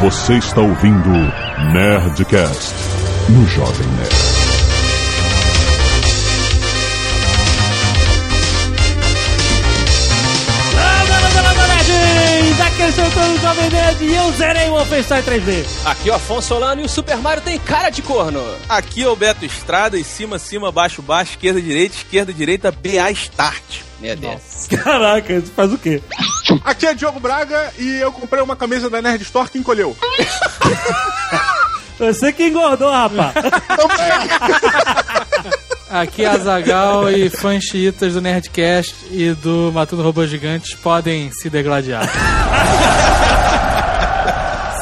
Você 0.00 0.34
está 0.34 0.60
ouvindo 0.60 1.10
Nerdcast 1.72 2.72
no 3.30 3.44
Jovem 3.48 3.86
Nerd. 3.96 4.38
Aqui 12.64 12.82
eu 12.82 12.92
sou 12.92 13.04
o 13.06 13.38
Jovem 13.40 13.70
Nerd 13.70 14.04
e 14.04 14.14
eu 14.14 14.32
zerei 14.34 14.68
o 14.68 14.74
Wolfenstein 14.74 15.22
3D. 15.22 15.64
Aqui 15.84 16.10
é 16.10 16.12
o 16.12 16.14
Afonso 16.14 16.46
Solano 16.46 16.80
e 16.80 16.84
o 16.84 16.88
Super 16.88 17.16
Mario 17.16 17.42
tem 17.42 17.58
cara 17.58 17.90
de 17.90 18.02
corno. 18.02 18.40
Aqui 18.68 19.02
é 19.02 19.08
o 19.08 19.16
Beto 19.16 19.44
Estrada, 19.44 19.98
e 19.98 20.04
cima, 20.04 20.38
cima, 20.38 20.70
baixo, 20.70 21.02
baixo, 21.02 21.32
esquerda, 21.32 21.60
direita, 21.60 21.96
esquerda, 21.96 22.32
direita, 22.32 22.70
BA 22.70 23.10
Start. 23.10 23.80
Meu 23.98 24.14
Deus. 24.14 24.68
Caraca, 24.84 25.32
isso 25.32 25.50
faz 25.56 25.72
o 25.72 25.78
quê? 25.78 26.00
Aqui 26.64 26.86
é 26.86 26.94
Diogo 26.94 27.20
Braga 27.20 27.72
e 27.78 28.00
eu 28.00 28.10
comprei 28.12 28.42
uma 28.42 28.56
camisa 28.56 28.88
da 28.88 29.02
Nerd 29.02 29.22
Store 29.22 29.50
que 29.50 29.58
encolheu. 29.58 29.94
Você 31.98 32.32
que 32.32 32.46
engordou, 32.46 32.90
rapaz. 32.90 33.34
Aqui 35.90 36.22
é 36.24 36.28
Azagal 36.28 37.10
e 37.10 37.28
fãs 37.30 37.64
chiitas 37.64 38.12
do 38.12 38.20
Nerdcast 38.20 38.94
e 39.10 39.32
do 39.32 39.72
Matando 39.72 40.02
Robôs 40.02 40.28
Gigantes 40.30 40.74
podem 40.74 41.30
se 41.32 41.48
degladiar. 41.48 42.06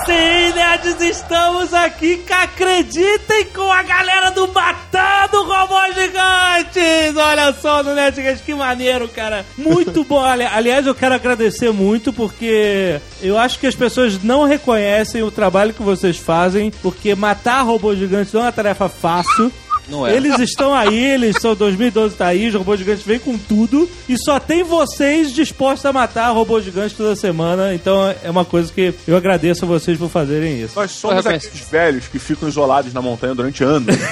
Sim, 0.05 0.36
nerds, 0.85 1.01
estamos 1.01 1.73
aqui, 1.73 2.19
que 2.19 2.33
acreditem 2.33 3.47
com 3.55 3.71
a 3.71 3.83
galera 3.83 4.31
do 4.31 4.47
Matando 4.49 5.43
Robôs 5.45 5.95
Gigantes! 5.95 7.17
Olha 7.17 7.53
só 7.55 7.83
no 7.83 7.95
Nerdcast, 7.95 8.43
que 8.45 8.55
maneiro, 8.55 9.09
cara. 9.09 9.45
Muito 9.57 10.05
bom. 10.05 10.23
Ali- 10.25 10.45
Aliás, 10.45 10.87
eu 10.87 10.95
quero 10.95 11.15
agradecer 11.15 11.73
muito 11.73 12.13
porque 12.13 13.01
eu 13.23 13.39
acho 13.39 13.59
que 13.59 13.67
as 13.67 13.75
pessoas 13.75 14.23
não 14.23 14.45
reconhecem 14.45 15.23
o 15.23 15.31
trabalho 15.31 15.73
que 15.75 15.83
vocês 15.83 16.17
fazem, 16.17 16.71
porque 16.83 17.15
matar 17.15 17.63
robôs 17.63 17.99
gigantes 17.99 18.33
não 18.33 18.43
é 18.43 18.45
uma 18.45 18.53
tarefa 18.53 18.89
fácil. 18.89 19.51
Não 19.89 20.07
é. 20.07 20.15
Eles 20.17 20.39
estão 20.41 20.75
aí, 20.75 20.99
eles 21.13 21.37
são 21.41 21.55
2012 21.55 22.17
tá 22.17 22.27
aí, 22.27 22.49
os 22.49 22.55
robôs 22.55 22.79
gigantes 22.79 23.05
vêm 23.05 23.19
com 23.19 23.37
tudo 23.39 23.89
e 24.09 24.17
só 24.19 24.41
tem 24.41 24.63
vocês 24.65 25.33
dispostos 25.33 25.87
a 25.87 25.93
matar 25.93 26.31
robôs 26.31 26.65
gigantes 26.65 26.97
toda 26.97 27.15
semana. 27.15 27.75
Então 27.75 28.13
é 28.23 28.31
uma 28.31 28.45
coisa 28.45 28.73
que 28.73 28.93
eu 29.07 29.17
agradeço 29.17 29.65
a 29.65 29.69
vocês 29.69 29.97
por 29.99 30.09
fazerem 30.11 30.61
isso. 30.61 30.75
Nós 30.77 30.91
somos 30.91 31.25
aqueles 31.27 31.69
velhos 31.71 32.09
que 32.09 32.19
ficam 32.19 32.49
isolados 32.49 32.93
na 32.93 33.01
montanha 33.03 33.35
durante 33.35 33.63
anos. 33.63 33.95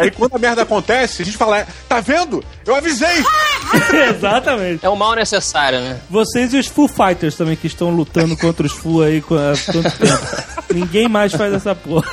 Aí 0.00 0.10
quando 0.12 0.36
a 0.36 0.38
merda 0.38 0.62
acontece, 0.62 1.22
a 1.22 1.24
gente 1.24 1.36
fala, 1.36 1.66
tá 1.88 2.00
vendo? 2.00 2.42
Eu 2.64 2.76
avisei! 2.76 3.24
Exatamente. 4.16 4.84
É 4.86 4.88
um 4.88 4.96
mal 4.96 5.14
necessário, 5.14 5.80
né? 5.80 5.98
Vocês 6.08 6.54
e 6.54 6.58
os 6.58 6.66
Foo 6.66 6.88
Fighters 6.88 7.34
também 7.34 7.56
que 7.56 7.66
estão 7.66 7.90
lutando 7.90 8.36
contra 8.36 8.64
os 8.66 8.72
Foo 8.72 9.02
aí 9.02 9.20
com- 9.20 9.34
há 9.34 9.52
tanto 9.72 9.90
tempo. 9.98 10.26
Ninguém 10.72 11.08
mais 11.08 11.32
faz 11.32 11.52
essa 11.52 11.74
porra. 11.74 12.08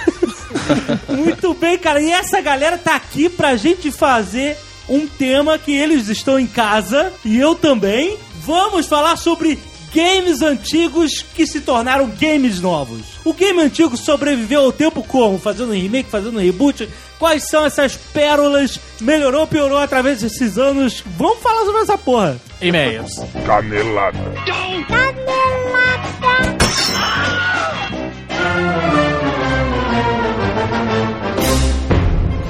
Muito 1.09 1.53
bem, 1.53 1.77
cara. 1.77 2.01
E 2.01 2.11
essa 2.11 2.41
galera 2.41 2.77
tá 2.77 2.95
aqui 2.95 3.29
pra 3.29 3.55
gente 3.55 3.91
fazer 3.91 4.57
um 4.87 5.07
tema 5.07 5.57
que 5.57 5.75
eles 5.75 6.07
estão 6.07 6.39
em 6.39 6.47
casa 6.47 7.11
e 7.23 7.37
eu 7.37 7.55
também. 7.55 8.17
Vamos 8.45 8.85
falar 8.85 9.17
sobre 9.17 9.57
games 9.93 10.41
antigos 10.41 11.25
que 11.33 11.47
se 11.47 11.61
tornaram 11.61 12.11
games 12.19 12.59
novos. 12.59 13.01
O 13.23 13.33
game 13.33 13.61
antigo 13.61 13.95
sobreviveu 13.95 14.61
ao 14.61 14.71
tempo 14.71 15.01
como? 15.01 15.39
Fazendo 15.39 15.71
remake, 15.71 16.09
fazendo 16.09 16.37
reboot? 16.37 16.87
Quais 17.17 17.47
são 17.47 17.65
essas 17.65 17.95
pérolas? 17.95 18.79
Melhorou 18.99 19.41
ou 19.41 19.47
piorou 19.47 19.77
através 19.77 20.21
desses 20.21 20.57
anos? 20.57 21.01
Vamos 21.17 21.41
falar 21.41 21.63
sobre 21.65 21.81
essa 21.81 21.97
porra. 21.97 22.37
E-mails. 22.61 23.13
Canelada. 23.45 24.19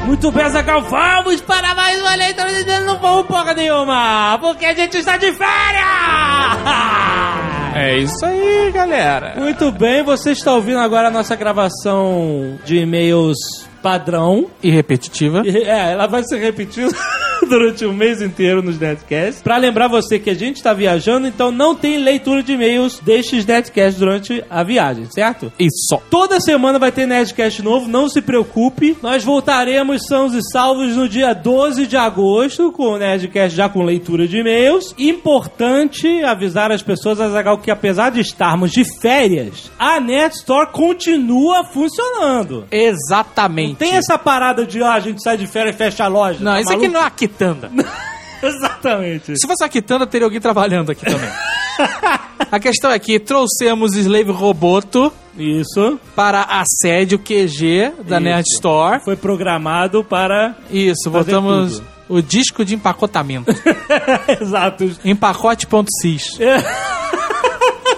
Muito 0.06 0.32
bem, 0.32 0.48
Zagal, 0.50 0.82
vamos 0.84 1.42
para 1.42 1.74
mais 1.74 2.00
uma 2.00 2.16
leitura 2.16 2.54
de 2.54 2.64
dedo, 2.64 2.86
não 2.86 3.00
vamos 3.00 3.26
porra 3.26 3.54
nenhuma, 3.54 4.38
porque 4.40 4.66
a 4.66 4.74
gente 4.74 4.98
está 4.98 5.18
de 5.18 5.32
férias! 5.34 5.86
É 7.76 7.98
isso 7.98 8.26
aí, 8.26 8.72
galera. 8.72 9.34
Muito 9.36 9.72
bem, 9.72 10.04
você 10.04 10.32
está 10.32 10.54
ouvindo 10.54 10.80
agora 10.80 11.10
a 11.10 11.12
nossa 11.12 11.36
gravação 11.36 12.58
de 12.64 12.78
e-mails 12.78 13.38
padrão. 13.82 14.48
E 14.64 14.72
repetitiva. 14.72 15.42
E, 15.46 15.64
É, 15.64 15.92
ela 15.92 16.08
vai 16.08 16.24
ser 16.24 16.38
repetida 16.38 16.96
durante 17.50 17.86
o 17.86 17.94
mês 17.94 18.22
inteiro 18.22 18.62
nos 18.62 18.80
Netcasts. 18.80 19.42
Pra 19.42 19.58
lembrar 19.58 19.88
você 19.88 20.20
que 20.20 20.30
a 20.30 20.34
gente 20.34 20.58
está 20.58 20.74
viajando, 20.74 21.28
então 21.28 21.52
não 21.52 21.76
tem 21.76 21.98
leitura 21.98 22.44
de 22.44 22.54
e-mails 22.54 23.00
destes 23.00 23.46
Netcasts 23.46 24.00
durante 24.00 24.44
a 24.50 24.64
viagem, 24.64 25.06
certo? 25.12 25.52
Isso. 25.60 26.02
Toda 26.10 26.40
semana 26.40 26.80
vai 26.80 26.92
ter 26.92 27.06
Nerdcast 27.06 27.62
novo, 27.62 27.88
não 27.88 28.10
se 28.10 28.22
preocupe. 28.22 28.98
Nós 29.02 29.24
voltaremos 29.24 30.06
sãos 30.08 30.34
e 30.34 30.42
salvos 30.52 30.96
no 30.96 31.08
dia 31.08 31.34
12 31.34 31.88
de 31.88 31.98
agosto 31.98 32.72
com 32.72 32.94
o 32.94 32.98
Nerdcast 32.98 33.56
já 33.56 33.70
com 33.70 33.84
leitura 33.84 34.28
de 34.28 34.38
e-mails. 34.38 34.94
Importante 34.98 36.24
avisar 36.24 36.72
as 36.72 36.82
pessoas, 36.82 37.20
Azagal, 37.20 37.58
que 37.60 37.72
apesar 37.72 38.12
de 38.12 38.22
estarmos 38.22 38.72
de 38.72 38.84
férias, 39.02 39.72
a 39.78 40.00
Nerd 40.00 40.36
Store 40.36 40.72
continua 40.72 41.64
funcionando. 41.66 42.66
Exatamente. 42.72 43.76
Tem 43.76 43.94
essa 43.94 44.18
parada 44.18 44.66
de, 44.66 44.82
ah, 44.82 44.94
a 44.94 45.00
gente 45.00 45.22
sai 45.22 45.38
de 45.38 45.48
férias 45.48 45.76
e 45.76 45.78
fecha 45.78 46.06
a 46.06 46.08
loja. 46.08 46.40
Não, 46.42 46.54
tá 46.54 46.62
isso 46.62 46.70
aqui 46.70 46.88
maluco? 46.88 46.94
não 46.94 47.04
é 47.04 47.08
a 47.08 47.10
quitanda. 47.36 47.72
Exatamente. 48.42 49.38
Se 49.38 49.48
fosse 49.48 49.64
a 49.64 49.70
quitanda, 49.70 50.06
teria 50.08 50.26
alguém 50.26 50.40
trabalhando 50.40 50.92
aqui 50.92 51.06
também. 51.06 51.30
a 52.52 52.60
questão 52.60 52.92
é 52.92 53.00
que 53.00 53.20
trouxemos 53.20 53.96
Slave 53.96 54.32
Roboto 54.32 55.12
Isso. 55.38 56.00
para 56.16 56.42
a 56.42 56.64
sede, 56.82 57.16
o 57.16 57.20
QG 57.20 58.04
da 58.04 58.18
Isso. 58.18 58.24
Nerd 58.24 58.46
Store. 58.54 59.04
Foi 59.04 59.16
programado 59.16 60.04
para... 60.04 60.56
Isso, 60.70 61.10
botamos 61.10 61.80
tudo. 61.80 61.88
o 62.10 62.22
disco 62.22 62.64
de 62.64 62.76
empacotamento. 62.76 63.52
Exato. 64.40 64.92
Empacote.cis. 65.04 66.38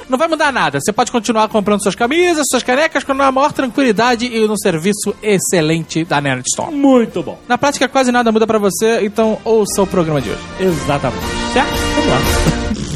Não 0.10 0.18
vai 0.18 0.28
mudar 0.28 0.52
nada. 0.52 0.80
Você 0.80 0.94
pode 0.94 1.12
continuar 1.12 1.48
comprando 1.50 1.82
suas 1.82 1.96
camisas, 1.96 2.46
suas 2.50 2.64
canecas 2.64 3.04
com 3.04 3.12
a 3.12 3.32
maior 3.32 3.52
tranquilidade 3.52 4.26
e 4.26 4.48
no 4.48 4.58
serviço 4.58 5.16
excelente 5.22 6.04
da 6.06 6.22
Nerd 6.22 6.44
Store. 6.48 6.74
Muito 6.74 7.22
bom. 7.22 7.40
Na 7.48 7.58
prática, 7.58 7.88
quase 7.88 8.12
nada 8.12 8.32
muda 8.32 8.48
pra 8.48 8.58
você, 8.58 9.02
então 9.06 9.38
ouça 9.44 9.82
o 9.82 9.88
programa 9.88 10.22
de 10.22 10.30
hoje. 10.30 10.42
Exatamente. 10.60 11.26
Certo? 11.54 11.74
Vamos 11.96 12.10
lá. 12.10 12.87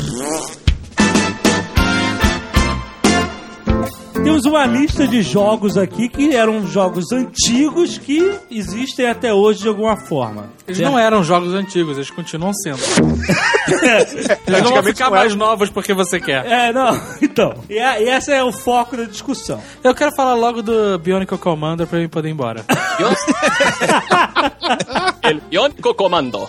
Temos 4.24 4.46
uma 4.46 4.66
lista 4.66 5.08
de 5.08 5.22
jogos 5.24 5.78
aqui 5.78 6.08
que 6.08 6.36
eram 6.36 6.66
jogos 6.68 7.12
antigos 7.12 7.98
que 7.98 8.32
existem 8.52 9.08
até 9.08 9.34
hoje 9.34 9.62
de 9.64 9.68
alguma 9.68 9.98
forma. 9.98 10.50
Eles 10.68 10.78
Certo? 10.78 10.92
não 10.92 10.98
eram 11.00 11.24
jogos 11.24 11.54
antigos, 11.54 11.98
eles 11.98 12.10
continuam 12.12 12.54
sendo. 12.54 12.80
eles 14.48 14.62
não 14.64 14.72
vão 14.74 14.84
ficar 14.84 15.06
não 15.06 15.12
mais 15.12 15.36
novos 15.36 15.70
porque 15.70 15.94
você 15.94 16.20
quer. 16.20 16.46
É, 16.46 16.72
não. 16.72 17.00
Então, 17.22 17.54
e, 17.70 17.80
a- 17.80 18.00
e 18.00 18.10
esse 18.10 18.32
é 18.32 18.44
o 18.44 18.52
foco 18.52 18.96
da 18.98 19.04
discussão. 19.06 19.62
Eu 19.84 19.94
quero 19.96 20.12
falar 20.16 20.34
logo 20.36 20.62
do 20.62 20.98
Bionicle 21.00 21.38
Commander 21.38 21.88
pra 21.88 22.00
eu 22.00 22.10
poder 22.10 22.30
ir 22.30 22.32
embora. 22.32 22.64
El 25.24 25.40
Bionico 25.50 25.94
Comando. 25.96 26.48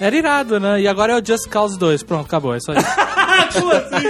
Era 0.00 0.16
irado, 0.16 0.58
né? 0.60 0.80
E 0.80 0.88
agora 0.88 1.12
é 1.14 1.20
o 1.20 1.24
Just 1.24 1.48
Cause 1.48 1.78
2. 1.78 2.02
Pronto, 2.02 2.26
acabou, 2.26 2.54
é 2.54 2.58
só 2.60 2.72
isso. 2.72 2.86
Como 3.52 3.72
assim? 3.72 4.08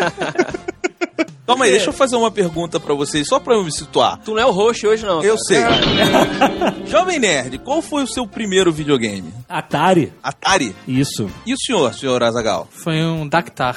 Calma 1.46 1.64
aí, 1.64 1.72
deixa 1.72 1.88
eu 1.88 1.92
fazer 1.92 2.14
uma 2.16 2.30
pergunta 2.30 2.78
pra 2.78 2.94
vocês, 2.94 3.26
só 3.26 3.40
pra 3.40 3.54
eu 3.54 3.64
me 3.64 3.72
situar. 3.72 4.18
Tu 4.24 4.32
não 4.32 4.40
é 4.40 4.46
o 4.46 4.50
host 4.52 4.86
hoje, 4.86 5.04
não. 5.04 5.22
Eu 5.22 5.36
sei. 5.38 5.58
Jovem 6.86 7.18
Nerd, 7.18 7.58
qual 7.58 7.82
foi 7.82 8.02
o 8.04 8.06
seu 8.06 8.26
primeiro 8.26 8.72
videogame? 8.72 9.32
Atari. 9.48 10.12
Atari? 10.22 10.74
Isso. 10.86 11.28
E 11.46 11.52
o 11.52 11.56
senhor, 11.58 11.92
senhor 11.94 12.22
Azagal? 12.22 12.68
Foi 12.70 13.02
um 13.04 13.26
Dactar. 13.28 13.76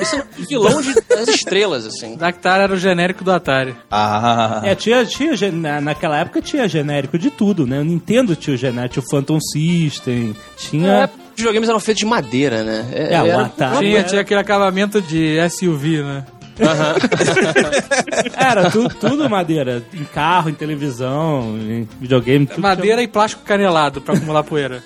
Isso 0.00 0.16
é 0.16 0.24
vilão 0.48 0.80
de, 0.80 0.94
das 1.08 1.28
estrelas, 1.28 1.86
assim. 1.86 2.16
Dactar 2.16 2.60
era 2.60 2.72
o 2.72 2.76
genérico 2.76 3.24
do 3.24 3.32
Atari. 3.32 3.74
Ah, 3.90 4.60
É, 4.64 4.74
tinha, 4.74 5.04
tinha, 5.04 5.34
gen- 5.36 5.52
na- 5.52 5.80
naquela 5.80 6.18
época 6.18 6.40
tinha 6.40 6.68
genérico 6.68 7.18
de 7.18 7.30
tudo, 7.30 7.66
né? 7.66 7.80
O 7.80 7.84
Nintendo 7.84 8.36
tinha 8.36 8.54
o 8.54 8.58
genérico, 8.58 8.94
tinha 8.94 9.04
o 9.04 9.10
Phantom 9.10 9.38
System, 9.40 10.34
tinha... 10.56 10.92
É, 10.92 11.04
os 11.04 11.10
videogames 11.36 11.68
eram 11.68 11.78
feitos 11.80 12.00
de 12.00 12.06
madeira, 12.06 12.62
né? 12.64 12.86
É, 12.92 13.22
o 13.22 13.40
Atari. 13.40 13.78
Tinha, 13.78 13.98
é. 13.98 14.02
tinha 14.02 14.20
aquele 14.20 14.40
acabamento 14.40 15.00
de 15.00 15.36
SUV, 15.50 16.02
né? 16.02 16.24
Era 18.36 18.70
tudo, 18.70 18.94
tudo 18.94 19.28
madeira. 19.30 19.82
Em 19.92 20.04
carro, 20.04 20.50
em 20.50 20.54
televisão, 20.54 21.56
em 21.58 21.88
videogame. 22.00 22.46
Tudo 22.46 22.60
Madeira 22.60 23.02
e 23.02 23.08
plástico 23.08 23.42
canelado 23.44 24.00
pra 24.00 24.14
acumular 24.14 24.42
poeira. 24.44 24.82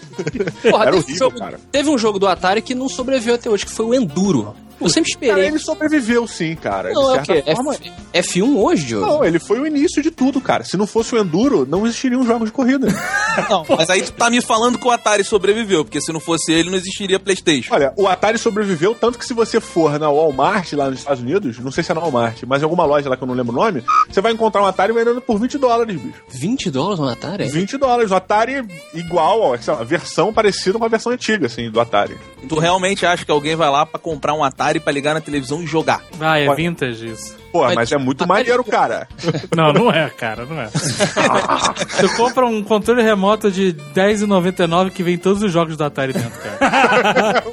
Porra, 0.63 0.85
Era 0.87 0.93
teve, 0.93 0.97
um 0.97 1.01
horrível, 1.01 1.17
jogo, 1.17 1.39
cara. 1.39 1.61
teve 1.71 1.91
um 1.91 1.99
jogo 1.99 2.19
do 2.19 2.27
Atari 2.27 2.63
que 2.63 2.75
não 2.75 2.89
sobreviveu 2.89 3.35
até 3.35 3.49
hoje, 3.51 3.65
que 3.67 3.73
foi 3.73 3.87
o 3.87 3.95
Enduro. 3.95 4.55
Eu 4.82 4.88
sempre 4.90 5.12
Cara, 5.12 5.25
esperei. 5.26 5.46
ele 5.46 5.58
sobreviveu 5.58 6.26
sim, 6.26 6.55
cara. 6.55 6.93
Não, 6.93 7.02
de 7.12 7.19
é 7.19 7.23
o 7.23 7.25
certa 7.25 7.43
quê? 7.43 7.55
forma. 7.56 7.75
F, 8.12 8.40
F1 8.40 8.56
hoje, 8.56 8.84
Diogo? 8.87 9.06
Não, 9.06 9.25
ele 9.25 9.38
foi 9.38 9.61
o 9.61 9.67
início 9.67 10.02
de 10.02 10.11
tudo, 10.11 10.40
cara. 10.40 10.64
Se 10.64 10.76
não 10.76 10.87
fosse 10.87 11.14
o 11.14 11.19
Enduro, 11.19 11.67
não 11.67 11.87
existiriam 11.87 12.25
jogos 12.25 12.49
de 12.49 12.52
corrida. 12.52 12.88
Não, 13.49 13.64
mas 13.79 13.88
aí 13.88 14.02
tu 14.02 14.12
tá 14.12 14.29
me 14.29 14.43
falando 14.43 14.79
que 14.79 14.87
o 14.87 14.90
Atari 14.90 15.25
sobreviveu, 15.25 15.84
porque 15.87 16.02
se 16.02 16.12
não 16.12 16.20
fosse 16.20 16.52
ele, 16.52 16.69
não 16.69 16.76
existiria 16.76 17.19
Playstation. 17.19 17.75
Olha, 17.75 17.90
o 17.96 18.06
Atari 18.06 18.37
sobreviveu 18.38 18.94
tanto 18.94 19.19
que 19.19 19.25
se 19.25 19.32
você 19.32 19.58
for 19.58 19.99
na 19.99 20.11
Walmart 20.11 20.70
lá 20.75 20.90
nos 20.90 20.99
Estados 20.99 21.23
Unidos, 21.23 21.58
não 21.58 21.70
sei 21.73 21.82
se 21.82 21.90
é 21.90 21.94
na 21.94 22.02
Walmart, 22.02 22.43
mas 22.46 22.61
em 22.61 22.64
alguma 22.64 22.84
loja 22.84 23.08
lá 23.08 23.17
que 23.17 23.23
eu 23.23 23.26
não 23.26 23.34
lembro 23.34 23.52
o 23.52 23.56
nome, 23.56 23.82
você 24.06 24.20
vai 24.20 24.32
encontrar 24.32 24.62
um 24.62 24.67
Atari 24.67 24.93
vendendo 24.93 25.20
por 25.23 25.38
20 25.40 25.56
dólares, 25.56 25.99
bicho. 25.99 26.23
20 26.29 26.70
dólares 26.70 26.99
no 27.00 27.08
Atari? 27.08 27.49
20 27.49 27.79
dólares. 27.79 28.11
O 28.11 28.14
Atari 28.14 28.62
igual, 28.93 29.40
ó, 29.40 29.56
sei 29.56 29.73
lá, 29.73 29.82
versão 29.82 30.31
parecida 30.31 30.79
com 30.79 30.84
a 30.84 30.88
versão 30.88 31.11
antiga, 31.11 31.46
assim, 31.46 31.70
do 31.70 31.81
Atari. 31.81 32.19
Tu 32.46 32.58
realmente 32.58 33.06
acha 33.06 33.25
que 33.25 33.31
alguém 33.31 33.56
vai 33.56 33.70
lá 33.70 33.87
pra 33.87 33.99
comprar 33.99 34.34
um 34.34 34.44
Atari 34.44 34.72
pra 34.81 34.93
ligar 34.93 35.15
na 35.15 35.21
televisão 35.21 35.63
e 35.63 35.67
jogar? 35.67 36.03
Ah, 36.21 36.39
é 36.39 36.53
vintage 36.55 37.09
isso. 37.09 37.37
Pô, 37.53 37.65
Mas- 37.65 37.75
mas 37.75 37.93
é 37.93 37.99
muito 37.99 38.25
Atari- 38.25 38.39
maneiro, 38.41 38.65
cara. 38.65 39.07
Não, 39.55 39.73
não 39.75 39.91
é, 39.93 40.09
cara, 40.09 40.47
não 40.47 40.59
é. 40.59 40.69
tu 42.01 42.17
compra 42.17 42.47
um 42.47 42.63
controle 42.63 43.03
remoto 43.03 43.51
de 43.51 43.67
R$10,99 43.95 44.91
que 44.91 45.03
vem 45.03 45.19
todos 45.19 45.43
os 45.43 45.53
jogos 45.53 45.77
do 45.77 45.85
Atari 45.85 46.15
dentro, 46.15 46.33
cara. 46.41 47.45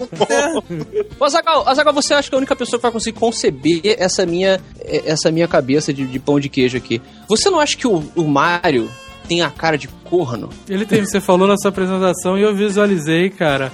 Ô, 1.20 1.26
Azaghal, 1.26 1.68
Azaghal, 1.68 1.94
você 1.94 2.14
acha 2.14 2.30
que 2.30 2.36
é 2.36 2.38
a 2.38 2.40
única 2.40 2.56
pessoa 2.56 2.80
que 2.80 2.84
vai 2.84 2.92
conseguir 2.92 3.20
conceber 3.20 3.82
essa 3.84 4.26
minha, 4.26 4.60
eh, 4.80 5.04
essa 5.06 5.30
minha 5.32 5.48
cabeça 5.48 5.94
de, 5.94 6.06
de 6.06 6.20
pão 6.20 6.40
de 6.40 6.48
queijo 6.48 6.78
aqui? 6.78 7.02
Você 7.28 7.50
não 7.50 7.60
acha 7.60 7.76
que 7.76 7.86
o, 7.88 8.02
o 8.16 8.24
Mario 8.28 8.90
tem 9.30 9.44
a 9.44 9.50
cara 9.52 9.78
de 9.78 9.88
corno? 9.88 10.50
Ele 10.68 10.86
tem, 10.88 11.06
você 11.06 11.22
falou 11.22 11.48
na 11.48 11.56
sua 11.56 11.70
apresentação 11.70 12.36
e 12.36 12.42
eu 12.42 12.54
visualizei, 12.56 13.30
cara. 13.30 13.72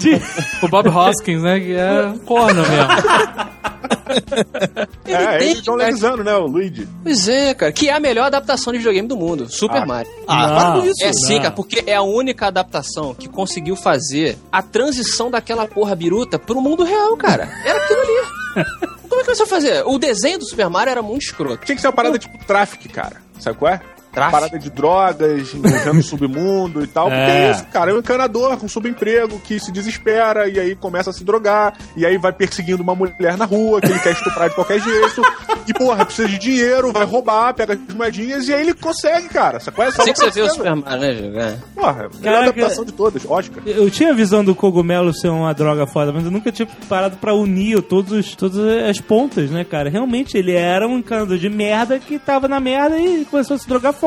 O 0.61 0.67
Bob 0.67 0.89
Hoskins, 0.89 1.41
né? 1.41 1.59
Que 1.61 1.73
é 1.73 2.07
um 2.07 2.17
corno 2.19 2.61
mesmo. 2.61 3.55
é, 5.05 5.37
tem, 5.37 5.51
ele 5.51 5.61
John. 5.61 5.75
Leguizano, 5.75 6.23
né, 6.23 6.35
o 6.35 6.45
Luigi. 6.45 6.87
Pois 7.03 7.27
é, 7.29 7.53
cara. 7.53 7.71
Que 7.71 7.89
é 7.89 7.93
a 7.93 7.99
melhor 7.99 8.25
adaptação 8.25 8.73
de 8.73 8.79
videogame 8.79 9.07
do 9.07 9.15
mundo. 9.15 9.49
Super 9.49 9.83
Ah. 9.83 9.85
Mario. 9.85 10.11
Ah, 10.27 10.47
Não. 10.47 10.55
para 10.55 10.71
com 10.81 10.85
isso. 10.87 11.05
É 11.05 11.13
sim, 11.13 11.35
não. 11.35 11.41
cara, 11.43 11.51
porque 11.53 11.83
é 11.87 11.95
a 11.95 12.01
única 12.01 12.47
adaptação 12.47 13.13
que 13.13 13.29
conseguiu 13.29 13.75
fazer 13.77 14.37
a 14.51 14.61
transição 14.61 15.31
daquela 15.31 15.65
porra 15.67 15.95
biruta 15.95 16.37
pro 16.37 16.61
mundo 16.61 16.83
real, 16.83 17.15
cara. 17.15 17.49
Era 17.63 17.81
aquilo 17.81 18.01
ali. 18.01 18.65
Como 19.07 19.21
é 19.21 19.23
que 19.23 19.33
você 19.35 19.43
vai 19.43 19.47
fazer? 19.47 19.83
O 19.85 19.97
desenho 19.97 20.39
do 20.39 20.45
Super 20.45 20.69
Mario 20.69 20.91
era 20.91 21.01
muito 21.01 21.21
escroto. 21.23 21.65
Tinha 21.65 21.75
que 21.75 21.81
ser 21.81 21.87
uma 21.87 21.93
parada 21.93 22.19
tipo 22.19 22.37
tráfico, 22.45 22.89
cara. 22.89 23.17
Sabe 23.39 23.57
qual 23.57 23.71
é? 23.73 23.81
Tráfico? 24.15 24.39
Parada 24.39 24.57
de 24.59 24.69
drogas, 24.69 25.53
envolvendo 25.53 25.99
o 25.99 26.03
submundo 26.03 26.83
e 26.83 26.87
tal. 26.87 27.05
Porque 27.05 27.19
É. 27.19 27.47
é 27.47 27.51
isso, 27.51 27.65
cara. 27.67 27.91
É 27.91 27.93
um 27.93 27.99
encanador 27.99 28.57
com 28.57 28.67
subemprego 28.67 29.39
que 29.39 29.59
se 29.59 29.71
desespera 29.71 30.47
e 30.49 30.59
aí 30.59 30.75
começa 30.75 31.09
a 31.09 31.13
se 31.13 31.23
drogar. 31.23 31.73
E 31.95 32.05
aí 32.05 32.17
vai 32.17 32.31
perseguindo 32.31 32.81
uma 32.81 32.95
mulher 32.95 33.37
na 33.37 33.45
rua 33.45 33.79
que 33.81 33.87
ele 33.87 33.99
quer 33.99 34.13
estuprar 34.13 34.49
de 34.49 34.55
qualquer 34.55 34.79
jeito. 34.81 35.21
E, 35.67 35.73
porra, 35.73 36.05
precisa 36.05 36.27
de 36.27 36.37
dinheiro, 36.37 36.91
vai 36.91 37.05
roubar, 37.05 37.53
pega 37.53 37.73
as 37.73 37.95
moedinhas 37.95 38.47
e 38.47 38.53
aí 38.53 38.61
ele 38.61 38.73
consegue, 38.73 39.27
cara. 39.29 39.59
Qual 39.73 39.85
é? 39.85 39.89
Assim 39.89 40.13
que 40.13 40.19
você 40.19 40.31
vê 40.31 40.41
o 40.41 40.47
Só 40.47 40.53
Super 40.55 40.75
Mario, 40.75 40.99
né, 40.99 41.13
Diego? 41.13 41.39
É. 41.39 41.57
Porra, 41.73 41.93
melhor 41.93 42.11
Caraca. 42.21 42.43
adaptação 42.43 42.85
de 42.85 42.91
todas, 42.93 43.25
Oscar. 43.27 43.63
Eu 43.65 43.89
tinha 43.89 44.11
a 44.11 44.13
visão 44.13 44.43
do 44.45 44.53
cogumelo 44.55 45.13
ser 45.13 45.29
uma 45.29 45.53
droga 45.53 45.85
foda, 45.87 46.11
mas 46.13 46.23
eu 46.23 46.31
nunca 46.31 46.51
tinha 46.51 46.67
parado 46.87 47.17
pra 47.17 47.33
unir 47.33 47.81
todos, 47.81 48.11
os- 48.11 48.35
todas 48.35 48.59
as 48.89 48.99
pontas, 49.01 49.49
né, 49.49 49.63
cara? 49.63 49.89
Realmente, 49.89 50.37
ele 50.37 50.53
era 50.53 50.87
um 50.87 50.99
encanador 50.99 51.37
de 51.37 51.49
merda 51.49 51.97
que 51.99 52.17
tava 52.19 52.47
na 52.47 52.59
merda 52.59 52.99
e 52.99 53.25
começou 53.25 53.55
a 53.55 53.59
se 53.59 53.67
drogar 53.67 53.91
foda. 53.93 54.04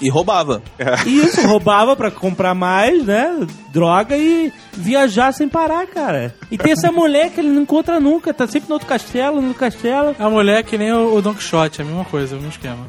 E 0.00 0.08
roubava. 0.08 0.62
E 1.06 1.18
isso, 1.18 1.46
roubava 1.46 1.94
pra 1.96 2.10
comprar 2.10 2.54
mais, 2.54 3.04
né? 3.04 3.46
Droga 3.72 4.16
e 4.16 4.52
viajar 4.72 5.32
sem 5.32 5.48
parar, 5.48 5.86
cara. 5.86 6.34
E 6.50 6.58
tem 6.58 6.72
essa 6.72 6.90
mulher 6.90 7.30
que 7.30 7.40
ele 7.40 7.50
não 7.50 7.62
encontra 7.62 8.00
nunca, 8.00 8.32
tá 8.34 8.46
sempre 8.46 8.68
no 8.68 8.74
outro 8.74 8.88
castelo, 8.88 9.40
no 9.40 9.54
castelo. 9.54 10.14
A 10.18 10.28
mulher 10.30 10.60
é 10.60 10.62
que 10.62 10.76
nem 10.78 10.92
o, 10.92 11.14
o 11.14 11.22
Don 11.22 11.34
Quixote, 11.34 11.80
é 11.80 11.84
a 11.84 11.86
mesma 11.86 12.04
coisa, 12.04 12.34
o 12.34 12.38
mesmo 12.38 12.52
esquema. 12.52 12.86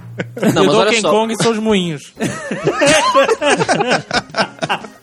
Não, 0.54 0.64
e 0.64 0.68
mas 0.68 0.76
o 0.76 0.80
olha 0.80 0.86
Donkey 0.86 1.02
só. 1.02 1.12
Kong 1.12 1.36
são 1.42 1.52
os 1.52 1.60
moinhos. 1.60 2.14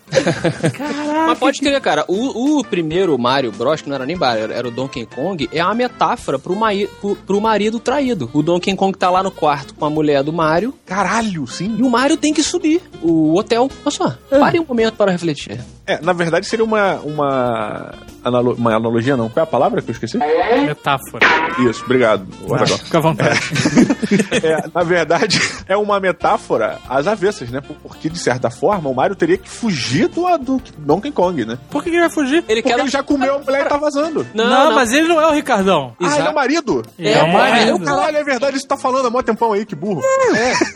Mas 1.26 1.38
pode 1.38 1.60
crer, 1.60 1.80
cara. 1.80 2.04
O, 2.08 2.58
o 2.58 2.64
primeiro 2.64 3.16
Mario 3.18 3.52
Bros, 3.52 3.80
que 3.80 3.88
não 3.88 3.96
era 3.96 4.06
nem 4.06 4.16
Mario, 4.16 4.44
era, 4.44 4.54
era 4.54 4.68
o 4.68 4.70
Donkey 4.70 5.06
Kong, 5.06 5.48
é 5.52 5.64
uma 5.64 5.74
metáfora 5.74 6.38
pro, 6.38 6.54
mai, 6.54 6.88
pro, 7.00 7.16
pro 7.16 7.40
marido 7.40 7.78
traído. 7.78 8.30
O 8.32 8.42
Donkey 8.42 8.74
Kong 8.76 8.96
tá 8.96 9.10
lá 9.10 9.22
no 9.22 9.30
quarto 9.30 9.74
com 9.74 9.84
a 9.84 9.90
mulher 9.90 10.22
do 10.22 10.32
Mario 10.32 10.74
Caralho, 10.86 11.46
sim. 11.46 11.76
e 11.78 11.82
o 11.82 11.90
Mario 11.90 12.16
tem 12.16 12.32
que 12.32 12.42
subir 12.42 12.82
o 13.02 13.36
hotel. 13.36 13.70
Olha 13.84 13.90
só, 13.90 14.14
pare 14.30 14.60
um 14.60 14.64
momento 14.64 14.94
para 14.94 15.10
refletir. 15.10 15.60
É, 15.86 16.00
na 16.00 16.12
verdade 16.12 16.46
seria 16.46 16.64
uma, 16.64 16.94
uma, 17.00 17.92
analo- 18.24 18.54
uma 18.54 18.74
analogia, 18.74 19.16
não. 19.16 19.28
Qual 19.28 19.40
é 19.40 19.44
a 19.44 19.50
palavra 19.50 19.82
que 19.82 19.90
eu 19.90 19.92
esqueci? 19.92 20.16
Metáfora. 20.16 21.26
Isso, 21.68 21.84
obrigado. 21.84 22.26
Azaghal. 22.44 22.78
Fica 22.78 22.98
à 22.98 23.00
vontade. 23.00 23.40
É, 24.42 24.68
na 24.74 24.82
verdade, 24.82 25.40
é 25.66 25.74
uma 25.76 25.98
metáfora 25.98 26.78
às 26.88 27.06
avessas, 27.06 27.48
né? 27.50 27.62
Porque, 27.82 28.10
de 28.10 28.18
certa 28.18 28.50
forma, 28.50 28.90
o 28.90 28.94
Mario 28.94 29.16
teria 29.16 29.38
que 29.38 29.48
fugir 29.48 30.06
do, 30.08 30.22
do 30.38 30.62
Donkey 30.78 31.10
Kong, 31.10 31.44
né? 31.46 31.58
Por 31.70 31.82
que, 31.82 31.88
ele 31.88 32.00
vai 32.00 32.10
fugir? 32.10 32.44
Ele 32.48 32.60
Porque 32.60 32.74
quer. 32.74 32.78
ele 32.80 32.90
já 32.90 33.02
comeu 33.02 33.36
a 33.36 33.38
mulher 33.38 33.64
e 33.66 33.68
tá 33.68 33.76
vazando. 33.78 34.26
Não, 34.34 34.74
mas 34.74 34.92
ele 34.92 35.08
não 35.08 35.20
é 35.20 35.26
o 35.28 35.32
Ricardão. 35.32 35.94
Ah, 36.00 36.16
ele 36.18 36.26
é 36.26 36.30
o 36.30 36.34
marido? 36.34 36.82
É, 36.98 37.12
é 37.12 37.22
o 37.22 37.32
marido. 37.32 37.80
Caralho, 37.80 38.16
é 38.18 38.24
verdade, 38.24 38.56
isso 38.58 38.66
tá 38.68 38.76
falando 38.76 39.06
há 39.06 39.10
mó 39.10 39.22
tempão 39.22 39.52
aí, 39.52 39.64
que 39.64 39.74
burro. 39.74 40.02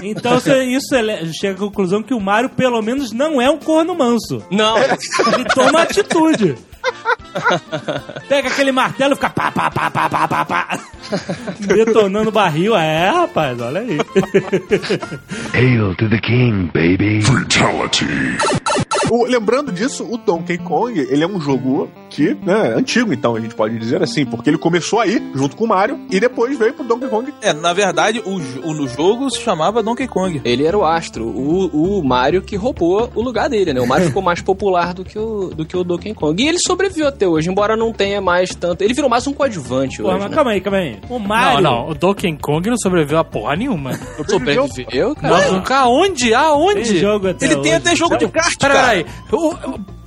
Então 0.03 0.35
você- 0.41 0.65
isso 0.65 0.95
ele- 0.95 1.31
chega 1.35 1.55
à 1.55 1.59
conclusão 1.59 2.03
que 2.03 2.15
o 2.15 2.21
Mario, 2.21 2.49
pelo 2.51 2.81
menos, 2.81 3.13
não 3.13 3.41
é 3.41 3.51
um 3.51 3.59
corno 3.59 3.95
manso. 3.95 4.43
Não, 4.51 4.79
Ele 5.35 5.45
toma 5.45 5.83
atitude. 5.83 6.57
Pega 8.29 8.49
aquele 8.49 8.73
martelo 8.73 9.13
e 9.13 9.17
fica 9.17 9.31
pá, 9.31 9.51
pá, 9.51 9.71
pá, 9.71 9.91
pá, 9.91 10.09
pá, 10.09 10.29
pá, 10.29 10.45
pá. 10.45 10.79
Detonando 11.61 12.29
o 12.31 12.33
barril. 12.33 12.75
É, 12.77 13.11
rapaz, 13.11 13.61
olha 13.61 13.81
aí. 13.81 13.99
Hail 15.55 15.95
to 15.97 16.09
the 16.09 16.19
king, 16.21 16.71
baby. 16.73 17.23
Fatality. 17.23 18.07
O- 19.11 19.25
lembrando 19.27 19.71
disso, 19.71 20.05
o 20.11 20.17
Donkey 20.17 20.59
Kong, 20.59 20.99
ele 20.99 21.23
é 21.23 21.27
um 21.27 21.41
jogo 21.41 21.89
que, 22.11 22.35
né, 22.43 22.75
antigo, 22.77 23.13
então, 23.13 23.37
a 23.37 23.41
gente 23.41 23.55
pode 23.55 23.79
dizer 23.79 24.03
assim, 24.03 24.25
porque 24.27 24.51
ele 24.51 24.59
começou 24.59 24.99
aí, 25.01 25.23
junto 25.35 25.55
com 25.57 25.65
o 25.65 25.69
Mario, 25.69 26.01
e 26.11 26.19
depois 26.19 26.59
veio 26.59 26.73
pro 26.75 26.85
Donkey 26.85 27.09
Kong. 27.09 27.33
É, 27.41 27.53
na 27.53 27.73
verdade, 27.73 28.21
o, 28.25 28.35
o- 28.69 28.75
no 28.75 28.89
jogo 28.89 29.31
se 29.31 29.41
chamava 29.41 29.83
Donkey 29.83 30.09
Kong. 30.09 30.41
ele 30.45 30.65
era 30.67 30.77
o 30.77 30.85
astro. 30.85 31.25
O, 31.27 31.99
o 32.01 32.05
Mario 32.05 32.43
que 32.43 32.57
roubou 32.57 33.11
o 33.15 33.23
lugar 33.23 33.49
dele, 33.49 33.73
né? 33.73 33.81
O 33.81 33.87
Mario 33.87 34.07
ficou 34.09 34.23
mais 34.23 34.41
popular 34.41 34.93
do 34.93 35.05
que, 35.05 35.19
o, 35.19 35.51
do 35.55 35.65
que 35.65 35.77
o 35.77 35.85
Donkey 35.85 36.13
Kong. 36.15 36.43
E 36.43 36.49
ele 36.49 36.59
sobreviveu 36.59 36.76
até 37.07 37.27
hoje, 37.27 37.49
embora 37.51 37.77
não 37.77 37.93
tenha 37.93 38.21
mais 38.21 38.51
tanto. 38.51 38.83
Ele 38.83 38.95
virou 38.95 39.09
mais 39.11 39.27
um 39.27 39.33
coadjuvante 39.33 40.03
Porra, 40.03 40.15
hoje. 40.15 40.23
mas 40.23 40.31
Né? 40.31 40.37
calma 40.37 40.51
aí, 40.53 40.61
calma 40.61 40.79
aí. 40.79 40.99
O 41.09 41.19
Não, 41.19 41.27
Mario. 41.27 41.61
não, 41.63 41.89
o 41.89 41.95
Donkey 41.95 42.37
Kong 42.39 42.69
não 42.71 42.77
sobreviveu 42.79 43.19
a 43.19 43.25
porra 43.25 43.57
nenhuma. 43.57 43.93
Sobreviveu, 44.29 45.15
cara. 45.15 45.41
Não, 45.47 45.53
nunca 45.55 45.77
aonde? 45.79 46.25
Tem 46.27 46.35
Aonde? 46.35 46.99
jogo 46.99 47.29
até 47.29 47.47
Ele 47.47 47.55
tem 47.57 47.63
hoje. 47.63 47.75
até 47.75 47.97
jogo 47.97 48.17
de 48.17 48.29
kart, 48.29 48.55
Peraí, 48.59 49.07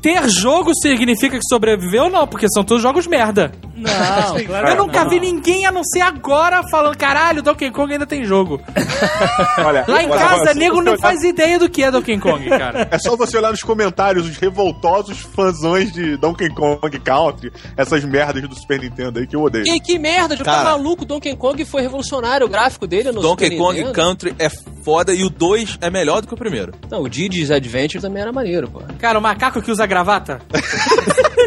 ter 0.02 0.28
jogo 0.30 0.72
significa 0.82 1.38
que 1.38 1.46
sobreviveu 1.48 2.06
ou 2.06 2.10
não? 2.10 2.28
Porque 2.28 2.48
são 2.50 2.64
todos 2.64 2.82
jogos 2.82 3.06
merda. 3.08 3.52
Não, 3.76 4.44
claro 4.46 4.68
Eu 4.70 4.76
nunca 4.76 5.04
não. 5.04 5.10
vi 5.10 5.20
ninguém 5.22 5.66
a 5.66 5.72
não 5.72 5.84
ser 5.86 6.02
agora 6.02 6.62
falando, 6.70 6.98
caralho, 6.98 7.42
Donkey 7.42 7.72
Kong 7.72 7.94
ainda 7.94 8.06
tem 8.06 8.26
jogo. 8.26 8.60
Olha, 9.66 9.86
Lá 9.88 10.04
em 10.04 10.10
casa, 10.10 10.52
se 10.54 10.60
nego 10.60 10.82
não 10.82 10.94
olhar- 10.94 10.98
faz 11.02 11.24
ideia 11.24 11.58
do 11.58 11.70
que 11.70 11.84
é 11.84 11.92
Donkey 11.92 12.18
Kong, 12.20 12.48
cara. 12.50 12.88
É 12.92 13.00
só 13.00 13.16
você 13.16 13.38
olhar 13.38 13.52
nos 13.52 13.62
comentários 13.62 14.28
os 14.28 14.38
revoltosos 14.38 15.20
fãzões 15.20 15.92
de 15.92 16.18
Donkey 16.18 16.50
Kong 16.50 17.00
Country, 17.00 17.52
essas 17.78 18.04
merdas 18.04 18.42
do 18.50 18.56
Super 18.56 18.80
Nintendo 18.82 19.20
aí 19.20 19.28
que 19.28 19.36
eu 19.36 19.42
odeio. 19.44 19.64
Que, 19.64 19.80
que 19.80 20.00
merda, 20.00 20.36
já 20.36 20.44
tá 20.44 20.52
Cara. 20.52 20.64
maluco. 20.72 21.06
Donkey 21.06 21.36
Kong 21.36 21.64
foi 21.66 21.82
revolucionário. 21.82 22.46
O 22.46 22.50
gráfico 22.50 22.86
dele 22.88 23.12
no 23.12 23.22
Donkey 23.22 23.46
Super 23.46 23.58
Kong 23.58 23.78
Nintendo. 23.78 23.94
Country 23.96 24.36
é 24.40 24.50
foda 24.84 25.14
e 25.14 25.24
o 25.24 25.30
2 25.30 25.78
é 25.82 25.90
melhor 25.90 26.22
do 26.22 26.28
que 26.28 26.34
o 26.34 26.38
primeiro. 26.38 26.74
Não, 26.90 27.02
o 27.02 27.10
Didi's 27.10 27.52
Adventure 27.52 28.02
também 28.02 28.22
era 28.22 28.32
maneiro, 28.32 28.70
pô. 28.70 28.82
Cara, 29.00 29.18
o 29.20 29.22
macaco 29.22 29.62
que 29.62 29.72
usa 29.72 29.86
gravata? 29.90 30.40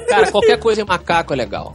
Cara, 0.09 0.31
qualquer 0.31 0.59
coisa 0.59 0.83
em 0.83 0.85
macaco 0.85 1.33
é 1.33 1.37
legal. 1.37 1.75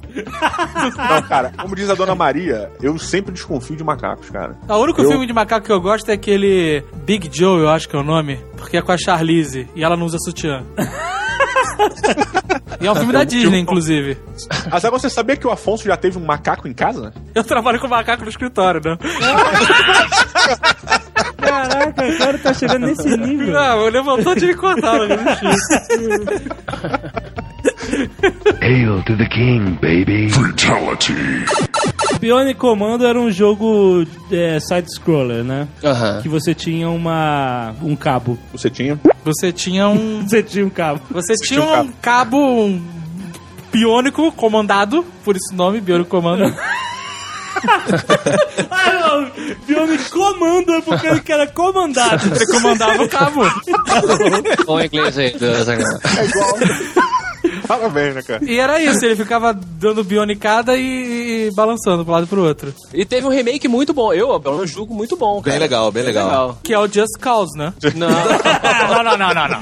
Não, 1.09 1.21
cara, 1.23 1.51
como 1.57 1.75
diz 1.75 1.89
a 1.89 1.95
Dona 1.95 2.13
Maria, 2.13 2.69
eu 2.81 2.97
sempre 2.99 3.31
desconfio 3.31 3.75
de 3.75 3.83
macacos, 3.83 4.29
cara. 4.29 4.55
O 4.69 4.75
único 4.75 5.01
Eu- 5.01 5.09
filme 5.09 5.25
de 5.25 5.33
macaco 5.33 5.65
que 5.65 5.71
eu 5.71 5.81
gosto 5.81 6.09
é 6.09 6.13
aquele 6.13 6.83
Big 7.03 7.29
Joe, 7.35 7.61
eu 7.61 7.69
acho 7.69 7.89
que 7.89 7.95
é 7.95 7.99
o 7.99 8.03
nome. 8.03 8.39
Porque 8.55 8.77
é 8.77 8.81
com 8.81 8.91
a 8.91 8.97
Charlize 8.97 9.67
e 9.75 9.83
ela 9.83 9.97
não 9.97 10.05
usa 10.05 10.19
sutiã. 10.19 10.63
e 12.79 12.85
é 12.85 12.91
um 12.91 12.95
filme 12.95 13.13
da 13.13 13.23
Disney, 13.23 13.59
inclusive. 13.59 14.17
Mas 14.71 14.85
agora 14.85 15.01
você 15.01 15.09
sabia 15.09 15.35
que 15.35 15.47
o 15.47 15.51
Afonso 15.51 15.85
já 15.85 15.97
teve 15.97 16.17
um 16.19 16.25
macaco 16.25 16.67
em 16.67 16.73
casa? 16.73 17.11
Eu 17.33 17.43
trabalho 17.43 17.79
com 17.79 17.87
macaco 17.87 18.23
no 18.23 18.29
escritório, 18.29 18.79
né? 18.83 18.97
Caraca, 21.57 22.07
o 22.07 22.17
cara 22.17 22.37
tá 22.37 22.53
chegando 22.53 22.87
nesse 22.87 23.17
nível. 23.17 23.47
Não, 23.47 23.89
levantou 23.89 24.35
de 24.35 24.47
me 24.47 24.55
contar, 24.55 24.99
não 24.99 25.05
existe. 25.05 26.47
Hail 28.61 29.01
to 29.03 29.17
the 29.17 29.25
king, 29.27 29.77
baby. 29.81 30.29
Fatality. 30.29 31.13
Bionic 32.19 32.59
Commando 32.59 33.05
era 33.05 33.19
um 33.19 33.31
jogo 33.31 34.05
é, 34.31 34.59
side-scroller, 34.59 35.43
né? 35.43 35.67
Aham. 35.83 36.21
Que 36.21 36.29
você 36.29 36.53
tinha 36.53 36.89
uma 36.89 37.73
um 37.81 37.95
cabo. 37.95 38.37
Você 38.51 38.69
tinha? 38.69 38.99
Você 39.23 39.51
tinha 39.51 39.87
um. 39.87 40.21
Você 40.27 40.43
tinha 40.43 40.65
um 40.65 40.69
cabo. 40.69 41.01
Você 41.11 41.33
tinha 41.35 41.61
tinha 41.61 41.81
um 41.81 41.85
um 41.85 41.91
cabo 42.01 42.37
um 42.37 42.81
biônico 43.71 44.31
comandado, 44.31 45.05
por 45.23 45.35
esse 45.35 45.53
nome, 45.55 45.79
biônico 45.79 46.09
comando. 46.09 46.43
Ah, 48.71 48.91
não. 49.21 49.31
Bionic 49.65 50.09
comando 50.09 50.73
é 50.73 50.81
porque 50.81 51.07
ele 51.07 51.21
era 51.27 51.47
comandado. 51.47 52.25
Ele 52.35 52.45
comandava 52.47 53.03
o 53.03 53.09
cabo. 53.09 53.41
Bom 54.65 54.81
inglês 54.81 55.17
aí. 55.17 55.35
É 56.19 56.25
igual. 56.25 57.06
Parabéns, 57.67 58.15
né, 58.15 58.21
cara? 58.21 58.43
E 58.43 58.59
era 58.59 58.81
isso, 58.81 59.05
ele 59.05 59.15
ficava 59.15 59.53
dando 59.53 60.03
bionicada 60.03 60.75
e, 60.77 61.47
e 61.47 61.51
balançando 61.55 62.03
pro 62.03 62.13
lado 62.13 62.25
e 62.25 62.27
pro 62.27 62.43
outro. 62.43 62.73
E 62.93 63.05
teve 63.05 63.27
um 63.27 63.29
remake 63.29 63.67
muito 63.67 63.93
bom. 63.93 64.13
Eu, 64.13 64.41
eu 64.43 64.67
julgo 64.67 64.93
muito 64.93 65.15
bom, 65.17 65.41
cara. 65.41 65.51
Bem 65.51 65.59
legal, 65.59 65.91
bem 65.91 66.03
legal. 66.03 66.57
Que 66.63 66.73
é 66.73 66.79
o 66.79 66.87
Just 66.87 67.19
Cause, 67.19 67.57
né? 67.57 67.73
Não. 67.95 68.07
não, 68.87 69.03
não, 69.03 69.17
não, 69.17 69.33
não, 69.33 69.47
não. 69.47 69.61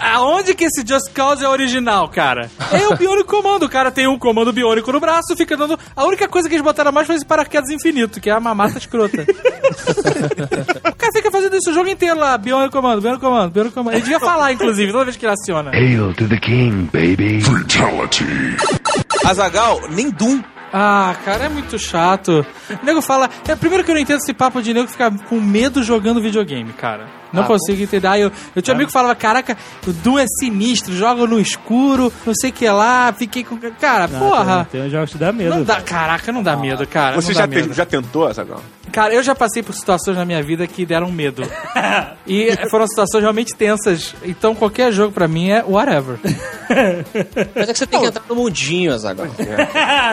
Aonde 0.00 0.54
que 0.54 0.64
esse 0.64 0.86
Just 0.86 1.12
Cause 1.12 1.44
é 1.44 1.48
original, 1.48 2.08
cara? 2.08 2.50
É 2.72 2.86
o 2.88 2.96
biônico 2.96 3.30
comando. 3.30 3.64
O 3.64 3.68
cara 3.68 3.90
tem 3.90 4.06
um 4.06 4.18
comando 4.18 4.52
biônico 4.52 4.92
no 4.92 5.00
braço, 5.00 5.36
fica 5.36 5.56
dando. 5.56 5.78
A 5.96 6.04
única 6.04 6.28
coisa 6.28 6.48
que 6.48 6.54
eles 6.54 6.64
botaram 6.64 6.90
a 6.90 6.92
mais 6.92 7.06
foi 7.06 7.16
esse 7.16 7.24
paraquedas 7.24 7.70
infinito, 7.70 8.20
que 8.20 8.30
é 8.30 8.32
a 8.32 8.40
mamata 8.40 8.78
escrota. 8.78 9.22
o 9.24 10.96
cara 10.96 11.12
fica 11.12 11.30
fazendo 11.30 11.42
isso 11.56 11.70
o 11.70 11.74
jogo 11.74 11.88
inteiro 11.88 12.18
lá. 12.18 12.36
Biônico 12.38 12.72
comando, 12.72 13.00
biônico 13.00 13.24
comando, 13.24 13.50
biônico 13.50 13.74
comando. 13.74 13.94
Ele 13.94 14.02
devia 14.02 14.20
falar, 14.20 14.52
inclusive, 14.52 14.92
toda 14.92 15.04
vez 15.04 15.16
que 15.16 15.24
ele 15.24 15.32
aciona. 15.32 15.70
Hail 15.70 16.14
to 16.14 16.28
the 16.28 16.36
king, 16.36 16.88
baby. 16.92 17.40
Fatality. 17.40 18.24
Azagal, 19.24 19.80
nem 19.90 20.10
Doom. 20.10 20.42
Ah, 20.72 21.14
cara, 21.24 21.44
é 21.44 21.48
muito 21.48 21.78
chato. 21.78 22.44
O 22.82 22.84
nego 22.84 23.00
fala. 23.00 23.30
É, 23.46 23.54
primeiro 23.54 23.84
que 23.84 23.90
eu 23.90 23.94
não 23.94 24.02
entendo 24.02 24.18
esse 24.18 24.34
papo 24.34 24.60
de 24.60 24.74
nego 24.74 24.88
ficar 24.88 25.10
com 25.28 25.40
medo 25.40 25.82
jogando 25.82 26.20
videogame, 26.20 26.72
cara. 26.72 27.06
Não 27.34 27.44
consigo 27.44 27.82
entender. 27.82 28.06
Aí 28.06 28.20
eu, 28.22 28.32
eu 28.54 28.62
tinha 28.62 28.72
um 28.72 28.76
amigo 28.76 28.88
que 28.88 28.92
falava: 28.92 29.14
caraca, 29.14 29.56
o 29.86 29.92
Doom 29.92 30.18
é 30.18 30.26
sinistro, 30.26 30.94
joga 30.96 31.26
no 31.26 31.40
escuro, 31.40 32.12
não 32.26 32.34
sei 32.34 32.50
o 32.50 32.52
que 32.52 32.68
lá. 32.68 33.12
Fiquei 33.16 33.44
com. 33.44 33.58
Cara, 33.80 34.08
porra. 34.08 34.66
Tem, 34.70 34.80
tem 34.82 34.90
jogos 34.90 35.12
que 35.12 35.18
dá 35.18 35.32
medo. 35.32 35.50
Não 35.56 35.62
dá, 35.64 35.80
caraca, 35.80 36.30
não 36.32 36.42
dá 36.42 36.56
medo, 36.56 36.86
cara. 36.86 37.16
Você 37.16 37.28
não 37.28 37.34
dá 37.34 37.40
já, 37.40 37.46
medo. 37.46 37.68
te- 37.68 37.74
já 37.74 37.86
tentou, 37.86 38.32
Zagal? 38.32 38.62
Cara, 38.92 39.12
eu 39.12 39.22
já 39.24 39.34
passei 39.34 39.60
por 39.62 39.74
situações 39.74 40.16
na 40.16 40.24
minha 40.24 40.40
vida 40.42 40.66
que 40.68 40.86
deram 40.86 41.10
medo. 41.10 41.42
e 42.26 42.50
foram 42.70 42.86
situações 42.86 43.22
realmente 43.22 43.54
tensas. 43.54 44.14
Então 44.24 44.54
qualquer 44.54 44.92
jogo 44.92 45.12
pra 45.12 45.26
mim 45.26 45.50
é 45.50 45.64
whatever. 45.64 46.18
Mas 47.54 47.68
é 47.68 47.72
que 47.72 47.78
você 47.78 47.86
tem 47.86 48.00
que 48.00 48.06
entrar 48.06 48.22
no 48.28 48.36
mundinho, 48.36 48.94
Azaghal. 48.94 49.26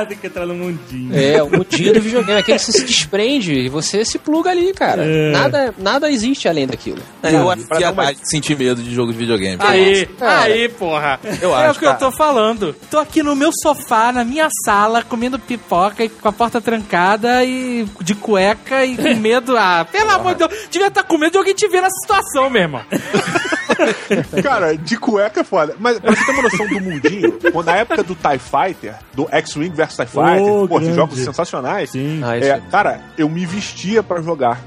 tem 0.07 0.17
que 0.17 0.27
entrar 0.27 0.45
no 0.45 0.55
mundinho. 0.55 1.15
É, 1.15 1.41
o 1.43 1.49
mundinho 1.49 1.93
do 1.93 2.01
videogame. 2.01 2.39
Aquele 2.39 2.57
que 2.57 2.65
você 2.65 2.71
se 2.71 2.85
desprende 2.85 3.53
e 3.53 3.69
você 3.69 4.03
se 4.03 4.17
pluga 4.17 4.49
ali, 4.49 4.73
cara. 4.73 5.03
É. 5.05 5.31
Nada, 5.31 5.75
nada 5.77 6.11
existe 6.11 6.47
além 6.47 6.65
daquilo. 6.65 7.01
É, 7.23 7.35
eu 7.35 7.49
acho 7.49 7.65
que 7.65 7.83
é 7.83 7.89
uma- 7.89 8.13
sentir 8.23 8.57
medo 8.57 8.81
de 8.81 8.93
jogo 8.93 9.11
de 9.11 9.17
videogame. 9.19 9.57
Aí, 9.59 10.07
aí, 10.19 10.69
porra. 10.69 11.19
Eu 11.41 11.55
é 11.55 11.67
acho, 11.67 11.77
o 11.77 11.79
que 11.79 11.85
eu 11.85 11.89
cara. 11.93 11.99
tô 11.99 12.11
falando. 12.11 12.75
Tô 12.89 12.97
aqui 12.99 13.21
no 13.21 13.35
meu 13.35 13.51
sofá, 13.61 14.11
na 14.11 14.23
minha 14.23 14.47
sala, 14.65 15.03
comendo 15.03 15.37
pipoca 15.37 16.03
e 16.03 16.09
com 16.09 16.27
a 16.27 16.31
porta 16.31 16.59
trancada 16.59 17.43
e 17.43 17.85
de 18.01 18.15
cueca 18.15 18.83
e 18.85 18.95
com 18.97 19.15
medo. 19.15 19.55
Ah, 19.57 19.85
pelo 19.91 20.09
amor 20.11 20.33
de 20.33 20.47
Deus, 20.47 20.67
devia 20.71 20.87
estar 20.87 21.03
com 21.03 21.17
medo 21.17 21.33
de 21.33 21.37
alguém 21.37 21.53
te 21.53 21.67
ver 21.67 21.81
nessa 21.81 21.95
situação, 22.01 22.49
meu 22.49 22.61
irmão. 22.63 22.81
Cara, 24.43 24.77
de 24.77 24.97
cueca 24.97 25.41
é 25.41 25.43
foda. 25.43 25.75
Mas 25.79 25.99
pra 25.99 26.13
você 26.15 26.25
ter 26.25 26.31
uma 26.31 26.43
noção 26.43 26.67
do 26.67 26.79
mundinho, 26.81 27.39
quando 27.51 27.65
na 27.67 27.77
época 27.77 28.03
do 28.03 28.15
TIE 28.15 28.39
Fighter, 28.39 28.95
do 29.13 29.27
X-Wing 29.31 29.69
vs 29.71 29.95
TIE 29.95 30.05
Fighter, 30.05 30.41
Oh, 30.53 30.67
pô, 30.67 30.79
esses 30.79 30.95
jogos 30.95 31.17
sensacionais. 31.19 31.89
Sim. 31.91 32.21
Ah, 32.23 32.37
É, 32.37 32.61
cara, 32.71 33.01
eu 33.17 33.27
me 33.29 33.45
vestia 33.45 34.01
pra 34.03 34.21
jogar 34.21 34.59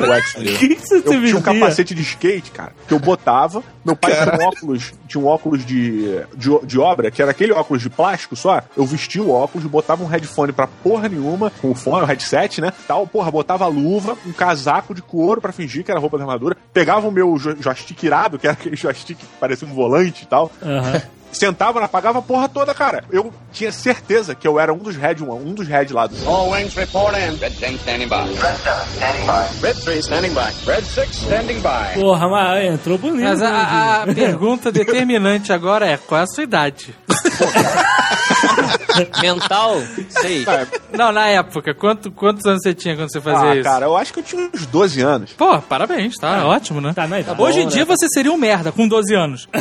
o 0.00 0.04
X-Wing. 0.14 0.54
Que, 0.54 0.74
que 0.76 0.86
você 0.86 0.94
Eu 0.96 0.98
se 1.02 1.04
tinha 1.08 1.18
um 1.18 1.20
vestia? 1.22 1.40
capacete 1.42 1.94
de 1.94 2.02
skate, 2.02 2.50
cara, 2.50 2.72
que 2.86 2.94
eu 2.94 2.98
botava. 2.98 3.62
Meu 3.84 3.94
pai 3.96 4.12
tinha 4.12 4.34
um 4.40 4.48
óculos, 4.48 4.92
tinha 5.08 5.22
um 5.22 5.26
óculos 5.26 5.64
de, 5.66 6.20
de, 6.34 6.50
de 6.64 6.78
obra, 6.78 7.10
que 7.10 7.20
era 7.20 7.30
aquele 7.30 7.52
óculos 7.52 7.82
de 7.82 7.90
plástico 7.90 8.34
só. 8.36 8.62
Eu 8.76 8.86
vestia 8.86 9.22
o 9.22 9.30
óculos, 9.30 9.66
botava 9.66 10.02
um 10.02 10.06
headphone 10.06 10.52
pra 10.52 10.66
porra 10.66 11.08
nenhuma, 11.08 11.50
com 11.60 11.70
o 11.70 11.74
fone, 11.74 12.02
o 12.02 12.06
headset, 12.06 12.60
né? 12.60 12.72
Tal, 12.88 13.06
porra, 13.06 13.30
botava 13.30 13.64
a 13.64 13.68
luva, 13.68 14.16
um 14.26 14.32
casaco 14.32 14.94
de 14.94 15.02
couro 15.02 15.40
pra 15.40 15.52
fingir 15.52 15.84
que 15.84 15.90
era 15.90 16.00
roupa 16.00 16.16
de 16.16 16.22
armadura. 16.22 16.56
Pegava 16.72 17.06
o 17.06 17.12
meu 17.12 17.36
jo- 17.36 17.56
joystick 17.60 18.02
irado, 18.04 18.38
que 18.38 18.46
era 18.46 18.53
aquele 18.54 18.76
joystick 18.76 19.18
que 19.18 19.26
parecia 19.38 19.68
um 19.68 19.74
volante 19.74 20.24
e 20.24 20.26
tal. 20.26 20.50
Aham. 20.62 21.02
Sentava, 21.34 21.84
apagava 21.84 22.20
a 22.20 22.22
porra 22.22 22.48
toda, 22.48 22.72
cara. 22.72 23.02
Eu 23.10 23.34
tinha 23.52 23.72
certeza 23.72 24.36
que 24.36 24.46
eu 24.46 24.56
era 24.60 24.72
um 24.72 24.78
dos 24.78 24.94
Red 24.94 25.16
One, 25.20 25.50
um 25.50 25.52
dos 25.52 25.66
Red 25.66 25.86
lá 25.90 26.06
do. 26.06 26.14
All 26.30 26.52
wings 26.52 26.76
report 26.76 27.12
in. 27.16 27.34
Red 27.40 27.50
10 27.58 27.74
standing 27.80 28.06
by. 28.06 28.14
Red 28.40 28.56
7 28.56 28.88
standing 28.94 29.26
by. 29.26 29.60
Red 29.66 29.74
3 29.74 29.98
standing 29.98 30.32
by. 30.32 30.52
Red 30.64 30.82
6 30.84 31.10
standing 31.24 31.60
by. 31.60 31.94
Porra, 32.00 32.28
mas 32.28 32.64
entrou 32.66 32.96
bonito. 32.98 33.24
Mas 33.24 33.42
a, 33.42 33.50
né, 33.50 33.56
a- 33.56 34.02
a 34.04 34.14
pergunta 34.14 34.70
determinante 34.72 35.52
agora 35.52 35.88
é: 35.88 35.96
qual 35.96 36.20
é 36.20 36.22
a 36.22 36.26
sua 36.28 36.44
idade? 36.44 36.94
Mental, 39.22 39.76
sei. 40.08 40.44
Não, 40.92 41.12
na 41.12 41.26
época, 41.28 41.74
quanto, 41.74 42.10
quantos 42.10 42.44
anos 42.46 42.60
você 42.62 42.74
tinha 42.74 42.94
quando 42.96 43.10
você 43.12 43.20
fazia 43.20 43.50
Ah, 43.50 43.54
isso? 43.54 43.64
cara, 43.64 43.86
eu 43.86 43.96
acho 43.96 44.12
que 44.12 44.20
eu 44.20 44.24
tinha 44.24 44.50
uns 44.52 44.66
12 44.66 45.00
anos. 45.02 45.32
Pô, 45.32 45.58
parabéns, 45.60 46.14
tá 46.16 46.46
ótimo, 46.46 46.80
né? 46.80 46.92
Tá 46.94 47.06
na 47.06 47.20
idade. 47.20 47.40
Hoje 47.40 47.60
em 47.60 47.64
bom, 47.64 47.68
dia 47.70 47.84
você 47.84 48.06
seria 48.08 48.32
um 48.32 48.36
merda 48.36 48.70
com 48.72 48.86
12 48.88 49.14
anos. 49.14 49.48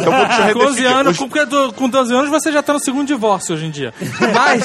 Então 0.00 0.12
vou 0.12 0.26
te 0.26 0.36
Com 0.52 0.58
12 0.58 0.76
redefinir. 0.80 0.96
anos, 0.96 1.20
Hoje- 1.20 1.28
com, 1.30 1.72
com 1.72 1.88
12 1.88 2.14
anos 2.14 2.30
você 2.30 2.50
já 2.52 2.62
tá 2.62 2.72
no 2.72 2.78
segundo 2.80 3.06
divórcio 3.06 3.54
hoje 3.54 3.66
em 3.66 3.70
dia. 3.70 3.92
Mas, 4.34 4.62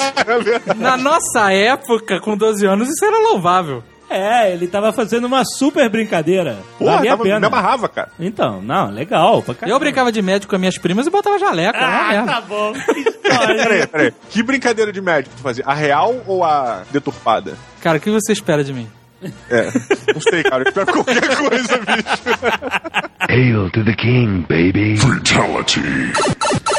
na 0.76 0.96
nossa 0.96 1.52
época, 1.52 2.20
com 2.20 2.36
12 2.36 2.66
anos, 2.66 2.88
isso 2.88 3.04
era 3.04 3.18
louvável. 3.30 3.82
É, 4.08 4.52
ele 4.52 4.68
tava 4.68 4.92
fazendo 4.92 5.24
uma 5.26 5.42
super 5.44 5.88
brincadeira. 5.90 6.58
Porra, 6.78 6.96
Valia 6.96 7.10
a 7.10 7.12
tava, 7.14 7.24
me 7.24 7.30
pena. 7.30 7.46
amarrava, 7.48 7.88
cara. 7.88 8.08
Então, 8.20 8.62
não, 8.62 8.90
legal. 8.90 9.42
Pra 9.42 9.54
caramba. 9.54 9.74
Eu 9.76 9.80
brincava 9.80 10.12
de 10.12 10.22
médico 10.22 10.50
com 10.50 10.56
as 10.56 10.60
minhas 10.60 10.78
primas 10.78 11.06
e 11.06 11.10
botava 11.10 11.38
jaleco. 11.38 11.76
Ah, 11.80 12.22
tá 12.26 12.40
bom. 12.40 12.72
Que 12.86 13.00
história. 13.00 13.62
Peraí, 13.64 13.86
peraí. 13.88 14.12
Que 14.30 14.42
brincadeira 14.42 14.92
de 14.92 15.00
médico 15.00 15.34
tu 15.36 15.42
fazia? 15.42 15.64
A 15.66 15.74
real 15.74 16.22
ou 16.26 16.44
a 16.44 16.82
deturpada? 16.92 17.54
Cara, 17.82 17.98
o 17.98 18.00
que 18.00 18.08
você 18.10 18.32
espera 18.32 18.62
de 18.62 18.72
mim? 18.72 18.88
É. 19.50 19.64
Não 20.14 20.20
sei, 20.20 20.42
cara. 20.44 20.62
Eu 20.62 20.68
espero 20.68 20.92
qualquer 20.92 21.26
coisa, 21.36 21.78
bicho. 21.78 22.76
Hail 23.28 23.70
to 23.70 23.84
the 23.84 23.94
king, 23.94 24.42
baby. 24.48 24.96
Fatality. 24.98 25.80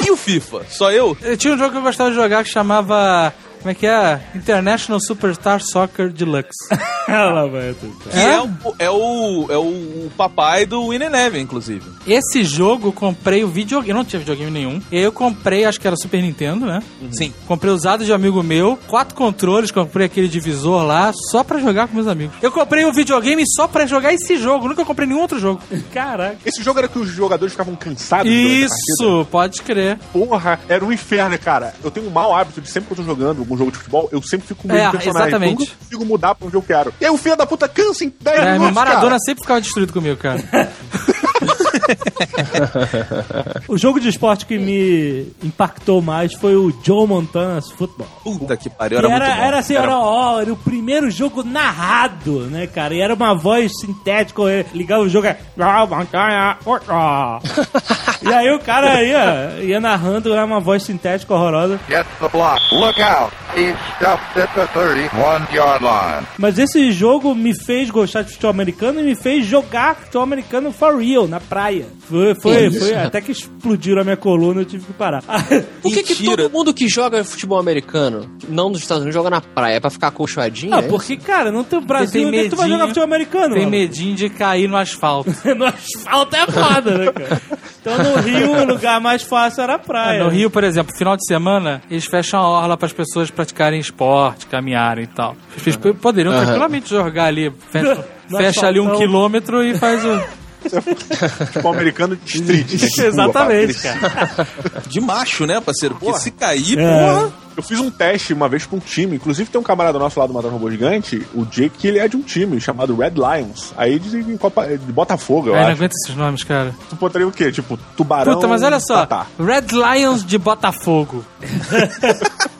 E 0.05 0.12
o 0.12 0.15
FIFA? 0.15 0.62
Só 0.69 0.91
eu? 0.91 1.17
Eu 1.22 1.36
tinha 1.36 1.53
um 1.53 1.57
jogo 1.57 1.72
que 1.72 1.77
eu 1.77 1.81
gostava 1.81 2.10
de 2.10 2.15
jogar 2.15 2.43
que 2.43 2.50
chamava. 2.50 3.34
Como 3.67 3.75
é 3.75 3.75
que 3.75 3.86
é? 3.86 4.21
International 4.33 4.97
Superstar 4.97 5.59
Soccer 5.62 6.09
Deluxe. 6.09 6.69
Lá 7.05 7.45
vai. 7.47 7.74
Que 7.74 8.17
é, 8.17 8.41
o, 8.41 8.50
é, 8.79 8.89
o, 8.89 9.47
é 9.50 9.57
o 9.57 10.09
papai 10.15 10.65
do 10.65 10.89
Win 10.89 11.03
Eleven, 11.03 11.41
inclusive. 11.41 11.83
Esse 12.07 12.45
jogo 12.45 12.88
eu 12.88 12.93
comprei 12.93 13.43
o 13.43 13.50
videogame. 13.50 13.89
Eu 13.89 13.95
não 13.95 14.05
tinha 14.05 14.19
videogame 14.19 14.51
nenhum. 14.51 14.81
E 14.89 14.97
aí 14.97 15.03
eu 15.03 15.12
comprei, 15.12 15.65
acho 15.65 15.81
que 15.81 15.88
era 15.88 15.97
Super 15.97 16.21
Nintendo, 16.21 16.65
né? 16.65 16.81
Sim. 17.12 17.33
Comprei 17.45 17.74
usado 17.74 18.05
de 18.05 18.13
amigo 18.13 18.41
meu, 18.41 18.79
quatro 18.88 19.15
controles, 19.15 19.69
comprei 19.69 20.05
aquele 20.05 20.29
divisor 20.29 20.83
lá, 20.83 21.12
só 21.29 21.43
pra 21.43 21.59
jogar 21.59 21.89
com 21.89 21.95
meus 21.95 22.07
amigos. 22.07 22.38
Eu 22.41 22.51
comprei 22.51 22.86
o 22.86 22.93
videogame 22.93 23.43
só 23.45 23.67
pra 23.67 23.86
jogar 23.86 24.13
esse 24.13 24.38
jogo, 24.38 24.69
nunca 24.69 24.86
comprei 24.86 25.07
nenhum 25.07 25.19
outro 25.19 25.39
jogo. 25.39 25.62
Caraca. 25.93 26.38
Esse 26.45 26.63
jogo 26.63 26.79
era 26.79 26.88
que 26.88 27.00
os 27.00 27.09
jogadores 27.09 27.51
ficavam 27.51 27.75
cansados. 27.75 28.31
Isso, 28.31 29.27
pode 29.29 29.62
crer. 29.62 30.00
Porra, 30.13 30.57
era 30.69 30.86
um 30.86 30.91
inferno, 30.91 31.38
cara. 31.38 31.74
Eu 31.83 31.91
tenho 31.91 32.07
um 32.07 32.12
mau 32.12 32.33
hábito 32.33 32.62
de 32.62 32.69
sempre 32.69 32.88
que 32.88 32.93
eu 32.93 32.97
tô 32.97 33.03
jogando 33.03 33.39
algum 33.39 33.57
jogo 33.58 33.72
de 33.72 33.78
futebol, 33.78 34.10
eu 34.12 34.22
sempre 34.22 34.48
fico 34.48 34.62
com 34.64 34.68
medo 34.68 34.80
É, 34.80 34.86
de 34.86 34.92
personagem. 34.92 35.28
exatamente. 35.28 35.64
Eu 35.64 35.68
não 35.70 35.76
consigo 35.78 36.06
mudar 36.06 36.36
pra 36.36 36.48
onde 36.48 36.56
eu 36.56 36.62
quero. 36.62 36.94
E 37.02 37.06
aí 37.06 37.12
o 37.12 37.18
filho 37.18 37.36
da 37.36 37.46
puta 37.46 37.68
cansa 37.68 38.04
em 38.04 38.14
10 38.22 38.40
É, 38.40 38.52
minutos, 38.54 38.74
Maradona 38.76 39.02
cara. 39.10 39.20
sempre 39.20 39.42
ficava 39.44 39.62
destruído 39.62 39.94
comigo, 39.94 40.18
cara. 40.18 40.42
O 43.67 43.77
jogo 43.77 44.00
de 44.00 44.10
esporte 44.10 44.46
que 44.46 44.58
me 44.58 45.32
impactou 45.44 46.01
mais 46.01 46.34
foi 46.34 46.56
o 46.56 46.74
Joe 46.84 47.08
Montana's 47.08 47.70
Football. 47.72 48.08
Puta 48.24 48.56
que 48.58 48.70
pariu, 48.70 49.00
Que 49.00 49.06
era, 49.06 49.15
era, 49.15 49.25
muito 49.25 49.38
bom. 49.38 49.44
era 49.48 49.60
assim, 49.60 49.75
era, 49.75 49.98
ó, 49.98 50.41
era 50.41 50.53
o 50.53 50.58
primeiro 50.58 51.10
jogo 51.12 51.44
narrado, 51.44 52.41
né, 52.48 52.67
cara? 52.67 52.94
E 52.94 53.01
era 53.01 53.13
uma 53.13 53.34
voz 53.36 53.72
sintética, 53.79 54.41
ligava 54.74 55.03
o 55.03 55.10
jogo, 55.10 55.27
é, 55.27 55.38
"Joe 55.58 55.88
Montana, 55.88 56.58
football." 56.62 57.41
E 58.20 58.34
aí 58.34 58.50
o 58.51 58.60
cara 58.60 59.03
ia, 59.03 59.60
ia 59.62 59.79
narrando, 59.79 60.34
era 60.34 60.44
uma 60.44 60.60
voz 60.60 60.82
sintética 60.84 61.34
horrorosa. 61.36 61.79
Get 61.88 62.06
the 62.20 62.27
block. 62.27 62.60
Look 62.74 63.00
out. 63.00 63.32
He's 63.56 63.75
stuffed 63.96 64.41
at 64.41 64.50
the 64.56 64.65
31 64.74 65.48
yard 65.53 65.84
line. 65.84 66.25
Mas 66.38 66.58
esse 66.58 66.91
jogo 66.91 67.36
me 67.36 67.53
fez 67.63 67.91
gostar 67.91 68.24
de 68.24 68.32
futebol 68.32 68.50
americano 68.50 69.00
e 69.00 69.03
me 69.03 69.15
fez 69.15 69.46
jogar 69.46 69.96
futebol 69.96 70.24
americano 70.24 70.72
for 70.72 70.98
real, 70.98 71.27
na 71.27 71.39
praia. 71.39 71.76
Foi, 72.07 72.36
foi, 72.36 72.72
foi 72.72 72.93
até 72.96 73.19
que 73.22 73.31
explodiram 73.31 74.01
a 74.01 74.03
minha 74.03 74.17
coluna, 74.17 74.62
eu 74.62 74.65
tive 74.65 74.86
que 74.86 74.93
parar. 74.93 75.22
Por 75.81 75.91
que, 75.93 76.03
que 76.03 76.24
todo 76.24 76.50
mundo 76.50 76.74
que 76.74 76.88
joga 76.88 77.24
futebol 77.24 77.60
americano, 77.60 78.29
não 78.48 78.69
nos 78.69 78.79
Estados 78.79 79.03
Unidos, 79.03 79.13
joga 79.15 79.29
na 79.29 79.41
praia? 79.41 79.75
É 79.75 79.79
pra 79.79 79.89
ficar 79.89 80.07
acolchoadinho? 80.07 80.74
Ah, 80.74 80.79
é? 80.79 80.81
porque, 80.84 81.17
cara, 81.17 81.51
não 81.51 81.63
tem 81.63 81.79
Brasil, 81.81 82.12
tem 82.12 82.25
onde 82.27 82.43
que 82.43 82.50
tu 82.50 82.55
vai 82.55 82.65
medinho- 82.65 82.79
jogar 82.79 82.88
futebol 82.88 83.03
americano? 83.05 83.53
Tem 83.53 83.63
mano? 83.65 83.72
medinho 83.72 84.15
de 84.15 84.29
cair 84.29 84.67
no 84.67 84.77
asfalto. 84.77 85.29
no 85.55 85.65
asfalto 85.65 86.36
é 86.36 86.46
foda, 86.48 86.98
né, 86.98 87.12
cara? 87.12 87.41
Então 87.81 87.98
no 87.98 88.22
Rio 88.22 88.51
o 88.51 88.65
lugar 88.65 89.00
mais 89.00 89.22
fácil 89.24 89.63
era 89.63 89.75
a 89.75 89.79
praia. 89.79 90.24
No 90.24 90.29
Rio, 90.29 90.50
por 90.50 90.63
exemplo, 90.63 90.96
final 90.96 91.15
de 91.15 91.25
semana, 91.25 91.81
eles 91.89 92.05
fecham 92.05 92.39
a 92.39 92.48
orla 92.48 92.75
para 92.77 92.86
as 92.86 92.93
pessoas 92.93 93.29
praticarem 93.31 93.79
esporte, 93.79 94.46
caminharem 94.48 95.05
e 95.05 95.07
tal. 95.07 95.36
Eles 95.65 95.75
poderiam 96.01 96.34
tranquilamente 96.34 96.89
jogar 96.89 97.25
ali, 97.25 97.51
fecha, 97.72 98.05
fecha 98.29 98.67
ali 98.67 98.79
um 98.79 98.98
quilômetro 98.98 99.63
e 99.63 99.75
faz 99.77 100.03
o. 100.03 100.47
Futebol 100.69 101.74
americano 101.74 102.15
de 102.15 102.38
street. 102.38 102.71
né? 102.71 102.88
De 102.89 103.01
Exatamente, 103.05 103.74
cara. 103.75 104.47
De 104.88 105.00
macho, 105.01 105.45
né, 105.45 105.59
parceiro? 105.62 105.95
Porque 105.95 106.19
se 106.19 106.31
cair, 106.31 106.77
É. 106.79 106.83
porra. 106.83 107.31
Eu 107.57 107.63
fiz 107.63 107.79
um 107.79 107.89
teste 107.89 108.33
uma 108.33 108.47
vez 108.47 108.67
pra 108.67 108.77
um 108.77 108.79
time, 108.79 109.15
inclusive 109.15 109.50
tem 109.50 109.59
um 109.59 109.63
camarada 109.63 109.97
nosso 109.97 110.19
lá 110.19 110.27
do 110.27 110.33
Matando 110.33 110.53
Robô 110.53 110.69
Gigante, 110.69 111.25
o 111.33 111.43
Jake, 111.43 111.71
que 111.79 111.88
ele 111.88 111.97
é 111.97 112.07
de 112.07 112.15
um 112.15 112.21
time 112.21 112.62
chamado 112.62 112.95
Red 112.95 113.13
Lions. 113.15 113.74
Aí 113.75 113.97
dizem 113.97 114.21
em 114.21 114.38
Copa, 114.38 114.67
de 114.67 114.91
Botafogo, 114.93 115.47
eu 115.50 115.55
Ai, 115.55 115.62
não 115.62 115.67
acho. 115.69 115.77
aguento 115.77 115.93
esses 115.93 116.15
nomes, 116.15 116.43
cara. 116.43 116.75
Tu 116.88 116.95
botaria 116.95 117.27
o 117.27 117.31
quê? 117.31 117.51
Tipo, 117.51 117.75
tubarão. 117.97 118.36
Puta, 118.36 118.47
mas 118.47 118.62
olha 118.62 118.79
só. 118.79 119.07
Tatá. 119.07 119.25
Red 119.39 119.65
Lions 119.71 120.24
de 120.24 120.38
Botafogo. 120.38 121.25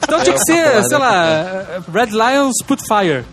então 0.02 0.20
tinha 0.24 0.34
que 0.34 0.42
ser, 0.44 0.82
sei 0.88 0.98
lá, 0.98 1.64
Red 1.94 2.06
Lions 2.10 2.54
Put 2.66 2.82
Fire. 2.84 3.24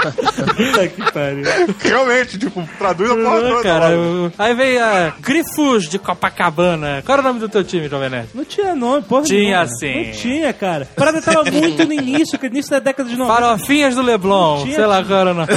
Puta 0.00 0.88
que 0.88 1.12
pariu. 1.12 1.44
Realmente, 1.80 2.38
tipo, 2.38 2.68
traduz 2.78 3.10
a 3.10 3.14
porra 3.14 3.40
toda. 3.40 3.62
cara, 3.62 3.90
eu- 3.92 4.32
Aí 4.38 4.54
vem 4.54 4.78
a 4.80 5.12
Grifos 5.20 5.88
de 5.88 5.98
Copacabana. 5.98 7.02
Qual 7.04 7.18
era 7.18 7.22
o 7.22 7.28
nome 7.28 7.40
do 7.40 7.48
teu 7.48 7.62
time, 7.64 7.88
Jovem 7.88 8.10
Nerd? 8.10 8.28
Não 8.34 8.44
tinha 8.44 8.74
nome, 8.74 9.02
porra. 9.02 9.22
Tinha 9.24 9.40
nenhuma. 9.64 9.78
sim. 9.78 10.04
Não 10.06 10.12
tinha, 10.12 10.52
cara. 10.52 10.88
A 10.90 10.98
parada 10.98 11.20
tava 11.22 11.44
muito 11.50 11.84
no 11.86 11.92
início, 11.92 12.38
que 12.38 12.46
início 12.46 12.70
da 12.70 12.78
década 12.78 13.08
de 13.08 13.16
90. 13.16 13.34
Farofinhas 13.40 13.94
do 13.94 14.02
Leblon. 14.02 14.62
Tinha- 14.62 14.74
Sei 14.76 14.86
lá 14.86 15.04
qual 15.04 15.20
era 15.20 15.30
o 15.30 15.34
nome. 15.34 15.48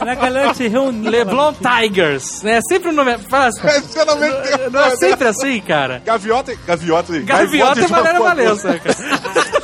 A 0.00 0.14
galera 0.14 0.54
se 0.54 0.68
reunia. 0.68 1.10
Leblon 1.10 1.52
Tigers. 1.54 2.44
É 2.44 2.60
sempre 2.68 2.90
o 2.90 2.92
nome. 2.92 3.16
Fala 3.28 3.46
assim, 3.48 3.66
É, 3.66 3.80
finalmente, 3.80 4.70
Não 4.70 4.80
é 4.84 4.96
sempre 4.96 5.28
assim, 5.28 5.60
cara. 5.60 6.02
Gaviota, 6.04 6.54
gaviota, 6.66 7.18
Gaviota 7.20 7.80
é 7.80 7.86
uma 7.86 7.96
Valéria 7.98 8.18
porra. 8.20 8.34
Valença, 8.34 8.78
cara. 8.78 9.57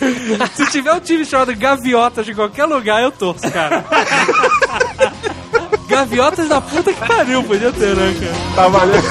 Se 0.54 0.66
tiver 0.70 0.92
um 0.92 1.00
time 1.00 1.24
chamado 1.24 1.54
Gaviotas 1.56 2.24
de 2.26 2.34
qualquer 2.34 2.64
lugar, 2.64 3.02
eu 3.02 3.10
torço, 3.12 3.50
cara. 3.50 3.84
Gaviotas 5.88 6.48
da 6.48 6.60
puta 6.60 6.92
que 6.92 7.06
pariu, 7.06 7.42
podia 7.42 7.72
ter, 7.72 7.94
né, 7.96 8.14
cara? 8.20 8.34
Tá 8.54 8.68
valendo. 8.68 9.02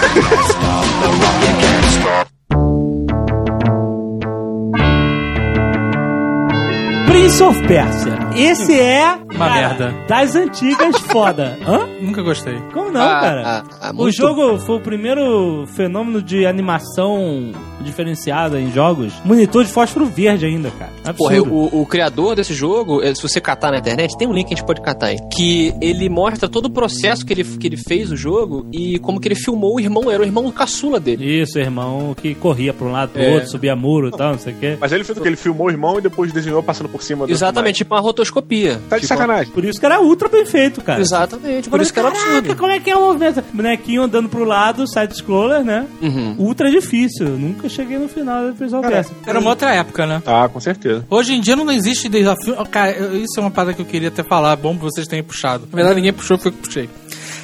Prince 7.08 7.42
of 7.44 7.68
Persia. 7.68 8.18
Esse 8.36 8.80
é. 8.80 9.16
Uma 9.34 9.48
cara, 9.48 9.54
merda. 9.70 9.94
Das 10.08 10.36
antigas 10.36 10.98
foda. 11.02 11.58
Hã? 11.68 11.88
Nunca 12.02 12.22
gostei. 12.22 12.58
Como 12.74 12.92
não, 12.92 13.02
Ah, 13.02 13.20
cara? 13.20 13.44
ah, 13.46 13.64
ah, 13.82 13.92
o 13.96 14.12
jogo 14.12 14.58
foi 14.60 14.76
o 14.78 14.80
primeiro 14.82 15.66
fenômeno 15.76 16.22
de 16.22 16.46
animação 16.46 17.52
diferenciada 17.82 18.60
em 18.60 18.72
jogos. 18.72 19.14
Monitor 19.24 19.64
de 19.64 19.72
fósforo 19.72 20.06
verde 20.06 20.46
ainda, 20.46 20.72
cara. 20.72 20.92
Porra, 21.16 21.36
Absurdo. 21.38 21.54
o, 21.76 21.82
o 21.82 21.86
criador 21.86 22.36
desse 22.36 22.54
jogo, 22.54 23.02
eh, 23.02 23.14
se 23.16 23.22
você 23.22 23.40
catar 23.42 23.72
na 23.72 23.78
internet, 23.80 24.18
tem 24.18 24.28
um 24.28 24.34
link 24.34 24.48
que 24.48 24.54
a 24.54 24.58
gente 24.58 24.66
pode 24.66 24.82
catar 24.82 25.08
aí. 25.08 25.18
Que 25.36 25.74
ele 25.82 26.10
mostra 26.10 26.48
todo 26.50 26.66
o 26.66 26.70
processo 26.70 27.26
que 27.26 27.34
ele, 27.34 27.44
que 27.44 27.68
ele 27.68 27.78
fez 27.78 28.12
o 28.12 28.16
jogo 28.16 28.66
e 28.72 29.00
como 29.00 29.20
que 29.20 29.28
ele 29.28 29.36
filmou 29.36 29.76
o 29.76 29.80
irmão, 29.80 30.10
era 30.12 30.22
o 30.22 30.26
irmão 30.26 30.50
caçula 30.52 31.00
dele. 31.00 31.42
Isso, 31.42 31.58
irmão, 31.60 32.14
que 32.20 32.36
corria 32.36 32.74
pra 32.74 32.88
um 32.88 32.92
lado 32.92 33.10
pro 33.12 33.22
É. 33.22 33.34
outro, 33.34 33.50
subia 33.50 33.76
muro 33.76 34.10
e 34.10 34.12
tal, 34.12 34.32
não 34.34 34.40
sei 34.40 34.54
o 34.54 34.58
quê. 34.58 34.78
Mas 34.80 34.92
ele 34.92 35.04
fez 35.04 35.18
o 35.18 35.22
que? 35.22 35.28
Ele 35.28 35.36
filmou 35.36 35.68
o 35.68 35.70
irmão 35.72 35.98
e 35.98 36.02
depois 36.02 36.32
desenhou 36.32 36.62
passando 36.64 36.90
por 36.90 37.02
cima 37.04 37.26
do 37.26 37.32
Exatamente, 37.32 37.78
tipo 37.78 37.94
uma 37.94 38.02
rotoscopia. 38.02 38.80
Tá 38.90 38.96
de 38.98 39.02
Tipo, 39.04 39.14
sacanagem. 39.14 39.52
Por 39.54 39.64
isso 39.66 39.80
que 39.80 39.86
era 39.86 40.02
ultra 40.02 40.28
bem 40.28 40.46
feito, 40.46 40.82
cara. 40.82 41.00
Exatamente, 41.02 41.70
por 41.70 41.80
isso 41.82 41.94
que 41.94 42.00
era 42.00 42.12
Caraca, 42.12 42.38
absurdo. 42.38 42.56
como 42.58 42.72
é 42.72 42.80
que 42.80 42.90
é 42.90 42.96
o 42.98 43.02
movimento? 43.02 43.44
Bonequinho 43.54 44.04
andando 44.04 44.28
pro 44.30 44.44
lado, 44.44 44.88
side-scroller, 44.88 45.64
né? 45.64 45.86
Uhum. 46.02 46.36
Ultra 46.38 46.70
difícil. 46.70 47.28
Nunca 47.30 47.69
cheguei 47.70 47.98
no 47.98 48.08
final 48.10 48.52
Prince 48.54 48.76
of 48.76 48.88
Persia. 48.88 49.16
Era 49.26 49.40
uma 49.40 49.50
outra 49.52 49.74
época, 49.74 50.06
né? 50.06 50.22
Ah, 50.26 50.50
com 50.52 50.60
certeza. 50.60 51.06
Hoje 51.10 51.34
em 51.34 51.42
dia 51.42 51.56
não 51.56 51.72
existe 51.72 52.10
desafio. 52.10 52.56
Cara, 52.72 52.92
eu- 52.92 53.16
isso 53.18 53.38
é 53.38 53.42
uma 53.42 53.52
parada 53.52 53.74
que 53.74 53.82
eu 53.82 53.86
queria 53.86 54.10
até 54.10 54.24
falar. 54.24 54.56
Bom 54.56 54.76
que 54.76 54.82
vocês 54.84 55.08
tenham 55.08 55.24
puxado. 55.24 55.68
Na 55.72 55.76
verdade, 55.76 55.96
ninguém 55.96 56.14
puxou, 56.14 56.38
foi 56.38 56.50
eu 56.52 56.56
que 56.56 56.62
puxei. 56.62 56.90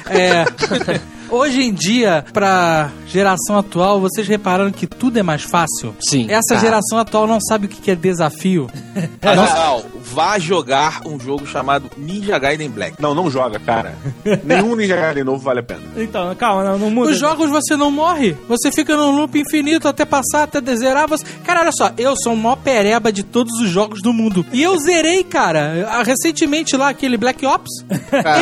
É. 0.08 0.44
Hoje 1.28 1.60
em 1.62 1.72
dia, 1.72 2.24
pra 2.32 2.90
geração 3.16 3.56
atual, 3.56 3.98
vocês 3.98 4.28
repararam 4.28 4.70
que 4.70 4.86
tudo 4.86 5.18
é 5.18 5.22
mais 5.22 5.42
fácil? 5.42 5.96
Sim. 6.00 6.26
Essa 6.28 6.54
Cara. 6.54 6.60
geração 6.60 6.98
atual 6.98 7.26
não 7.26 7.40
sabe 7.40 7.64
o 7.64 7.68
que 7.68 7.90
é 7.90 7.94
desafio. 7.94 8.68
Azaghal, 9.22 9.84
vá 10.02 10.38
jogar 10.38 11.00
um 11.06 11.18
jogo 11.18 11.46
chamado 11.46 11.90
Ninja 11.96 12.38
Gaiden 12.38 12.68
Black. 12.68 13.00
Não, 13.00 13.14
não 13.14 13.30
joga, 13.30 13.58
cara. 13.58 13.94
Nenhum 14.44 14.76
Ninja 14.76 14.96
Gaiden 14.96 15.24
novo 15.24 15.38
vale 15.42 15.60
a 15.60 15.62
pena. 15.62 15.80
Então, 15.96 16.34
calma, 16.34 16.62
não, 16.62 16.78
não 16.78 16.90
muda. 16.90 17.10
Os 17.10 17.18
jogos 17.18 17.48
você 17.48 17.74
não 17.74 17.90
morre. 17.90 18.36
Você 18.48 18.70
fica 18.70 18.94
num 18.94 19.16
loop 19.16 19.38
infinito 19.38 19.88
até 19.88 20.04
passar, 20.04 20.42
até 20.42 20.60
zerar. 20.76 21.08
Você... 21.08 21.24
Cara, 21.42 21.60
olha 21.60 21.72
só, 21.72 21.90
eu 21.96 22.14
sou 22.16 22.34
o 22.34 22.36
maior 22.36 22.56
pereba 22.56 23.10
de 23.10 23.22
todos 23.22 23.58
os 23.60 23.70
jogos 23.70 24.02
do 24.02 24.12
mundo. 24.12 24.44
E 24.52 24.62
eu 24.62 24.76
zerei, 24.78 25.24
cara, 25.24 25.88
ah, 25.90 26.02
recentemente 26.02 26.76
lá 26.76 26.90
aquele 26.90 27.16
Black 27.16 27.46
Ops. 27.46 27.70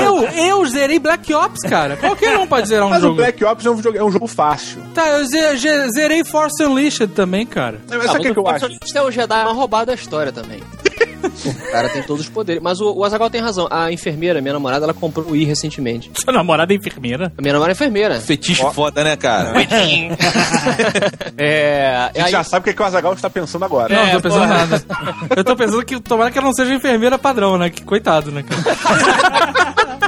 Eu, 0.02 0.22
eu 0.24 0.66
zerei 0.66 0.98
Black 0.98 1.32
Ops, 1.32 1.60
cara. 1.60 1.96
Qualquer 1.96 2.36
um 2.38 2.46
pode 2.46 2.68
zerar 2.68 2.86
um 2.86 2.90
Mas 2.90 3.00
jogo. 3.00 3.14
o 3.14 3.16
Black 3.16 3.44
Ops 3.44 3.66
é 3.66 3.70
um, 3.70 3.80
jogo, 3.80 3.98
é 3.98 4.04
um 4.04 4.10
jogo 4.10 4.26
fácil. 4.26 4.63
Tá, 4.94 5.08
eu 5.08 5.24
ze- 5.26 5.56
ze- 5.56 5.88
zerei 5.94 6.24
Force 6.24 6.62
Unleashed 6.64 7.08
também, 7.14 7.44
cara. 7.46 7.80
Mas 7.88 8.04
sabe 8.06 8.18
o 8.18 8.22
que, 8.22 8.32
que 8.32 8.38
eu 8.38 8.48
acho? 8.48 8.66
Isso 8.84 8.96
é 8.98 9.02
o 9.02 9.10
Jedi 9.10 9.44
mais 9.44 9.56
roubado 9.56 9.86
da 9.86 9.94
história 9.94 10.30
também. 10.32 10.62
o 11.24 11.70
cara 11.72 11.88
tem 11.88 12.02
todos 12.02 12.24
os 12.24 12.28
poderes. 12.30 12.62
Mas 12.62 12.80
o, 12.80 12.92
o 12.92 13.04
Azaghal 13.04 13.30
tem 13.30 13.40
razão. 13.40 13.66
A 13.70 13.90
enfermeira, 13.90 14.40
minha 14.40 14.52
namorada, 14.54 14.84
ela 14.84 14.94
comprou 14.94 15.26
o 15.26 15.30
Wii 15.32 15.44
recentemente. 15.44 16.10
Sua 16.22 16.32
namorada 16.32 16.72
é 16.72 16.76
enfermeira? 16.76 17.32
A 17.36 17.40
minha 17.42 17.52
namorada 17.54 17.72
é 17.72 17.76
enfermeira. 17.76 18.20
Fetiche 18.20 18.62
foda, 18.72 19.02
né, 19.02 19.16
cara? 19.16 19.52
É. 21.36 21.96
A 21.96 22.06
gente 22.14 22.26
aí- 22.26 22.32
já 22.32 22.44
sabe 22.44 22.62
o 22.62 22.64
que, 22.64 22.74
que 22.74 22.82
o 22.82 22.84
Azagal 22.84 23.12
está 23.14 23.28
pensando 23.30 23.64
agora. 23.64 23.94
Não, 23.94 24.04
não 24.06 24.12
tô 24.12 24.20
pensando 24.28 24.46
nada. 24.46 24.84
Eu 25.36 25.44
tô 25.44 25.56
pensando 25.56 25.84
que 25.84 26.00
tomara 26.00 26.30
que 26.30 26.38
ela 26.38 26.46
não 26.46 26.54
seja 26.54 26.74
enfermeira 26.74 27.18
padrão, 27.18 27.58
né? 27.58 27.70
Que 27.70 27.82
coitado, 27.82 28.30
né, 28.30 28.42
cara? 28.42 28.62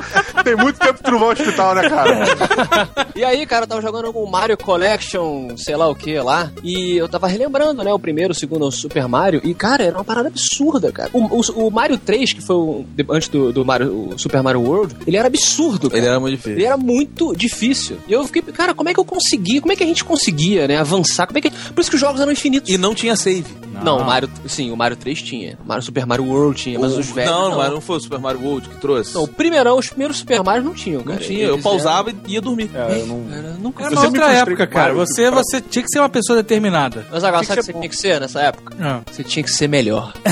Tem 0.47 0.57
muito 0.57 0.79
tempo 0.79 0.95
que 0.95 1.03
tu 1.03 1.11
não 1.11 1.19
vai 1.19 1.29
ao 1.29 1.33
hospital, 1.35 1.75
né, 1.75 1.89
cara? 1.91 2.89
E 3.15 3.25
aí, 3.25 3.45
cara, 3.47 3.65
eu 3.65 3.69
tava 3.69 3.83
jogando 3.83 4.11
o 4.11 4.31
Mario 4.31 4.57
Collection, 4.57 5.57
sei 5.57 5.75
lá 5.77 5.89
o 5.89 5.95
que 5.95 6.19
lá, 6.21 6.51
e 6.63 6.97
eu 6.97 7.09
tava 7.09 7.27
relembrando, 7.27 7.83
né, 7.83 7.93
o 7.93 7.99
primeiro, 7.99 8.33
o 8.33 8.35
segundo, 8.35 8.65
o 8.67 8.71
Super 8.73 9.09
Mario, 9.09 9.41
e, 9.43 9.55
cara, 9.55 9.83
era 9.85 9.97
uma 9.99 10.05
parada 10.05 10.29
absurda, 10.29 10.93
cara. 10.93 11.11
O, 11.13 11.25
o- 11.41 11.67
o 11.67 11.71
Mario 11.71 11.99
3, 11.99 12.33
que 12.33 12.41
foi 12.41 12.57
o, 12.57 12.85
antes 13.11 13.29
do, 13.29 13.53
do 13.53 13.65
Mario, 13.65 14.11
o 14.15 14.19
Super 14.19 14.43
Mario 14.43 14.61
World, 14.63 14.95
ele 15.07 15.17
era 15.17 15.27
absurdo, 15.27 15.89
cara. 15.91 15.99
Ele 16.01 16.09
era 16.09 16.21
muito 16.21 16.33
Ele 16.35 16.37
difícil. 16.37 16.67
era 16.67 16.77
muito 16.77 17.37
difícil. 17.37 17.97
E 18.07 18.13
eu 18.13 18.25
fiquei, 18.25 18.43
cara, 18.43 18.75
como 18.75 18.89
é 18.89 18.95
que 18.95 19.01
eu 19.01 19.05
consegui? 19.05 19.61
Como 19.61 19.73
é 19.73 19.77
que 19.77 19.83
a 19.83 19.87
gente 19.87 20.05
conseguia, 20.05 20.69
né? 20.69 20.77
Avançar? 20.79 21.27
Como 21.27 21.39
é 21.39 21.41
que... 21.41 21.51
Por 21.51 21.81
isso 21.81 21.91
que 21.91 21.97
os 21.97 22.01
jogos 22.01 22.21
eram 22.21 22.31
infinitos. 22.33 22.71
E 22.71 22.79
não 22.79 22.95
tinha 22.95 23.17
save. 23.17 23.47
Não, 23.83 23.99
o 23.99 24.05
Mario, 24.05 24.31
sim, 24.47 24.71
o 24.71 24.77
Mario 24.77 24.97
3 24.97 25.21
tinha. 25.21 25.59
O 25.63 25.69
Mario 25.69 25.83
Super 25.83 26.07
Mario 26.07 26.25
World 26.27 26.59
tinha, 26.63 26.79
mas 26.79 26.95
O- 26.95 27.01
os 27.01 27.07
velhos. 27.11 27.31
Não, 27.31 27.51
não, 27.51 27.59
não, 27.63 27.71
não 27.73 27.81
foi 27.81 27.97
o 27.97 28.01
Super 28.01 28.19
Mario 28.19 28.41
World 28.43 28.69
que 28.71 28.77
trouxe. 28.77 29.15
Não, 29.15 29.25
o 29.25 29.29
primeirão, 29.29 29.77
os 29.79 29.89
primeiros 29.89 30.17
Super 30.17 30.36
Mario 30.45 30.65
não 30.65 30.75
tinham, 30.75 30.99
Não 30.99 31.13
cara. 31.13 31.21
tinha, 31.25 31.45
eu 31.45 31.59
pausava 31.59 32.11
e 32.11 32.35
ia 32.35 32.41
dormir. 32.41 32.71
É, 32.75 33.01
eu 33.01 33.07
não... 33.07 33.27
Era, 33.33 33.51
nunca 33.55 33.85
Era 33.85 34.01
outra 34.01 34.33
época, 34.33 34.67
cara. 34.67 34.95
Você, 34.95 35.31
você 35.31 35.61
tinha 35.61 35.83
que 35.83 35.91
ser 35.91 35.99
uma 35.99 36.09
pessoa 36.09 36.43
determinada. 36.43 37.07
Mas 37.11 37.25
agora, 37.25 37.45
sabe 37.45 37.61
o 37.61 37.63
que 37.63 37.67
você 37.67 37.73
tinha 37.73 37.89
que 37.89 37.97
ser 37.97 38.21
nessa 38.21 38.41
época? 38.41 38.75
Não. 38.79 39.03
Você 39.11 39.25
tinha 39.25 39.43
que 39.43 39.51
ser 39.51 39.69
melhor. 39.69 40.13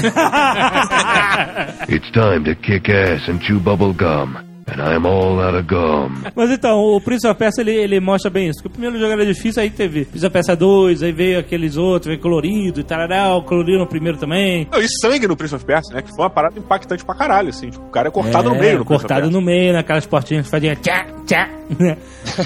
It's 1.89 2.11
time 2.13 2.45
to 2.45 2.55
kick 2.63 2.91
ass 2.91 3.29
and 3.29 3.41
chew 3.43 3.59
bubble 3.61 3.93
gum. 3.93 4.35
And 4.67 4.81
I'm 4.81 5.07
all 5.07 5.39
out 5.41 5.55
of 5.57 5.63
gum. 5.67 6.11
Mas 6.35 6.51
então, 6.51 6.79
o 6.81 7.01
Prince 7.01 7.27
of 7.27 7.39
Persia, 7.39 7.61
ele, 7.63 7.73
ele 7.73 8.01
mostra 8.01 8.31
bem 8.31 8.49
isso. 8.49 8.61
Que 8.63 8.67
o 8.67 8.71
primeiro 8.71 8.99
jogo 8.99 9.13
era 9.13 9.27
difícil, 9.27 9.63
aí 9.63 9.69
teve 9.71 10.05
Prince 10.07 10.25
of 10.27 10.33
Persia 10.33 10.57
2, 10.57 11.03
aí 11.03 11.13
veio 11.13 11.39
aqueles 11.39 11.77
outros, 11.77 12.07
veio 12.09 12.21
colorido 12.21 12.81
e 12.81 12.85
tarará, 12.85 13.29
colorido 13.47 13.79
no 13.79 13.87
primeiro 13.87 14.17
também. 14.19 14.67
Não, 14.73 14.81
e 14.81 14.87
sangue 15.01 15.29
no 15.29 15.37
Prince 15.37 15.55
of 15.55 15.65
Persia, 15.65 15.95
né? 15.95 16.03
Que 16.03 16.09
foi 16.11 16.25
uma 16.25 16.31
parada 16.31 16.59
impactante 16.59 17.05
pra 17.05 17.15
caralho, 17.15 17.51
assim. 17.51 17.69
Tipo, 17.71 17.85
o 17.85 17.91
cara 17.91 18.09
é 18.09 18.11
cortado 18.11 18.49
no 18.49 18.55
meio 18.59 18.79
no 18.79 18.85
Cortado 18.85 19.31
no 19.31 19.41
meio, 19.43 19.73
naquelas 19.73 20.07
portinhas 20.07 20.45
que 20.47 20.51
faziam 20.51 20.75
tchá, 20.77 21.07
tchá. 21.27 21.49
né? 21.79 21.97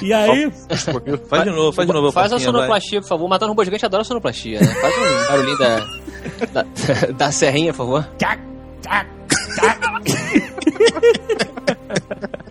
E 0.02 0.12
aí. 0.12 0.50
Faz 1.28 1.44
de 1.44 1.50
novo, 1.50 1.72
faz 1.72 1.86
de 1.88 1.94
novo. 1.94 2.12
Faz 2.12 2.32
a 2.32 2.38
sonoplastia, 2.38 3.00
por 3.00 3.08
favor. 3.08 3.28
Matando 3.28 3.50
um 3.50 3.54
robô 3.54 3.64
gigante 3.64 3.84
adora 3.86 4.02
sonoplastia, 4.04 4.60
né? 4.60 4.66
Faz 4.66 4.94
um 4.96 5.28
barulhinho 5.28 5.58
da, 5.58 5.78
da, 6.52 6.66
da 7.16 7.32
serrinha, 7.32 7.72
por 7.72 7.78
favor. 7.78 8.08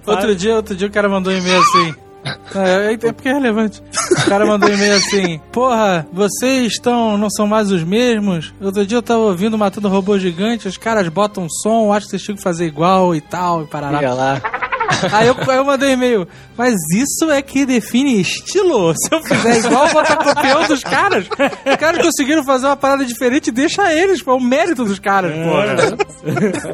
Outro 0.05 0.35
dia, 0.35 0.55
outro 0.55 0.75
dia 0.75 0.87
o 0.87 0.91
cara 0.91 1.09
mandou 1.09 1.33
um 1.33 1.37
e-mail 1.37 1.59
assim. 1.59 1.95
É, 2.55 2.93
é 2.93 3.13
porque 3.13 3.29
é 3.29 3.33
relevante. 3.33 3.81
O 4.11 4.29
cara 4.29 4.45
mandou 4.45 4.69
um 4.69 4.73
e-mail 4.73 4.95
assim: 4.95 5.39
Porra, 5.51 6.07
vocês 6.11 6.73
estão. 6.73 7.17
não 7.17 7.29
são 7.29 7.47
mais 7.47 7.71
os 7.71 7.83
mesmos? 7.83 8.53
Outro 8.61 8.85
dia 8.85 8.97
eu 8.97 9.01
tava 9.01 9.19
ouvindo 9.19 9.57
Matando 9.57 9.89
Robô 9.89 10.17
Gigante, 10.17 10.67
os 10.67 10.77
caras 10.77 11.07
botam 11.09 11.47
som, 11.49 11.93
acho 11.93 12.05
que 12.05 12.11
vocês 12.11 12.23
tinham 12.23 12.37
que 12.37 12.43
fazer 12.43 12.65
igual 12.65 13.15
e 13.15 13.21
tal, 13.21 13.63
e 13.63 13.67
parará. 13.67 13.97
Olha 13.97 14.13
lá. 14.13 14.41
Aí 15.11 15.27
eu, 15.27 15.35
aí 15.47 15.57
eu 15.57 15.65
mandei 15.65 15.89
um 15.89 15.93
e-mail, 15.93 16.27
mas 16.57 16.75
isso 16.95 17.29
é 17.29 17.41
que 17.41 17.65
define 17.65 18.19
estilo. 18.19 18.93
Se 18.95 19.13
eu 19.13 19.21
fizer 19.21 19.59
igual, 19.59 19.85
estar 19.85 20.17
copiando 20.17 20.67
dos 20.67 20.83
caras. 20.83 21.27
Os 21.27 21.75
caras 21.75 22.01
conseguiram 22.01 22.43
fazer 22.43 22.67
uma 22.67 22.77
parada 22.77 23.05
diferente, 23.05 23.51
deixa 23.51 23.93
eles, 23.93 24.21
pô. 24.21 24.31
É 24.31 24.35
o 24.35 24.39
mérito 24.39 24.85
dos 24.85 24.99
caras, 24.99 25.33
porra. 25.33 25.97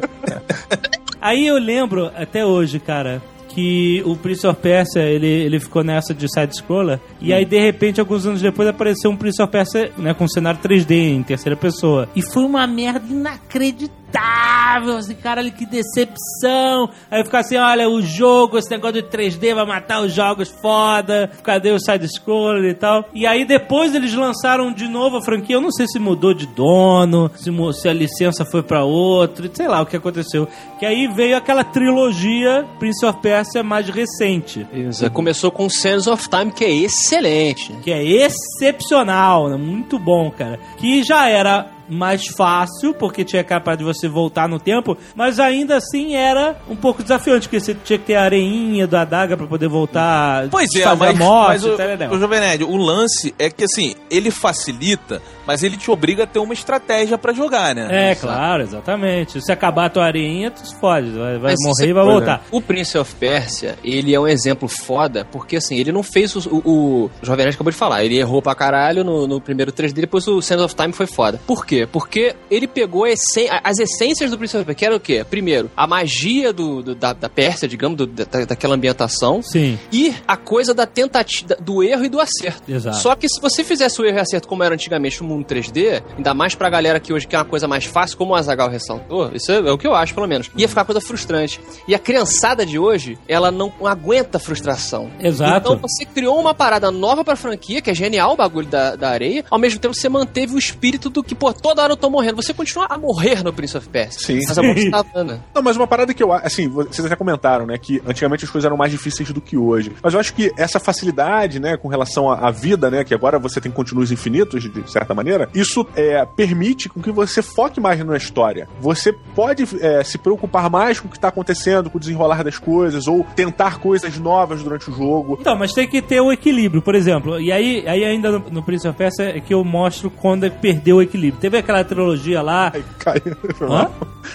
aí 1.20 1.46
eu 1.46 1.58
lembro 1.58 2.10
até 2.16 2.44
hoje, 2.44 2.78
cara. 2.78 3.22
Que 3.48 4.02
o 4.04 4.16
Prince 4.16 4.44
of 4.48 4.60
Persia, 4.60 5.02
ele, 5.02 5.28
ele 5.28 5.60
ficou 5.60 5.84
nessa 5.84 6.12
de 6.12 6.26
side-scroller. 6.28 6.98
E 7.20 7.32
aí, 7.32 7.44
de 7.44 7.60
repente, 7.60 8.00
alguns 8.00 8.26
anos 8.26 8.42
depois, 8.42 8.68
apareceu 8.68 9.08
um 9.12 9.16
Prince 9.16 9.40
of 9.40 9.52
Persia 9.52 9.92
né, 9.96 10.12
com 10.12 10.26
cenário 10.26 10.58
3D, 10.60 10.90
em 10.90 11.22
terceira 11.22 11.56
pessoa. 11.56 12.08
E 12.16 12.22
foi 12.32 12.42
uma 12.44 12.66
merda 12.66 13.06
inacreditável. 13.08 14.03
Insuportável, 14.14 14.96
assim, 14.96 15.14
caralho, 15.14 15.50
que 15.50 15.66
decepção. 15.66 16.88
Aí 17.10 17.24
fica 17.24 17.40
assim, 17.40 17.56
olha, 17.56 17.88
o 17.88 18.00
jogo, 18.00 18.58
esse 18.58 18.70
negócio 18.70 19.02
de 19.02 19.08
3D 19.08 19.54
vai 19.54 19.66
matar 19.66 20.02
os 20.02 20.12
jogos 20.12 20.48
foda, 20.48 21.30
cadê 21.42 21.72
o 21.72 21.78
side-scroller 21.78 22.70
e 22.70 22.74
tal. 22.74 23.04
E 23.12 23.26
aí 23.26 23.44
depois 23.44 23.94
eles 23.94 24.14
lançaram 24.14 24.72
de 24.72 24.88
novo 24.88 25.18
a 25.18 25.22
franquia, 25.22 25.56
eu 25.56 25.60
não 25.60 25.72
sei 25.72 25.86
se 25.86 25.98
mudou 25.98 26.32
de 26.32 26.46
dono, 26.46 27.30
se, 27.34 27.50
se 27.80 27.88
a 27.88 27.92
licença 27.92 28.44
foi 28.44 28.62
pra 28.62 28.84
outro, 28.84 29.50
sei 29.52 29.68
lá 29.68 29.82
o 29.82 29.86
que 29.86 29.96
aconteceu. 29.96 30.48
Que 30.78 30.86
aí 30.86 31.06
veio 31.08 31.36
aquela 31.36 31.64
trilogia 31.64 32.64
Prince 32.78 33.04
of 33.04 33.18
Persia 33.20 33.62
mais 33.62 33.88
recente. 33.88 34.66
Isso. 34.72 35.10
Começou 35.10 35.50
com 35.50 35.68
Sands 35.68 36.06
of 36.06 36.28
Time, 36.28 36.52
que 36.52 36.64
é 36.64 36.72
excelente. 36.72 37.72
que 37.82 37.90
é 37.90 38.02
excepcional, 38.04 39.48
né? 39.48 39.56
muito 39.56 39.98
bom, 39.98 40.30
cara. 40.30 40.58
Que 40.76 41.02
já 41.02 41.28
era 41.28 41.74
mais 41.88 42.26
fácil, 42.26 42.94
porque 42.94 43.24
tinha 43.24 43.44
capaz 43.44 43.78
de 43.78 43.84
você 43.84 44.08
voltar 44.08 44.48
no 44.48 44.58
tempo, 44.58 44.96
mas 45.14 45.38
ainda 45.38 45.76
assim 45.76 46.14
era 46.14 46.56
um 46.68 46.76
pouco 46.76 47.02
desafiante, 47.02 47.48
porque 47.48 47.60
você 47.60 47.74
tinha 47.74 47.98
que 47.98 48.06
ter 48.06 48.14
a 48.16 48.22
areinha 48.22 48.86
da 48.86 49.02
adaga 49.02 49.36
pra 49.36 49.46
poder 49.46 49.68
voltar, 49.68 50.48
Pois 50.50 50.68
é, 50.74 50.84
mas, 50.94 51.10
a 51.10 51.14
morte, 51.14 51.48
mas 51.48 51.64
o, 51.64 51.76
tal. 51.76 52.12
o 52.12 52.18
Jovem 52.18 52.40
Nerd, 52.40 52.64
o 52.64 52.76
lance 52.76 53.34
é 53.38 53.50
que 53.50 53.64
assim, 53.64 53.94
ele 54.10 54.30
facilita, 54.30 55.20
mas 55.46 55.62
ele 55.62 55.76
te 55.76 55.90
obriga 55.90 56.24
a 56.24 56.26
ter 56.26 56.38
uma 56.38 56.52
estratégia 56.54 57.16
pra 57.18 57.32
jogar, 57.32 57.74
né? 57.74 58.10
É, 58.10 58.14
claro, 58.14 58.62
exatamente. 58.62 59.40
Se 59.44 59.52
acabar 59.52 59.86
a 59.86 59.90
tua 59.90 60.04
areinha, 60.04 60.50
tu 60.50 60.66
se 60.66 60.74
fode, 60.80 61.10
vai, 61.10 61.38
vai 61.38 61.54
morrer 61.60 61.88
e 61.88 61.92
vai 61.92 62.02
é. 62.02 62.06
voltar. 62.06 62.44
O 62.50 62.60
Prince 62.60 62.96
of 62.98 63.14
Persia, 63.16 63.76
ele 63.84 64.14
é 64.14 64.20
um 64.20 64.26
exemplo 64.28 64.68
foda, 64.68 65.24
porque 65.30 65.56
assim, 65.56 65.76
ele 65.78 65.92
não 65.92 66.02
fez 66.02 66.34
o. 66.36 66.54
O, 66.54 67.04
o 67.04 67.10
Jovem 67.22 67.44
Nerd 67.44 67.54
acabou 67.56 67.70
de 67.70 67.76
falar, 67.78 68.04
ele 68.04 68.18
errou 68.18 68.40
pra 68.42 68.54
caralho 68.54 69.02
no, 69.04 69.26
no 69.26 69.40
primeiro 69.40 69.72
3D, 69.72 69.92
depois 69.94 70.26
o 70.28 70.40
Sands 70.40 70.64
of 70.64 70.74
Time 70.74 70.92
foi 70.92 71.06
foda. 71.06 71.40
Por 71.46 71.66
quê? 71.66 71.86
Porque 71.90 72.34
ele 72.50 72.66
pegou 72.66 73.04
a 73.04 73.10
essen- 73.10 73.48
as 73.62 73.78
essências 73.78 74.30
do 74.30 74.38
Prince 74.38 74.56
of 74.56 74.64
Persia, 74.64 74.74
que 74.78 74.84
era 74.84 74.96
o 74.96 75.00
quê? 75.00 75.24
Primeiro, 75.28 75.70
a 75.76 75.86
magia 75.86 76.52
do, 76.52 76.82
do- 76.82 76.94
da, 76.94 77.12
da 77.12 77.28
Pérsia, 77.28 77.66
digamos, 77.68 77.96
do- 77.98 78.06
da, 78.06 78.24
daquela 78.44 78.74
ambientação. 78.74 79.42
Sim. 79.42 79.78
E 79.92 80.14
a 80.26 80.36
coisa 80.36 80.72
da 80.74 80.86
tentativa, 80.86 81.56
do 81.60 81.82
erro 81.82 82.04
e 82.04 82.08
do 82.08 82.20
acerto. 82.20 82.62
Exato. 82.70 82.96
Só 82.98 83.14
que 83.14 83.28
se 83.28 83.40
você 83.40 83.62
fizesse 83.64 84.00
o 84.00 84.04
erro 84.06 84.18
e 84.18 84.20
acerto 84.20 84.48
como 84.48 84.62
era 84.62 84.74
antigamente 84.74 85.22
no 85.22 85.28
mundo 85.34 85.46
3D, 85.46 86.02
ainda 86.16 86.34
mais 86.34 86.54
pra 86.54 86.68
galera 86.70 87.00
que 87.00 87.12
hoje 87.12 87.26
quer 87.26 87.38
uma 87.38 87.44
coisa 87.44 87.68
mais 87.68 87.84
fácil, 87.84 88.16
como 88.16 88.32
o 88.32 88.36
Azagal 88.36 88.68
ressaltou, 88.68 89.30
isso 89.34 89.50
é, 89.50 89.56
é 89.56 89.72
o 89.72 89.78
que 89.78 89.86
eu 89.86 89.94
acho, 89.94 90.14
pelo 90.14 90.26
menos, 90.26 90.50
ia 90.56 90.68
ficar 90.68 90.82
uma 90.82 90.86
coisa 90.86 91.00
frustrante. 91.00 91.60
E 91.86 91.94
a 91.94 91.98
criançada 91.98 92.64
de 92.64 92.78
hoje, 92.78 93.18
ela 93.28 93.50
não 93.50 93.72
aguenta 93.84 94.38
frustração. 94.38 95.10
Exato. 95.20 95.58
Então 95.58 95.76
você 95.76 96.04
criou 96.04 96.38
uma 96.38 96.54
parada 96.54 96.90
nova 96.90 97.24
pra 97.24 97.36
franquia, 97.36 97.80
que 97.80 97.90
é 97.90 97.94
genial 97.94 98.32
o 98.32 98.36
bagulho 98.36 98.66
da, 98.66 98.96
da 98.96 99.10
areia, 99.10 99.44
ao 99.50 99.58
mesmo 99.58 99.78
tempo 99.78 99.94
você 99.94 100.08
manteve 100.08 100.54
o 100.54 100.58
espírito 100.58 101.10
do 101.10 101.22
que, 101.22 101.34
pô, 101.34 101.52
toda 101.52 101.82
hora 101.82 101.92
eu 101.92 101.96
tô 101.96 102.10
morrendo. 102.10 102.36
Você 102.36 102.54
continua 102.54 102.86
a 102.88 102.98
morrer 102.98 103.42
no 103.42 103.52
Prince 103.52 103.76
of 103.76 103.88
Persia. 103.88 104.20
Sim. 104.20 104.40
Mas 104.46 104.58
a 104.58 105.02
tá. 105.02 105.24
Não, 105.54 105.62
mas 105.62 105.76
uma 105.76 105.86
parada 105.86 106.12
que 106.12 106.22
eu 106.22 106.32
acho, 106.32 106.46
assim, 106.46 106.68
vocês 106.68 107.04
até 107.04 107.16
comentaram, 107.16 107.66
né, 107.66 107.78
que 107.78 108.02
antigamente 108.06 108.44
as 108.44 108.50
coisas 108.50 108.66
eram 108.66 108.76
mais 108.76 108.90
difíceis 108.90 109.30
do 109.30 109.40
que 109.40 109.56
hoje. 109.56 109.92
Mas 110.02 110.14
eu 110.14 110.20
acho 110.20 110.34
que 110.34 110.52
essa 110.56 110.78
facilidade, 110.78 111.58
né, 111.58 111.76
com 111.76 111.88
relação 111.88 112.30
à, 112.30 112.48
à 112.48 112.50
vida, 112.50 112.90
né, 112.90 113.04
que 113.04 113.14
agora 113.14 113.38
você 113.38 113.60
tem 113.60 113.70
continuos 113.70 114.10
infinitos, 114.12 114.62
de, 114.62 114.68
de 114.68 114.90
certa 114.90 115.14
maneira, 115.14 115.23
isso 115.54 115.86
é, 115.96 116.24
permite 116.24 116.88
com 116.88 117.00
que 117.00 117.10
você 117.10 117.42
foque 117.42 117.80
mais 117.80 118.04
na 118.04 118.16
história. 118.16 118.68
Você 118.80 119.12
pode 119.12 119.64
é, 119.80 120.04
se 120.04 120.18
preocupar 120.18 120.70
mais 120.70 121.00
com 121.00 121.08
o 121.08 121.10
que 121.10 121.18
tá 121.18 121.28
acontecendo, 121.28 121.90
com 121.90 121.96
o 121.98 122.00
desenrolar 122.00 122.42
das 122.42 122.58
coisas, 122.58 123.06
ou 123.06 123.24
tentar 123.34 123.78
coisas 123.78 124.18
novas 124.18 124.62
durante 124.62 124.90
o 124.90 124.94
jogo. 124.94 125.38
Então, 125.40 125.56
mas 125.56 125.72
tem 125.72 125.88
que 125.88 126.02
ter 126.02 126.20
o 126.20 126.32
equilíbrio, 126.32 126.82
por 126.82 126.94
exemplo. 126.94 127.40
E 127.40 127.50
aí, 127.50 127.84
aí 127.86 128.04
ainda 128.04 128.30
no, 128.32 128.38
no 128.50 128.62
Prince 128.62 128.86
of 128.86 128.96
Persia 128.96 129.36
é 129.36 129.40
que 129.40 129.54
eu 129.54 129.64
mostro 129.64 130.10
quando 130.10 130.44
é 130.44 130.50
que 130.50 130.58
perdeu 130.58 130.96
o 130.96 131.02
equilíbrio. 131.02 131.40
Teve 131.40 131.58
aquela 131.58 131.82
trilogia 131.84 132.42
lá. 132.42 132.70
Aí 132.74 132.84
caiu. 132.98 133.36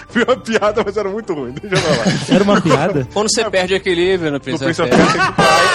Foi 0.08 0.24
uma 0.24 0.36
piada, 0.36 0.82
mas 0.84 0.96
era 0.96 1.08
muito 1.08 1.32
ruim. 1.34 1.52
Deixa 1.52 1.76
eu 1.76 1.80
falar. 1.80 2.34
Era 2.34 2.44
uma 2.44 2.60
piada? 2.60 3.08
Quando 3.12 3.30
você 3.30 3.48
perde 3.50 3.74
o 3.74 3.76
equilíbrio 3.76 4.30
no 4.30 4.40
No 4.40 4.40
Prince 4.40 4.64
Prince 4.64 4.82
of 4.82 4.90
of 4.90 4.96
Persia. 4.96 5.20
Persia, 5.20 5.32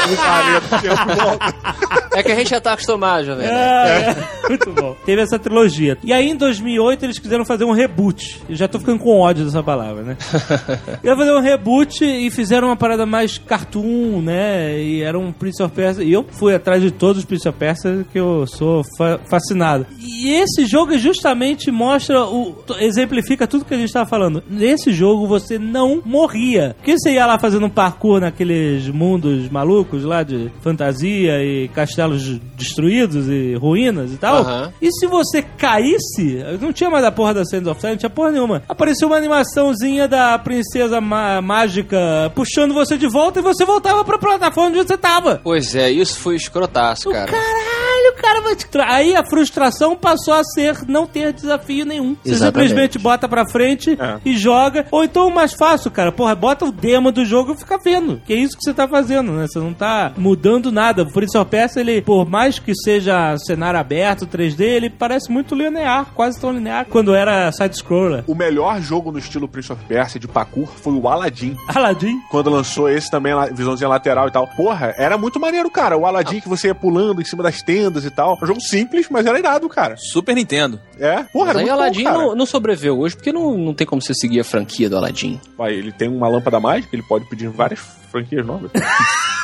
tem 0.07 0.09
que 0.09 0.17
parar, 0.17 0.49
ele 0.49 0.61
para, 0.61 0.79
tempo 0.81 1.11
e 1.11 1.15
volta. 1.15 2.04
É 2.15 2.23
que 2.23 2.31
a 2.31 2.35
gente 2.35 2.49
já 2.49 2.61
tá 2.61 2.73
acostumado, 2.73 3.25
Jovem. 3.25 3.45
Nerd. 3.47 3.53
É, 3.53 4.09
é. 4.09 4.15
muito 4.49 4.71
bom. 4.71 4.95
Teve 5.05 5.21
essa 5.21 5.37
trilogia. 5.37 5.97
E 6.03 6.13
aí, 6.13 6.29
em 6.29 6.35
2008, 6.35 7.03
eles 7.03 7.19
quiseram 7.19 7.45
fazer 7.45 7.65
um 7.65 7.71
reboot. 7.71 8.41
Eu 8.49 8.55
já 8.55 8.67
tô 8.67 8.79
ficando 8.79 8.99
com 8.99 9.19
ódio 9.19 9.45
dessa 9.45 9.61
palavra, 9.61 10.03
né? 10.03 10.17
Iam 11.03 11.17
fazer 11.17 11.31
um 11.31 11.41
reboot 11.41 12.03
e 12.03 12.29
fizeram 12.31 12.67
uma 12.69 12.75
parada 12.77 13.05
mais 13.05 13.37
cartoon, 13.37 14.21
né? 14.21 14.79
E 14.81 15.01
era 15.01 15.17
um 15.19 15.31
Prince 15.31 15.61
of 15.61 15.73
Persia. 15.73 16.03
E 16.03 16.11
eu 16.13 16.25
fui 16.29 16.53
atrás 16.55 16.81
de 16.81 16.91
todos 16.91 17.19
os 17.19 17.25
Prince 17.25 17.47
of 17.47 17.57
Persia 17.57 18.05
que 18.11 18.19
eu 18.19 18.45
sou 18.47 18.81
fa- 18.97 19.19
fascinado. 19.29 19.85
E 19.99 20.29
esse 20.29 20.65
jogo 20.65 20.97
justamente 20.97 21.69
mostra, 21.71 22.23
o, 22.23 22.55
exemplifica 22.79 23.47
tudo 23.47 23.65
que 23.65 23.73
a 23.73 23.77
gente 23.77 23.91
tava 23.91 24.09
falando. 24.09 24.43
Nesse 24.49 24.91
jogo 24.93 25.27
você 25.27 25.57
não 25.59 26.01
morria. 26.05 26.75
Porque 26.77 26.97
você 26.97 27.13
ia 27.13 27.25
lá 27.25 27.37
fazendo 27.37 27.65
um 27.65 27.69
parkour 27.69 28.19
naqueles 28.19 28.87
mundos 28.87 29.49
malucos 29.49 30.03
lá 30.03 30.23
de 30.23 30.51
fantasia 30.61 31.43
e 31.43 31.67
castelos 32.09 32.39
destruídos 32.55 33.27
e 33.27 33.55
ruínas 33.55 34.11
e 34.13 34.17
tal. 34.17 34.45
E 34.81 34.91
se 34.91 35.07
você 35.07 35.41
caísse, 35.41 36.43
não 36.61 36.71
tinha 36.71 36.89
mais 36.89 37.03
a 37.03 37.11
porra 37.11 37.33
da 37.33 37.45
Sands 37.45 37.67
of 37.67 37.79
Time, 37.79 37.91
não 37.93 37.97
tinha 37.97 38.09
porra 38.09 38.31
nenhuma. 38.31 38.63
Apareceu 38.67 39.07
uma 39.07 39.17
animaçãozinha 39.17 40.07
da 40.07 40.37
princesa 40.39 41.01
má- 41.01 41.41
mágica 41.41 41.97
puxando 42.35 42.73
você 42.73 42.97
de 42.97 43.07
volta 43.07 43.39
e 43.39 43.43
você 43.43 43.65
voltava 43.65 44.03
pra 44.03 44.17
plataforma 44.17 44.69
onde 44.69 44.87
você 44.87 44.97
tava. 44.97 45.41
Pois 45.43 45.75
é, 45.75 45.89
isso 45.91 46.19
foi 46.19 46.35
escrotaço, 46.35 47.09
O 47.09 47.11
cara. 47.11 47.31
Caralho, 47.31 48.15
cara, 48.21 48.41
vai 48.41 48.55
te 48.55 48.65
tra- 48.67 48.93
aí 48.93 49.15
a 49.15 49.25
frustração 49.25 49.95
passou 49.95 50.33
a 50.33 50.43
ser 50.43 50.77
não 50.87 51.05
ter 51.07 51.33
desafio 51.33 51.85
nenhum. 51.85 52.15
Você 52.23 52.31
Exatamente. 52.31 52.69
simplesmente 52.69 52.99
bota 52.99 53.27
pra 53.27 53.47
frente 53.49 53.97
É. 53.99 54.17
e 54.25 54.37
joga. 54.37 54.85
Ou 54.91 55.03
então 55.03 55.27
o 55.27 55.33
mais 55.33 55.53
fácil, 55.53 55.91
cara, 55.91 56.11
porra, 56.11 56.35
bota 56.35 56.65
o 56.65 56.71
demo 56.71 57.11
do 57.11 57.25
jogo 57.25 57.53
e 57.53 57.57
fica 57.57 57.77
vendo. 57.83 58.21
Que 58.25 58.33
é 58.33 58.37
isso 58.37 58.57
que 58.57 58.63
você 58.63 58.73
tá 58.73 58.87
fazendo, 58.87 59.31
né? 59.31 59.47
Você 59.47 59.59
não 59.59 59.73
tá 59.73 60.11
mudando 60.17 60.71
nada. 60.71 61.03
O 61.03 61.11
Prince 61.11 61.37
of 61.37 61.49
Persia, 61.49 61.81
ele, 61.81 61.94
por 62.01 62.27
mais 62.29 62.59
que 62.59 62.73
seja 62.75 63.35
cenário 63.37 63.79
aberto, 63.79 64.25
3D, 64.27 64.61
ele 64.61 64.89
parece 64.89 65.31
muito 65.31 65.55
linear, 65.55 66.07
quase 66.13 66.39
tão 66.39 66.51
linear 66.51 66.85
quando 66.85 67.13
era 67.13 67.51
side-scroller. 67.51 68.23
O 68.27 68.35
melhor 68.35 68.81
jogo 68.81 69.11
no 69.11 69.19
estilo 69.19 69.47
Prince 69.47 69.71
of 69.71 69.83
Persia 69.85 70.19
de 70.19 70.27
parkour 70.27 70.67
foi 70.67 70.93
o 70.93 71.07
Aladdin. 71.07 71.55
Aladdin. 71.67 72.19
Quando 72.29 72.49
lançou 72.49 72.89
esse 72.89 73.09
também, 73.09 73.33
visãozinha 73.53 73.89
lateral 73.89 74.27
e 74.27 74.31
tal. 74.31 74.47
Porra, 74.47 74.93
era 74.97 75.17
muito 75.17 75.39
maneiro, 75.39 75.69
cara. 75.69 75.97
O 75.97 76.05
Aladdin 76.05 76.39
que 76.39 76.49
você 76.49 76.67
ia 76.67 76.75
pulando 76.75 77.21
em 77.21 77.25
cima 77.25 77.43
das 77.43 77.61
tendas 77.61 78.05
e 78.05 78.09
tal. 78.09 78.37
Um 78.41 78.45
jogo 78.45 78.61
simples, 78.61 79.07
mas 79.09 79.25
era 79.25 79.37
irado, 79.37 79.67
cara. 79.69 79.95
Super 79.97 80.35
Nintendo. 80.35 80.79
É, 80.99 81.23
porra, 81.23 81.47
Mas 81.53 81.55
era 81.55 81.59
aí 81.59 81.65
muito 81.65 81.73
Aladdin 81.73 82.03
bom, 82.03 82.09
cara. 82.09 82.17
não, 82.17 82.35
não 82.35 82.45
sobreviveu 82.45 82.99
hoje, 82.99 83.15
porque 83.15 83.31
não, 83.33 83.57
não 83.57 83.73
tem 83.73 83.85
como 83.85 84.01
você 84.01 84.13
seguir 84.13 84.39
a 84.39 84.43
franquia 84.43 84.89
do 84.89 84.97
Aladdin. 84.97 85.39
Vai, 85.57 85.73
ele 85.73 85.91
tem 85.91 86.07
uma 86.09 86.27
lâmpada 86.27 86.59
mágica, 86.59 86.95
ele 86.95 87.03
pode 87.03 87.25
pedir 87.25 87.49
várias 87.49 87.79
franquias 88.11 88.45
novas. 88.45 88.71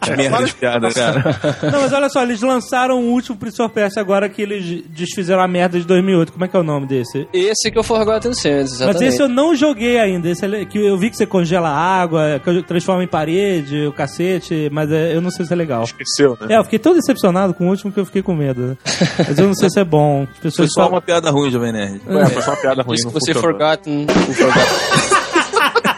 Que 0.00 0.16
merda 0.16 0.44
de 0.44 0.54
piada, 0.54 0.90
cara. 0.92 1.24
Não, 1.70 1.80
mas 1.80 1.92
olha 1.92 2.08
só, 2.08 2.22
eles 2.22 2.40
lançaram 2.40 3.00
o 3.00 3.10
último 3.12 3.36
Prince 3.36 3.60
of 3.62 3.72
Persia 3.74 4.00
agora 4.02 4.28
que 4.28 4.42
eles 4.42 4.84
desfizeram 4.88 5.42
a 5.42 5.48
merda 5.48 5.78
de 5.78 5.86
2008. 5.86 6.32
Como 6.32 6.44
é 6.44 6.48
que 6.48 6.56
é 6.56 6.60
o 6.60 6.62
nome 6.62 6.86
desse? 6.86 7.26
Esse 7.32 7.70
que 7.70 7.78
eu 7.78 7.82
Forgotten 7.82 8.32
Sands, 8.34 8.72
exatamente. 8.74 9.02
Mas 9.04 9.12
esse 9.14 9.22
eu 9.22 9.28
não 9.28 9.54
joguei 9.54 9.98
ainda. 9.98 10.28
Esse 10.28 10.44
é 10.46 10.64
que 10.64 10.78
eu 10.78 10.96
vi 10.98 11.10
que 11.10 11.16
você 11.16 11.26
congela 11.26 11.68
água, 11.68 12.40
que 12.42 12.62
transforma 12.62 13.02
em 13.04 13.08
parede, 13.08 13.86
o 13.86 13.92
cacete, 13.92 14.68
mas 14.72 14.90
é, 14.90 15.14
eu 15.14 15.20
não 15.20 15.30
sei 15.30 15.44
se 15.44 15.52
é 15.52 15.56
legal. 15.56 15.84
Esqueceu, 15.84 16.36
né? 16.40 16.54
É, 16.54 16.58
eu 16.58 16.64
fiquei 16.64 16.78
tão 16.78 16.94
decepcionado 16.94 17.54
com 17.54 17.66
o 17.66 17.70
último 17.70 17.92
que 17.92 18.00
eu 18.00 18.06
fiquei 18.06 18.22
com 18.22 18.34
medo. 18.34 18.60
né? 18.68 18.76
Mas 19.18 19.38
eu 19.38 19.46
não 19.46 19.54
sei 19.54 19.70
se 19.70 19.80
é 19.80 19.84
bom. 19.84 20.22
As 20.22 20.28
Foi 20.38 20.42
pessoas 20.50 20.68
só 20.72 20.80
falam- 20.82 20.94
uma 20.94 21.02
piada 21.02 21.30
ruim, 21.30 21.50
Jovem 21.50 21.72
Nerd. 21.72 22.00
É, 22.06 22.26
foi 22.26 22.42
só 22.42 22.50
uma 22.52 22.56
piada 22.56 22.82
ruim. 22.82 22.94
Isso 22.96 23.08
que 23.08 23.12
você. 23.14 23.34
Forgotten... 23.34 24.06
o 24.06 24.32
Forgotten... 24.32 25.13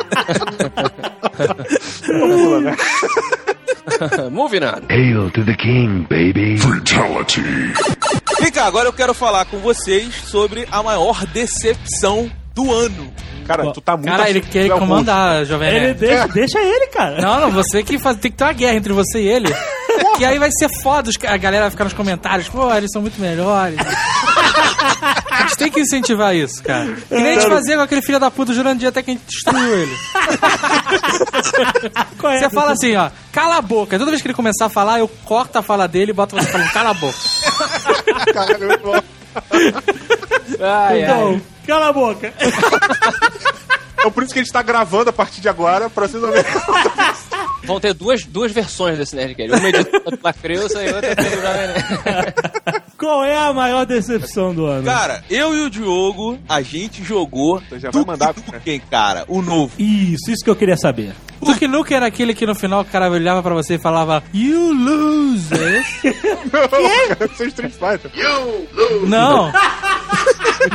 Moving 4.30 4.64
on. 4.64 4.82
Hail 4.90 5.30
to 5.30 5.44
the 5.44 5.54
king, 5.54 6.06
baby. 6.08 6.58
Fatality. 6.58 7.42
Vem 8.40 8.52
cá, 8.52 8.66
agora 8.66 8.88
eu 8.88 8.92
quero 8.92 9.14
falar 9.14 9.44
com 9.46 9.58
vocês 9.58 10.14
sobre 10.14 10.66
a 10.70 10.82
maior 10.82 11.24
decepção 11.26 12.30
do 12.54 12.72
ano. 12.72 13.12
Cara, 13.46 13.72
tu 13.72 13.80
tá 13.80 13.96
muito 13.96 14.08
Cara, 14.08 14.28
ele 14.28 14.40
quer 14.40 14.66
é 14.66 14.68
comandar, 14.68 15.44
Jovem 15.44 15.68
Ele 15.68 15.80
Nerd. 15.80 16.00
deixa, 16.00 16.28
deixa 16.28 16.58
ele, 16.58 16.88
cara. 16.88 17.22
Não, 17.22 17.40
não, 17.42 17.50
você 17.52 17.82
que 17.82 17.98
faz, 17.98 18.16
tem 18.16 18.30
que 18.30 18.36
ter 18.36 18.44
uma 18.44 18.52
guerra 18.52 18.76
entre 18.76 18.92
você 18.92 19.20
e 19.20 19.28
ele. 19.28 19.48
E 20.18 20.24
aí 20.24 20.38
vai 20.38 20.50
ser 20.50 20.68
foda, 20.82 21.10
a 21.26 21.36
galera 21.36 21.64
vai 21.64 21.70
ficar 21.70 21.84
nos 21.84 21.92
comentários, 21.92 22.48
pô, 22.48 22.72
eles 22.74 22.90
são 22.90 23.00
muito 23.00 23.20
melhores. 23.20 23.78
Gente 25.56 25.58
tem 25.58 25.70
que 25.70 25.80
incentivar 25.80 26.36
isso, 26.36 26.62
cara. 26.62 26.94
Que 27.08 27.14
nem 27.14 27.28
a 27.28 27.40
gente 27.40 27.48
fazia 27.48 27.76
com 27.76 27.82
aquele 27.82 28.02
filho 28.02 28.20
da 28.20 28.30
puta 28.30 28.52
do 28.52 28.54
Jurandir 28.54 28.88
até 28.88 29.02
que 29.02 29.10
a 29.10 29.14
gente 29.14 29.26
destruiu 29.26 29.78
ele. 29.78 29.96
É 32.26 32.38
Você 32.40 32.50
fala 32.50 32.72
assim, 32.72 32.96
ó, 32.96 33.10
cala 33.32 33.56
a 33.56 33.62
boca. 33.62 33.98
Toda 33.98 34.10
vez 34.10 34.20
que 34.20 34.26
ele 34.28 34.34
começar 34.34 34.66
a 34.66 34.68
falar, 34.68 34.98
eu 34.98 35.08
corto 35.24 35.58
a 35.58 35.62
fala 35.62 35.86
dele 35.86 36.10
e 36.10 36.14
boto 36.14 36.34
você 36.36 36.50
falando, 36.50 36.72
cala 36.72 36.90
a 36.90 36.94
boca. 36.94 37.16
Bom. 38.82 39.00
Ai, 40.60 41.04
ai. 41.04 41.04
Então, 41.04 41.42
cala 41.66 41.88
a 41.88 41.92
boca. 41.92 42.32
Então 44.06 44.12
por 44.14 44.22
isso 44.22 44.32
que 44.32 44.38
a 44.38 44.42
gente 44.44 44.52
tá 44.52 44.62
gravando 44.62 45.10
a 45.10 45.12
partir 45.12 45.40
de 45.40 45.48
agora 45.48 45.90
pra 45.90 46.06
vocês 46.06 46.22
ouvirem. 46.22 46.44
Vão 47.64 47.80
ter 47.80 47.92
duas, 47.92 48.24
duas 48.24 48.52
versões 48.52 48.96
desse 48.96 49.16
Nerdcast. 49.16 49.50
Uma 49.58 49.68
editada 49.68 50.16
pela 50.16 50.32
Creuza 50.32 50.84
e 50.84 50.92
outra 50.92 51.16
pelo 51.16 51.42
Nerd. 51.42 52.34
Qual 52.96 53.24
é 53.24 53.36
a 53.36 53.52
maior 53.52 53.84
decepção 53.84 54.54
do 54.54 54.64
ano? 54.64 54.84
Cara, 54.84 55.24
eu 55.28 55.52
e 55.56 55.62
o 55.62 55.68
Diogo, 55.70 56.38
a 56.48 56.62
gente 56.62 57.02
jogou 57.02 57.60
Você 57.68 57.80
já 57.80 57.90
vai 57.90 58.04
mandar- 58.04 58.32
Nukem, 58.52 58.80
cara, 58.88 59.24
o 59.26 59.42
novo. 59.42 59.72
Isso, 59.76 60.30
isso 60.30 60.44
que 60.44 60.50
eu 60.50 60.56
queria 60.56 60.76
saber. 60.76 61.12
O 61.40 61.46
Duke 61.46 61.68
Nukem 61.68 61.96
era 61.96 62.06
aquele 62.06 62.34
que 62.34 62.46
no 62.46 62.54
final 62.54 62.80
o 62.80 62.84
cara 62.84 63.10
olhava 63.10 63.42
pra 63.42 63.54
você 63.54 63.74
e 63.74 63.78
falava 63.78 64.22
You 64.32 64.72
lose! 64.72 65.48
É? 65.54 65.82
Não, 66.52 66.68
cara, 66.68 67.30
isso 67.32 67.42
é 67.42 67.46
Street 67.46 67.72
Fighter. 67.72 68.10
Não. 69.06 69.52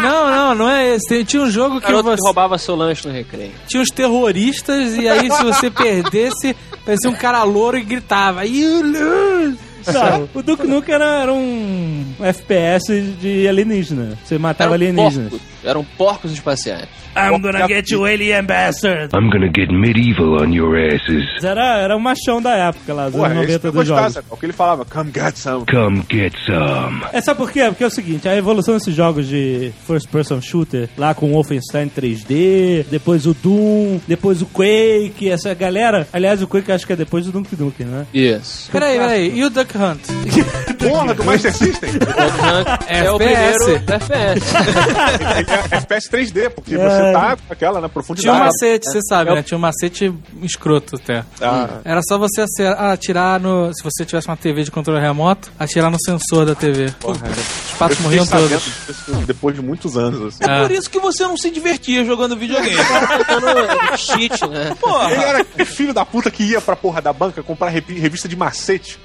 Não, 0.01 0.29
não, 0.29 0.55
não 0.55 0.69
é 0.69 0.95
esse. 0.95 1.23
Tinha 1.25 1.43
um 1.43 1.49
jogo 1.49 1.81
que 1.81 1.87
Garoto 1.87 2.09
que 2.09 2.15
você 2.17 2.23
roubava 2.27 2.57
seu 2.57 2.75
lanche 2.75 3.07
no 3.07 3.13
recreio. 3.13 3.51
tinha 3.67 3.81
uns 3.81 3.89
terroristas 3.89 4.95
e 4.95 5.07
aí 5.07 5.29
se 5.31 5.43
você 5.43 5.69
perdesse, 5.69 6.55
parecia 6.85 7.09
um 7.09 7.15
cara 7.15 7.43
louro 7.43 7.77
e 7.77 7.81
gritava 7.83 8.45
You 8.45 8.81
lose! 8.83 9.57
Não, 9.87 10.29
o 10.35 10.43
Duke 10.43 10.67
Nukem 10.67 10.93
era, 10.93 11.21
era 11.23 11.33
um 11.33 12.05
FPS 12.19 13.01
de 13.19 13.47
alienígena. 13.47 14.17
Você 14.23 14.37
matava 14.37 14.75
Eram 14.75 14.75
alienígenas. 14.75 15.29
porcos, 15.31 15.47
eram 15.63 15.83
porcos 15.97 16.31
espaciais. 16.31 16.87
I'm 17.15 17.41
gonna 17.41 17.67
get 17.67 17.89
you, 17.91 18.05
alien 18.05 18.45
bastard. 18.45 19.13
I'm 19.13 19.29
gonna 19.29 19.51
get 19.53 19.69
medieval 19.69 20.41
on 20.41 20.53
your 20.53 20.77
asses. 20.77 21.43
Era, 21.43 21.79
era 21.79 21.97
o 21.97 21.99
machão 21.99 22.41
da 22.41 22.55
época 22.55 22.93
lá, 22.93 23.05
dos 23.09 23.15
Porra, 23.15 23.31
anos 23.31 23.43
esse 23.43 23.51
90 23.53 23.67
eu 23.67 23.71
dos 23.73 23.87
jogos. 23.87 24.13
sabe? 24.13 24.27
É 24.31 24.33
o 24.33 24.37
que 24.37 24.45
ele 24.45 24.53
falava, 24.53 24.85
come 24.85 25.11
get 25.13 25.35
some. 25.35 25.65
Come 25.65 26.03
get 26.09 26.33
some. 26.45 27.01
É, 27.11 27.19
sabe 27.19 27.37
por 27.37 27.51
quê? 27.51 27.65
Porque 27.65 27.83
é 27.83 27.87
o 27.87 27.91
seguinte, 27.91 28.29
a 28.29 28.35
evolução 28.37 28.75
desses 28.75 28.95
jogos 28.95 29.27
de 29.27 29.73
first 29.85 30.07
person 30.07 30.39
shooter, 30.41 30.87
lá 30.97 31.13
com 31.13 31.27
o 31.31 31.33
Wolfenstein 31.33 31.89
3D, 31.89 32.85
depois 32.89 33.25
o 33.25 33.33
Doom, 33.33 33.99
depois 34.07 34.41
o 34.41 34.45
Quake, 34.45 35.29
essa 35.29 35.53
galera. 35.53 36.07
Aliás, 36.13 36.41
o 36.41 36.47
Quake 36.47 36.71
acho 36.71 36.87
que 36.87 36.93
é 36.93 36.95
depois 36.95 37.25
do 37.25 37.31
Duke 37.33 37.55
Nukem, 37.61 37.85
né? 37.87 38.05
Isso. 38.13 38.71
Peraí, 38.71 38.97
peraí. 38.97 39.37
E 39.37 39.43
o 39.43 39.49
Duck 39.49 39.77
Hunt? 39.77 39.99
Porra, 40.79 41.13
do 41.13 41.23
Master 41.25 41.53
System. 41.53 41.89
É 42.87 43.09
o 43.11 43.15
FPS. 43.21 43.57
primeiro 43.65 43.93
FPS. 43.93 44.53
é 45.51 45.77
FPS 45.77 46.09
3D, 46.09 46.49
porque 46.49 46.75
É. 46.75 46.77
você 46.77 47.11
tá 47.13 47.37
com 47.37 47.53
aquela 47.53 47.73
na 47.73 47.79
Tinha 47.81 47.87
um 47.87 47.89
profundidade. 47.89 48.39
macete, 48.39 48.85
você 48.89 48.99
sabe, 49.07 49.33
né? 49.33 49.43
Tinha 49.43 49.57
um 49.57 49.61
macete 49.61 50.13
escroto 50.41 50.95
até. 50.95 51.23
Ah, 51.41 51.79
Era 51.83 52.01
só 52.03 52.17
você 52.17 52.41
ace- 52.41 52.65
atirar 52.65 53.39
no. 53.39 53.71
Se 53.73 53.83
você 53.83 54.05
tivesse 54.05 54.27
uma 54.27 54.37
TV 54.37 54.63
de 54.63 54.71
controle 54.71 54.99
remoto, 55.01 55.51
atirar 55.59 55.89
no 55.91 55.97
sensor 56.03 56.45
da 56.45 56.55
TV. 56.55 56.85
Os 57.03 57.17
patos 57.77 57.99
morriam 57.99 58.25
todos. 58.25 58.63
depois 59.25 59.55
de 59.55 59.61
muitos 59.61 59.97
anos. 59.97 60.35
Assim. 60.35 60.43
É 60.51 60.57
Ah. 60.57 60.61
por 60.61 60.71
isso 60.71 60.89
que 60.89 60.99
você 60.99 61.23
não 61.23 61.37
se 61.37 61.49
divertia 61.49 62.03
jogando 62.05 62.35
videogame. 62.37 62.75
Cheat, 63.97 64.47
né? 64.47 64.65
Ele 64.67 64.75
Porra. 64.75 65.11
era 65.11 65.41
aquele 65.41 65.65
filho 65.65 65.93
da 65.93 66.05
puta 66.05 66.29
que 66.31 66.43
ia 66.43 66.61
pra 66.61 66.75
porra 66.75 67.01
da 67.01 67.11
banca 67.13 67.41
comprar 67.43 67.69
revi- 67.69 67.99
revista 67.99 68.27
de 68.27 68.35
macete. 68.35 68.99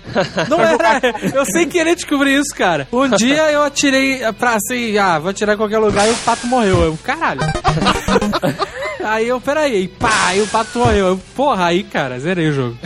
Não 0.48 0.61
era. 0.61 1.00
Eu 1.35 1.44
sem 1.44 1.68
querer 1.68 1.94
descobri 1.94 2.35
isso, 2.35 2.54
cara. 2.56 2.87
Um 2.92 3.09
dia 3.09 3.50
eu 3.50 3.62
atirei 3.62 4.20
pra 4.38 4.54
assim, 4.56 4.96
ah, 4.98 5.18
vou 5.18 5.30
atirar 5.30 5.54
em 5.54 5.59
qualquer 5.59 5.78
lugar 5.78 6.06
e 6.09 6.11
o 6.11 6.16
pato 6.16 6.36
morreu. 6.44 6.83
Eu, 6.83 6.99
caralho. 7.03 7.40
Aí 9.05 9.29
eu, 9.29 9.40
peraí, 9.40 9.87
pá, 9.87 10.35
e 10.35 10.40
o 10.40 10.49
pato 10.49 10.79
morreu. 10.79 11.07
Eu, 11.07 11.20
porra, 11.37 11.66
aí, 11.66 11.85
cara, 11.85 12.18
zerei 12.18 12.49
o 12.49 12.53
jogo. 12.53 12.77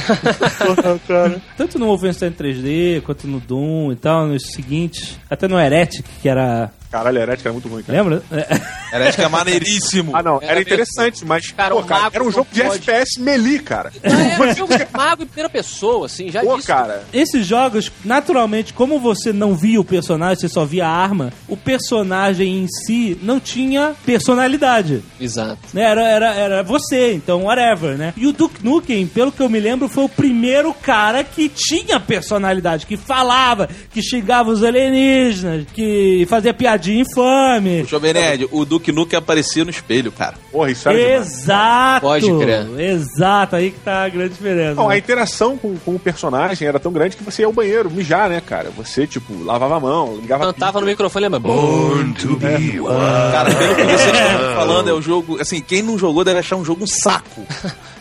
Tanto 1.56 1.78
no 1.78 1.86
Wolfenstein 1.86 2.32
3D, 2.32 3.00
quanto 3.02 3.26
no 3.26 3.40
Doom 3.40 3.92
e 3.92 3.96
tal, 3.96 4.26
nos 4.26 4.52
seguintes. 4.52 5.18
Até 5.30 5.48
no 5.48 5.58
Heretic, 5.58 6.04
que 6.20 6.28
era... 6.28 6.70
Caralho, 6.90 7.18
a 7.18 7.22
Heretic 7.22 7.46
era 7.46 7.52
muito 7.52 7.68
ruim, 7.68 7.82
cara. 7.82 7.98
Lembra? 8.02 8.22
É. 8.32 8.60
Era, 8.92 9.12
que 9.12 9.22
é 9.22 9.28
maneiríssimo. 9.28 10.16
Ah, 10.16 10.22
não, 10.22 10.38
era, 10.42 10.52
Era 10.52 10.60
interessante, 10.60 11.24
mas, 11.24 11.52
Cara, 11.52 11.74
pô, 11.74 11.82
cara, 11.84 12.10
era 12.12 12.22
um 12.22 12.26
não 12.26 12.32
jogo 12.32 12.48
de 12.52 12.62
pode. 12.62 12.78
FPS 12.90 13.20
melee, 13.20 13.60
cara. 13.60 13.92
É 14.02 14.42
um 14.42 14.54
jogo 14.56 14.76
de 14.76 14.86
mago 14.92 15.22
em 15.22 15.26
primeira 15.26 15.48
pessoa, 15.48 16.06
assim, 16.06 16.30
já 16.30 16.40
Pô, 16.42 16.56
disse. 16.56 16.66
cara, 16.66 17.04
Esses 17.12 17.46
jogos, 17.46 17.92
naturalmente, 18.04 18.72
como 18.72 18.98
você 18.98 19.32
não 19.32 19.54
via 19.54 19.80
o 19.80 19.84
personagem, 19.84 20.40
você 20.40 20.48
só 20.48 20.64
via 20.64 20.86
a 20.86 20.90
arma, 20.90 21.32
o 21.46 21.56
personagem 21.56 22.64
em 22.64 22.66
si 22.66 23.16
não 23.22 23.38
tinha 23.38 23.94
personalidade. 24.04 25.02
Exato. 25.20 25.58
né? 25.72 25.82
Era, 25.82 26.08
era, 26.08 26.34
era 26.34 26.62
você, 26.62 27.12
então 27.14 27.44
whatever, 27.44 27.96
né? 27.96 28.12
E 28.16 28.26
o 28.26 28.32
Duke 28.32 28.64
Nukem, 28.64 29.06
pelo 29.06 29.30
que 29.30 29.40
eu 29.40 29.48
me 29.48 29.60
lembro, 29.60 29.88
foi 29.88 30.04
o 30.04 30.08
primeiro 30.08 30.74
cara 30.74 31.22
que 31.22 31.48
tinha 31.48 32.00
personalidade, 32.00 32.86
que 32.86 32.96
falava, 32.96 33.68
que 33.92 34.02
xingava 34.02 34.50
os 34.50 34.62
alienígenas, 34.64 35.66
que 35.72 36.26
fazia 36.28 36.52
piadinha 36.80 37.02
infame. 37.02 37.84
Jovem 37.84 38.14
Nerd, 38.14 38.48
o 38.50 38.64
Duke 38.64 38.90
Nukem 38.90 39.18
aparecia 39.18 39.64
no 39.64 39.70
espelho, 39.70 40.10
cara. 40.10 40.34
porra, 40.50 40.70
isso 40.70 40.88
era 40.88 40.98
demais. 40.98 41.26
Exato! 41.26 42.00
Pode 42.00 42.38
crer. 42.38 42.80
Exato, 42.80 43.56
aí 43.56 43.70
que 43.70 43.80
tá 43.80 44.04
a 44.04 44.08
grande 44.08 44.30
diferença. 44.30 44.74
Não, 44.74 44.88
a 44.88 44.92
né? 44.92 44.98
interação 44.98 45.56
com, 45.56 45.76
com 45.76 45.94
o 45.94 45.98
personagem 45.98 46.66
era 46.66 46.80
tão 46.80 46.92
grande 46.92 47.16
que 47.16 47.22
você 47.22 47.42
ia 47.42 47.46
ao 47.46 47.52
banheiro 47.52 47.90
mijar, 47.90 48.28
né, 48.28 48.40
cara? 48.40 48.70
Você, 48.76 49.06
tipo, 49.06 49.44
lavava 49.44 49.76
a 49.76 49.80
mão, 49.80 50.16
ligava 50.16 50.46
Cantava 50.46 50.80
no 50.80 50.86
microfone, 50.86 51.28
lembra? 51.28 51.40
Born 51.40 52.14
to 52.14 52.36
be 52.36 52.80
wild. 52.80 53.32
Cara, 53.32 53.54
pelo 53.54 53.76
que 53.76 53.82
vocês 53.82 54.14
estão 54.14 54.54
falando, 54.54 54.88
é 54.88 54.92
o 54.92 55.02
jogo. 55.02 55.40
Assim, 55.40 55.60
quem 55.60 55.82
não 55.82 55.98
jogou 55.98 56.24
deve 56.24 56.40
achar 56.40 56.56
um 56.56 56.64
jogo 56.64 56.84
um 56.84 56.86
saco. 56.86 57.46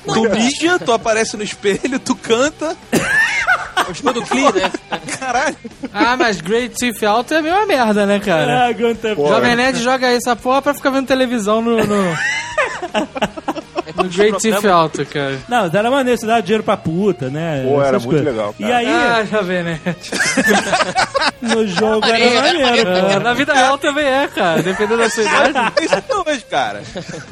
Tu 0.05 0.29
mija, 0.29 0.79
tu 0.79 0.91
aparece 0.91 1.35
no 1.35 1.43
espelho, 1.43 1.99
tu 1.99 2.15
canta. 2.15 2.75
Gostou 3.87 4.13
do 4.13 4.21
clean, 4.21 4.51
né? 4.51 4.71
Caralho. 5.19 5.55
Ah, 5.93 6.15
mas 6.15 6.41
Great 6.41 6.75
Thief 6.75 7.03
Auto 7.03 7.33
é 7.33 7.37
a 7.37 7.41
mesma 7.41 7.65
merda, 7.65 8.05
né, 8.05 8.19
cara? 8.19 8.67
Ah, 8.67 8.68
Gunter 8.73 9.15
Pô, 9.15 9.27
Jovem 9.27 9.51
é. 9.51 9.55
Nerd 9.55 9.79
joga 9.81 10.07
essa 10.07 10.35
porra 10.35 10.61
pra 10.61 10.73
ficar 10.73 10.89
vendo 10.91 11.07
televisão 11.07 11.61
no. 11.61 11.77
no... 11.85 12.17
No 13.95 14.03
Great 14.07 14.37
Thief 14.39 14.63
Auto, 14.65 15.05
cara. 15.05 15.37
Não, 15.49 15.63
mas 15.63 15.73
era 15.73 15.89
maneiro, 15.91 16.19
você 16.19 16.25
dava 16.25 16.41
dinheiro 16.41 16.63
pra 16.63 16.77
puta, 16.77 17.29
né? 17.29 17.63
Pô, 17.67 17.81
era 17.81 17.97
muito 17.99 18.09
coisas. 18.09 18.25
legal, 18.25 18.55
E 18.57 18.63
cara. 18.63 18.77
aí, 18.77 18.87
Ah, 18.87 19.25
Jovem 19.29 19.63
Nerd. 19.63 19.81
no 21.41 21.67
jogo 21.67 22.05
era 22.05 22.41
maneiro, 22.41 22.89
É, 22.89 23.13
pô. 23.13 23.19
na 23.19 23.33
vida 23.33 23.53
real 23.53 23.77
também 23.77 24.05
é, 24.05 24.27
cara. 24.27 24.61
Dependendo 24.61 24.97
da 25.01 25.09
sua 25.09 25.23
idade. 25.23 25.73
É 25.81 25.83
isso 25.85 25.95
até 25.95 26.15
hoje, 26.15 26.45
cara. 26.49 26.81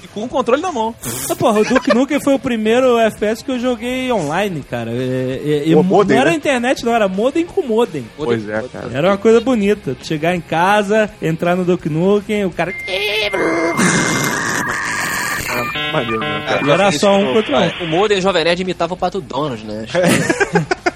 E 0.04 0.08
com 0.08 0.24
o 0.24 0.28
controle 0.28 0.62
na 0.62 0.72
mão. 0.72 0.94
Ah, 1.30 1.36
Porra, 1.36 1.60
o 1.62 1.64
Duke 1.66 1.94
Nukem 1.94 2.20
foi 2.20 2.34
o 2.34 2.40
primeiro 2.40 2.98
FPS 3.00 3.44
que 3.44 3.52
eu 3.52 3.60
joguei 3.60 4.12
online, 4.12 4.64
cara. 4.70 4.92
É, 4.92 5.42
é, 5.46 5.70
é, 5.70 5.74
Pô, 5.74 5.84
mo- 5.84 5.98
modem, 5.98 6.16
não 6.16 6.22
era 6.22 6.32
né? 6.32 6.36
internet, 6.38 6.84
não, 6.84 6.94
era 6.94 7.08
modem 7.08 7.46
com 7.46 7.62
modem. 7.62 8.06
Pois 8.18 8.48
é, 8.50 8.64
cara. 8.74 8.90
Era 8.94 9.10
uma 9.10 9.18
coisa 9.18 9.40
bonita. 9.40 9.96
Chegar 10.02 10.36
em 10.36 10.42
casa, 10.42 11.10
entrar 11.28 11.56
no 11.56 11.66
Duke 11.66 11.90
Nukem, 11.90 12.46
o 12.46 12.52
cara. 12.52 12.74
Maneiro, 15.92 16.20
né? 16.20 16.60
Cara, 16.66 16.92
só 16.92 17.18
um 17.18 17.34
contra 17.34 17.58
um. 17.58 17.60
cara. 17.60 17.84
O 17.84 17.88
Modem 17.88 18.22
Jovem 18.22 18.44
Nerd 18.44 18.62
imitava 18.62 18.94
o 18.94 18.98
Pato 18.98 19.22
Donald, 19.22 19.64
né? 19.64 19.86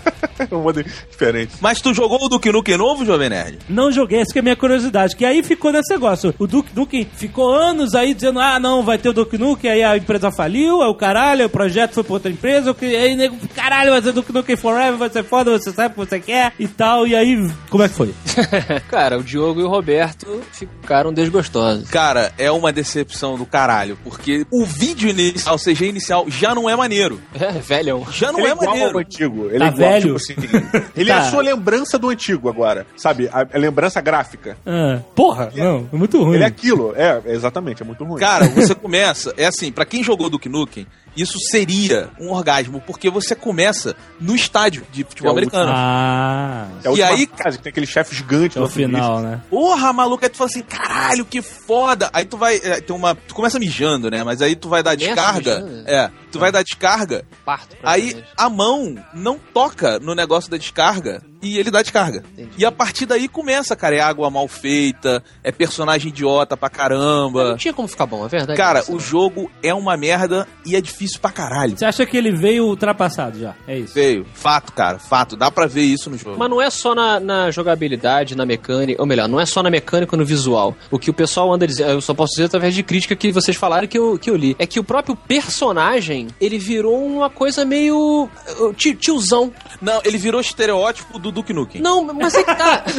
Um 0.52 0.62
modelo 0.62 0.88
diferente. 1.10 1.54
Mas 1.62 1.80
tu 1.82 1.94
jogou 1.94 2.24
o 2.24 2.30
Duke 2.30 2.52
Nukem 2.52 2.78
novo, 2.78 3.06
Jovem 3.06 3.30
Nerd? 3.30 3.60
Não 3.70 3.92
joguei, 3.92 4.20
essa 4.22 4.32
que 4.34 4.40
é 4.40 4.42
a 4.42 4.44
minha 4.44 4.56
curiosidade. 4.56 5.16
Que 5.16 5.26
aí 5.26 5.42
ficou 5.44 5.72
nesse 5.72 5.92
negócio. 5.94 6.34
O 6.40 6.48
Duke 6.48 6.72
Nukem 6.76 7.08
ficou 7.16 7.54
anos 7.54 7.94
aí 7.96 8.14
dizendo: 8.14 8.40
ah, 8.40 8.60
não, 8.60 8.84
vai 8.84 8.98
ter 8.98 9.10
o 9.10 9.14
Duke 9.14 9.38
Nukem. 9.38 9.72
Aí 9.72 9.84
a 9.84 9.98
empresa 9.98 10.32
faliu, 10.32 10.82
aí 10.82 10.90
o 10.90 10.96
caralho, 10.96 11.42
aí 11.42 11.46
o 11.46 11.50
projeto 11.50 11.94
foi 11.94 12.04
pra 12.04 12.14
outra 12.14 12.32
empresa. 12.32 12.74
que- 12.74 12.96
Aí 12.96 13.16
nego, 13.16 13.36
caralho, 13.56 13.92
vai 13.92 14.02
ser 14.02 14.12
Duke 14.12 14.32
Nukem 14.34 14.56
Forever, 14.56 14.98
vai 14.98 15.10
ser 15.10 15.24
foda, 15.24 15.52
você 15.58 15.72
sabe 15.72 15.90
o 15.96 16.04
que 16.06 16.10
você 16.10 16.20
quer 16.20 16.54
e 16.60 16.68
tal. 16.68 17.08
E 17.08 17.16
aí, 17.16 17.50
como 17.70 17.84
é 17.84 17.90
que 17.90 17.96
foi? 17.96 18.14
Cara, 18.90 19.18
o 19.18 19.24
Diogo 19.24 19.62
e 19.62 19.64
o 19.64 19.68
Roberto 19.70 20.42
ficaram 20.52 21.14
desgostosos. 21.14 21.90
Cara, 21.90 22.32
é 22.38 22.52
uma 22.52 22.72
decepção 22.72 23.38
do 23.38 23.46
caralho. 23.46 23.98
Porque 24.04 24.46
o 24.52 24.66
vídeo 24.66 25.10
inicial, 25.10 25.56
o 25.56 25.60
CG 25.60 25.86
inicial, 25.88 26.26
já 26.30 26.54
não 26.56 26.70
é 26.70 26.76
maneiro. 26.76 27.20
É, 27.40 27.52
velhão. 27.52 28.06
Já 28.12 28.32
não 28.32 28.40
Ele 28.40 28.48
é 28.48 28.52
é 28.52 28.54
igual 28.54 28.70
maneiro. 28.70 28.92
ao 28.94 29.00
antigo. 29.00 29.48
Ele 29.50 29.60
Tá 29.60 29.66
é 29.66 29.68
igual, 29.70 29.90
velho? 29.92 30.02
tipo 30.02 30.16
assim, 30.38 30.84
ele 30.96 31.12
é 31.12 31.16
Tá. 31.16 31.20
a 31.22 31.24
sua 31.30 31.42
lembrança 31.42 31.98
do 32.00 32.10
antigo 32.10 32.50
agora. 32.50 32.86
Sabe? 32.98 33.30
A, 33.32 33.46
a 33.54 33.58
lembrança 33.58 34.00
gráfica. 34.02 34.58
Ah, 34.66 35.00
porra, 35.16 35.52
não, 35.56 35.88
é 35.92 35.96
muito 35.96 36.22
ruim. 36.24 36.36
Ele 36.36 36.44
é 36.44 36.48
aquilo. 36.48 36.94
É, 36.96 37.22
exatamente, 37.28 37.82
é 37.82 37.86
muito 37.86 38.04
ruim. 38.04 38.20
Cara, 38.20 38.48
você 38.50 38.74
começa. 38.76 39.34
É 39.38 39.46
assim, 39.48 39.72
pra 39.72 39.86
quem 39.86 40.04
jogou 40.04 40.30
Duke 40.30 40.48
Nukem, 40.50 40.86
isso 41.16 41.38
seria 41.40 42.10
um 42.20 42.30
orgasmo, 42.32 42.82
porque 42.86 43.10
você 43.10 43.36
começa 43.36 43.96
no 44.20 44.36
estádio 44.36 44.86
de 44.92 45.04
futebol 45.04 45.32
É 45.32 45.34
americano. 45.34 45.72
Ah, 45.74 46.68
é 46.84 46.94
e 46.94 47.04
aí- 47.04 47.28
que 47.28 47.58
tem 47.60 47.70
aquele 47.70 47.86
chefe 47.86 48.16
gigante 48.16 48.58
é 48.58 48.62
no 48.62 48.68
final, 48.70 49.20
né? 49.22 49.42
Porra, 49.50 49.92
maluco, 49.94 50.24
aí 50.24 50.30
tu 50.30 50.38
fala 50.38 50.50
assim, 50.50 50.62
caralho, 50.62 51.26
que 51.26 51.42
foda. 51.42 52.10
Aí 52.14 52.26
tu 52.26 52.38
vai. 52.38 52.56
é, 52.58 52.82
tem 52.82 52.96
uma. 52.96 53.16
Tu 53.16 53.34
começa 53.36 53.60
mijando, 53.60 54.10
né? 54.10 54.24
Mas 54.24 54.42
aí 54.42 54.56
tu 54.56 54.70
vai 54.70 54.82
dar 54.84 54.96
Começa 54.98 55.14
descarga. 55.16 55.60
mijando? 55.62 55.90
É, 55.90 56.12
tu 56.32 56.40
vai 56.40 56.52
dar 56.52 56.64
descarga. 56.64 57.26
Parto. 57.46 57.76
Aí 57.84 58.24
a 58.38 58.50
mão 58.50 58.96
não 59.14 59.38
toca 59.54 60.00
no 60.00 60.14
negócio 60.16 60.50
da 60.50 60.58
descarga 60.58 61.22
e 61.42 61.58
ele 61.58 61.72
dá 61.72 61.82
descarga. 61.82 62.24
E 62.58 62.66
a 62.66 62.72
partir 62.72 63.06
daí 63.06 63.28
começa, 63.28 63.76
cara, 63.76 63.96
é 63.96 64.00
água 64.00 64.30
mal 64.30 64.48
feita, 64.48 65.24
é 65.44 65.52
personagem 65.52 66.10
idiota 66.10 66.56
pra 66.56 66.70
Não 66.70 66.76
caramba. 66.76 67.56
tinha 67.58 67.74
como 67.74 67.88
ficar 67.88 68.06
bom, 68.06 68.26
é 68.26 68.30
verdade. 68.30 68.58
Cara, 68.58 68.80
Isso. 68.80 68.96
o 68.96 69.00
jogo 69.00 69.50
é 69.64 69.74
uma 69.74 69.96
merda 69.98 70.48
e 70.66 70.76
é 70.76 70.82
difícil 70.82 71.20
pra 71.20 71.32
caralho. 71.32 71.78
Você 71.78 71.86
acha 71.86 72.06
que 72.06 72.16
ele 72.18 72.32
veio 72.32 72.66
ultrapassado 72.66 73.40
já? 73.40 73.56
É 73.68 73.78
isso. 73.78 73.94
Veio. 73.94 74.26
Fato, 74.34 74.72
cara, 74.74 75.00
fato. 75.00 75.36
Dá 75.36 75.50
pra 75.50 75.66
ver 75.68 75.84
isso 75.84 76.10
no 76.10 76.18
jogo. 76.18 76.38
Mas 76.38 76.50
não 76.50 76.62
é 76.62 76.70
só 76.70 76.94
na, 76.94 77.20
na 77.20 77.52
jogabilidade, 77.52 78.36
na 78.36 78.46
mecânica, 78.46 79.02
ou 79.02 79.08
melhor, 79.08 79.28
não 79.28 79.40
é 79.40 79.46
só 79.46 79.64
na 79.64 79.70
mecânica 79.70 80.16
ou 80.16 80.20
no 80.20 80.26
visual. 80.26 80.76
O 80.90 81.00
que 81.00 81.10
o 81.10 81.14
pessoal 81.14 81.52
anda 81.54 81.66
dizendo, 81.68 81.92
eu 81.92 82.02
só 82.02 82.14
posso 82.14 82.32
dizer 82.34 82.46
através 82.46 82.74
de 82.76 82.84
crítica 82.84 83.16
que 83.16 83.32
vocês 83.32 83.58
falaram 83.58 83.88
que 83.88 83.98
eu, 83.98 84.18
que 84.20 84.30
eu 84.30 84.36
li, 84.36 84.56
é 84.60 84.66
que 84.68 84.80
o 84.80 84.84
próprio 84.84 85.16
personagem, 85.16 86.28
ele 86.40 86.58
virou 86.58 87.06
uma 87.06 87.30
coisa 87.30 87.66
meio 87.66 88.30
uh, 88.60 88.74
ti- 88.74 88.96
tiozão. 88.96 89.52
Não, 89.82 90.02
ele 90.04 90.18
virou 90.18 90.40
estereótipo 90.42 91.18
do 91.20 91.31
Duke 91.32 91.54
Nukem. 91.54 91.82
Não, 91.82 92.04
mas 92.14 92.36
é 92.36 92.44
que 92.44 92.56
tá. 92.56 92.84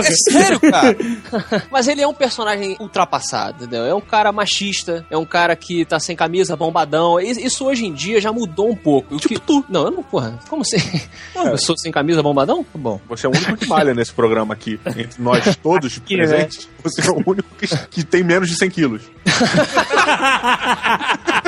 É 0.00 0.30
sério, 0.32 0.58
cara. 0.60 0.96
mas 1.70 1.86
ele 1.88 2.00
é 2.02 2.06
um 2.08 2.14
personagem 2.14 2.76
ultrapassado, 2.80 3.64
entendeu? 3.64 3.84
É 3.86 3.94
um 3.94 4.00
cara 4.00 4.32
machista, 4.32 5.04
é 5.10 5.16
um 5.16 5.24
cara 5.24 5.54
que 5.54 5.84
tá 5.84 6.00
sem 6.00 6.16
camisa, 6.16 6.56
bombadão. 6.56 7.20
Isso 7.20 7.64
hoje 7.66 7.86
em 7.86 7.92
dia 7.92 8.20
já 8.20 8.32
mudou 8.32 8.70
um 8.70 8.76
pouco. 8.76 9.14
O 9.14 9.18
Tipo 9.18 9.34
que- 9.34 9.40
tu. 9.40 9.64
Não, 9.68 9.84
eu 9.84 9.90
não, 9.90 10.02
porra. 10.02 10.38
Como 10.48 10.62
assim? 10.62 10.78
Eu 11.34 11.58
sou 11.58 11.76
sem 11.78 11.92
camisa, 11.92 12.22
bombadão? 12.22 12.64
Bom. 12.74 13.00
Você 13.08 13.26
é 13.26 13.28
o 13.28 13.32
único 13.32 13.56
que 13.56 13.66
malha 13.66 13.94
nesse 13.94 14.12
programa 14.12 14.54
aqui. 14.54 14.80
Entre 14.86 15.22
nós 15.22 15.56
todos 15.62 15.96
Aqui, 15.98 16.16
presentes, 16.16 16.68
você 16.82 17.06
é 17.06 17.10
o 17.10 17.22
único 17.26 17.48
que, 17.58 17.66
que 17.88 18.04
tem 18.04 18.22
menos 18.24 18.48
de 18.48 18.56
100 18.56 18.70
quilos. 18.70 19.02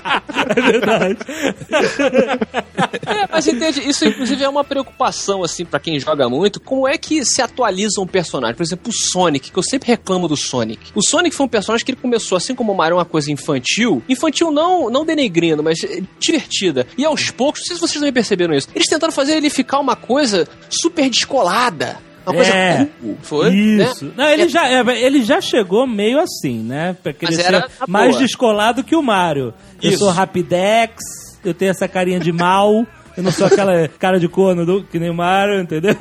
É, 3.06 3.28
mas 3.30 3.46
entende, 3.46 3.88
isso 3.88 4.04
inclusive 4.04 4.42
é 4.42 4.48
uma 4.48 4.64
preocupação, 4.64 5.42
assim, 5.42 5.64
pra 5.64 5.80
quem 5.80 5.98
joga 5.98 6.28
muito. 6.28 6.60
Como 6.60 6.86
é 6.86 6.96
que 6.96 7.24
se 7.24 7.40
atualiza 7.40 8.00
um 8.00 8.06
personagem? 8.06 8.56
Por 8.56 8.62
exemplo, 8.62 8.90
o 8.90 8.92
Sonic, 8.92 9.50
que 9.50 9.58
eu 9.58 9.62
sempre 9.62 9.88
reclamo 9.88 10.28
do 10.28 10.36
Sonic. 10.36 10.92
O 10.94 11.02
Sonic 11.02 11.34
foi 11.34 11.46
um 11.46 11.48
personagem 11.48 11.84
que 11.84 11.92
ele 11.92 12.00
começou, 12.00 12.36
assim 12.36 12.54
como 12.54 12.72
o 12.72 12.76
Mario, 12.76 12.96
uma 12.96 13.04
coisa 13.04 13.30
infantil. 13.30 14.02
Infantil 14.08 14.50
não, 14.50 14.90
não 14.90 15.04
denegrindo, 15.04 15.62
mas 15.62 15.82
eh, 15.84 16.02
divertida. 16.18 16.86
E 16.96 17.04
aos 17.04 17.30
poucos, 17.30 17.60
não 17.60 17.66
sei 17.66 17.76
se 17.76 17.80
vocês 17.80 17.98
também 17.98 18.12
perceberam 18.12 18.54
isso, 18.54 18.68
eles 18.74 18.88
tentaram 18.88 19.12
fazer 19.12 19.36
ele 19.36 19.50
ficar 19.50 19.78
uma 19.78 19.96
coisa 19.96 20.46
super 20.68 21.08
descolada. 21.08 21.98
Uma 22.26 22.34
coisa 22.34 22.50
É. 22.52 22.88
cool. 23.00 23.16
Foi? 23.22 23.54
Isso. 23.54 24.12
Não, 24.16 24.28
ele, 24.28 24.42
É. 24.42 24.48
já, 24.48 24.68
é, 24.68 25.02
ele 25.02 25.22
já 25.22 25.40
chegou 25.40 25.86
meio 25.86 26.18
assim, 26.20 26.58
né? 26.62 26.96
Pra 27.02 27.12
querer 27.12 27.34
ser 27.34 27.64
mais 27.88 28.10
boa. 28.12 28.22
descolado 28.22 28.84
que 28.84 28.94
o 28.96 29.02
Mario. 29.02 29.52
Eu 29.82 29.90
Isso. 29.90 29.98
sou 30.00 30.10
Rapidex, 30.10 30.94
eu 31.44 31.52
tenho 31.54 31.70
essa 31.70 31.88
carinha 31.88 32.20
de 32.20 32.32
mal. 32.32 32.86
Eu 33.14 33.22
não 33.22 33.30
sou 33.30 33.46
aquela 33.46 33.86
cara 33.98 34.18
de 34.18 34.26
corno 34.26 34.64
do, 34.64 34.84
que 34.84 34.98
nem 34.98 35.10
o 35.10 35.14
Mario, 35.14 35.60
entendeu? 35.60 35.94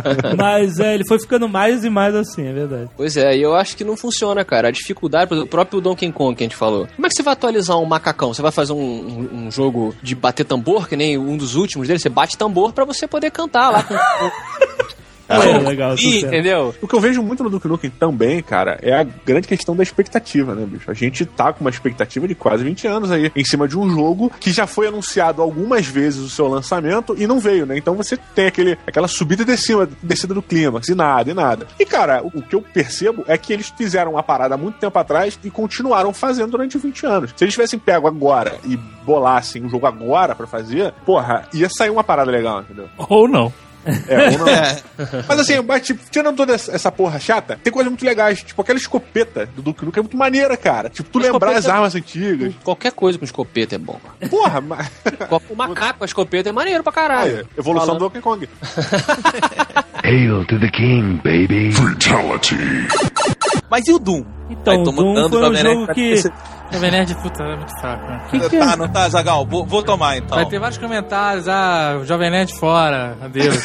Mas 0.38 0.78
é, 0.78 0.94
ele 0.94 1.04
foi 1.06 1.18
ficando 1.20 1.46
mais 1.46 1.84
e 1.84 1.90
mais 1.90 2.14
assim, 2.14 2.46
é 2.46 2.52
verdade. 2.54 2.88
Pois 2.96 3.18
é, 3.18 3.36
e 3.36 3.42
eu 3.42 3.54
acho 3.54 3.76
que 3.76 3.84
não 3.84 3.98
funciona, 3.98 4.42
cara. 4.46 4.68
A 4.68 4.70
dificuldade, 4.70 5.26
por 5.28 5.34
exemplo, 5.34 5.46
o 5.46 5.50
próprio 5.50 5.78
Donkey 5.82 6.10
Kong 6.10 6.34
que 6.34 6.42
a 6.42 6.46
gente 6.46 6.56
falou. 6.56 6.88
Como 6.96 7.06
é 7.06 7.10
que 7.10 7.16
você 7.16 7.22
vai 7.22 7.34
atualizar 7.34 7.76
um 7.76 7.84
macacão? 7.84 8.32
Você 8.32 8.40
vai 8.40 8.50
fazer 8.50 8.72
um, 8.72 8.78
um- 8.78 9.28
um 9.46 9.50
jogo 9.50 9.94
de 10.02 10.14
bater 10.14 10.44
tambor, 10.44 10.88
que 10.88 10.96
nem 10.96 11.18
um 11.18 11.36
dos 11.36 11.54
últimos 11.54 11.86
dele? 11.86 11.98
Você 12.00 12.08
bate 12.08 12.38
tambor 12.38 12.72
pra 12.72 12.86
você 12.86 13.06
poder 13.06 13.30
cantar 13.30 13.70
lá. 13.70 13.82
Com... 13.82 13.94
É, 15.28 15.58
legal. 15.58 15.96
Sucesso. 15.96 16.26
entendeu? 16.26 16.74
O 16.80 16.88
que 16.88 16.94
eu 16.94 17.00
vejo 17.00 17.22
muito 17.22 17.42
no 17.42 17.50
Duke 17.50 17.68
Nukem 17.68 17.90
também, 17.90 18.42
cara, 18.42 18.78
é 18.82 18.92
a 18.92 19.02
grande 19.02 19.48
questão 19.48 19.74
da 19.74 19.82
expectativa, 19.82 20.54
né, 20.54 20.66
bicho? 20.66 20.90
A 20.90 20.94
gente 20.94 21.24
tá 21.24 21.52
com 21.52 21.62
uma 21.62 21.70
expectativa 21.70 22.28
de 22.28 22.34
quase 22.34 22.64
20 22.64 22.86
anos 22.86 23.10
aí, 23.10 23.30
em 23.34 23.44
cima 23.44 23.66
de 23.66 23.78
um 23.78 23.88
jogo 23.88 24.30
que 24.40 24.52
já 24.52 24.66
foi 24.66 24.86
anunciado 24.86 25.40
algumas 25.40 25.86
vezes 25.86 26.20
o 26.20 26.28
seu 26.28 26.46
lançamento 26.46 27.14
e 27.18 27.26
não 27.26 27.38
veio, 27.38 27.66
né? 27.66 27.76
Então 27.76 27.94
você 27.94 28.16
tem 28.34 28.46
aquele, 28.46 28.78
aquela 28.86 29.08
subida 29.08 29.42
e 29.42 29.46
descida, 29.46 29.88
descida 30.02 30.34
do 30.34 30.42
clímax, 30.42 30.88
e 30.88 30.94
nada, 30.94 31.30
e 31.30 31.34
nada. 31.34 31.66
E, 31.78 31.86
cara, 31.86 32.22
o, 32.22 32.28
o 32.38 32.42
que 32.42 32.54
eu 32.54 32.62
percebo 32.62 33.24
é 33.26 33.38
que 33.38 33.52
eles 33.52 33.72
fizeram 33.76 34.12
uma 34.12 34.22
parada 34.22 34.54
há 34.54 34.58
muito 34.58 34.78
tempo 34.78 34.98
atrás 34.98 35.38
e 35.42 35.50
continuaram 35.50 36.12
fazendo 36.12 36.50
durante 36.50 36.76
20 36.78 37.06
anos. 37.06 37.34
Se 37.36 37.44
eles 37.44 37.54
tivessem 37.54 37.78
pego 37.78 38.06
agora 38.06 38.56
e 38.64 38.76
bolassem 38.76 39.64
o 39.64 39.68
jogo 39.68 39.86
agora 39.86 40.34
pra 40.34 40.46
fazer, 40.46 40.92
porra, 41.04 41.48
ia 41.52 41.68
sair 41.68 41.90
uma 41.90 42.04
parada 42.04 42.30
legal, 42.30 42.60
entendeu? 42.60 42.88
Ou 42.96 43.28
não. 43.28 43.52
É, 44.08 44.30
ou 44.30 44.38
não. 44.38 45.24
Mas 45.28 45.38
assim, 45.40 45.60
mas, 45.60 45.82
tipo, 45.82 46.00
tirando 46.10 46.36
toda 46.36 46.54
essa 46.54 46.90
porra 46.90 47.18
chata, 47.18 47.58
tem 47.62 47.72
coisas 47.72 47.90
muito 47.90 48.04
legais. 48.04 48.42
Tipo, 48.42 48.62
aquela 48.62 48.78
escopeta 48.78 49.46
do 49.54 49.62
Duke 49.62 49.84
Nukem 49.84 50.00
é 50.00 50.02
muito 50.02 50.16
maneira, 50.16 50.56
cara. 50.56 50.88
Tipo, 50.88 51.08
tu 51.10 51.18
lembrar 51.18 51.50
as 51.50 51.56
escopeta- 51.58 51.74
armas 51.76 51.94
antigas. 51.94 52.54
Qualquer 52.62 52.92
coisa 52.92 53.18
com 53.18 53.24
escopeta 53.24 53.74
é 53.74 53.78
bom. 53.78 53.98
Porra, 54.30 54.60
mas... 54.60 54.88
O 55.50 55.54
macaco 55.56 55.98
com 55.98 56.04
a 56.04 56.06
escopeta 56.06 56.48
é 56.48 56.52
maneiro 56.52 56.82
pra 56.82 56.92
caralho. 56.92 57.38
Aí, 57.38 57.46
evolução 57.58 57.86
Falando- 57.98 57.98
do 57.98 58.04
Donkey 58.08 58.20
Kong. 58.20 58.48
Hail 60.04 60.44
to 60.46 60.58
the 60.60 60.68
king, 60.70 61.16
baby. 61.24 61.72
Fatality. 61.72 62.56
Mas 63.70 63.86
e 63.88 63.92
o 63.92 63.98
Doom? 63.98 64.24
Então, 64.50 64.72
Aí, 64.74 64.80
o 64.80 64.84
Doom 64.84 65.28
foi 65.28 65.50
um 65.50 65.54
jogo 65.56 65.94
que... 65.94 66.14
Jovem 66.74 66.90
Nerd, 66.90 67.14
puta, 67.16 67.42
é 67.42 67.56
muito 67.56 67.80
fraco, 67.80 68.06
né? 68.06 68.20
que, 68.30 68.40
que 68.50 68.58
Tá, 68.58 68.76
não 68.76 68.88
tá, 68.88 69.08
Zagal? 69.08 69.46
Vou, 69.46 69.64
vou 69.64 69.82
tomar 69.82 70.16
então. 70.18 70.36
Vai 70.36 70.46
ter 70.46 70.58
vários 70.58 70.78
comentários, 70.78 71.48
ah, 71.48 72.00
Jovem 72.04 72.30
Nerd 72.30 72.52
fora, 72.58 73.16
adeus. 73.22 73.56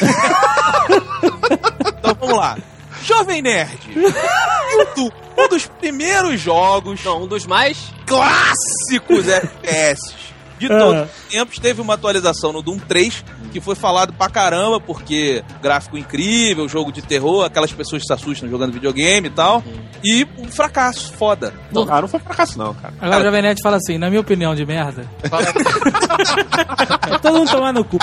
Então 2.00 2.16
vamos 2.18 2.36
lá. 2.36 2.56
Jovem 3.02 3.42
Nerd. 3.42 3.78
E 3.94 4.94
Doom? 4.94 5.10
Um 5.38 5.48
dos 5.48 5.66
primeiros 5.66 6.40
jogos 6.40 7.02
Não, 7.04 7.22
um 7.22 7.26
dos 7.26 7.46
mais. 7.46 7.92
clássicos 8.06 9.28
FPS 9.28 10.14
de 10.60 10.68
todos 10.68 11.02
os 11.02 11.32
tempos. 11.32 11.58
Teve 11.58 11.80
uma 11.80 11.94
atualização 11.94 12.52
no 12.52 12.62
Doom 12.62 12.78
3 12.78 13.24
que 13.50 13.60
foi 13.60 13.74
falado 13.74 14.12
pra 14.12 14.28
caramba, 14.28 14.78
porque 14.80 15.42
gráfico 15.60 15.98
incrível, 15.98 16.68
jogo 16.68 16.92
de 16.92 17.02
terror, 17.02 17.44
aquelas 17.44 17.72
pessoas 17.72 18.02
que 18.02 18.06
se 18.06 18.12
assustam 18.12 18.48
jogando 18.48 18.72
videogame 18.72 19.26
e 19.26 19.30
tal. 19.30 19.64
E 20.04 20.26
um 20.38 20.48
fracasso 20.48 21.12
foda. 21.14 21.52
Ah, 21.88 22.00
não 22.00 22.08
foi 22.08 22.20
fracasso, 22.20 22.58
não, 22.58 22.74
cara. 22.74 22.94
Agora 23.00 23.20
o 23.20 23.24
Jovem 23.24 23.42
Nerd 23.42 23.60
fala 23.62 23.76
assim, 23.76 23.98
na 23.98 24.08
minha 24.08 24.20
opinião 24.20 24.54
de 24.54 24.64
merda. 24.64 25.04
Todo 27.20 27.38
mundo 27.38 27.50
tomar 27.50 27.72
no 27.72 27.84
cu. 27.84 27.98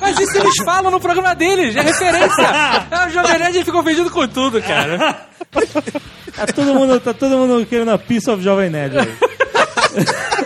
Mas 0.00 0.18
isso 0.18 0.38
eles 0.38 0.54
falam 0.64 0.90
no 0.90 1.00
programa 1.00 1.34
deles, 1.34 1.74
é 1.74 1.80
referência. 1.82 2.44
O 3.06 3.10
Jovem 3.10 3.38
Nerd 3.38 3.64
fica 3.64 3.78
ofendido 3.78 4.10
com 4.10 4.26
tudo, 4.28 4.62
cara. 4.62 5.26
Tá 6.34 6.46
todo 6.54 6.74
mundo, 6.74 7.00
tá 7.00 7.14
todo 7.14 7.36
mundo 7.36 7.64
querendo 7.66 7.90
a 7.90 7.98
piece 7.98 8.30
of 8.30 8.42
Jovem 8.42 8.70
Nerd. 8.70 8.94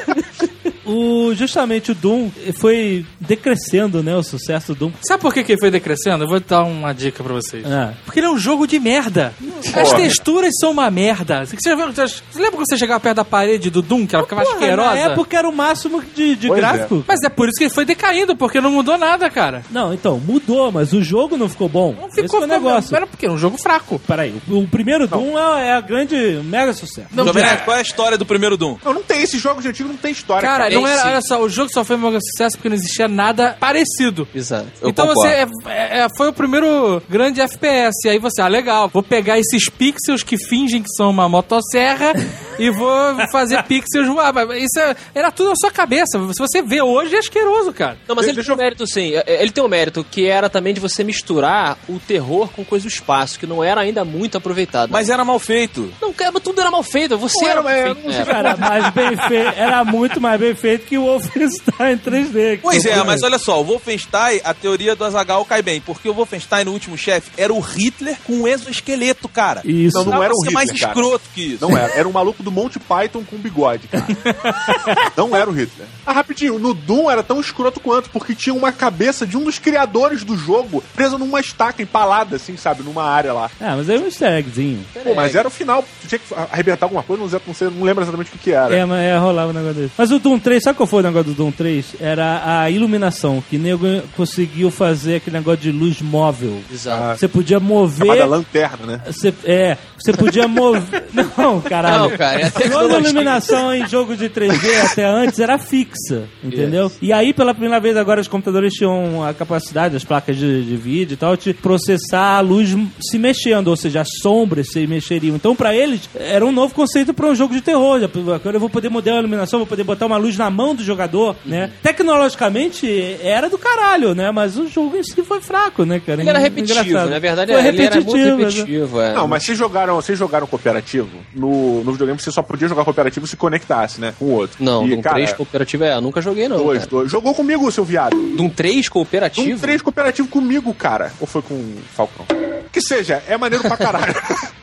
O, 0.90 1.35
justamente 1.35 1.92
o 1.92 1.94
Doom 1.94 2.31
foi 2.59 3.05
decrescendo, 3.18 4.03
né? 4.03 4.16
O 4.16 4.22
sucesso 4.22 4.74
do 4.74 4.81
Doom. 4.81 4.92
Sabe 5.03 5.20
por 5.20 5.33
que, 5.33 5.44
que 5.44 5.53
ele 5.53 5.61
foi 5.61 5.70
decrescendo? 5.70 6.24
Eu 6.24 6.29
vou 6.29 6.40
dar 6.40 6.64
uma 6.64 6.92
dica 6.92 7.22
pra 7.22 7.33
vocês. 7.33 7.64
Ah. 7.70 7.94
Porque 8.05 8.20
ele 8.20 8.26
é 8.26 8.31
um 8.31 8.38
jogo 8.38 8.66
de 8.66 8.79
merda. 8.79 9.33
As 9.74 9.88
Porra. 9.90 9.96
texturas 9.96 10.53
são 10.61 10.72
uma 10.72 10.90
merda. 10.90 11.46
Você, 11.46 11.57
você, 11.57 11.74
você 11.74 12.38
lembra 12.38 12.53
quando 12.53 12.68
você 12.68 12.76
chegava 12.76 13.00
perto 13.00 13.16
da 13.16 13.24
parede 13.24 13.70
do 13.70 13.83
Doom, 13.83 14.07
que 14.07 14.14
ela 14.14 14.24
ficava 14.24 14.42
asquerosa? 14.42 14.90
na 14.90 14.96
época 14.96 15.37
era 15.37 15.48
o 15.48 15.53
máximo 15.53 16.03
de, 16.14 16.37
de 16.37 16.50
é. 16.50 16.55
gráfico. 16.55 17.05
Mas 17.07 17.20
é 17.24 17.29
por 17.29 17.48
isso 17.48 17.59
que 17.59 17.64
ele 17.64 17.74
foi 17.74 17.85
decaindo, 17.85 18.37
porque 18.37 18.61
não 18.61 18.72
mudou 18.72 18.98
nada, 18.98 19.31
cara. 19.31 19.62
Não, 19.70 19.94
então, 19.94 20.18
mudou, 20.18 20.72
mas 20.72 20.92
o 20.92 21.03
jogo 21.03 21.37
não 21.37 21.48
ficou 21.48 21.68
bom. 21.68 21.94
Não 21.98 22.09
Esse 22.09 22.22
ficou 22.22 22.40
foi 22.40 22.48
o 22.48 22.50
negócio. 22.50 22.94
Era 22.94 23.07
porque 23.07 23.26
era 23.26 23.35
um 23.35 23.38
jogo 23.38 23.57
fraco. 23.59 24.00
Peraí, 24.07 24.35
o, 24.48 24.59
o 24.59 24.68
primeiro 24.68 25.07
Doom 25.07 25.38
é, 25.38 25.68
é 25.68 25.72
a 25.72 25.81
grande, 25.81 26.16
mega 26.44 26.72
sucesso. 26.72 27.09
Jovem 27.14 27.44
Nerd, 27.44 27.64
qual 27.64 27.76
é 27.76 27.81
a 27.81 27.83
história 27.83 28.18
do 28.18 28.26
primeiro 28.26 28.57
Doom? 28.57 28.76
Não, 28.85 28.94
não 28.94 29.03
tem. 29.03 29.22
Esses 29.22 29.40
jogos 29.40 29.62
de 29.62 29.68
antigo 29.68 29.88
não 29.88 29.96
tem 29.96 30.12
história, 30.12 30.48
Cara, 30.48 30.64
cara. 30.64 30.80
Esse- 30.87 31.01
era, 31.01 31.09
olha 31.11 31.21
só, 31.23 31.40
o 31.40 31.49
jogo 31.49 31.71
só 31.73 31.85
foi 31.85 31.97
um 31.97 32.12
sucesso 32.21 32.57
porque 32.57 32.69
não 32.69 32.77
existia 32.77 33.09
nada 33.09 33.57
parecido. 33.59 34.27
Exato. 34.35 34.66
Eu 34.81 34.90
então 34.90 35.07
concordo. 35.07 35.31
você 35.53 35.71
é- 35.71 36.01
é- 36.01 36.07
foi 36.16 36.29
o 36.29 36.33
primeiro 36.33 37.03
grande 37.09 37.40
FPS. 37.40 38.07
E 38.07 38.09
aí 38.11 38.19
você, 38.19 38.40
ah, 38.43 38.49
legal, 38.49 38.88
vou 38.93 39.03
pegar 39.03 39.38
esses 39.38 39.69
pixels 39.69 40.23
que 40.23 40.37
fingem 40.38 40.83
que 40.83 40.88
são 40.97 41.11
uma 41.11 41.29
motosserra 41.29 42.12
e 42.59 42.71
vou 42.71 42.90
fazer 43.31 43.62
pixels 43.64 44.07
voar. 44.07 44.33
Isso 44.57 44.79
é- 44.79 44.95
era 45.14 45.31
tudo 45.31 45.51
na 45.51 45.57
sua 45.57 45.71
cabeça. 45.71 46.19
Se 46.33 46.38
você 46.38 46.62
vê 46.62 46.81
hoje, 46.83 47.14
é 47.14 47.19
asqueroso, 47.19 47.73
cara. 47.73 47.97
Não, 48.09 48.14
mas 48.14 48.27
ele 48.27 48.35
Deixa 48.35 48.49
tem 48.49 48.55
um 48.57 48.59
eu- 48.59 48.64
mérito, 48.64 48.87
sim. 48.87 49.14
É, 49.14 49.40
Ele 49.43 49.51
tem 49.51 49.62
um 49.64 49.69
mérito 49.69 50.05
que 50.11 50.27
era 50.27 50.49
também 50.49 50.75
de 50.75 50.81
você 50.81 51.03
misturar 51.05 51.79
o 51.88 51.99
terror 51.99 52.49
com 52.55 52.64
coisa 52.64 52.85
do 52.85 52.88
espaço, 52.88 53.38
que 53.38 53.47
não 53.47 53.62
era 53.64 53.81
ainda 53.81 54.05
muito 54.05 54.37
aproveitado. 54.38 54.90
Mas 54.90 55.09
era 55.09 55.25
mal 55.25 55.38
feito. 55.38 55.93
Não, 56.01 56.12
cara, 56.12 56.33
tudo 56.40 56.61
era 56.61 56.71
mal 56.71 56.83
feito. 56.83 57.16
Você 57.19 57.45
Não 57.45 57.51
era 57.51 57.61
era, 57.61 57.62
mal 57.62 57.73
é, 57.73 57.95
feito. 58.14 58.31
Era 58.31 58.57
mais 58.57 58.90
bem 58.90 59.16
feito, 59.16 59.53
era 59.57 59.85
muito 59.85 60.21
mais 60.21 60.40
bem 60.40 60.55
feito 60.55 60.69
que 60.78 60.96
o 60.98 61.02
Wolfenstein 61.04 61.96
3D. 61.98 62.56
que 62.56 62.62
Pois 62.62 62.85
é, 62.85 63.02
mas 63.04 63.22
olha 63.22 63.38
só, 63.38 63.61
o 63.61 63.64
Wolfenstein, 63.64 64.40
a 64.44 64.54
teoria 64.54 64.94
do 64.96 65.04
Azagal 65.04 65.44
cai 65.44 65.62
bem, 65.62 65.80
porque 65.80 66.09
o 66.09 66.14
Wolfenstein, 66.14 66.64
no 66.64 66.72
último 66.72 66.96
chefe, 66.96 67.30
era 67.37 67.52
o 67.52 67.61
Hitler 67.61 68.16
com 68.24 68.33
um 68.35 68.48
exoesqueleto, 68.48 69.28
cara. 69.28 69.62
Isso. 69.64 69.96
Não, 69.98 70.04
não 70.04 70.18
Dá 70.18 70.24
era 70.24 70.35
o 70.35 70.38
Hitler, 70.38 70.52
mais 70.54 70.70
cara. 70.72 70.92
escroto 70.92 71.24
que 71.35 71.54
isso. 71.54 71.68
Não 71.68 71.76
era. 71.76 71.92
Era 71.94 72.09
um 72.09 72.12
maluco 72.12 72.42
do 72.42 72.50
Monty 72.50 72.78
Python 72.78 73.22
com 73.24 73.37
bigode, 73.37 73.88
cara. 73.88 74.06
não 75.16 75.35
era 75.37 75.48
o 75.48 75.52
Hitler. 75.52 75.87
Ah, 76.06 76.12
rapidinho, 76.12 76.59
no 76.59 76.74
Doom 76.74 77.11
era 77.11 77.22
tão 77.22 77.40
escroto 77.40 77.80
quanto, 77.80 78.11
porque 78.11 78.35
tinha 78.35 78.54
uma 78.54 78.72
cabeça 78.72 79.26
de 79.26 79.37
um 79.37 79.44
dos 79.44 79.59
criadores 79.59 80.24
do 80.24 80.37
jogo 80.37 80.83
presa 80.94 81.18
numa 81.18 81.40
estaca 81.40 81.83
empalada, 81.83 82.37
assim, 82.37 82.56
sabe, 82.56 82.83
numa 82.83 83.04
área 83.04 83.33
lá. 83.33 83.50
Ah, 83.61 83.76
mas 83.76 83.88
é 83.88 83.98
um 83.98 84.04
easter 84.06 84.33
eggzinho. 84.38 84.85
Pô, 85.04 85.14
mas 85.14 85.35
era 85.35 85.48
o 85.48 85.50
final, 85.50 85.85
tinha 86.06 86.18
que 86.18 86.35
arrebentar 86.50 86.87
alguma 86.87 87.02
coisa, 87.02 87.22
não, 87.22 87.54
sei- 87.54 87.68
não, 87.68 87.74
não 87.76 87.85
lembro 87.85 88.02
exatamente 88.02 88.28
o 88.28 88.33
que, 88.33 88.38
que 88.38 88.52
era. 88.52 88.74
É, 88.74 88.85
mas 88.85 88.98
é, 89.00 89.16
rolava 89.18 89.50
um 89.50 89.54
negócio 89.54 89.74
desse. 89.74 89.92
Mas 89.96 90.11
o 90.11 90.18
Doom 90.18 90.38
3, 90.38 90.49
sabe 90.58 90.76
qual 90.76 90.86
foi 90.86 91.00
o 91.00 91.02
negócio 91.02 91.32
do 91.32 91.34
Doom 91.34 91.52
3? 91.52 91.96
Era 92.00 92.62
a 92.62 92.70
iluminação, 92.70 93.42
que 93.48 93.58
nego 93.58 93.86
conseguiu 94.16 94.70
fazer 94.70 95.16
aquele 95.16 95.36
negócio 95.36 95.60
de 95.60 95.70
luz 95.70 96.00
móvel. 96.00 96.60
Exato. 96.72 97.20
Você 97.20 97.28
podia 97.28 97.60
mover. 97.60 98.06
Chamada 98.06 98.26
lanterna, 98.26 98.86
né? 98.86 99.02
Você, 99.06 99.34
é, 99.44 99.76
você 100.00 100.12
podia 100.12 100.46
mover. 100.48 101.04
Não, 101.12 101.60
caralho. 101.60 102.10
Não, 102.10 102.16
cara, 102.16 102.40
é 102.40 102.44
a 102.46 102.50
Toda 102.50 102.98
iluminação 102.98 103.74
em 103.74 103.86
jogo 103.86 104.16
de 104.16 104.28
3D 104.28 104.90
até 104.90 105.04
antes 105.04 105.38
era 105.38 105.58
fixa, 105.58 106.24
entendeu? 106.42 106.90
E 107.02 107.12
aí, 107.12 107.32
pela 107.32 107.52
primeira 107.52 107.80
vez, 107.80 107.96
agora 107.96 108.20
os 108.20 108.28
computadores 108.28 108.72
tinham 108.72 109.24
a 109.24 109.34
capacidade, 109.34 109.96
as 109.96 110.05
placas 110.05 110.36
de, 110.36 110.64
de 110.64 110.76
vídeo 110.76 111.14
e 111.14 111.16
tal, 111.16 111.36
de 111.36 111.53
processar 111.55 112.36
a 112.36 112.40
luz 112.40 112.74
se 113.01 113.18
mexendo, 113.18 113.68
ou 113.68 113.76
seja, 113.76 114.01
as 114.01 114.09
sombras 114.22 114.68
se 114.70 114.86
mexeriam. 114.86 115.36
Então, 115.36 115.55
pra 115.55 115.74
eles, 115.74 116.09
era 116.14 116.44
um 116.44 116.53
novo 116.53 116.74
conceito 116.74 117.12
pra 117.12 117.26
um 117.26 117.34
jogo 117.34 117.55
de 117.55 117.61
terror. 117.61 118.01
Agora 118.34 118.57
eu 118.57 118.61
vou 118.61 118.70
poder 118.70 118.88
mudar 118.88 119.14
a 119.14 119.18
iluminação, 119.18 119.59
vou 119.59 119.66
poder 119.66 119.84
botar 119.84 120.07
uma 120.07 120.16
luz 120.16 120.36
na 120.36 120.51
mão 120.51 120.74
do 120.74 120.82
jogador, 120.82 121.36
né? 121.44 121.70
Tecnologicamente, 121.82 123.16
era 123.22 123.48
do 123.48 123.59
caralho, 123.59 124.14
né? 124.14 124.30
Mas 124.30 124.57
o 124.57 124.68
jogo 124.68 124.96
em 124.96 125.03
si 125.03 125.22
foi 125.22 125.40
fraco, 125.40 125.84
né, 125.84 126.01
cara? 126.05 126.20
Ele 126.20 126.30
era 126.30 126.38
repetitivo, 126.38 126.80
Engraçado. 126.80 127.11
na 127.11 127.18
verdade, 127.18 127.53
Foi 127.53 127.61
ele 127.66 127.82
era 127.82 127.96
muito 127.96 128.12
repetitivo, 128.12 128.36
repetitivo. 128.36 129.01
É. 129.01 129.14
Não, 129.14 129.26
mas 129.26 129.42
vocês 129.44 129.59
jogaram, 129.59 129.89
vocês 129.95 130.18
jogaram 130.18 130.47
cooperativo? 130.47 131.09
No, 131.34 131.82
no 131.84 131.93
videogame 131.93 132.20
você 132.20 132.30
só 132.30 132.43
podia 132.43 132.68
jogar 132.68 132.84
cooperativo 132.84 133.26
se 133.26 133.36
conectasse, 133.36 134.01
né? 134.01 134.14
Com 134.18 134.26
o 134.26 134.30
outro. 134.32 134.62
Não, 134.62 134.86
e, 134.86 134.91
Doom 134.91 135.03
cara, 135.03 135.16
3 135.16 135.32
cooperativo 135.32 135.84
é, 135.84 135.95
eu 135.95 136.01
nunca 136.01 136.20
joguei 136.20 136.49
não. 136.49 136.59
dois, 136.59 136.80
cara. 136.80 136.91
dois. 136.91 137.11
Jogou 137.11 137.34
comigo, 137.34 137.70
seu 137.70 137.84
viado. 137.84 138.16
Doom 138.36 138.49
3 138.49 138.88
cooperativo? 138.88 139.57
Um 139.57 139.61
3 139.61 139.82
cooperativo 139.82 140.28
comigo, 140.28 140.72
cara. 140.74 141.12
Ou 141.20 141.26
foi 141.26 141.43
com 141.43 141.55
o 141.55 141.78
Falcão? 141.95 142.26
Que 142.72 142.80
seja, 142.80 143.22
é 143.26 143.36
maneiro 143.36 143.64
pra 143.64 143.76
caralho. 143.76 144.14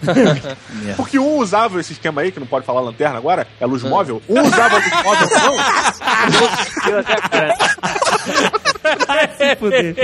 Porque 0.95 1.19
um 1.19 1.37
usava 1.37 1.79
esse 1.79 1.93
esquema 1.93 2.21
aí, 2.21 2.31
que 2.31 2.39
não 2.39 2.47
pode 2.47 2.65
falar 2.65 2.79
lanterna 2.79 3.17
agora, 3.17 3.45
é 3.59 3.65
luz 3.65 3.83
móvel. 3.83 4.21
Um 4.29 4.41
usava 4.41 4.75
a 4.75 4.79
luz 4.79 5.03
móvel, 5.03 5.27
Se 9.37 9.55
fuder. 9.55 9.95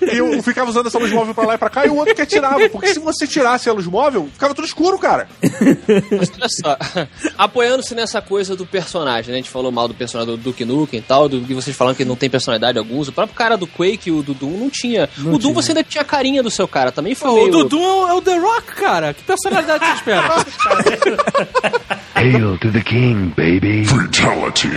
não, 0.00 0.12
e 0.12 0.16
eu 0.18 0.42
ficava 0.42 0.70
usando 0.70 0.86
essa 0.86 0.98
luz 0.98 1.12
móvel 1.12 1.34
pra 1.34 1.46
lá 1.46 1.54
e 1.54 1.58
pra 1.58 1.70
cá, 1.70 1.86
e 1.86 1.88
o 1.88 1.96
outro 1.96 2.14
que 2.14 2.22
atirava. 2.22 2.68
Porque 2.68 2.88
se 2.88 2.98
você 2.98 3.26
tirasse 3.26 3.68
a 3.68 3.72
luz 3.72 3.86
móvel, 3.86 4.28
ficava 4.32 4.54
tudo 4.54 4.66
escuro, 4.66 4.98
cara. 4.98 5.28
Mas 6.10 6.30
olha 6.34 6.48
só, 6.48 6.76
apoiando-se 7.38 7.94
nessa 7.94 8.20
coisa 8.20 8.56
do 8.56 8.66
personagem, 8.66 9.30
né? 9.30 9.34
A 9.34 9.40
gente 9.42 9.50
falou 9.50 9.70
mal 9.70 9.88
do 9.88 9.94
personagem 9.94 10.34
do 10.34 10.40
Duke 10.40 10.64
Nukem 10.64 11.00
e 11.00 11.02
tal, 11.02 11.28
do 11.28 11.40
que 11.40 11.54
vocês 11.54 11.76
falaram 11.76 11.96
que 11.96 12.04
não 12.04 12.16
tem 12.16 12.28
personalidade 12.30 12.78
alguns. 12.78 13.08
O 13.08 13.12
próprio 13.12 13.36
cara 13.36 13.56
do 13.56 13.66
Quake, 13.66 14.10
o 14.10 14.22
do 14.22 14.34
Doom, 14.34 14.58
não 14.58 14.70
tinha. 14.70 15.08
o 15.24 15.38
Doom 15.38 15.52
você 15.52 15.72
ainda 15.72 15.84
tinha 15.84 16.02
a 16.02 16.04
carinha 16.04 16.42
do 16.42 16.50
seu 16.50 16.66
cara, 16.68 16.90
também 16.92 17.14
foi 17.14 17.28
Pô, 17.28 17.36
meio... 17.36 17.48
o 17.48 17.50
Dudu 17.50 17.82
é 18.08 18.12
o 18.12 18.20
The 18.20 18.36
Rock, 18.38 18.74
cara. 18.74 19.14
Que 19.14 19.22
personalidade 19.22 19.84
você 19.84 19.92
espera? 19.92 20.44
Hail 22.14 22.58
to 22.58 22.70
the 22.72 22.80
king, 22.80 23.32
baby. 23.36 23.84
Fatality. 23.84 24.68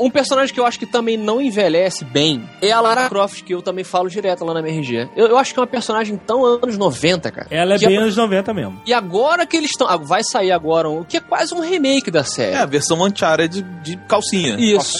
Um 0.00 0.10
personagem 0.10 0.52
que 0.52 0.60
eu 0.60 0.66
acho 0.66 0.78
que 0.78 0.86
também 0.86 1.16
não 1.16 1.40
envelhece 1.40 2.03
bem 2.04 2.48
é 2.62 2.70
a 2.70 2.80
Lara 2.80 3.08
Croft, 3.08 3.42
que 3.42 3.54
eu 3.54 3.62
também 3.62 3.84
falo 3.84 4.08
direto 4.08 4.44
lá 4.44 4.54
na 4.54 4.60
MRG. 4.60 5.08
Eu, 5.16 5.26
eu 5.28 5.38
acho 5.38 5.52
que 5.52 5.58
é 5.58 5.62
uma 5.62 5.66
personagem 5.66 6.16
tão 6.16 6.44
anos 6.44 6.76
90, 6.78 7.30
cara. 7.30 7.46
Ela 7.50 7.74
é 7.74 7.78
bem 7.78 7.96
anos 7.96 8.16
90 8.16 8.54
mesmo. 8.54 8.80
E 8.86 8.92
agora 8.92 9.46
que 9.46 9.56
eles 9.56 9.70
estão. 9.70 9.88
ah, 9.88 9.96
Vai 9.96 10.22
sair 10.22 10.52
agora 10.52 10.88
um. 10.88 11.02
Que 11.04 11.16
é 11.16 11.20
quase 11.20 11.54
um 11.54 11.60
remake 11.60 12.10
da 12.10 12.24
série. 12.24 12.54
É, 12.54 12.58
a 12.58 12.66
versão 12.66 13.02
Uncharted 13.02 13.62
de, 13.62 13.62
de 13.82 13.96
calcinha. 14.06 14.56
Isso. 14.58 14.98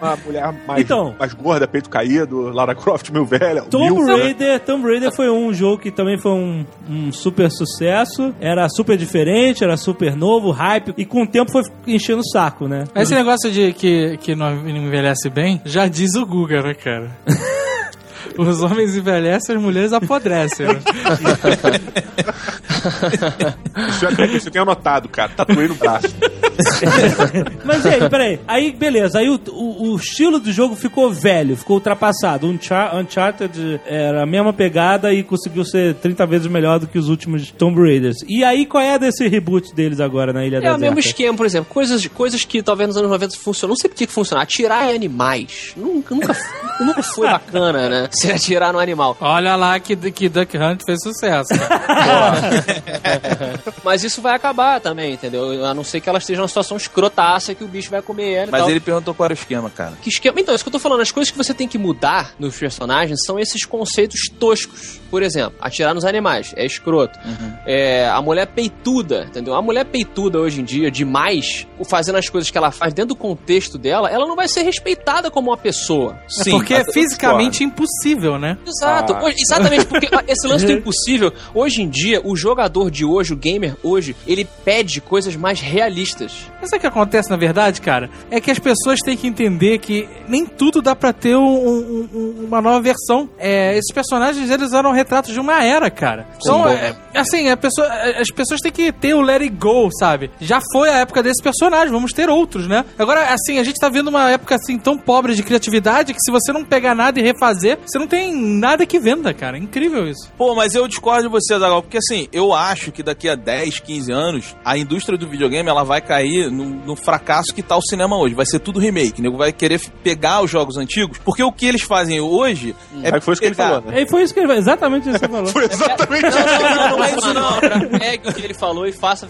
Uma 0.00 0.16
mulher 0.24 0.52
mais, 0.66 0.80
Então. 0.82 1.14
mais 1.18 1.32
gorda, 1.34 1.66
peito 1.68 1.88
caído, 1.90 2.48
Lara 2.50 2.74
Croft, 2.74 3.10
meu 3.10 3.24
velho. 3.24 3.64
Tomb? 3.70 4.02
Raider, 4.10 4.60
Tomb 4.60 4.86
Raider 4.88 5.12
foi 5.14 5.30
um 5.30 5.52
jogo 5.52 5.78
que 5.78 5.90
também 5.90 6.18
foi 6.18 6.32
um, 6.32 6.64
um 6.88 7.12
super 7.12 7.50
sucesso. 7.50 8.34
Era 8.40 8.68
super 8.68 8.96
diferente, 8.96 9.62
era 9.64 9.76
super 9.76 10.16
novo, 10.16 10.50
hype. 10.50 10.94
E 10.96 11.04
com 11.04 11.22
o 11.22 11.26
tempo 11.26 11.50
foi 11.50 11.62
enchendo 11.86 12.20
o 12.20 12.28
saco, 12.28 12.66
né? 12.68 12.84
Esse 12.94 13.14
negócio 13.14 13.50
de 13.50 13.72
que, 13.72 14.16
que 14.18 14.34
não 14.34 14.52
envelhece 14.68 15.28
bem, 15.28 15.60
já 15.64 15.86
diz 15.88 16.14
o 16.14 16.21
Guga, 16.24 16.62
né, 16.62 16.74
cara? 16.74 17.10
Os 18.38 18.62
homens 18.62 18.96
envelhecem, 18.96 19.56
as 19.56 19.62
mulheres 19.62 19.92
apodrecem. 19.92 20.66
né? 20.66 20.74
Isso, 23.88 24.06
é, 24.06 24.26
isso 24.26 24.48
eu 24.48 24.52
tenho 24.52 24.62
anotado, 24.62 25.08
cara. 25.08 25.30
Tatuei 25.34 25.66
no 25.66 25.74
braço. 25.74 26.08
Mas 27.64 27.84
e 27.84 27.88
aí, 27.88 28.08
peraí. 28.08 28.40
Aí, 28.46 28.72
beleza. 28.72 29.18
Aí 29.18 29.28
o, 29.28 29.40
o, 29.48 29.92
o 29.92 29.96
estilo 29.96 30.38
do 30.38 30.52
jogo 30.52 30.74
ficou 30.76 31.10
velho, 31.10 31.56
ficou 31.56 31.76
ultrapassado. 31.76 32.46
Unchar 32.46 32.94
Uncharted 32.96 33.80
era 33.86 34.22
a 34.22 34.26
mesma 34.26 34.52
pegada 34.52 35.12
e 35.12 35.22
conseguiu 35.22 35.64
ser 35.64 35.94
30 35.96 36.26
vezes 36.26 36.46
melhor 36.48 36.78
do 36.78 36.86
que 36.86 36.98
os 36.98 37.08
últimos 37.08 37.50
Tomb 37.50 37.80
Raiders. 37.80 38.18
E 38.28 38.44
aí, 38.44 38.66
qual 38.66 38.82
é 38.82 38.98
desse 38.98 39.26
reboot 39.26 39.74
deles 39.74 40.00
agora 40.00 40.32
na 40.32 40.44
Ilha 40.44 40.56
É 40.56 40.60
Deserta? 40.60 40.76
o 40.76 40.80
mesmo 40.80 40.98
esquema, 40.98 41.36
por 41.36 41.46
exemplo, 41.46 41.72
coisas, 41.72 42.06
coisas 42.08 42.44
que 42.44 42.62
talvez 42.62 42.88
nos 42.88 42.96
anos 42.96 43.10
90 43.10 43.36
funcionam. 43.38 43.70
Não 43.72 43.76
sei 43.76 43.88
por 43.88 43.96
que 43.96 44.06
que 44.06 44.12
funciona. 44.12 44.42
Atirar 44.42 44.90
em 44.90 44.94
animais. 44.94 45.72
Nunca, 45.76 46.14
nunca, 46.14 46.36
nunca 46.80 47.02
foi 47.02 47.26
bacana, 47.26 47.88
né? 47.88 48.08
Se 48.12 48.30
atirar 48.30 48.72
no 48.72 48.78
animal. 48.78 49.16
Olha 49.20 49.56
lá 49.56 49.78
que, 49.80 49.96
que 49.96 50.28
Duck 50.28 50.56
Hunt 50.56 50.80
fez 50.84 50.98
sucesso. 51.02 51.48
cara. 51.58 52.61
Mas 53.84 54.04
isso 54.04 54.20
vai 54.20 54.34
acabar 54.34 54.80
também, 54.80 55.14
entendeu? 55.14 55.64
A 55.64 55.74
não 55.74 55.84
ser 55.84 56.00
que 56.00 56.08
ela 56.08 56.18
esteja 56.18 56.40
numa 56.40 56.48
situação 56.48 56.76
escrotaça 56.76 57.54
que 57.54 57.64
o 57.64 57.68
bicho 57.68 57.90
vai 57.90 58.02
comer 58.02 58.32
ela 58.32 58.48
e 58.48 58.50
Mas 58.50 58.60
tal. 58.60 58.70
ele 58.70 58.80
perguntou 58.80 59.14
qual 59.14 59.26
era 59.26 59.32
o 59.32 59.36
esquema, 59.36 59.70
cara. 59.70 59.92
Que 60.02 60.08
esquema... 60.08 60.40
Então, 60.40 60.54
isso 60.54 60.64
que 60.64 60.68
eu 60.68 60.72
tô 60.72 60.78
falando, 60.78 61.00
as 61.00 61.10
coisas 61.10 61.30
que 61.30 61.36
você 61.38 61.52
tem 61.54 61.68
que 61.68 61.78
mudar 61.78 62.34
nos 62.38 62.56
personagens 62.56 63.20
são 63.24 63.38
esses 63.38 63.64
conceitos 63.64 64.20
toscos. 64.38 65.00
Por 65.10 65.22
exemplo, 65.22 65.54
atirar 65.60 65.94
nos 65.94 66.04
animais, 66.04 66.52
é 66.56 66.64
escroto. 66.64 67.18
É, 67.66 68.08
a 68.08 68.20
mulher 68.22 68.46
peituda, 68.46 69.24
entendeu? 69.28 69.54
A 69.54 69.60
mulher 69.62 69.84
peituda 69.84 70.38
hoje 70.38 70.60
em 70.60 70.64
dia, 70.64 70.90
demais, 70.90 71.66
fazendo 71.86 72.16
as 72.16 72.28
coisas 72.28 72.50
que 72.50 72.56
ela 72.56 72.70
faz 72.70 72.94
dentro 72.94 73.10
do 73.10 73.16
contexto 73.16 73.76
dela, 73.76 74.08
ela 74.10 74.26
não 74.26 74.34
vai 74.36 74.48
ser 74.48 74.62
respeitada 74.62 75.30
como 75.30 75.50
uma 75.50 75.56
pessoa. 75.56 76.18
É 76.46 76.50
porque 76.50 76.74
é 76.74 76.84
fisicamente 76.92 77.62
impossível, 77.62 78.38
né? 78.38 78.56
Exato, 78.66 79.12
Ah. 79.14 79.30
Exatamente, 79.36 79.86
porque 79.86 80.08
esse 80.28 80.46
lance 80.46 80.64
do 80.64 80.72
impossível, 80.72 81.32
hoje 81.54 81.82
em 81.82 81.88
dia, 81.88 82.20
o 82.24 82.34
jogador 82.42 82.90
de 82.90 83.04
hoje, 83.04 83.32
o 83.32 83.36
gamer 83.36 83.76
hoje, 83.82 84.14
ele 84.26 84.46
pede 84.64 85.00
coisas 85.00 85.34
mais 85.36 85.60
realistas. 85.60 86.50
Mas 86.60 86.70
sabe 86.70 86.78
o 86.78 86.80
que 86.80 86.86
acontece, 86.86 87.30
na 87.30 87.36
verdade, 87.36 87.80
cara? 87.80 88.10
É 88.30 88.40
que 88.40 88.50
as 88.50 88.58
pessoas 88.58 89.00
têm 89.00 89.16
que 89.16 89.26
entender 89.26 89.78
que 89.78 90.08
nem 90.28 90.44
tudo 90.46 90.80
dá 90.82 90.94
pra 90.94 91.12
ter 91.12 91.36
um- 91.36 91.42
um- 91.42 92.08
um- 92.12 92.44
uma 92.46 92.60
nova 92.60 92.80
versão. 92.80 93.28
É, 93.38 93.72
esses 93.76 93.92
personagens, 93.92 94.50
eles 94.50 94.72
eram 94.72 94.92
retratos 94.92 95.32
de 95.32 95.40
uma 95.40 95.62
era, 95.64 95.90
cara. 95.90 96.26
Então, 96.40 96.68
é, 96.68 96.94
assim, 97.14 97.48
a 97.48 97.56
pessoa- 97.56 97.88
as 98.20 98.28
pessoas 98.30 98.60
têm 98.60 98.72
que 98.72 98.92
ter 98.92 99.14
o 99.14 99.20
let 99.20 99.42
it 99.42 99.54
go, 99.56 99.88
sabe? 99.98 100.30
Já 100.40 100.60
foi 100.72 100.88
a 100.90 100.98
época 100.98 101.22
desse 101.22 101.42
personagem, 101.42 101.92
vamos 101.92 102.12
ter 102.12 102.28
outros, 102.28 102.66
né? 102.66 102.84
Agora, 102.98 103.32
assim, 103.32 103.58
a 103.58 103.64
gente 103.64 103.78
tá 103.78 103.88
vendo 103.88 104.08
uma 104.08 104.30
época, 104.30 104.54
assim, 104.56 104.78
tão 104.78 104.96
pobre 104.98 105.34
de 105.34 105.42
criatividade 105.42 106.12
que 106.14 106.20
se 106.20 106.30
você 106.30 106.52
não 106.52 106.64
pegar 106.64 106.94
nada 106.94 107.18
e 107.18 107.22
refazer, 107.22 107.78
você 107.84 107.98
não 107.98 108.06
tem 108.06 108.34
nada 108.34 108.86
que 108.86 108.98
venda, 108.98 109.32
cara. 109.34 109.56
É 109.56 109.60
incrível 109.60 110.08
isso. 110.08 110.30
Pô, 110.36 110.54
mas 110.54 110.74
eu 110.74 110.86
discordo 110.88 111.22
de 111.22 111.28
você, 111.28 111.58
Zagal, 111.58 111.82
porque 111.82 111.98
assim, 111.98 112.28
eu 112.32 112.52
acho 112.54 112.90
que 112.90 113.02
daqui 113.02 113.28
a 113.28 113.34
10, 113.34 113.80
15 113.80 114.12
anos, 114.12 114.56
a 114.64 114.78
indústria 114.78 115.18
do 115.18 115.28
videogame 115.28 115.68
ela 115.68 115.84
vai 115.84 116.00
cair 116.00 116.50
no, 116.50 116.64
no 116.64 116.96
fracasso 116.96 117.54
que 117.54 117.62
tá 117.62 117.76
o 117.76 117.82
cinema 117.82 118.16
hoje. 118.16 118.34
Vai 118.34 118.46
ser 118.46 118.58
tudo 118.58 118.80
remake. 118.80 119.20
O 119.20 119.22
nego 119.22 119.36
vai 119.36 119.52
querer 119.52 119.80
pegar 120.02 120.42
os 120.42 120.50
jogos 120.50 120.76
antigos, 120.76 121.18
porque 121.18 121.42
o 121.42 121.52
que 121.52 121.66
eles 121.66 121.82
fazem 121.82 122.20
hoje 122.20 122.74
é 123.02 123.14
Aí 123.14 123.20
foi 123.20 123.32
isso 123.32 123.42
que 123.42 123.46
ele 123.46 123.54
falou, 123.54 123.80
né? 123.82 124.02
E 124.02 124.08
foi 124.08 124.22
isso 124.22 124.32
que 124.32 124.40
ele 124.40 124.52
exatamente 124.52 125.08
isso 125.08 125.18
que 125.18 125.24
ele 125.24 125.32
falou. 125.32 125.52
Foi 125.52 125.64
exatamente 125.64 126.28
isso. 126.28 126.38
Não, 126.38 126.60
não, 126.60 126.76
não, 126.76 126.96
não 126.96 127.04
é 127.04 127.16
isso 127.16 127.34
não. 127.34 127.98
Pegue 127.98 128.28
o 128.28 128.34
que 128.34 128.42
ele 128.42 128.54
falou 128.54 128.86
e 128.86 128.92
faça 128.92 129.26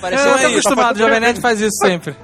parecer 0.00 0.26
Eu 0.26 0.34
é 0.34 0.42
tô 0.42 0.48
acostumado, 0.48 0.96
o 0.96 0.98
Jovem 0.98 1.20
Nerd 1.20 1.40
faz 1.40 1.60
isso 1.60 1.76
sempre. 1.80 2.14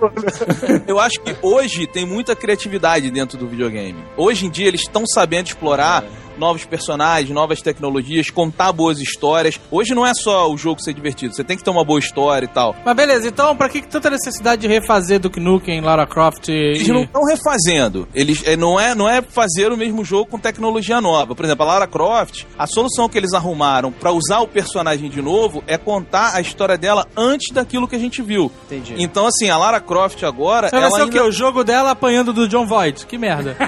Eu 0.86 0.98
acho 0.98 1.20
que 1.20 1.36
hoje 1.42 1.86
tem 1.86 2.04
muita 2.04 2.34
criatividade 2.34 3.10
dentro 3.10 3.38
do 3.38 3.46
videogame. 3.46 4.04
Hoje 4.16 4.46
em 4.46 4.50
dia 4.50 4.66
eles 4.66 4.82
estão 4.82 5.04
sabendo 5.06 5.46
explorar 5.46 6.04
novos 6.38 6.64
personagens, 6.64 7.30
novas 7.30 7.62
tecnologias, 7.62 8.30
contar 8.30 8.72
boas 8.72 9.00
histórias. 9.00 9.60
Hoje 9.70 9.94
não 9.94 10.06
é 10.06 10.12
só 10.14 10.50
o 10.50 10.56
jogo 10.56 10.82
ser 10.82 10.92
divertido, 10.92 11.34
você 11.34 11.44
tem 11.44 11.56
que 11.56 11.64
ter 11.64 11.70
uma 11.70 11.84
boa 11.84 11.98
história 11.98 12.46
e 12.46 12.48
tal. 12.48 12.74
Mas 12.84 12.96
beleza, 12.96 13.28
então 13.28 13.56
pra 13.56 13.68
que 13.68 13.80
que 13.80 13.88
tanta 13.88 14.10
necessidade 14.10 14.62
de 14.62 14.68
refazer 14.68 15.18
Duke 15.20 15.40
Nukem, 15.40 15.80
Lara 15.80 16.06
Croft 16.06 16.48
e... 16.48 16.52
Eles 16.52 16.88
não 16.88 17.02
estão 17.02 17.22
refazendo. 17.24 18.08
Eles 18.14 18.42
é, 18.46 18.56
não 18.56 18.78
é 18.78 18.94
não 18.94 19.08
é 19.08 19.22
fazer 19.22 19.72
o 19.72 19.76
mesmo 19.76 20.04
jogo 20.04 20.26
com 20.26 20.38
tecnologia 20.38 21.00
nova. 21.00 21.34
Por 21.34 21.44
exemplo, 21.44 21.64
a 21.64 21.68
Lara 21.68 21.86
Croft, 21.86 22.44
a 22.58 22.66
solução 22.66 23.08
que 23.08 23.16
eles 23.16 23.32
arrumaram 23.32 23.92
pra 23.92 24.12
usar 24.12 24.40
o 24.40 24.48
personagem 24.48 25.08
de 25.10 25.22
novo 25.22 25.62
é 25.66 25.76
contar 25.76 26.34
a 26.34 26.40
história 26.40 26.76
dela 26.76 27.06
antes 27.16 27.52
daquilo 27.52 27.88
que 27.88 27.96
a 27.96 27.98
gente 27.98 28.22
viu. 28.22 28.50
Entendi. 28.66 28.94
Então 28.98 29.26
assim, 29.26 29.50
a 29.50 29.56
Lara 29.56 29.80
Croft 29.80 30.22
agora, 30.24 30.68
Vai 30.70 30.80
ela 30.80 30.90
ser 30.90 31.00
o 31.00 31.04
ainda 31.04 31.12
quê? 31.12 31.20
O 31.20 31.32
jogo 31.32 31.64
dela 31.64 31.90
apanhando 31.90 32.32
do 32.32 32.48
John 32.48 32.66
Voight. 32.66 33.06
Que 33.06 33.18
merda. 33.18 33.56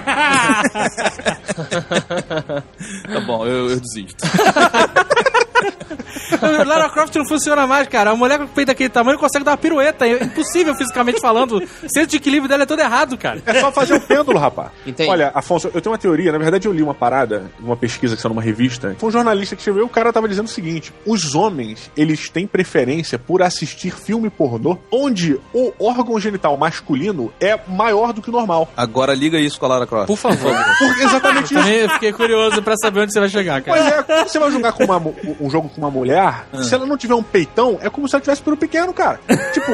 Tá 3.13 3.21
bom, 3.21 3.47
eu, 3.47 3.71
eu 3.71 3.81
desisto. 3.81 4.25
Lara 6.67 6.89
Croft 6.91 7.15
não 7.17 7.27
funciona 7.27 7.67
mais, 7.67 7.89
cara. 7.89 8.11
A 8.11 8.17
mulher 8.17 8.39
com 8.39 8.45
o 8.45 8.49
peito 8.49 8.69
daquele 8.69 8.89
tamanho 8.89 9.19
consegue 9.19 9.45
dar 9.45 9.53
uma 9.53 9.57
pirueta. 9.57 10.07
É 10.07 10.23
impossível 10.25 10.75
fisicamente 10.75 11.21
falando. 11.21 11.57
O 11.59 11.89
centro 11.89 12.09
de 12.11 12.17
equilíbrio 12.17 12.49
dela 12.49 12.63
é 12.63 12.67
todo 12.67 12.81
errado, 12.81 13.17
cara. 13.17 13.43
É 13.47 13.61
só 13.61 13.73
fazer 13.73 13.95
o 13.95 14.01
pêndulo, 14.01 14.39
rapaz. 14.39 14.71
Entendi. 14.87 15.11
Olha, 15.11 15.31
Afonso, 15.35 15.71
eu 15.75 15.81
tenho 15.81 15.93
uma 15.93 15.99
teoria. 15.99 16.33
Na 16.33 16.39
verdade, 16.39 16.67
eu 16.69 16.73
li 16.73 16.83
uma 16.83 16.95
parada, 16.95 17.51
uma 17.61 17.77
pesquisa 17.77 18.15
que 18.17 18.23
saiu 18.23 18.31
numa 18.35 18.43
revista. 18.43 18.95
Foi 18.99 19.09
um 19.09 19.13
jornalista 19.13 19.55
que 19.57 19.61
escreveu. 19.63 19.85
O 19.85 19.89
cara 19.89 20.13
tava 20.13 20.29
dizendo 20.29 20.47
o 20.47 20.51
seguinte: 20.51 20.93
os 21.07 21.35
homens, 21.35 21.91
eles 21.97 22.29
têm 22.29 22.47
preferência 22.47 23.19
por 23.19 23.43
assistir 23.43 23.91
filme 23.93 24.31
pornô 24.31 24.79
onde 24.93 25.39
o 25.53 25.73
órgão 25.79 26.19
genital 26.21 26.57
masculino 26.57 27.33
é 27.41 27.59
maior 27.67 28.13
do 28.13 28.21
que 28.23 28.29
o 28.29 28.33
normal. 28.33 28.69
Agora 28.77 29.15
liga 29.15 29.39
isso 29.39 29.59
com 29.59 29.67
a 29.67 29.69
Lara 29.71 29.87
Croft. 29.87 30.07
Por 30.07 30.17
favor. 30.17 30.53
Por 30.79 31.01
exatamente 31.01 31.45
isso. 31.45 31.55
Também 31.55 31.75
eu 31.79 31.91
fiquei 31.91 32.13
curioso 32.13 32.63
pra 32.63 32.75
saber 32.77 33.01
onde 33.01 33.13
você 33.13 33.21
vai 33.21 33.29
chegar, 33.29 33.63
Pois 33.63 33.81
cara. 33.83 33.97
é, 33.97 34.03
quando 34.03 34.29
você 34.29 34.39
vai 34.39 34.51
jogar 34.51 34.73
com 34.73 34.85
uma, 34.85 34.99
mu- 35.01 35.15
um 35.49 35.51
jogo 35.51 35.69
com 35.69 35.81
uma 35.81 35.91
mulher, 35.91 36.47
se 36.63 36.75
ela 36.75 36.87
não 36.87 36.97
tiver 36.97 37.15
um 37.15 37.23
peitão, 37.23 37.79
é 37.83 37.89
como 37.91 38.09
se 38.09 38.15
ela 38.15 38.21
tivesse 38.23 38.43
pelo 38.43 38.57
pequeno, 38.57 38.93
cara. 38.93 39.19
Tipo, 39.53 39.73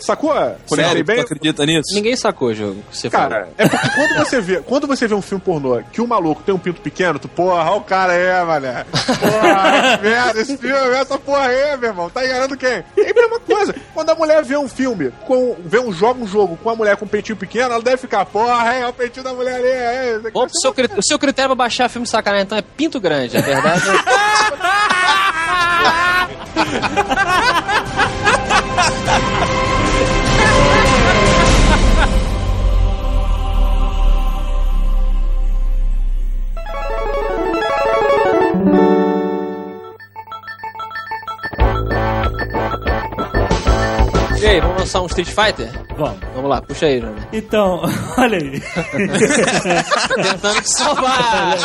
sacou? 0.00 0.32
Sério, 0.74 1.04
tu 1.04 1.06
bem? 1.06 1.20
acredita 1.20 1.64
nisso? 1.66 1.94
Ninguém 1.94 2.16
sacou 2.16 2.48
o 2.48 2.54
jogo 2.54 2.82
que 2.90 2.96
você 2.96 3.10
falou. 3.10 3.28
Cara, 3.28 3.48
é 3.58 3.68
porque 3.68 3.88
quando 3.90 4.14
você 4.18 4.40
vê, 4.40 4.60
quando 4.60 4.86
você 4.86 5.06
vê 5.06 5.14
um 5.14 5.22
filme 5.22 5.42
pornô 5.44 5.80
que 5.92 6.00
o 6.00 6.06
maluco 6.08 6.42
tem 6.42 6.54
um 6.54 6.58
pinto 6.58 6.80
pequeno, 6.80 7.18
tu, 7.18 7.28
porra, 7.28 7.62
olha 7.70 7.76
o 7.76 7.80
cara 7.84 8.12
é, 8.14 8.42
mané. 8.42 8.84
Porra, 8.84 9.98
que 9.98 10.02
merda, 10.02 10.40
esse 10.40 10.56
filme, 10.56 10.76
essa 10.96 11.18
porra 11.18 11.46
aí, 11.46 11.76
meu 11.76 11.90
irmão, 11.90 12.10
tá 12.10 12.24
enganando 12.24 12.56
quem? 12.56 12.70
É 12.96 13.10
a 13.10 13.14
mesma 13.14 13.38
coisa. 13.40 13.74
Quando 13.94 14.10
a 14.10 14.14
mulher 14.14 14.42
vê 14.42 14.56
um 14.56 14.68
filme, 14.68 15.12
com, 15.26 15.56
vê 15.64 15.78
um 15.78 15.92
jogo, 15.92 16.24
um 16.24 16.26
jogo 16.26 16.56
com 16.62 16.70
a 16.70 16.74
mulher 16.76 16.96
com 16.96 17.04
um 17.04 17.08
peitinho 17.08 17.36
pequeno, 17.36 17.74
ela 17.74 17.82
deve 17.82 17.98
ficar, 17.98 18.24
porra, 18.24 18.72
é, 18.74 18.86
o 18.88 18.92
peitinho 18.92 19.24
da 19.24 19.32
mulher 19.34 19.56
ali, 19.56 19.66
é. 19.68 20.20
é. 20.26 20.30
Bom, 20.30 20.46
o 20.46 20.60
seu, 20.60 20.72
cri- 20.72 20.90
o 20.96 21.02
seu 21.02 21.18
critério 21.18 21.50
pra 21.50 21.56
baixar 21.64 21.88
filme 21.88 22.04
de 22.04 22.10
sacanagem, 22.10 22.44
então, 22.44 22.58
é 22.58 22.62
pinto 22.62 22.98
grande, 23.00 23.36
é 23.36 23.42
verdade? 23.42 23.82
Ha 25.12 25.18
ha 26.56 27.36
ha 28.06 29.20
ha! 29.20 29.31
E 44.42 44.46
aí, 44.46 44.60
vamos 44.60 44.76
lançar 44.78 45.02
um 45.02 45.06
Street 45.06 45.28
Fighter? 45.28 45.70
Vamos. 45.96 46.18
Vamos 46.34 46.50
lá, 46.50 46.60
puxa 46.60 46.86
aí, 46.86 47.00
Johnny. 47.00 47.20
Então, 47.32 47.80
olha 48.18 48.38
aí. 48.38 48.60
Tentando 50.22 50.62
te 50.62 50.70
salvar. 50.70 51.58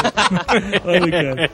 Olha, 0.86 1.12
cara. 1.12 1.52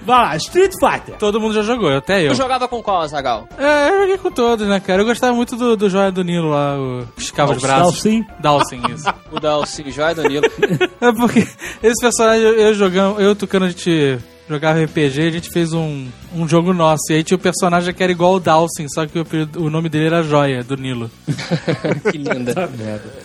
Vai 0.00 0.18
lá, 0.18 0.36
Street 0.36 0.72
Fighter. 0.80 1.16
Todo 1.18 1.40
mundo 1.40 1.54
já 1.54 1.62
jogou, 1.62 1.94
até 1.94 2.24
eu. 2.24 2.30
Tu 2.30 2.36
jogava 2.36 2.66
com 2.68 2.82
qual, 2.82 3.02
Azagal? 3.02 3.46
É, 3.58 3.90
eu 3.90 4.00
joguei 4.00 4.18
com 4.18 4.30
todos, 4.30 4.66
né, 4.66 4.80
cara? 4.80 5.02
Eu 5.02 5.06
gostava 5.06 5.34
muito 5.34 5.56
do, 5.56 5.76
do 5.76 5.90
Joia 5.90 6.10
do 6.10 6.24
Nilo 6.24 6.50
lá, 6.50 6.78
o 6.78 7.06
que 7.14 7.20
esticava 7.20 7.52
os 7.52 7.60
braços. 7.60 8.02
Dalsin. 8.02 8.24
Dalsin, 8.38 8.82
isso. 8.94 9.14
O 9.30 9.38
Dalcy, 9.38 9.90
Joia 9.90 10.14
do 10.14 10.22
Nilo. 10.22 10.50
É 11.00 11.12
porque 11.12 11.40
esse 11.82 12.00
personagem, 12.00 12.42
eu, 12.42 12.54
eu 12.54 12.74
jogando, 12.74 13.20
eu 13.20 13.28
e 13.28 13.32
o 13.32 13.34
Tucano, 13.34 13.66
a 13.66 13.68
gente 13.68 14.18
jogava 14.50 14.82
RPG, 14.82 15.20
a 15.22 15.30
gente 15.30 15.48
fez 15.50 15.72
um, 15.72 16.06
um 16.34 16.46
jogo 16.48 16.72
nosso. 16.72 17.10
E 17.10 17.14
aí 17.14 17.24
tinha 17.24 17.36
o 17.36 17.40
personagem 17.40 17.94
que 17.94 18.02
era 18.02 18.10
igual 18.12 18.34
o 18.34 18.40
Dalsin, 18.40 18.86
só 18.88 19.06
que 19.06 19.18
o, 19.18 19.26
o 19.58 19.70
nome 19.70 19.88
dele 19.88 20.06
era 20.06 20.22
Joia, 20.22 20.62
do 20.64 20.76
Nilo. 20.76 21.10
que 22.10 22.18
linda. 22.18 22.68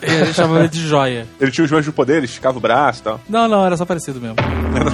E 0.02 0.06
a 0.06 0.26
gente 0.26 0.34
chamava 0.36 0.60
ele 0.60 0.70
de 0.70 0.88
Joia. 0.88 1.26
Ele 1.42 1.52
tinha 1.52 1.66
os 1.66 1.72
mesmos 1.72 1.94
poderes, 1.96 2.30
esticava 2.30 2.58
o 2.58 2.62
braço 2.62 3.02
e 3.02 3.04
tal. 3.04 3.20
Não, 3.28 3.48
não, 3.48 3.66
era 3.66 3.76
só 3.76 3.86
parecido 3.86 4.22
mesmo. 4.22 4.36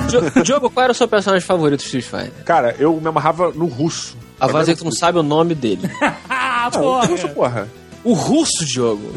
Jo- 0.10 0.42
Diogo, 0.44 0.70
qual 0.70 0.84
era 0.86 0.92
o 0.92 0.96
seu 0.96 1.08
personagem 1.08 1.46
favorito 1.46 1.80
do 1.82 1.84
Street 1.86 2.06
Fighter? 2.06 2.44
Cara, 2.46 2.76
eu 2.80 3.00
me 3.00 3.08
amarrava 3.08 3.52
no 3.52 3.66
russo. 3.66 4.18
A 4.40 4.48
voz 4.48 4.68
é 4.68 4.74
que 4.74 4.80
tu 4.80 4.86
não 4.86 4.92
sabe 4.92 5.20
o 5.20 5.24
nome 5.24 5.54
dele. 5.54 5.90
Ah, 6.02 6.16
Ah, 6.64 6.68
o 6.68 6.72
porra. 6.80 7.06
russo, 7.08 7.30
porra. 7.30 7.68
O 8.04 8.14
russo, 8.14 8.66
Diogo. 8.66 9.14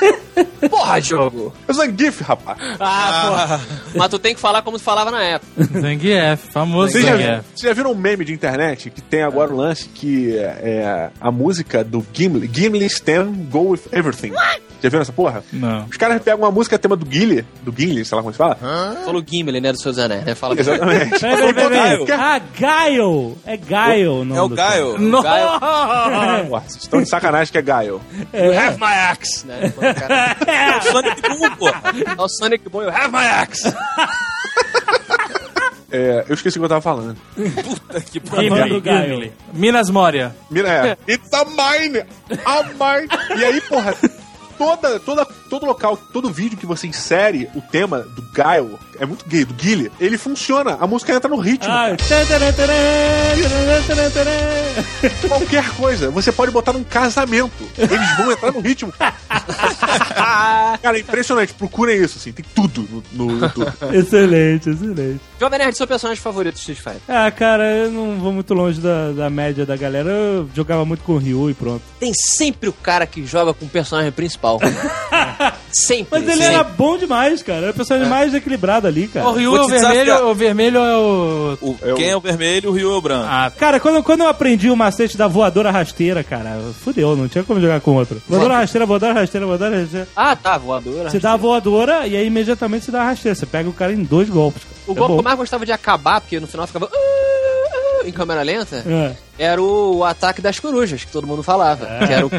Porra, 0.70 1.00
Diogo. 1.00 1.52
Eu 1.66 1.74
sou 1.74 1.84
Zangief, 1.84 2.22
rapaz. 2.22 2.58
Ah, 2.78 3.26
porra. 3.28 3.60
Mas 3.94 4.08
tu 4.08 4.18
tem 4.18 4.34
que 4.34 4.40
falar 4.40 4.62
como 4.62 4.78
tu 4.78 4.84
falava 4.84 5.10
na 5.10 5.22
época. 5.22 5.52
Zangief, 5.80 6.46
famoso 6.50 6.92
Vocês 6.92 7.04
já, 7.04 7.12
Zangief. 7.12 7.42
vocês 7.54 7.62
já 7.62 7.72
viram 7.72 7.92
um 7.92 7.96
meme 7.96 8.24
de 8.24 8.32
internet 8.32 8.90
que 8.90 9.00
tem 9.00 9.22
agora 9.22 9.52
o 9.52 9.56
lance 9.56 9.88
que 9.88 10.36
é, 10.38 10.42
é 10.42 11.10
a 11.20 11.30
música 11.30 11.82
do 11.84 12.04
Gimli, 12.12 12.50
Gimli 12.52 12.84
Stan 12.86 13.26
Go 13.50 13.70
With 13.70 13.82
Everything. 13.92 14.32
Já 14.82 14.88
viram 14.88 15.02
essa 15.02 15.12
porra? 15.12 15.44
Não. 15.52 15.84
Os 15.86 15.96
caras 15.96 16.22
pegam 16.22 16.40
uma 16.40 16.50
música 16.50 16.78
tema 16.78 16.96
do 16.96 17.06
Gimli, 17.10 17.44
do 17.62 17.74
Gimli, 17.76 18.04
sei 18.04 18.16
lá 18.16 18.22
como 18.22 18.32
se 18.32 18.38
fala. 18.38 18.56
Falou 19.04 19.22
Gimli, 19.26 19.60
né, 19.60 19.72
do 19.72 19.80
Seus 19.80 19.98
Anéis, 19.98 20.24
né? 20.24 20.34
Fala 20.34 20.58
Exatamente. 20.58 21.18
Peraí, 21.20 21.54
peraí, 21.54 22.06
Ah, 22.12 22.40
Gaio. 22.58 23.36
É 23.44 23.56
Gaio 23.56 24.12
o 24.20 24.24
nome 24.24 24.38
É 24.38 24.42
o 24.42 24.48
Gaio. 24.48 24.98
Não! 24.98 25.20
Vocês 26.50 26.76
estão 26.82 27.02
de 27.02 27.08
sacanagem 27.08 27.52
que 27.52 27.58
é 27.58 27.62
Gaio. 27.62 28.00
You 28.32 28.58
have 28.58 28.78
my 28.78 28.86
axe. 29.10 29.46
Né? 29.46 29.72
Cara- 29.98 30.36
É 30.46 30.78
o 30.78 30.82
Sonic 30.82 31.22
Boom, 31.22 31.50
porra. 31.56 31.82
Ó, 32.18 32.24
o 32.24 32.28
Sonic 32.28 32.68
Boy, 32.68 32.84
you 32.86 32.90
have 32.90 33.08
my 33.12 33.24
axe. 33.24 33.72
É, 35.92 36.24
eu 36.28 36.34
esqueci 36.34 36.56
o 36.56 36.60
que 36.60 36.64
eu 36.66 36.68
tava 36.68 36.80
falando. 36.80 37.16
Puta 37.34 38.00
que. 38.00 38.20
Gimli. 38.20 39.32
Minas 39.52 39.90
Moria. 39.90 40.32
Mira, 40.48 40.68
é. 40.68 41.12
It's 41.12 41.32
a 41.32 41.44
mine! 41.44 42.04
A 42.44 42.62
mine! 42.62 43.08
E 43.40 43.44
aí, 43.44 43.60
porra, 43.62 43.92
toda, 44.60 45.00
toda, 45.00 45.24
todo 45.48 45.64
local, 45.64 45.96
todo 46.12 46.30
vídeo 46.30 46.58
que 46.58 46.66
você 46.66 46.86
insere 46.86 47.48
o 47.54 47.62
tema 47.62 48.00
do 48.00 48.20
Gaio, 48.20 48.78
é 48.98 49.06
muito 49.06 49.26
gay, 49.26 49.42
do 49.46 49.54
Guile, 49.54 49.90
ele 49.98 50.18
funciona. 50.18 50.76
A 50.78 50.86
música 50.86 51.14
entra 51.14 51.30
no 51.30 51.38
ritmo. 51.38 51.72
Ah. 51.72 51.96
Qualquer 55.26 55.70
coisa. 55.70 56.10
Você 56.10 56.30
pode 56.30 56.52
botar 56.52 56.74
num 56.74 56.84
casamento. 56.84 57.66
Eles 57.78 58.16
vão 58.18 58.30
entrar 58.30 58.52
no 58.52 58.60
ritmo. 58.60 58.92
Cara, 60.82 60.98
é 60.98 61.00
impressionante. 61.00 61.54
Procurem 61.54 62.02
isso, 62.02 62.18
assim. 62.18 62.30
Tem 62.30 62.44
tudo 62.54 62.86
no, 63.12 63.24
no 63.24 63.40
YouTube. 63.40 63.72
Excelente, 63.94 64.68
excelente. 64.68 65.20
Jovem 65.40 65.58
Nerd, 65.58 65.74
seu 65.74 65.86
personagem 65.86 66.22
favorito 66.22 66.56
do 66.56 66.58
Street 66.58 66.78
Fighter? 66.78 67.00
Ah, 67.08 67.30
cara, 67.30 67.64
eu 67.64 67.90
não 67.90 68.18
vou 68.18 68.32
muito 68.32 68.52
longe 68.52 68.78
da, 68.78 69.12
da 69.12 69.30
média 69.30 69.64
da 69.64 69.76
galera. 69.76 70.10
Eu 70.10 70.50
jogava 70.54 70.84
muito 70.84 71.02
com 71.02 71.14
o 71.14 71.18
Ryu 71.18 71.48
e 71.48 71.54
pronto. 71.54 71.82
Tem 71.98 72.12
sempre 72.12 72.68
o 72.68 72.72
cara 72.74 73.06
que 73.06 73.24
joga 73.24 73.54
com 73.54 73.64
o 73.64 73.68
personagem 73.68 74.12
principal. 74.12 74.49
sempre. 75.72 76.06
Mas 76.10 76.22
ele 76.28 76.32
sempre. 76.42 76.54
era 76.54 76.64
bom 76.64 76.98
demais, 76.98 77.42
cara. 77.42 77.62
Era 77.62 77.70
o 77.70 77.74
personagem 77.74 78.08
mais 78.08 78.34
equilibrado 78.34 78.86
ali, 78.86 79.06
cara. 79.08 79.28
O 79.28 79.32
Ryu 79.32 79.56
é 79.56 79.60
o 79.60 79.66
vermelho, 79.68 79.92
desafiar. 80.04 80.24
o 80.24 80.34
vermelho 80.34 80.78
é 80.78 80.96
o. 80.96 81.58
O, 81.60 81.74
quem 81.96 82.10
é 82.10 82.16
o 82.16 82.20
vermelho, 82.20 82.70
o 82.70 82.72
Rio 82.72 82.92
é 82.92 82.96
o 82.96 83.00
branco. 83.00 83.26
Ah, 83.28 83.50
Cara, 83.56 83.78
quando, 83.78 84.02
quando 84.02 84.20
eu 84.22 84.28
aprendi 84.28 84.70
o 84.70 84.76
macete 84.76 85.16
da 85.16 85.28
voadora 85.28 85.70
rasteira, 85.70 86.22
cara, 86.24 86.58
fudeu, 86.82 87.14
não 87.16 87.28
tinha 87.28 87.44
como 87.44 87.60
jogar 87.60 87.80
com 87.80 87.94
outro. 87.94 88.20
Voadora 88.28 88.56
rasteira, 88.58 88.86
voadora 88.86 89.12
rasteira, 89.14 89.46
voadora 89.46 89.80
rasteira. 89.80 90.08
Ah, 90.16 90.34
tá, 90.34 90.58
voadora. 90.58 91.10
Você 91.10 91.18
dá 91.18 91.32
a 91.32 91.36
voadora 91.36 92.06
e 92.06 92.16
aí 92.16 92.26
imediatamente 92.26 92.84
você 92.86 92.90
dá 92.90 93.02
a 93.02 93.04
rasteira. 93.06 93.34
Você 93.34 93.46
pega 93.46 93.68
o 93.68 93.72
cara 93.72 93.92
em 93.92 94.02
dois 94.02 94.28
golpes. 94.28 94.62
Cara. 94.64 94.74
O 94.86 94.92
É 94.92 94.94
golpe 94.94 95.14
que 95.14 95.18
eu 95.20 95.24
mais 95.24 95.36
gostava 95.36 95.64
de 95.66 95.72
acabar, 95.72 96.20
porque 96.20 96.40
no 96.40 96.46
final 96.46 96.66
ficava. 96.66 96.88
"Ah, 96.92 96.96
ah", 96.96 98.08
Em 98.08 98.12
câmera 98.12 98.42
lenta, 98.42 98.76
É. 98.86 99.12
era 99.42 99.60
o 99.62 100.04
ataque 100.04 100.42
das 100.42 100.60
corujas, 100.60 101.02
que 101.02 101.10
todo 101.10 101.26
mundo 101.26 101.42
falava. 101.42 101.86
Que 102.06 102.12
era 102.12 102.26
o, 102.26 102.30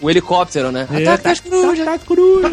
o 0.00 0.10
helicóptero, 0.10 0.70
né? 0.70 0.86
É, 0.92 1.02
Ataque 1.08 1.22
tá- 1.22 1.28
das 1.30 1.40
corujas. 1.40 1.84
tá- 1.86 1.92
tá- 1.98 2.04
coruja. 2.06 2.50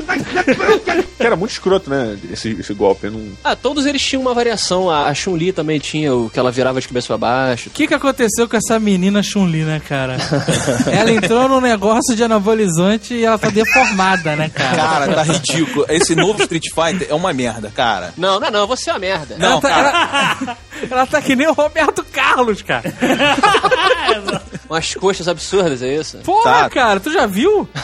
Que 1.17 1.25
era 1.25 1.35
muito 1.35 1.51
escroto, 1.51 1.89
né? 1.89 2.17
Esse, 2.31 2.51
esse 2.51 2.73
golpe. 2.73 3.09
Não... 3.09 3.21
Ah, 3.43 3.55
todos 3.55 3.85
eles 3.85 4.01
tinham 4.01 4.21
uma 4.21 4.33
variação. 4.33 4.89
A 4.89 5.13
Chun-Li 5.13 5.51
também 5.51 5.77
tinha 5.79 6.13
o 6.15 6.29
que 6.29 6.39
ela 6.39 6.51
virava 6.51 6.79
de 6.79 6.87
cabeça 6.87 7.07
pra 7.07 7.17
baixo. 7.17 7.69
O 7.69 7.71
que, 7.73 7.85
que 7.87 7.93
aconteceu 7.93 8.47
com 8.47 8.55
essa 8.55 8.79
menina 8.79 9.21
Chun-Li, 9.21 9.63
né, 9.63 9.81
cara? 9.87 10.15
ela 10.91 11.11
entrou 11.11 11.49
num 11.49 11.59
negócio 11.59 12.15
de 12.15 12.23
anabolizante 12.23 13.13
e 13.13 13.25
ela 13.25 13.37
tá 13.37 13.49
deformada, 13.49 14.35
né, 14.37 14.49
cara? 14.49 14.75
Cara, 14.77 15.13
tá 15.15 15.23
ridículo. 15.23 15.85
Esse 15.89 16.15
novo 16.15 16.41
Street 16.41 16.65
Fighter 16.73 17.07
é 17.09 17.13
uma 17.13 17.33
merda, 17.33 17.69
cara. 17.75 18.13
Não, 18.15 18.39
não, 18.39 18.49
não, 18.49 18.67
você 18.67 18.89
é 18.89 18.93
uma 18.93 18.99
merda. 18.99 19.35
ela, 19.37 19.49
Não, 19.49 19.59
tá, 19.59 19.69
cara. 19.69 20.37
ela, 20.41 20.57
ela 20.91 21.05
tá 21.07 21.21
que 21.21 21.35
nem 21.35 21.47
o 21.47 21.53
Roberto 21.53 22.03
Carlos, 22.11 22.61
cara. 22.61 22.83
Umas 24.69 24.93
coxas 24.95 25.27
absurdas, 25.27 25.81
é 25.81 25.95
isso? 25.95 26.17
Porra, 26.19 26.43
Tá. 26.63 26.69
cara, 26.69 26.99
tu 26.99 27.11
já 27.11 27.25
viu? 27.25 27.67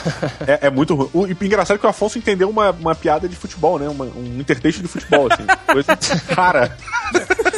É, 0.45 0.68
é 0.68 0.70
muito 0.70 0.93
ruim. 0.95 1.09
O, 1.14 1.28
e 1.28 1.32
engraçado 1.45 1.80
que 1.80 1.86
o 1.86 1.89
Afonso 1.89 2.18
entendeu 2.18 2.49
uma, 2.49 2.72
uma 2.72 2.93
piada 2.93 3.28
de 3.30 3.36
futebol, 3.36 3.80
né? 3.80 3.88
Uma- 3.88 4.05
um 4.05 4.38
intertexto 4.39 4.82
de 4.82 4.88
futebol, 4.89 5.28
assim. 5.32 5.45
Coisa 5.72 5.95
cara. 6.36 6.76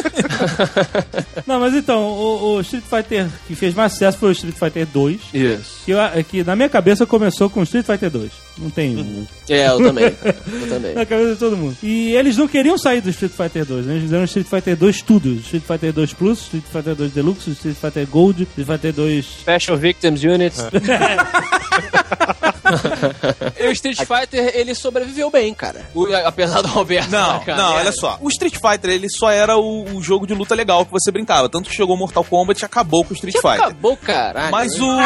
Não, 1.45 1.59
mas 1.59 1.73
então, 1.73 2.01
o, 2.03 2.55
o 2.55 2.61
Street 2.61 2.83
Fighter 2.83 3.27
que 3.47 3.55
fez 3.55 3.73
mais 3.73 3.91
sucesso 3.93 4.17
foi 4.17 4.29
o 4.29 4.31
Street 4.31 4.55
Fighter 4.55 4.87
2. 4.87 5.19
Isso. 5.33 5.81
Que, 5.85 5.91
eu- 5.91 5.99
que 6.29 6.43
na 6.43 6.55
minha 6.55 6.69
cabeça 6.69 7.05
começou 7.05 7.49
com 7.49 7.63
Street 7.63 7.85
Fighter 7.85 8.09
2. 8.09 8.31
Não 8.57 8.69
tem. 8.69 8.95
um. 8.97 9.25
É, 9.49 9.67
eu 9.67 9.77
também. 9.77 10.05
Eu 10.05 10.67
também. 10.69 10.93
Na 10.93 11.05
cabeça 11.05 11.33
de 11.33 11.39
todo 11.39 11.57
mundo. 11.57 11.75
E 11.83 12.13
eles 12.15 12.37
não 12.37 12.47
queriam 12.47 12.77
sair 12.77 13.01
do 13.01 13.09
Street 13.09 13.33
Fighter 13.33 13.65
2, 13.65 13.85
né? 13.85 13.93
Eles 13.93 14.03
fizeram 14.03 14.23
Street 14.25 14.47
Fighter 14.47 14.75
2 14.77 15.01
tudo. 15.01 15.33
Street 15.35 15.63
Fighter 15.63 15.91
2 15.93 16.13
Plus, 16.13 16.39
Street 16.41 16.63
Fighter 16.71 16.95
2 16.95 17.11
Deluxe, 17.11 17.51
Street 17.51 17.75
Fighter 17.75 18.07
Gold, 18.07 18.43
Street 18.43 18.67
Fighter 18.67 18.93
2... 18.93 19.25
Special 19.41 19.77
Victims 19.77 20.23
Units. 20.23 20.59
E 20.59 20.69
o 23.67 23.71
Street 23.71 23.97
Fighter, 23.99 24.51
ele 24.55 24.73
sobreviveu 24.75 25.29
bem, 25.31 25.53
cara. 25.53 25.81
O- 25.93 26.07
apesar 26.25 26.61
do 26.61 26.77
Alberto. 26.77 27.11
Não, 27.11 27.27
marcar 27.33 27.57
não, 27.57 27.69
merda. 27.69 27.79
olha 27.81 27.91
só. 27.91 28.17
O 28.21 28.27
Street 28.29 28.55
Fighter, 28.55 28.91
ele 28.91 29.07
só 29.09 29.29
era 29.31 29.57
o, 29.57 29.83
o 29.95 30.01
jogo 30.01 30.25
de 30.27 30.33
luta 30.33 30.55
legal 30.55 30.85
que 30.85 30.91
você 30.91 31.11
brincava. 31.11 31.49
Tanto 31.49 31.69
que 31.69 31.75
chegou 31.75 31.95
Mortal 31.97 32.23
Kombat 32.23 32.61
e 32.61 32.65
acabou 32.65 33.03
com 33.03 33.11
o 33.11 33.15
Street 33.15 33.35
Já 33.35 33.41
Fighter. 33.41 33.61
acabou, 33.65 33.97
caralho. 33.97 34.51
Mas 34.51 34.79
o. 34.79 34.85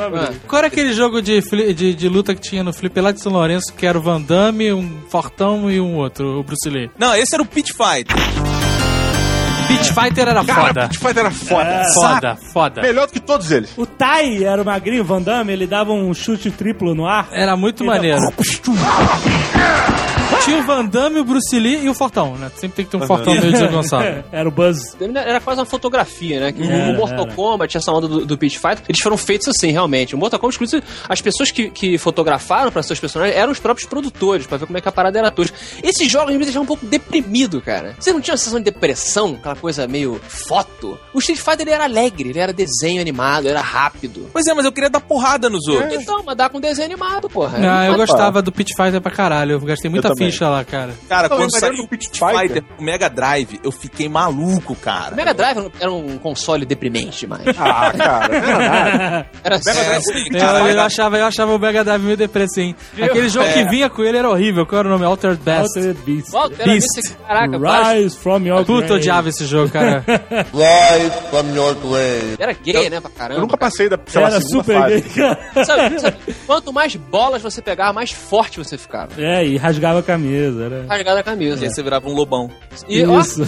Ah, 0.00 0.32
Qual 0.46 0.58
era 0.58 0.66
aquele 0.68 0.92
jogo 0.92 1.20
de, 1.22 1.40
de, 1.74 1.94
de 1.94 2.08
luta 2.08 2.34
que 2.34 2.40
tinha 2.40 2.62
no 2.62 2.72
Flip 2.72 2.98
lá 3.00 3.12
de 3.12 3.20
São 3.20 3.32
Lourenço, 3.32 3.72
que 3.74 3.86
era 3.86 3.98
o 3.98 4.02
Van 4.02 4.20
Damme, 4.20 4.72
um 4.72 5.00
Fortão 5.08 5.70
e 5.70 5.80
um 5.80 5.96
outro, 5.96 6.38
o 6.38 6.42
Bruce 6.42 6.68
Lee? 6.68 6.90
Não, 6.98 7.14
esse 7.14 7.34
era 7.34 7.42
o 7.42 7.46
Pit 7.46 7.72
Fighter. 7.72 8.16
Beat 9.70 9.92
Fighter 9.92 10.28
era 10.28 10.44
Cara, 10.44 10.66
foda. 10.66 10.80
Street 10.90 11.00
Fighter 11.00 11.20
era 11.20 11.30
foda. 11.30 11.82
Foda, 11.94 12.36
foda. 12.52 12.82
Melhor 12.82 13.06
do 13.06 13.12
que 13.12 13.20
todos 13.20 13.50
eles. 13.50 13.70
O 13.76 13.86
Tai 13.86 14.42
era 14.44 14.60
o 14.62 14.64
magrinho, 14.64 15.02
o 15.02 15.04
Van 15.04 15.22
Damme, 15.22 15.52
ele 15.52 15.66
dava 15.66 15.92
um 15.92 16.12
chute 16.12 16.50
triplo 16.50 16.94
no 16.94 17.06
ar. 17.06 17.28
Era 17.32 17.56
muito 17.56 17.84
maneiro. 17.84 18.20
Tinha 20.44 20.58
o 20.58 20.62
Van 20.64 20.84
Damme, 20.84 21.20
o 21.20 21.24
Bruce 21.24 21.58
Lee 21.58 21.84
e 21.84 21.88
o 21.88 21.94
Fortão, 21.94 22.36
né? 22.36 22.50
Sempre 22.56 22.76
tem 22.76 22.84
que 22.84 22.90
ter 22.90 22.96
um 22.96 23.06
Fortão 23.06 23.34
meio 23.34 23.52
desengonçado. 23.52 24.24
Era 24.32 24.48
o 24.48 24.52
Buzz. 24.52 24.96
Era 25.00 25.40
quase 25.40 25.60
uma 25.60 25.66
fotografia, 25.66 26.40
né? 26.40 26.52
Que 26.52 26.62
Era, 26.62 26.92
o 26.92 26.96
Mortal 26.96 27.24
era. 27.26 27.34
Kombat, 27.34 27.76
essa 27.76 27.92
onda 27.92 28.08
do, 28.08 28.26
do 28.26 28.38
Pit 28.38 28.58
Fighter, 28.58 28.82
eles 28.88 29.00
foram 29.00 29.16
feitos 29.16 29.48
assim, 29.48 29.70
realmente. 29.70 30.14
O 30.14 30.18
Mortal 30.18 30.38
Kombat, 30.40 30.56
inclusive, 30.56 30.82
as 31.08 31.20
pessoas 31.20 31.50
que, 31.50 31.70
que 31.70 31.98
fotografaram 31.98 32.70
pra 32.70 32.82
seus 32.82 32.98
personagens 32.98 33.36
eram 33.36 33.52
os 33.52 33.58
próprios 33.58 33.88
produtores, 33.88 34.46
pra 34.46 34.56
ver 34.56 34.66
como 34.66 34.78
é 34.78 34.80
que 34.80 34.88
a 34.88 34.92
parada 34.92 35.18
era 35.18 35.30
tosca. 35.30 35.56
Esses 35.82 36.10
jogos 36.10 36.32
me 36.32 36.38
deixavam 36.38 36.62
um 36.62 36.66
pouco 36.66 36.86
deprimido, 36.86 37.60
cara. 37.60 37.94
Você 37.98 38.12
não 38.12 38.20
tinha 38.20 38.32
uma 38.34 38.38
sensação 38.38 38.58
de 38.58 38.64
depressão, 38.64 39.36
aquela 39.38 39.56
coisa 39.56 39.86
meio 39.86 40.20
foto? 40.28 40.98
O 41.12 41.18
Street 41.18 41.40
Fighter, 41.40 41.62
ele 41.62 41.70
era 41.70 41.84
alegre, 41.84 42.30
ele 42.30 42.38
era 42.38 42.52
desenho 42.52 43.00
animado, 43.00 43.48
era 43.48 43.60
rápido. 43.60 44.28
Pois 44.32 44.46
é, 44.46 44.54
mas 44.54 44.64
eu 44.64 44.72
queria 44.72 44.90
dar 44.90 45.00
porrada 45.00 45.48
nos 45.48 45.66
outros. 45.66 45.94
Então, 45.94 46.22
mas 46.24 46.36
dá 46.36 46.48
com 46.48 46.60
desenho 46.60 46.86
animado, 46.86 47.28
porra. 47.28 47.58
Ah, 47.60 47.86
eu 47.86 47.96
gostava 47.96 48.40
do 48.42 48.50
Pit 48.52 48.74
Fighter 48.76 49.00
pra 49.00 49.10
caralho. 49.10 49.52
Eu 49.52 49.60
gastei 49.60 49.90
muita 49.90 50.08
Eu 50.08 50.16
ficha 50.30 50.48
lá, 50.48 50.64
cara. 50.64 50.92
Cara, 51.08 51.28
Não, 51.28 51.36
quando 51.36 51.58
saiu 51.58 51.82
o 51.84 51.88
Pit 51.88 52.08
Fighter. 52.10 52.38
Fighter 52.40 52.64
o 52.78 52.82
Mega 52.82 53.08
Drive, 53.08 53.60
eu 53.64 53.72
fiquei 53.72 54.08
maluco, 54.08 54.74
cara. 54.76 55.12
O 55.12 55.16
Mega 55.16 55.34
Drive 55.34 55.70
era 55.80 55.92
um- 55.92 56.18
console 56.18 56.64
deprimente 56.64 57.20
demais. 57.20 57.42
Ah, 57.58 57.92
cara, 57.96 58.34
era 58.34 58.58
nada. 58.58 59.26
Era 59.44 59.56
É, 59.56 59.62
sério. 59.62 60.02
sim, 60.02 60.24
Eu, 60.32 60.40
cara, 60.40 60.70
eu 60.70 60.80
achava, 60.80 61.18
eu 61.18 61.26
achava 61.26 61.54
o 61.54 61.58
Mega 61.58 61.84
Drive 61.84 62.02
meio 62.02 62.16
depressivo. 62.16 62.74
Aquele 63.02 63.28
jogo 63.28 63.50
que 63.52 63.64
vinha 63.64 63.88
com 63.90 64.02
ele 64.02 64.18
era 64.18 64.28
horrível. 64.28 64.66
Qual 64.66 64.78
era 64.80 64.88
o 64.88 64.90
nome? 64.90 65.04
Altered 65.04 65.40
Best. 65.42 65.76
Altered 65.78 65.98
Beast. 66.04 66.30
Walter, 66.30 66.64
Beast. 66.64 66.86
Beast. 66.94 67.16
Caraca, 67.26 67.58
quase- 67.58 67.90
Rise 68.02 68.16
from 68.18 68.46
your 68.46 68.58
Puta, 68.64 68.72
eu 68.72 68.78
grave. 68.80 68.92
odiava 68.94 69.28
esse 69.28 69.44
jogo, 69.46 69.70
cara. 69.70 70.04
era 72.38 72.52
gay, 72.52 72.90
né, 72.90 73.00
pra 73.00 73.10
caramba. 73.10 73.38
Eu 73.38 73.42
nunca 73.42 73.56
passei 73.56 73.88
da 73.88 73.98
sei 74.06 74.20
lá, 74.22 74.28
Era 74.28 74.40
segunda 74.40 74.64
super 74.64 74.80
fase. 74.80 75.00
gay, 75.00 75.10
cara. 75.10 75.64
Sabe, 75.64 76.00
sabe, 76.00 76.16
quanto 76.46 76.72
mais 76.72 76.96
bolas 76.96 77.42
você 77.42 77.60
pegava, 77.62 77.92
mais 77.92 78.10
forte 78.10 78.58
você 78.58 78.76
ficava. 78.78 79.10
É, 79.18 79.44
e 79.44 79.56
rasgava 79.56 80.00
a 80.00 80.02
camisa. 80.02 80.19
Era... 80.28 80.86
Rasgada 80.88 81.20
a 81.20 81.22
camisa. 81.22 81.62
E 81.62 81.68
aí 81.68 81.72
você 81.72 81.82
virava 81.82 82.08
um 82.08 82.14
lobão. 82.14 82.50
E, 82.88 83.04
ó, 83.04 83.20
Isso. 83.20 83.42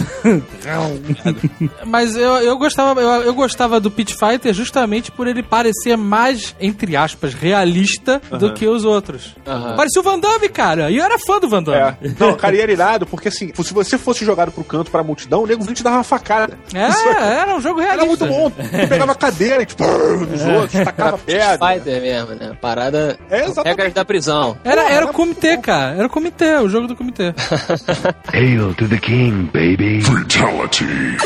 Mas 1.85 2.15
eu, 2.15 2.37
eu, 2.37 2.57
gostava, 2.57 3.01
eu, 3.01 3.23
eu 3.23 3.33
gostava 3.33 3.79
do 3.79 3.91
Pit 3.91 4.15
Fighter 4.15 4.53
justamente 4.53 5.11
por 5.11 5.27
ele 5.27 5.43
parecer 5.43 5.95
mais, 5.97 6.55
entre 6.59 6.95
aspas, 6.95 7.33
realista 7.33 8.21
do 8.39 8.53
que 8.53 8.67
os 8.67 8.85
outros. 8.85 9.35
Aham. 9.45 9.75
Parecia 9.75 10.01
o 10.01 10.03
Van 10.03 10.19
Damme, 10.19 10.49
cara. 10.49 10.89
E 10.89 10.97
eu 10.97 11.03
era 11.03 11.17
fã 11.19 11.39
do 11.39 11.49
Van 11.49 11.63
Damme. 11.63 11.77
É. 11.77 11.97
Não, 12.19 12.35
cara, 12.35 12.55
e 12.55 12.61
era 12.61 12.71
irado, 12.71 13.05
porque 13.05 13.27
assim, 13.27 13.51
se 13.53 13.73
você 13.73 13.97
fosse 13.97 14.25
jogado 14.25 14.51
pro 14.51 14.63
canto 14.63 14.91
pra 14.91 15.03
multidão, 15.03 15.43
o 15.43 15.47
nego 15.47 15.63
vinha 15.63 15.75
te 15.75 15.83
dar 15.83 15.91
uma 15.91 16.03
facada. 16.03 16.57
É, 16.73 16.89
Isso 16.89 17.07
era 17.07 17.55
um 17.55 17.61
jogo 17.61 17.79
realista. 17.79 18.03
Era 18.03 18.07
muito 18.07 18.25
bom. 18.25 18.49
Tu 18.49 18.87
pegava 18.87 19.15
cadeira 19.15 19.63
e 19.63 19.65
tipo, 19.65 19.83
nos 20.29 20.41
outros, 20.45 20.83
tacava 20.83 21.17
pedra. 21.17 21.57
Fighter 21.57 22.01
mesmo, 22.01 22.35
né? 22.35 22.57
Parada. 22.59 23.17
É, 23.29 23.45
exatamente. 23.45 23.67
Regras 23.67 23.93
da 23.93 24.05
prisão. 24.05 24.57
Era, 24.63 24.89
era 24.89 25.05
o 25.05 25.13
comitê, 25.13 25.57
cara. 25.57 25.95
Era 25.95 26.07
o 26.07 26.09
comitê, 26.09 26.59
o 26.63 26.69
jogo 26.69 26.87
do 26.87 26.95
comitê. 26.95 27.33
Hail 28.33 28.73
to 28.75 28.87
the 28.87 28.97
king, 28.97 29.49
baby. 29.51 30.01
Fatality. 30.01 31.17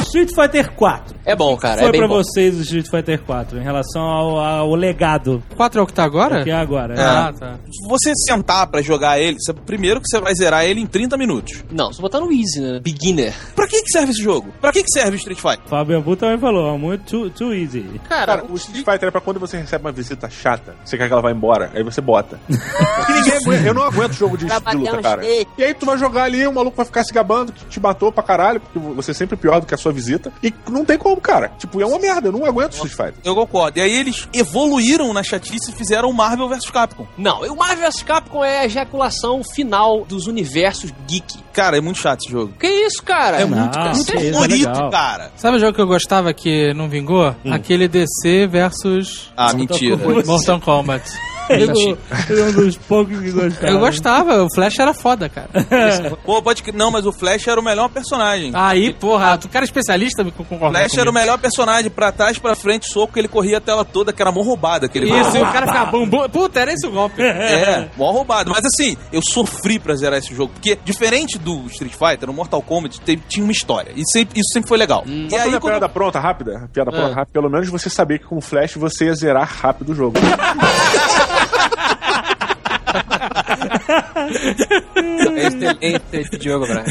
Street 0.00 0.30
Fighter 0.34 0.72
4. 0.74 1.16
É 1.24 1.36
bom, 1.36 1.56
cara. 1.56 1.78
Foi 1.80 1.88
é 1.88 1.92
bem 1.92 2.00
pra 2.00 2.08
bom. 2.08 2.14
vocês 2.16 2.56
o 2.58 2.62
Street 2.62 2.86
Fighter 2.88 3.20
4 3.22 3.58
em 3.58 3.62
relação 3.62 4.02
ao, 4.02 4.38
ao 4.38 4.74
legado 4.74 5.42
4 5.56 5.80
é 5.80 5.82
o 5.82 5.86
que 5.86 5.92
tá 5.92 6.04
agora? 6.04 6.42
que 6.44 6.50
é 6.50 6.54
agora. 6.54 6.94
Ah, 6.98 7.32
tá. 7.32 7.58
Se 7.70 7.86
você 7.88 8.12
sentar 8.26 8.66
pra 8.68 8.80
jogar 8.80 9.18
ele, 9.20 9.36
você- 9.38 9.52
primeiro 9.52 10.00
que 10.00 10.06
você 10.08 10.20
vai 10.20 10.34
zerar 10.34 10.64
ele 10.64 10.80
em 10.80 10.86
30 10.86 11.16
minutos. 11.16 11.64
Não, 11.70 11.92
só 11.92 12.00
botar 12.02 12.20
no 12.20 12.32
Easy, 12.32 12.60
né? 12.60 12.80
Beginner. 12.80 13.34
Pra 13.54 13.66
que, 13.66 13.82
que 13.82 13.90
serve 13.90 14.12
esse 14.12 14.22
jogo? 14.22 14.48
Pra 14.60 14.72
que, 14.72 14.82
que 14.82 14.90
serve 14.90 15.12
o 15.12 15.16
Street 15.16 15.38
Fighter? 15.38 15.66
Fábio 15.66 15.98
Ambu 15.98 16.16
também 16.16 16.38
falou, 16.38 16.78
muito 16.78 17.04
too, 17.04 17.30
too 17.30 17.54
easy. 17.54 17.84
Cara, 18.08 18.38
Cara, 18.38 18.44
o 18.50 18.54
Street 18.56 18.84
Fighter 18.84 19.08
é 19.08 19.10
pra 19.10 19.20
quando 19.20 19.40
você 19.40 19.58
recebe 19.58 19.84
uma 19.84 19.92
visita 19.92 20.28
chata, 20.30 20.74
você 20.84 20.96
quer 20.96 21.06
que 21.06 21.12
ela 21.12 21.22
vá 21.22 21.30
embora, 21.30 21.70
aí 21.74 21.82
você 21.82 22.00
bota. 22.00 22.38
Porque 22.48 23.12
ninguém 23.12 23.34
aguenta, 23.34 23.66
eu 23.68 23.74
não 23.74 23.82
aguento 23.82 24.12
jogo 24.12 24.36
de, 24.36 24.46
de 24.46 24.76
luta, 24.76 24.98
cara. 25.02 25.22
E 25.24 25.64
aí 25.64 25.74
tu 25.74 25.86
vai 25.86 25.98
jogar 25.98 26.24
ali, 26.24 26.46
o 26.46 26.52
maluco 26.52 26.76
vai 26.76 26.86
ficar 26.86 27.04
se 27.04 27.12
gabando 27.12 27.52
que 27.52 27.64
te 27.66 27.80
matou 27.80 28.10
pra 28.12 28.22
caralho, 28.22 28.60
porque 28.60 28.78
você 28.78 29.10
é 29.12 29.14
sempre 29.14 29.36
pior 29.36 29.60
do 29.60 29.66
que 29.66 29.74
a 29.74 29.77
sua 29.78 29.92
visita. 29.92 30.32
E 30.42 30.52
não 30.68 30.84
tem 30.84 30.98
como, 30.98 31.20
cara. 31.20 31.52
Tipo, 31.58 31.80
é 31.80 31.86
uma 31.86 31.98
merda, 31.98 32.28
eu 32.28 32.32
não 32.32 32.44
aguento 32.44 32.72
Street 32.74 32.92
Fighter. 32.92 33.14
Eu 33.24 33.34
concordo. 33.34 33.78
E 33.78 33.82
aí 33.82 33.92
eles 33.92 34.28
evoluíram 34.32 35.12
na 35.12 35.22
chatice 35.22 35.70
e 35.70 35.74
fizeram 35.74 36.10
o 36.10 36.14
Marvel 36.14 36.48
vs 36.48 36.70
Capcom. 36.70 37.06
Não, 37.16 37.40
o 37.42 37.56
Marvel 37.56 37.84
vs 37.90 38.02
Capcom 38.02 38.44
é 38.44 38.60
a 38.60 38.64
ejaculação 38.66 39.42
final 39.44 40.04
dos 40.04 40.26
universos 40.26 40.92
geek. 41.06 41.38
Cara, 41.52 41.76
é 41.76 41.80
muito 41.80 41.98
chato 41.98 42.20
esse 42.22 42.30
jogo. 42.30 42.52
Que 42.58 42.66
isso, 42.68 43.02
cara? 43.02 43.40
É 43.40 43.44
Não, 43.44 43.58
muito, 43.58 43.74
cara, 43.74 43.92
muito 43.94 44.16
isso, 44.16 44.26
é 44.26 44.30
bonito, 44.32 44.90
cara. 44.90 45.32
Sabe 45.36 45.56
o 45.56 45.60
jogo 45.60 45.72
que 45.74 45.80
eu 45.80 45.86
gostava 45.86 46.32
que 46.32 46.72
não 46.74 46.88
vingou? 46.88 47.34
Aquele 47.50 47.88
DC 47.88 48.46
versus 48.46 49.32
Ah, 49.36 49.52
mentira. 49.52 49.96
Mortal 50.24 50.60
Kombat. 50.60 51.04
Ele 51.50 52.40
é 52.40 52.44
um 52.44 52.52
dos 52.52 52.76
poucos 52.76 53.18
que 53.18 53.30
gostava. 53.30 53.72
Eu 53.72 53.78
gostava, 53.78 54.42
o 54.44 54.48
Flash 54.54 54.78
era 54.78 54.94
foda, 54.94 55.28
cara. 55.28 55.48
Pô, 56.24 56.42
pode 56.42 56.62
que. 56.62 56.72
Não, 56.72 56.90
mas 56.90 57.06
o 57.06 57.12
Flash 57.12 57.46
era 57.48 57.60
o 57.60 57.64
melhor 57.64 57.88
personagem. 57.88 58.50
Aí, 58.54 58.92
porra, 58.92 59.36
tu 59.38 59.48
cara 59.48 59.64
é 59.64 59.66
especialista 59.66 60.22
me 60.24 60.30
O 60.30 60.44
concorda 60.44 60.78
Flash 60.78 60.92
era 60.94 61.02
o 61.02 61.06
comigo. 61.06 61.18
melhor 61.20 61.38
personagem, 61.38 61.90
pra 61.90 62.12
trás, 62.12 62.38
pra 62.38 62.54
frente, 62.54 62.86
soco, 62.92 63.18
ele 63.18 63.28
corria 63.28 63.58
a 63.58 63.60
tela 63.60 63.84
toda, 63.84 64.12
que 64.12 64.20
era 64.22 64.30
mó 64.32 64.42
roubada 64.42 64.86
aquele 64.86 65.06
Isso, 65.06 65.36
e 65.36 65.40
o 65.42 65.52
cara 65.52 65.66
ficava. 65.66 65.92
Puta, 66.28 66.60
era 66.60 66.72
esse 66.72 66.86
o 66.86 66.90
golpe. 66.90 67.22
É, 67.22 67.88
mó 67.96 68.10
roubado. 68.10 68.50
Mas 68.50 68.64
assim, 68.64 68.96
eu 69.12 69.20
sofri 69.22 69.78
pra 69.78 69.94
zerar 69.94 70.18
esse 70.18 70.34
jogo. 70.34 70.52
Porque, 70.52 70.78
diferente 70.84 71.38
do 71.38 71.66
Street 71.66 71.92
Fighter, 71.94 72.26
no 72.26 72.32
Mortal 72.32 72.62
Kombat 72.62 73.00
teve- 73.00 73.22
tinha 73.28 73.42
uma 73.44 73.52
história. 73.52 73.92
E 73.96 74.02
sempre- 74.10 74.38
isso 74.40 74.52
sempre 74.52 74.68
foi 74.68 74.78
legal. 74.78 75.02
E 75.06 75.22
Posso 75.24 75.36
fazer 75.36 75.48
aí, 75.50 75.54
a 75.56 75.60
quando... 75.60 75.72
piada 75.72 75.88
pronta, 75.88 76.20
rápida? 76.20 76.58
A 76.64 76.68
piada 76.68 76.90
Ah. 76.90 76.92
pronta, 76.92 77.14
rápida. 77.14 77.32
Pelo 77.32 77.50
menos 77.50 77.68
você 77.68 77.88
saber 77.90 78.18
que 78.18 78.26
com 78.26 78.36
o 78.36 78.40
Flash 78.40 78.74
você 78.76 79.06
ia 79.06 79.14
zerar 79.14 79.48
rápido 79.60 79.92
o 79.92 79.94
jogo. 79.94 80.18
Excelente 85.36 86.04
esse 86.12 86.42
jogo, 86.42 86.66
Brian. 86.66 86.84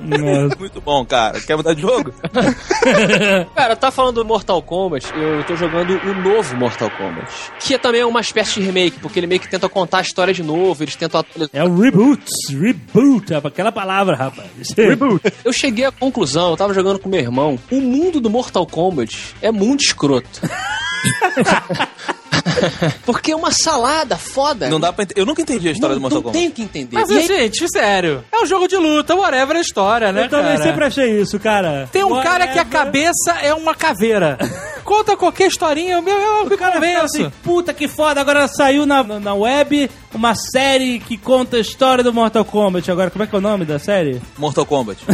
Nossa. 0.00 0.56
Muito 0.58 0.80
bom, 0.80 1.04
cara. 1.04 1.40
Quer 1.40 1.56
mudar 1.56 1.74
de 1.74 1.82
jogo? 1.82 2.12
Cara, 3.54 3.76
tá 3.76 3.90
falando 3.90 4.16
do 4.16 4.24
Mortal 4.24 4.62
Kombat, 4.62 5.12
eu 5.14 5.44
tô 5.44 5.54
jogando 5.56 5.90
o 5.98 6.14
novo 6.14 6.56
Mortal 6.56 6.90
Kombat. 6.90 7.30
Que 7.60 7.74
é 7.74 7.78
também 7.78 8.02
uma 8.04 8.20
espécie 8.20 8.54
de 8.54 8.62
remake, 8.62 8.98
porque 9.00 9.18
ele 9.18 9.26
meio 9.26 9.40
que 9.40 9.48
tenta 9.48 9.68
contar 9.68 9.98
a 9.98 10.02
história 10.02 10.32
de 10.32 10.42
novo, 10.42 10.82
eles 10.82 10.96
tentam 10.96 11.20
atualizar. 11.20 11.50
É 11.52 11.62
o 11.62 11.78
reboot. 11.78 12.22
Reboot. 12.50 13.34
É 13.34 13.36
aquela 13.36 13.72
palavra, 13.72 14.16
rapaz. 14.16 14.48
Reboot. 14.76 15.20
Eu 15.44 15.52
cheguei 15.52 15.84
à 15.84 15.92
conclusão, 15.92 16.50
eu 16.50 16.56
tava 16.56 16.72
jogando 16.74 16.98
com 16.98 17.08
meu 17.08 17.20
irmão, 17.20 17.58
o 17.70 17.80
mundo 17.80 18.20
do 18.20 18.30
Mortal 18.30 18.66
Kombat 18.66 19.34
é 19.42 19.50
muito 19.50 19.82
escroto. 19.82 20.40
Porque 23.04 23.32
é 23.32 23.36
uma 23.36 23.50
salada 23.50 24.16
foda. 24.16 24.68
Não 24.68 24.78
dá 24.80 24.92
pra 24.92 25.04
ent... 25.04 25.12
Eu 25.16 25.24
nunca 25.26 25.42
entendi 25.42 25.68
a 25.68 25.72
história 25.72 25.94
não, 25.94 26.00
do 26.00 26.02
Mortal 26.02 26.18
não 26.18 26.22
Kombat. 26.24 26.38
tenho 26.38 26.52
que 26.52 26.62
entender. 26.62 26.94
Mas, 26.96 27.08
E 27.10 27.18
aí- 27.18 27.26
gente, 27.26 27.66
sério. 27.70 28.24
É 28.32 28.42
um 28.42 28.46
jogo 28.46 28.66
de 28.68 28.76
luta, 28.76 29.14
whatever 29.14 29.56
a 29.56 29.60
história, 29.60 30.12
né, 30.12 30.24
Eu 30.24 30.28
também 30.28 30.52
cara? 30.56 30.62
sempre 30.62 30.84
achei 30.84 31.20
isso, 31.20 31.38
cara. 31.38 31.88
Tem 31.92 32.04
um 32.04 32.20
cara 32.22 32.46
que 32.48 32.58
a 32.58 32.62
Whatever. 32.62 32.66
cabeça 32.68 33.32
é 33.42 33.54
uma 33.54 33.74
caveira. 33.74 34.38
Conta 34.84 35.16
qualquer 35.16 35.48
historinha, 35.48 36.00
meu, 36.00 36.16
eu 36.16 36.46
me 36.46 36.56
cara 36.56 36.72
convenço. 36.74 37.04
assim, 37.04 37.32
puta 37.42 37.74
que 37.74 37.86
foda, 37.86 38.20
agora 38.22 38.48
saiu 38.48 38.86
na, 38.86 39.02
na 39.04 39.34
web 39.34 39.90
uma 40.14 40.34
série 40.34 40.98
que 40.98 41.18
conta 41.18 41.58
a 41.58 41.60
história 41.60 42.02
do 42.02 42.12
Mortal 42.12 42.44
Kombat. 42.44 42.90
Agora, 42.90 43.10
como 43.10 43.22
é 43.22 43.26
que 43.26 43.34
é 43.34 43.38
o 43.38 43.42
nome 43.42 43.64
da 43.66 43.78
série? 43.78 44.20
Mortal 44.38 44.64
Kombat. 44.64 44.98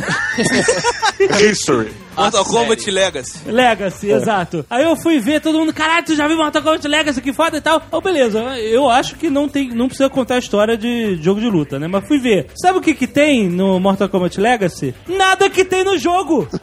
History. 1.41 1.93
Mortal 2.17 2.45
Kombat 2.45 2.89
Legacy. 2.91 3.39
Legacy, 3.47 4.11
exato. 4.13 4.65
Aí 4.71 4.85
eu 4.85 4.95
fui 4.97 5.19
ver, 5.19 5.41
todo 5.41 5.59
mundo, 5.59 5.73
caralho, 5.75 6.05
tu 6.07 6.15
já 6.15 6.29
viu 6.29 6.37
Mortal 6.37 6.63
Kombat 6.63 6.87
Legacy, 6.87 7.04
que 7.13 7.33
foda 7.33 7.57
e 7.57 7.61
tal. 7.61 7.83
Oh, 7.91 8.01
beleza, 8.01 8.41
eu 8.59 8.89
acho 8.89 9.17
que 9.17 9.29
não, 9.29 9.49
tem, 9.49 9.69
não 9.71 9.87
precisa 9.87 10.09
contar 10.09 10.37
a 10.37 10.39
história 10.39 10.77
de 10.77 11.17
jogo 11.23 11.41
de 11.41 11.49
luta, 11.49 11.79
né? 11.79 11.87
Mas 11.87 12.07
fui 12.07 12.19
ver. 12.19 12.47
Sabe 12.55 12.79
o 12.79 12.83
que 12.83 12.95
que 12.95 13.07
tem 13.07 13.49
no 13.49 13.79
Mortal 13.79 14.09
Kombat 14.09 14.41
Legacy? 14.41 14.95
Nada 15.09 15.51
que 15.51 15.65
tem 15.65 15.85
no 15.85 15.99
jogo! 15.99 16.49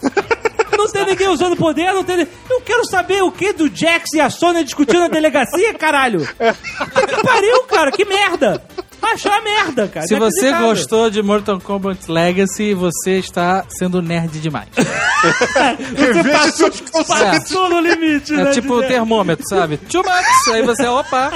Não 0.78 0.90
tem 0.90 1.06
ninguém 1.06 1.28
usando 1.28 1.56
poder, 1.56 1.94
não 1.94 2.04
tem. 2.04 2.28
Eu 2.50 2.62
quero 2.62 2.84
saber 2.88 3.22
o 3.22 3.32
que 3.32 3.54
do 3.54 3.68
Jax 3.68 4.14
e 4.16 4.22
a 4.22 4.32
Sony 4.32 4.64
discutindo 4.64 5.02
na 5.02 5.10
delegacia, 5.10 5.74
caralho! 5.76 6.22
Que 6.26 7.24
pariu, 7.24 7.64
cara, 7.64 7.92
que 7.92 8.04
merda! 8.04 8.64
Achou 9.02 9.32
a 9.32 9.42
merda, 9.42 9.88
cara. 9.88 10.06
Se 10.08 10.16
você 10.16 10.48
Inacreditável. 10.48 10.68
gostou 10.70 11.10
de 11.10 11.22
Mortal 11.22 11.60
Kombat 11.60 12.12
Legacy, 12.12 12.74
você 12.74 13.18
está 13.20 13.66
sendo 13.70 14.02
nerd 14.02 14.40
demais. 14.40 14.70
Seus 16.56 16.82
conceitos. 16.82 17.08
Passou 17.50 17.70
no 17.70 17.80
limite, 17.80 18.34
É 18.34 18.44
né? 18.46 18.52
tipo 18.52 18.74
o 18.74 18.82
termômetro, 18.84 19.46
sabe? 19.48 19.78
Too 19.78 20.04
much. 20.04 20.54
Aí 20.56 20.62
você, 20.64 20.86
opa, 20.88 21.32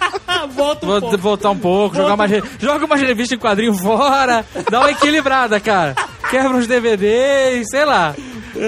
Volta 0.54 0.86
um 0.86 0.88
vou 0.88 1.00
pouco. 1.00 1.18
voltar 1.18 1.50
um 1.50 1.58
pouco, 1.58 1.96
jogar 1.96 2.14
umas, 2.14 2.30
re- 2.30 2.42
joga 2.58 2.84
umas 2.86 3.00
revistas 3.00 3.36
em 3.36 3.40
quadrinho 3.40 3.74
fora, 3.74 4.44
dá 4.70 4.80
uma 4.80 4.90
equilibrada, 4.90 5.60
cara. 5.60 5.94
Quebra 6.30 6.56
uns 6.56 6.66
DVDs, 6.66 7.66
sei 7.70 7.84
lá. 7.84 8.14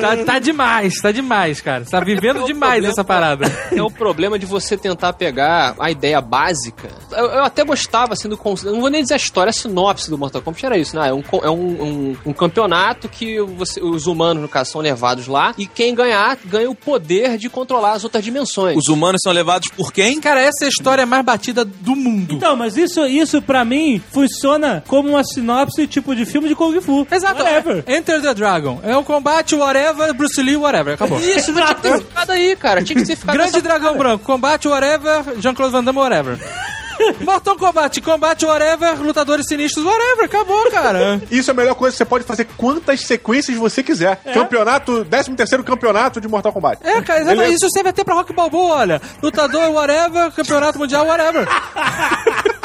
Tá, 0.01 0.17
tá 0.25 0.39
demais, 0.39 0.95
tá 1.03 1.11
demais, 1.11 1.61
cara. 1.61 1.85
Tá 1.85 1.99
vivendo 2.01 2.45
demais 2.45 2.85
essa 2.85 3.03
parada. 3.03 3.47
É 3.73 3.83
o 3.83 3.91
problema 3.91 4.39
de 4.39 4.47
você 4.47 4.77
tentar 4.77 5.13
pegar 5.13 5.75
a 5.79 5.91
ideia 5.91 6.21
básica. 6.21 6.89
Eu, 7.11 7.25
eu 7.27 7.45
até 7.45 7.65
gostava, 7.65 8.13
assim, 8.13 8.29
do 8.29 8.37
conceito. 8.37 8.73
Não 8.73 8.81
vou 8.81 8.89
nem 8.89 9.03
dizer 9.03 9.15
a 9.15 9.17
história, 9.17 9.51
a 9.51 9.53
sinopse 9.53 10.09
do 10.09 10.17
Mortal 10.17 10.41
Kombat 10.41 10.65
era 10.65 10.79
isso, 10.79 10.97
né? 10.97 11.09
É 11.09 11.13
um, 11.13 11.23
é 11.43 11.51
um, 11.51 11.83
um, 11.83 12.17
um 12.27 12.33
campeonato 12.33 13.09
que 13.09 13.41
você- 13.41 13.83
os 13.83 14.07
humanos, 14.07 14.41
no 14.41 14.49
caso, 14.49 14.71
são 14.71 14.81
levados 14.81 15.27
lá. 15.27 15.53
E 15.59 15.67
quem 15.67 15.95
ganhar, 15.97 16.39
ganha 16.45 16.71
o 16.71 16.77
poder 16.77 17.37
de 17.37 17.49
controlar 17.51 17.93
as 17.93 18.05
outras 18.05 18.23
dimensões. 18.25 18.77
Os 18.79 18.87
humanos 18.89 19.21
são 19.23 19.33
levados 19.33 19.69
por 19.77 19.93
quem? 19.93 20.21
Cara, 20.21 20.41
essa 20.41 20.65
é 20.65 20.67
a 20.67 20.71
história 20.71 21.05
mais 21.05 21.25
batida 21.25 21.65
do 21.65 21.97
mundo. 21.97 22.35
Então, 22.35 22.55
mas 22.57 22.77
isso, 22.77 23.05
isso 23.05 23.43
pra 23.43 23.65
mim 23.65 24.01
funciona 24.13 24.83
como 24.87 25.09
uma 25.11 25.25
sinopse 25.25 25.87
tipo 25.89 26.15
de 26.15 26.25
filme 26.25 26.47
de 26.49 26.55
Kung 26.55 26.81
Fu. 26.81 27.07
Exato. 27.11 27.43
Whatever. 27.55 27.85
Enter 27.87 28.21
the 28.23 28.35
Dragon. 28.35 28.81
É 28.83 28.97
um 28.97 29.05
combate, 29.05 29.55
whatever, 29.55 30.13
Bruce 30.15 30.41
Lee, 30.43 30.57
whatever. 30.57 30.95
Acabou. 30.95 31.19
Isso, 31.21 31.53
mas 31.53 31.65
tinha 31.65 31.75
que 31.77 31.83
ter 31.83 31.99
ficado 31.99 32.31
aí, 32.33 32.57
cara. 32.57 32.83
Tinha 32.83 33.01
que 33.01 33.07
ter 33.07 33.17
ficado 33.17 33.37
Grande 33.37 33.61
Dragão 33.61 33.97
Branco. 33.97 34.25
Combate, 34.25 34.69
whatever, 34.69 35.23
Jean-Claude 35.39 35.73
Van 35.73 35.85
Damme, 35.85 35.99
whatever. 35.99 36.39
Mortal 37.21 37.57
Kombat, 37.57 38.01
combate, 38.01 38.45
whatever, 38.47 39.01
lutadores 39.03 39.47
sinistros, 39.49 39.85
whatever. 39.85 40.25
Acabou, 40.27 40.71
cara. 40.71 41.21
Isso 41.31 41.51
é 41.51 41.53
a 41.53 41.55
melhor 41.57 41.75
coisa, 41.75 41.97
você 41.97 42.05
pode 42.05 42.23
fazer 42.25 42.47
quantas 42.57 43.01
sequências 43.01 43.57
você 43.57 43.83
quiser. 43.83 44.17
Campeonato, 44.33 45.05
13 45.05 45.33
terceiro 45.35 45.65
campeonato 45.65 46.21
de 46.21 46.29
Mortal 46.29 46.53
Kombat. 46.53 46.79
É, 46.83 47.01
cara, 47.03 47.21
exatamente. 47.21 47.27
Beleza. 47.39 47.55
Isso 47.55 47.69
serve 47.73 47.89
até 47.89 48.05
pra 48.05 48.15
Rock 48.15 48.33
Balboa, 48.33 48.77
olha. 48.77 49.03
Lutador, 49.23 49.71
whatever, 49.71 50.31
campeonato 50.33 50.79
mundial, 50.79 51.07
whatever. 51.07 51.47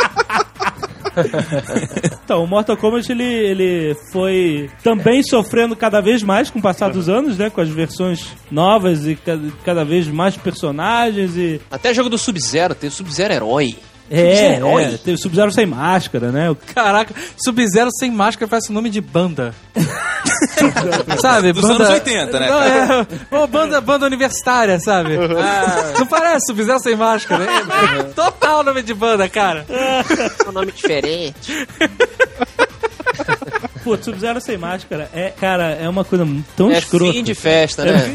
Então, 2.23 2.43
o 2.43 2.47
Mortal 2.47 2.75
Kombat 2.75 3.09
ele, 3.09 3.23
ele 3.23 3.95
foi 4.11 4.69
também 4.83 5.23
sofrendo 5.23 5.75
cada 5.77 6.01
vez 6.01 6.21
mais 6.21 6.49
com 6.49 6.59
o 6.59 6.61
passar 6.61 6.89
dos 6.89 7.07
anos, 7.07 7.37
né? 7.37 7.49
Com 7.49 7.61
as 7.61 7.69
versões 7.69 8.27
novas 8.51 9.07
e 9.07 9.15
cada, 9.15 9.47
cada 9.63 9.85
vez 9.85 10.07
mais 10.09 10.35
personagens 10.35 11.37
e. 11.37 11.61
Até 11.71 11.93
jogo 11.93 12.09
do 12.09 12.17
Sub-Zero, 12.17 12.75
tem 12.75 12.89
o 12.89 12.91
Sub-Zero 12.91 13.33
herói. 13.33 13.77
É, 14.09 14.55
Herói. 14.55 14.83
é 14.83 14.97
teve 14.97 15.17
Sub-Zero 15.17 15.51
sem 15.51 15.65
máscara, 15.65 16.31
né? 16.31 16.49
O- 16.49 16.55
Caraca, 16.55 17.13
Sub-Zero 17.37 17.89
sem 17.97 18.09
máscara 18.09 18.49
parece 18.49 18.69
o 18.69 18.73
nome 18.73 18.89
de 18.89 19.01
banda. 19.01 19.53
sabe? 21.21 21.51
Dos 21.51 21.61
banda... 21.61 21.75
anos 21.75 21.89
80, 21.89 22.39
né, 22.39 22.49
Não, 22.49 22.61
é. 22.61 23.07
Uma 23.31 23.47
banda, 23.47 23.81
banda 23.81 24.05
universitária, 24.05 24.79
sabe? 24.79 25.17
Não 25.97 26.05
parece 26.07 26.47
Sub-Zero 26.47 26.79
sem 26.79 26.95
máscara. 26.95 27.43
É, 27.45 27.47
é 27.99 28.06
total 28.17 28.63
nome 28.63 28.81
de 28.81 28.95
banda, 28.95 29.29
cara. 29.29 29.63
um 30.47 30.51
nome 30.51 30.71
diferente. 30.71 31.67
Pô, 33.83 33.95
Sub-Zero 33.95 34.41
sem 34.41 34.57
máscara 34.57 35.07
é, 35.13 35.29
cara, 35.29 35.69
é 35.75 35.87
uma 35.87 36.03
coisa 36.03 36.27
tão 36.55 36.71
É 36.71 36.79
escrota. 36.79 37.13
fim 37.13 37.23
de 37.23 37.35
festa, 37.35 37.85
né? 37.85 38.11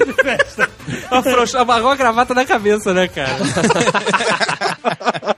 Afrouxou, 1.09 1.61
amarrou 1.61 1.91
a 1.93 1.97
gravata 1.97 2.35
na 2.35 2.45
cabeça, 2.45 2.93
né, 2.93 3.07
cara? 3.07 3.37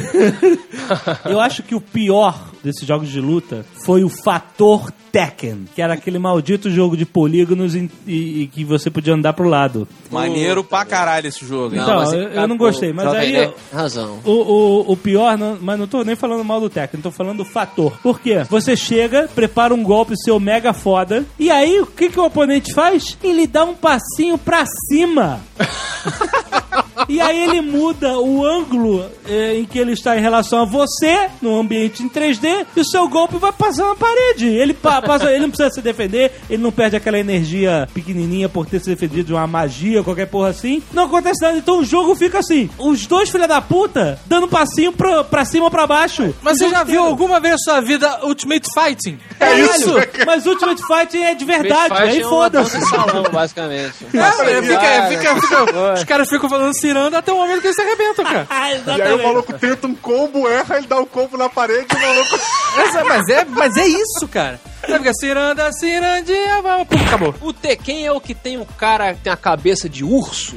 Eu 1.24 1.40
acho 1.40 1.62
que 1.62 1.74
o 1.74 1.80
pior 1.80 2.50
desses 2.62 2.86
jogos 2.86 3.08
de 3.08 3.20
luta 3.20 3.64
foi 3.84 4.04
o 4.04 4.08
fator 4.08 4.90
Tekken, 5.12 5.66
que 5.74 5.80
era 5.80 5.94
aquele 5.94 6.18
maldito 6.18 6.70
jogo 6.70 6.96
de 6.96 7.06
polígonos 7.06 7.74
e, 7.74 7.90
e- 8.06 8.42
e 8.42 8.46
que 8.48 8.64
você 8.64 8.90
podia 8.90 9.14
andar 9.14 9.32
pro 9.32 9.48
lado. 9.48 9.88
Maneiro 10.10 10.62
pra 10.62 10.84
caralho 10.84 11.26
esse 11.26 11.46
jogo, 11.46 11.74
hein? 11.74 11.80
Então, 11.82 11.96
mas 11.96 12.12
eu- 12.12 12.20
eu 12.28 12.48
não 12.48 12.56
gostei, 12.56 12.92
mas 12.92 13.06
aí 13.14 13.50
Razão. 13.72 14.20
O, 14.24 14.30
o, 14.32 14.92
o 14.92 14.96
pior, 14.96 15.38
não, 15.38 15.56
mas 15.60 15.78
não 15.78 15.86
tô 15.86 16.02
nem 16.04 16.14
falando 16.16 16.44
mal 16.44 16.60
do 16.60 16.68
Tekken, 16.68 17.00
tô 17.00 17.10
falando 17.10 17.38
do 17.38 17.44
fator. 17.44 17.92
Por 18.02 18.20
quê? 18.20 18.44
Você 18.50 18.76
chega, 18.76 19.28
prepara 19.34 19.72
um 19.74 19.82
golpe 19.82 20.14
seu 20.22 20.38
mega 20.38 20.72
foda, 20.72 21.24
e 21.38 21.50
aí 21.50 21.80
o 21.80 21.86
que, 21.86 22.10
que 22.10 22.20
o 22.20 22.24
oponente 22.24 22.74
faz? 22.74 23.16
Ele 23.22 23.46
dá 23.46 23.64
um 23.64 23.74
passinho 23.74 24.36
pra 24.36 24.64
cima. 24.88 25.40
E 27.08 27.20
aí 27.20 27.42
ele 27.44 27.60
muda 27.60 28.18
o 28.18 28.44
ângulo 28.44 29.04
eh, 29.28 29.58
em 29.58 29.64
que 29.64 29.78
ele 29.78 29.92
está 29.92 30.16
em 30.16 30.20
relação 30.20 30.62
a 30.62 30.64
você, 30.64 31.28
no 31.42 31.58
ambiente 31.58 32.02
em 32.02 32.08
3D, 32.08 32.66
e 32.76 32.80
o 32.80 32.84
seu 32.84 33.08
golpe 33.08 33.36
vai 33.38 33.52
passar 33.52 33.84
na 33.88 33.94
parede. 33.94 34.46
Ele, 34.46 34.72
pa- 34.74 35.02
passa, 35.02 35.30
ele 35.30 35.40
não 35.42 35.50
precisa 35.50 35.70
se 35.70 35.82
defender, 35.82 36.32
ele 36.48 36.62
não 36.62 36.72
perde 36.72 36.96
aquela 36.96 37.18
energia 37.18 37.88
pequenininha 37.92 38.48
por 38.48 38.66
ter 38.66 38.80
se 38.80 38.86
defendido 38.88 39.26
de 39.26 39.32
uma 39.32 39.46
magia, 39.46 40.02
qualquer 40.02 40.26
porra 40.26 40.48
assim. 40.48 40.82
Não 40.92 41.04
acontece 41.04 41.42
nada, 41.44 41.58
então 41.58 41.80
o 41.80 41.84
jogo 41.84 42.14
fica 42.14 42.38
assim. 42.38 42.68
Os 42.78 43.06
dois 43.06 43.28
filha 43.30 43.46
da 43.48 43.60
puta 43.60 44.18
dando 44.26 44.48
passinho 44.48 44.92
pra, 44.92 45.22
pra 45.24 45.44
cima 45.44 45.64
ou 45.66 45.70
pra 45.70 45.86
baixo. 45.86 46.34
Mas 46.42 46.58
você 46.58 46.68
já 46.68 46.82
viu 46.84 46.94
inteiro. 46.94 47.04
alguma 47.10 47.40
vez 47.40 47.52
na 47.52 47.58
sua 47.58 47.80
vida 47.80 48.20
Ultimate 48.24 48.66
Fighting? 48.74 49.18
É 49.40 49.58
isso. 49.60 49.94
Mas 50.26 50.46
Ultimate 50.46 50.82
Fighting 50.86 51.22
é 51.22 51.34
de 51.34 51.44
verdade, 51.44 51.94
aí 51.94 52.20
é 52.20 52.24
foda-se. 52.24 52.78
de 52.78 52.88
salão, 52.88 53.22
basicamente. 53.32 53.94
É, 54.14 54.62
fica, 54.62 54.76
Cara, 54.78 55.08
fica, 55.08 55.40
fica- 55.40 55.92
os 55.94 56.04
caras 56.04 56.28
ficam 56.28 56.48
falando 56.48 56.72
ciranda 56.86 57.18
até 57.18 57.32
o 57.32 57.36
momento 57.36 57.60
que 57.60 57.66
eles 57.66 57.76
se 57.76 57.82
arrebentam, 57.82 58.24
cara. 58.24 58.46
Ah, 58.50 58.70
E 58.72 59.02
aí 59.02 59.12
o 59.14 59.22
maluco 59.22 59.52
tenta 59.54 59.86
um 59.86 59.94
combo, 59.94 60.48
erra, 60.48 60.78
ele 60.78 60.86
dá 60.86 60.98
um 60.98 61.06
combo 61.06 61.36
na 61.36 61.48
parede 61.48 61.86
e 61.92 61.96
o 61.96 62.00
maluco. 62.00 62.34
Essa- 62.78 63.04
mas, 63.04 63.28
é, 63.28 63.44
mas 63.44 63.76
é 63.76 63.86
isso, 63.86 64.28
cara. 64.28 64.60
Sabe 64.86 65.02
que 65.02 65.08
é 65.08 65.12
ciranda, 65.14 65.72
cirandinha, 65.72 66.62
pum, 66.88 66.96
acabou. 67.06 67.34
O 67.40 67.52
Tekken 67.52 68.06
é 68.06 68.12
o 68.12 68.20
que 68.20 68.34
tem 68.34 68.56
o 68.58 68.64
cara 68.64 69.14
que 69.14 69.20
tem 69.22 69.32
a 69.32 69.36
cabeça 69.36 69.88
de 69.88 70.04
urso. 70.04 70.56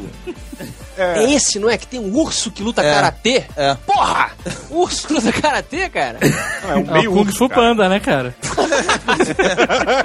É. 0.99 1.31
esse, 1.33 1.59
não 1.59 1.69
é? 1.69 1.77
Que 1.77 1.87
tem 1.87 1.99
um 1.99 2.15
urso 2.15 2.51
que 2.51 2.61
luta 2.63 2.81
É. 2.81 2.93
karatê? 2.93 3.43
É. 3.55 3.75
Porra! 3.85 4.31
Urso 4.69 5.07
que 5.07 5.13
luta 5.13 5.31
karatê, 5.31 5.89
cara? 5.89 6.17
Não, 6.63 6.69
é 6.71 6.75
um 6.75 6.79
É 6.79 6.83
o 6.83 6.93
meio 6.93 7.11
Kung 7.11 7.19
urso, 7.21 7.37
Fu 7.37 7.49
cara. 7.49 7.61
Panda, 7.61 7.89
né, 7.89 7.99
cara? 7.99 8.35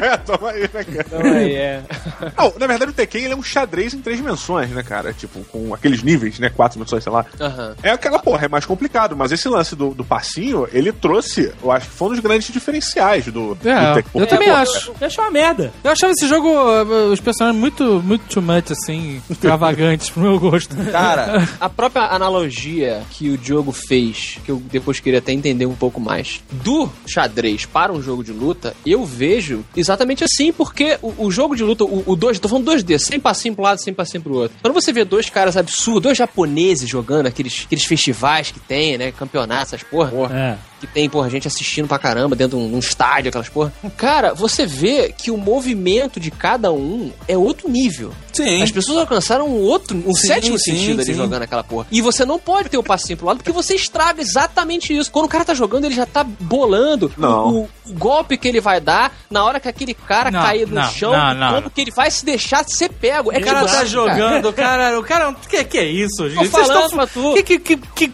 É, 0.01 0.17
Toma 0.25 0.51
aí, 0.51 0.61
né, 0.73 0.85
cara? 0.85 1.29
Aí 1.39 1.55
é. 1.55 1.83
Não, 2.37 2.53
na 2.59 2.67
verdade, 2.67 2.91
o 2.91 2.95
Tekken 2.95 3.25
ele 3.25 3.35
é 3.35 3.37
um 3.37 3.43
xadrez 3.43 3.95
em 3.95 4.01
três 4.01 4.19
dimensões, 4.19 4.71
né, 4.71 4.83
cara? 4.83 5.13
Tipo, 5.13 5.45
com 5.45 5.75
aqueles 5.75 6.03
níveis, 6.03 6.39
né? 6.39 6.51
Quatro 6.51 6.79
dimensões, 6.79 7.03
sei 7.03 7.13
lá. 7.13 7.25
Aham. 7.41 7.75
É 7.83 7.91
aquela 7.91 8.19
porra, 8.19 8.47
é 8.47 8.49
mais 8.49 8.65
complicado, 8.67 9.17
mas 9.17 9.33
esse 9.33 9.49
lance 9.49 9.75
do, 9.77 9.91
do 9.95 10.05
passinho, 10.05 10.67
ele 10.73 10.93
trouxe, 10.93 11.53
eu 11.63 11.71
acho 11.71 11.89
que 11.89 11.95
foi 11.95 12.09
um 12.09 12.11
dos 12.13 12.21
grandes 12.21 12.53
diferenciais 12.53 13.27
do, 13.27 13.55
do 13.55 13.69
É, 13.69 13.95
Tekken. 13.95 14.21
eu 14.23 14.27
também 14.27 14.49
Pô, 14.49 14.55
acho. 14.55 14.93
Eu 15.01 15.07
achei 15.07 15.25
uma 15.25 15.31
merda. 15.31 15.73
Eu 15.83 15.91
achava 15.91 16.13
esse 16.13 16.27
jogo, 16.29 16.49
uh, 16.49 17.13
os 17.13 17.21
personagens 17.21 17.61
muito, 17.61 18.03
muito 18.03 18.23
too 18.27 18.43
much, 18.43 18.71
assim, 18.73 19.23
extravagantes 19.29 20.11
pro 20.11 20.23
meu 20.23 20.39
gosto. 20.39 20.75
Cara, 20.91 21.49
A 21.61 21.69
própria 21.69 22.05
analogia 22.07 23.03
que 23.11 23.31
o 23.31 23.39
Diogo 23.39 23.73
fez, 23.73 24.39
que 24.45 24.51
eu 24.51 24.63
depois 24.71 25.01
queria 25.01 25.19
até 25.19 25.33
entender 25.33 25.67
um 25.67 25.75
pouco 25.75 26.01
mais, 26.01 26.41
do 26.53 26.91
xadrez 27.07 27.67
para 27.67 27.93
um 27.93 28.03
jogo 28.03 28.23
de 28.23 28.33
luta, 28.33 28.75
eu 28.85 29.05
vejo 29.05 29.65
exatamente 29.77 30.25
assim, 30.25 30.53
porque 30.53 30.99
o, 31.03 31.27
o 31.27 31.31
jogo 31.31 31.57
de 31.57 31.63
luta, 31.63 31.85
o, 31.85 32.03
o 32.07 32.17
2, 32.17 32.39
tô 32.39 32.49
falando 32.49 32.71
2D, 32.71 32.99
sem 32.99 33.21
passinho 33.21 33.55
pro 33.55 33.65
lado, 33.65 33.79
sem 33.81 33.93
passinho 33.93 34.23
pro 34.23 34.35
outro. 34.35 34.57
Quando 34.61 34.75
você 34.75 34.93
vê 34.93 35.05
dois 35.05 35.29
caras 35.31 35.57
absurdos, 35.57 36.03
dois 36.03 36.19
japoneses 36.19 36.89
jogando 36.89 37.27
aqueles, 37.27 37.63
aqueles 37.65 37.85
festivais 37.85 38.51
que 38.51 38.61
tem, 38.61 38.99
né, 38.99 39.13
campeonatos, 39.13 39.75
essas 39.75 39.83
porra, 39.83 40.11
É. 40.35 40.57
que 40.87 40.93
tem, 40.93 41.09
porra, 41.09 41.29
gente 41.31 41.47
assistindo 41.49 41.87
pra 41.89 41.99
caramba 41.99 42.35
dentro 42.37 42.59
de 42.59 42.65
um, 42.65 42.75
um 42.77 42.79
estádio, 42.79 43.29
aquelas 43.29 43.49
porra. 43.49 43.73
Cara, 43.97 44.35
você 44.35 44.67
vê 44.67 45.13
que 45.17 45.31
o 45.31 45.37
movimento 45.37 46.19
de 46.21 46.31
cada 46.31 46.73
um 46.73 47.11
é 47.29 47.37
outro 47.37 47.69
nível. 47.71 48.13
sim. 48.33 48.63
As 48.63 48.71
pessoas 48.71 48.99
alcançaram 48.99 49.47
um 49.49 49.61
outro, 49.61 49.97
um 50.07 50.15
Sim, 50.15 50.27
sétimo 50.27 50.59
sim, 50.59 50.73
sentido 50.73 51.01
ali 51.01 51.13
sim. 51.13 51.15
jogando 51.15 51.43
aquela 51.43 51.63
porra. 51.65 51.87
E 51.91 52.01
você 52.01 52.25
não 52.25 52.39
pode 52.39 52.69
ter 52.69 52.77
o 52.79 52.83
passinho 52.83 53.17
pro 53.17 53.27
lado 53.27 53.37
porque 53.39 53.53
você 53.53 53.75
estraga 53.75 54.21
exatamente 54.21 54.97
isso. 54.97 55.11
Quando 55.11 55.27
o 55.27 55.29
cara 55.29 55.45
tá 55.45 55.55
jogando, 55.55 55.85
ele 55.85 55.95
já 55.95 56.07
tá 56.07 56.25
bolando 56.25 57.13
Não. 57.17 57.49
O, 57.49 57.69
o 57.87 57.93
golpe 57.95 58.37
que 58.37 58.49
ele 58.49 58.61
vai 58.61 58.81
dar 58.81 59.13
na 59.31 59.45
hora 59.45 59.61
que 59.61 59.69
aquele 59.69 59.95
cara 59.95 60.31
Não, 60.31 60.43
cair 60.43 60.67
no 60.69 60.75
não, 60.75 60.91
chão, 60.91 61.13
não, 61.13 61.35
não. 61.35 61.55
como 61.55 61.71
que 61.71 61.81
ele 61.81 61.91
vai 61.91 62.11
se 62.11 62.25
deixar 62.25 62.65
ser 62.69 62.89
pego. 62.91 63.33
É 63.33 63.39
O 63.39 63.45
cara 63.45 63.65
tá 63.67 63.85
jogando, 63.85 64.49
o 64.49 64.53
cara. 64.53 64.99
O 64.99 65.03
cara. 65.05 65.31
O 65.31 65.35
que, 65.35 65.63
que 65.65 65.79
é 65.79 65.87
isso, 65.87 66.29
gente? 66.29 66.49
Vocês 66.49 66.51
falando 66.51 66.89
tão- 66.89 66.97
pra 66.97 67.07
tu. 67.07 67.35
Que, 67.35 67.43
que, 67.43 67.59
que, 67.59 67.77
que 67.77 68.13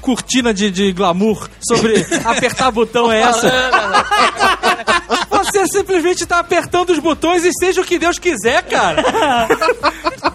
cortina 0.00 0.52
de, 0.52 0.70
de 0.70 0.92
glamour 0.92 1.48
sobre 1.66 1.95
apertar 2.24 2.70
botão 2.70 3.10
é 3.10 3.20
essa? 3.20 3.50
Você 5.30 5.66
simplesmente 5.68 6.26
tá 6.26 6.38
apertando 6.38 6.90
os 6.90 6.98
botões 6.98 7.44
e 7.44 7.50
seja 7.52 7.80
o 7.80 7.84
que 7.84 7.98
Deus 7.98 8.18
quiser, 8.18 8.62
cara. 8.62 9.02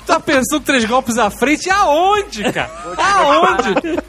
tá 0.05 0.20
pensando 0.20 0.64
três 0.64 0.86
golpes 0.86 1.18
à 1.18 1.30
frente? 1.30 1.70
Aonde, 1.70 2.43
cara? 2.51 2.72
Aonde? 2.97 3.99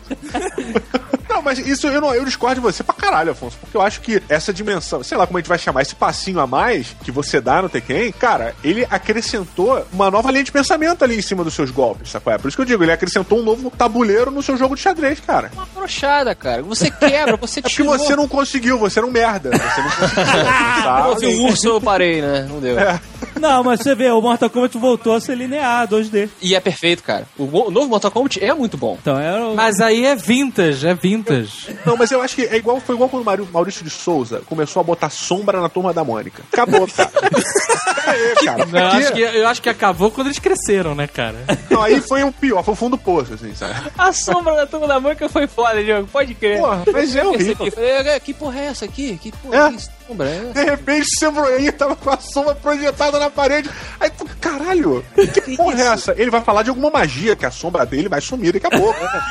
Não, 1.43 1.45
mas 1.45 1.59
isso 1.59 1.89
eu, 1.89 2.01
não, 2.01 2.15
eu 2.15 2.25
discordo 2.25 2.55
de 2.55 2.61
você 2.61 2.85
pra 2.85 2.95
caralho, 2.95 3.33
Afonso. 3.33 3.57
Porque 3.61 3.77
eu 3.77 3.83
acho 3.83 4.01
que 4.01 4.23
essa 4.29 4.53
dimensão, 4.53 5.03
sei 5.03 5.19
lá 5.19 5.27
como 5.27 5.39
a 5.39 5.41
gente 5.41 5.49
vai 5.49 5.59
chamar, 5.59 5.83
esse 5.83 5.95
passinho 5.95 6.39
a 6.39 6.47
mais 6.47 6.95
que 7.03 7.11
você 7.11 7.41
dá 7.41 7.61
no 7.61 7.69
Tekken, 7.69 8.13
cara, 8.13 8.55
ele 8.63 8.87
acrescentou 8.89 9.85
uma 9.93 10.09
nova 10.11 10.31
linha 10.31 10.45
de 10.45 10.53
pensamento 10.53 11.03
ali 11.03 11.19
em 11.19 11.23
cima 11.23 11.43
dos 11.43 11.55
seus 11.55 11.71
golpes, 11.73 12.11
sacou? 12.11 12.33
É 12.33 12.39
por 12.39 12.47
isso 12.47 12.57
que 12.57 12.61
eu 12.63 12.67
digo, 12.67 12.83
ele 12.85 12.93
acrescentou 12.93 13.41
um 13.41 13.43
novo 13.43 13.71
tabuleiro 13.71 14.31
no 14.31 14.43
seu 14.43 14.57
jogo 14.57 14.77
de 14.77 14.83
xadrez, 14.83 15.19
cara. 15.21 15.51
Uma 15.55 15.67
brochada, 15.75 16.33
cara. 16.35 16.63
Você 16.63 16.91
quebra, 16.91 17.37
você 17.37 17.59
É 17.61 17.63
porque 17.63 17.75
tirou. 17.77 17.99
você 17.99 18.15
não 18.15 18.29
conseguiu, 18.29 18.79
você 18.79 19.01
era 19.01 19.07
um 19.07 19.11
merda. 19.11 19.51
Você 19.51 19.81
não 19.83 19.91
conseguiu. 19.91 20.33
Eu 21.13 21.17
vi 21.19 21.27
o 21.27 21.47
urso, 21.47 21.69
eu 21.69 21.81
parei, 21.81 22.23
né? 22.23 22.47
Não 22.49 22.61
deu. 22.61 22.77
Não, 23.43 23.65
mas 23.65 23.81
você 23.81 23.95
vê, 23.95 24.09
o 24.11 24.21
Mortal 24.21 24.49
Kombat 24.49 24.79
voltou 24.79 25.15
a 25.17 25.21
ser 25.21 25.35
linear, 25.37 25.89
2D. 25.89 26.29
E 26.41 26.55
é 26.55 26.61
perfeito, 26.61 27.03
cara. 27.03 27.27
O 27.37 27.45
o 27.63 27.71
novo 27.71 27.89
Mortal 27.89 28.11
Kombat 28.11 28.43
é 28.43 28.55
muito 28.55 28.77
bom. 28.77 28.97
Então 29.03 29.19
era 29.19 29.45
o... 29.49 29.55
Mas 29.57 29.81
aí 29.81 30.07
é 30.07 30.15
vintage, 30.15 30.87
é 30.87 30.95
vintage. 30.95 31.77
Não, 31.85 31.97
mas 31.97 32.11
eu 32.13 32.23
acho 32.23 32.37
que 32.37 32.43
é 32.43 32.57
igual, 32.57 32.81
foi 32.81 32.95
igual 32.95 33.09
quando 33.09 33.23
o 33.43 33.53
Maurício 33.53 33.83
de 33.85 33.91
Souza 33.91 34.43
começou 34.47 34.81
a 34.81 34.85
botar 34.85 35.11
sombra 35.11 35.61
na 35.61 35.69
turma 35.69 35.93
da 35.93 36.05
Mônica. 36.05 36.43
Acabou, 36.53 36.87
cara. 36.87 37.11
Pera 37.11 37.33
aí, 38.07 38.35
cara. 38.45 38.67
Não, 38.67 38.79
eu, 38.81 38.87
acho 38.87 39.13
que, 39.13 39.21
eu 39.21 39.49
acho 39.49 39.63
que 39.63 39.69
acabou 39.69 40.11
quando 40.11 40.29
eles 40.29 40.39
cresceram, 40.39 40.95
né, 40.95 41.07
cara? 41.09 41.37
Não, 41.69 41.83
aí 41.83 42.01
foi 42.01 42.23
o 42.23 42.33
pior, 42.33 42.63
foi 42.63 42.75
o 42.75 42.77
fundo 42.77 42.97
do 42.97 43.03
poço, 43.03 43.35
assim, 43.35 43.55
sabe? 43.55 43.75
A 43.99 44.13
sombra 44.13 44.55
da 44.55 44.67
turma 44.67 44.87
da 44.87 45.01
Mônica 45.01 45.29
foi 45.29 45.47
foda, 45.47 45.83
Diogo. 45.83 46.09
Pode 46.13 46.35
crer. 46.35 46.59
Porra, 46.61 46.85
mas 46.93 47.17
é 47.17 47.25
horrível. 47.25 47.71
Falei, 47.71 48.21
que 48.21 48.35
porra 48.35 48.61
é 48.61 48.65
essa 48.67 48.85
aqui? 48.85 49.19
Que 49.21 49.33
porra 49.33 49.57
É. 49.69 49.71
que 49.73 49.89
sombra 50.13 50.29
é? 50.29 50.53
De 50.53 50.65
repente 50.65 51.03
o 51.03 51.19
Sembroei 51.19 51.73
tava 51.73 51.97
com 51.97 52.11
a 52.11 52.19
sombra 52.19 52.55
projetada 52.55 53.19
na 53.19 53.31
parede. 53.31 53.69
Aí 53.99 54.11
tu, 54.11 54.27
caralho, 54.41 55.05
que 55.15 55.57
porra 55.57 55.81
é 55.81 55.87
essa? 55.89 56.15
Ele 56.17 56.31
vai 56.31 56.43
falar 56.43 56.63
de 56.63 56.71
alguma 56.71 56.91
magia 56.91 57.35
que 57.35 57.47
a 57.47 57.51
sombra 57.51 57.87
dele 57.87 58.09
vai 58.09 58.21
sumir 58.21 58.53
daqui 58.53 58.67
a 58.67 58.71
pouco. 58.71 58.99
Né? 59.01 59.23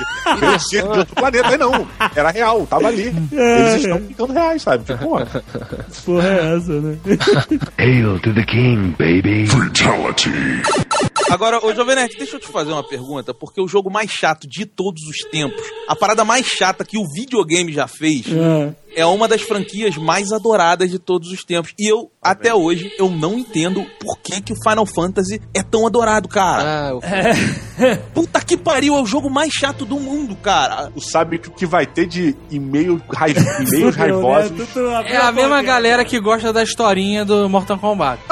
Ele 0.47 0.59
ser 0.59 0.83
de 0.83 0.99
outro 0.99 1.15
planeta. 1.15 1.47
Aí 1.49 1.57
não, 1.57 1.87
era 2.15 2.31
real, 2.31 2.65
tava 2.65 2.87
ali. 2.87 3.13
Eles 3.31 3.83
estão 3.83 3.99
ficando 3.99 4.33
reais, 4.33 4.61
sabe? 4.61 4.83
Tipo, 4.83 5.03
porra. 5.03 5.43
porra 6.05 6.27
é 6.27 6.55
essa, 6.57 6.81
né? 6.81 6.97
Hail 7.77 8.19
to 8.19 8.33
the 8.33 8.43
king, 8.43 8.95
baby. 8.97 9.47
Fatality. 9.47 10.31
Agora, 11.29 11.65
ô 11.65 11.73
Jovem 11.73 11.95
Nerd, 11.95 12.15
deixa 12.17 12.35
eu 12.35 12.39
te 12.39 12.47
fazer 12.47 12.71
uma 12.71 12.83
pergunta, 12.87 13.33
porque 13.33 13.61
o 13.61 13.67
jogo 13.67 13.89
mais 13.89 14.11
chato 14.11 14.47
de 14.47 14.65
todos 14.65 15.01
os 15.03 15.17
tempos, 15.29 15.61
a 15.87 15.95
parada 15.95 16.25
mais 16.25 16.45
chata 16.45 16.83
que 16.83 16.97
o 16.97 17.05
videogame 17.13 17.71
já 17.71 17.87
fez, 17.87 18.25
É. 18.27 18.73
é 18.95 19.05
uma 19.05 19.27
das 19.27 19.41
franquias 19.41 19.95
mais 19.97 20.31
adoradas 20.31 20.89
de 20.89 20.99
todos 20.99 21.31
os 21.31 21.43
tempos. 21.43 21.73
E 21.79 21.91
eu, 21.91 22.11
até 22.21 22.53
hoje, 22.53 22.91
eu 22.97 23.09
não 23.09 23.37
entendo 23.37 23.85
por 23.99 24.17
que, 24.19 24.41
que 24.41 24.53
o 24.53 24.63
Final 24.63 24.85
Fantasy 24.85 25.41
é 25.53 25.63
tão 25.63 25.85
adorado, 25.87 26.27
cara. 26.27 26.89
Ah, 26.89 26.95
o 26.95 27.01
Puta 28.13 28.41
que 28.41 28.57
pariu, 28.57 28.95
é 28.95 29.01
o 29.01 29.05
jogo 29.05 29.29
mais 29.29 29.51
chato 29.53 29.85
do 29.85 29.99
mundo, 29.99 30.35
cara. 30.35 30.91
Tu 30.93 31.01
sabe 31.01 31.37
que 31.39 31.47
o 31.47 31.51
que 31.51 31.65
vai 31.65 31.85
ter 31.85 32.05
de 32.05 32.35
e-mail, 32.49 33.01
rai- 33.13 33.33
e-mails 33.67 33.95
raivosos. 33.95 34.51
Né? 34.51 34.95
Abriu 34.95 35.15
É 35.15 35.17
a 35.17 35.31
mesma 35.31 35.61
galera 35.61 36.03
que 36.05 36.19
gosta 36.19 36.51
da 36.53 36.63
historinha 36.63 37.23
do 37.25 37.47
Mortal 37.49 37.77
Kombat. 37.77 38.21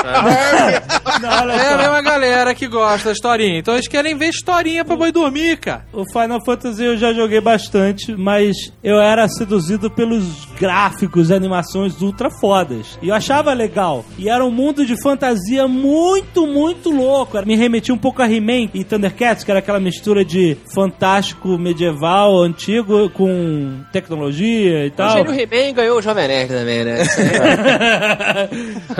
Não, 1.21 1.29
olha 1.41 1.53
É 1.53 1.73
a 1.73 1.77
mesma 1.77 2.01
galera 2.01 2.55
que 2.55 2.67
gosta 2.67 3.09
da 3.09 3.11
historinha. 3.13 3.59
Então 3.59 3.73
eles 3.73 3.87
querem 3.87 4.15
ver 4.17 4.29
historinha 4.29 4.85
pra 4.85 4.95
boi 4.95 5.11
dormir, 5.11 5.57
cara. 5.57 5.85
O 5.93 6.03
Final 6.11 6.43
Fantasy 6.45 6.83
eu 6.83 6.97
já 6.97 7.13
joguei 7.13 7.41
bastante, 7.41 8.15
mas 8.15 8.55
eu 8.83 8.99
era 8.99 9.27
seduzido 9.27 9.89
pelos 9.89 10.47
gráficos 10.59 11.29
e 11.29 11.33
animações 11.33 12.01
ultra 12.01 12.29
fodas. 12.29 12.99
E 13.01 13.07
eu 13.09 13.15
achava 13.15 13.53
legal. 13.53 14.05
E 14.17 14.29
era 14.29 14.43
um 14.45 14.51
mundo 14.51 14.85
de 14.85 15.01
fantasia 15.01 15.67
muito, 15.67 16.45
muito 16.45 16.89
louco. 16.91 17.39
Me 17.45 17.55
remetia 17.55 17.93
um 17.93 17.97
pouco 17.97 18.21
a 18.21 18.31
He-Man 18.31 18.69
e 18.73 18.83
Thundercats, 18.83 19.43
que 19.43 19.51
era 19.51 19.59
aquela 19.59 19.79
mistura 19.79 20.25
de 20.25 20.57
fantástico 20.73 21.57
medieval, 21.57 22.41
antigo, 22.41 23.09
com 23.11 23.79
tecnologia 23.91 24.85
e 24.85 24.89
O 24.89 24.91
tal. 24.91 25.17
Gênio 25.17 25.33
He-Man 25.33 25.73
ganhou 25.73 25.97
o 25.97 26.01
Jovem 26.01 26.27
Nerd 26.27 26.49
também, 26.49 26.83
né? 26.83 26.97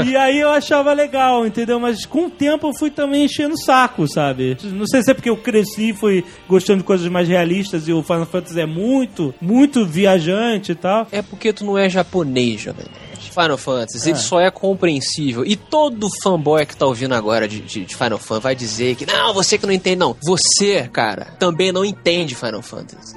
E 0.06 0.16
aí 0.16 0.40
eu 0.40 0.50
achava 0.50 0.94
legal, 0.94 1.46
entendeu? 1.46 1.80
Mas 1.80 2.06
com 2.06 2.28
o 2.28 2.30
tempo 2.30 2.68
eu 2.68 2.74
fui 2.74 2.90
também 2.90 3.26
enchendo 3.26 3.56
o 3.56 3.58
saco, 3.58 4.08
sabe? 4.08 4.58
Não 4.64 4.86
sei 4.88 5.04
se 5.04 5.12
é 5.12 5.14
porque 5.14 5.30
eu 5.30 5.38
cresci, 5.38 5.94
fui 5.94 6.24
gostando 6.48 6.80
de 6.80 6.84
coisas 6.86 7.08
mais 7.10 7.28
realistas 7.28 7.88
e 7.88 7.94
o 7.94 8.02
Final 8.02 8.26
Fantasy 8.26 8.60
é 8.60 8.66
muito, 8.66 9.34
muito 9.42 9.86
viajante 9.86 10.72
e 10.72 10.76
tal. 10.76 11.08
É 11.12 11.22
porque 11.22 11.49
tu 11.54 11.66
não 11.66 11.78
é 11.78 11.90
japonês, 11.90 12.62
Jovem 12.62 12.86
Nerd. 12.86 13.10
Final 13.32 13.58
Fantasy, 13.58 14.10
ele 14.10 14.18
só 14.18 14.40
é 14.40 14.50
compreensível. 14.50 15.46
E 15.46 15.56
todo 15.56 16.10
fanboy 16.24 16.66
que 16.66 16.76
tá 16.76 16.86
ouvindo 16.86 17.14
agora 17.14 17.48
de, 17.48 17.60
de- 17.62 17.86
de 17.86 17.96
Final 17.96 18.18
Fantasy 18.18 18.42
vai 18.44 18.56
dizer 18.56 18.96
que 18.96 19.06
não, 19.06 19.34
você 19.34 19.58
que 19.58 19.66
não 19.66 19.74
entende, 19.74 19.98
não. 19.98 20.16
Você, 20.24 20.90
cara, 20.92 21.26
também 21.40 21.72
não 21.72 21.86
entende 21.86 22.34
Final 22.36 22.62
Fantasy. 22.62 23.16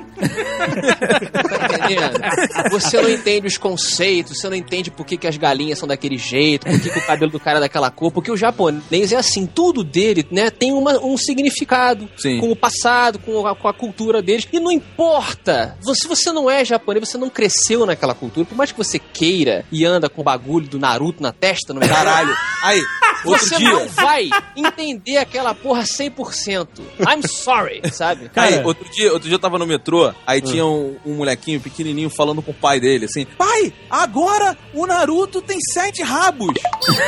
Tá? 2.52 2.68
Você 2.70 3.00
não 3.00 3.08
entende 3.10 3.46
os 3.46 3.56
conceitos, 3.58 4.38
você 4.38 4.48
não 4.48 4.56
entende 4.56 4.90
por 4.90 5.04
que, 5.06 5.16
que 5.16 5.26
as 5.26 5.36
galinhas 5.36 5.78
são 5.78 5.88
daquele 5.88 6.16
jeito, 6.18 6.66
por 6.66 6.80
que, 6.80 6.90
que 6.90 6.98
o 6.98 7.06
cabelo 7.06 7.30
do 7.32 7.40
cara 7.40 7.58
é 7.58 7.60
daquela 7.60 7.90
cor, 7.90 8.12
porque 8.12 8.30
o 8.30 8.36
japonês 8.36 9.12
é 9.12 9.16
assim, 9.16 9.46
tudo 9.46 9.82
dele, 9.84 10.26
né, 10.30 10.50
tem 10.50 10.72
uma- 10.72 10.98
um 11.04 11.16
significado 11.16 12.08
Sim. 12.16 12.38
com 12.40 12.50
o 12.50 12.56
passado, 12.56 13.18
com 13.18 13.46
a, 13.46 13.54
com 13.54 13.68
a 13.68 13.74
cultura 13.74 14.22
deles. 14.22 14.46
E 14.52 14.60
não 14.60 14.70
importa, 14.70 15.76
você, 15.82 16.02
se 16.02 16.08
você 16.08 16.32
não 16.32 16.50
é 16.50 16.64
japonês, 16.64 17.08
você 17.08 17.18
não 17.18 17.30
cresceu 17.30 17.86
naquela 17.86 18.14
cultura, 18.14 18.46
por 18.46 18.56
mais 18.56 18.72
que 18.72 18.78
você 18.78 18.98
queira 18.98 19.64
e 19.70 19.84
anda 19.84 20.08
com 20.08 20.20
o 20.20 20.24
bagulho 20.24 20.66
do 20.68 20.78
Naruto 20.78 21.22
na 21.22 21.32
testa, 21.32 21.72
no 21.72 21.80
meio 21.80 21.92
Caralho. 21.92 22.34
Aí, 22.62 22.80
outro 23.24 23.46
você 23.48 23.56
dia. 23.56 23.70
não 23.70 23.88
vai 23.88 24.30
entender 24.56 25.16
aquela 25.18 25.54
porra 25.54 25.82
100%. 25.82 26.68
I'm 27.00 27.22
sorry, 27.26 27.80
sabe? 27.92 28.22
Aí, 28.36 28.52
Cara- 28.54 28.66
outro 28.66 28.88
dia, 28.90 29.12
outro 29.12 29.28
dia 29.28 29.34
eu 29.36 29.40
tava 29.40 29.58
no 29.58 29.66
metrô, 29.66 30.11
aí 30.26 30.40
tinha 30.40 30.64
um, 30.64 30.96
um 31.04 31.14
molequinho 31.14 31.60
pequenininho 31.60 32.10
falando 32.10 32.42
com 32.42 32.50
o 32.50 32.54
pai 32.54 32.80
dele, 32.80 33.06
assim, 33.06 33.24
pai, 33.24 33.72
agora 33.90 34.56
o 34.74 34.86
Naruto 34.86 35.40
tem 35.42 35.58
sete 35.72 36.02
rabos. 36.02 36.54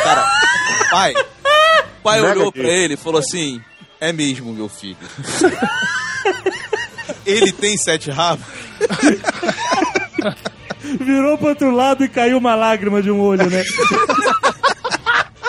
Cara, 0.02 0.30
pai, 0.90 1.14
o 1.14 2.02
pai 2.02 2.20
Mega 2.20 2.32
olhou 2.32 2.52
pra 2.52 2.68
ele 2.68 2.94
e 2.94 2.98
falou 2.98 3.20
assim, 3.20 3.60
é 4.00 4.12
mesmo, 4.12 4.52
meu 4.52 4.68
filho. 4.68 4.96
ele 7.24 7.52
tem 7.52 7.76
sete 7.76 8.10
rabos? 8.10 8.44
Virou 11.00 11.38
pro 11.38 11.48
outro 11.48 11.70
lado 11.70 12.04
e 12.04 12.08
caiu 12.08 12.38
uma 12.38 12.54
lágrima 12.54 13.02
de 13.02 13.10
um 13.10 13.20
olho, 13.20 13.48
né? 13.48 13.64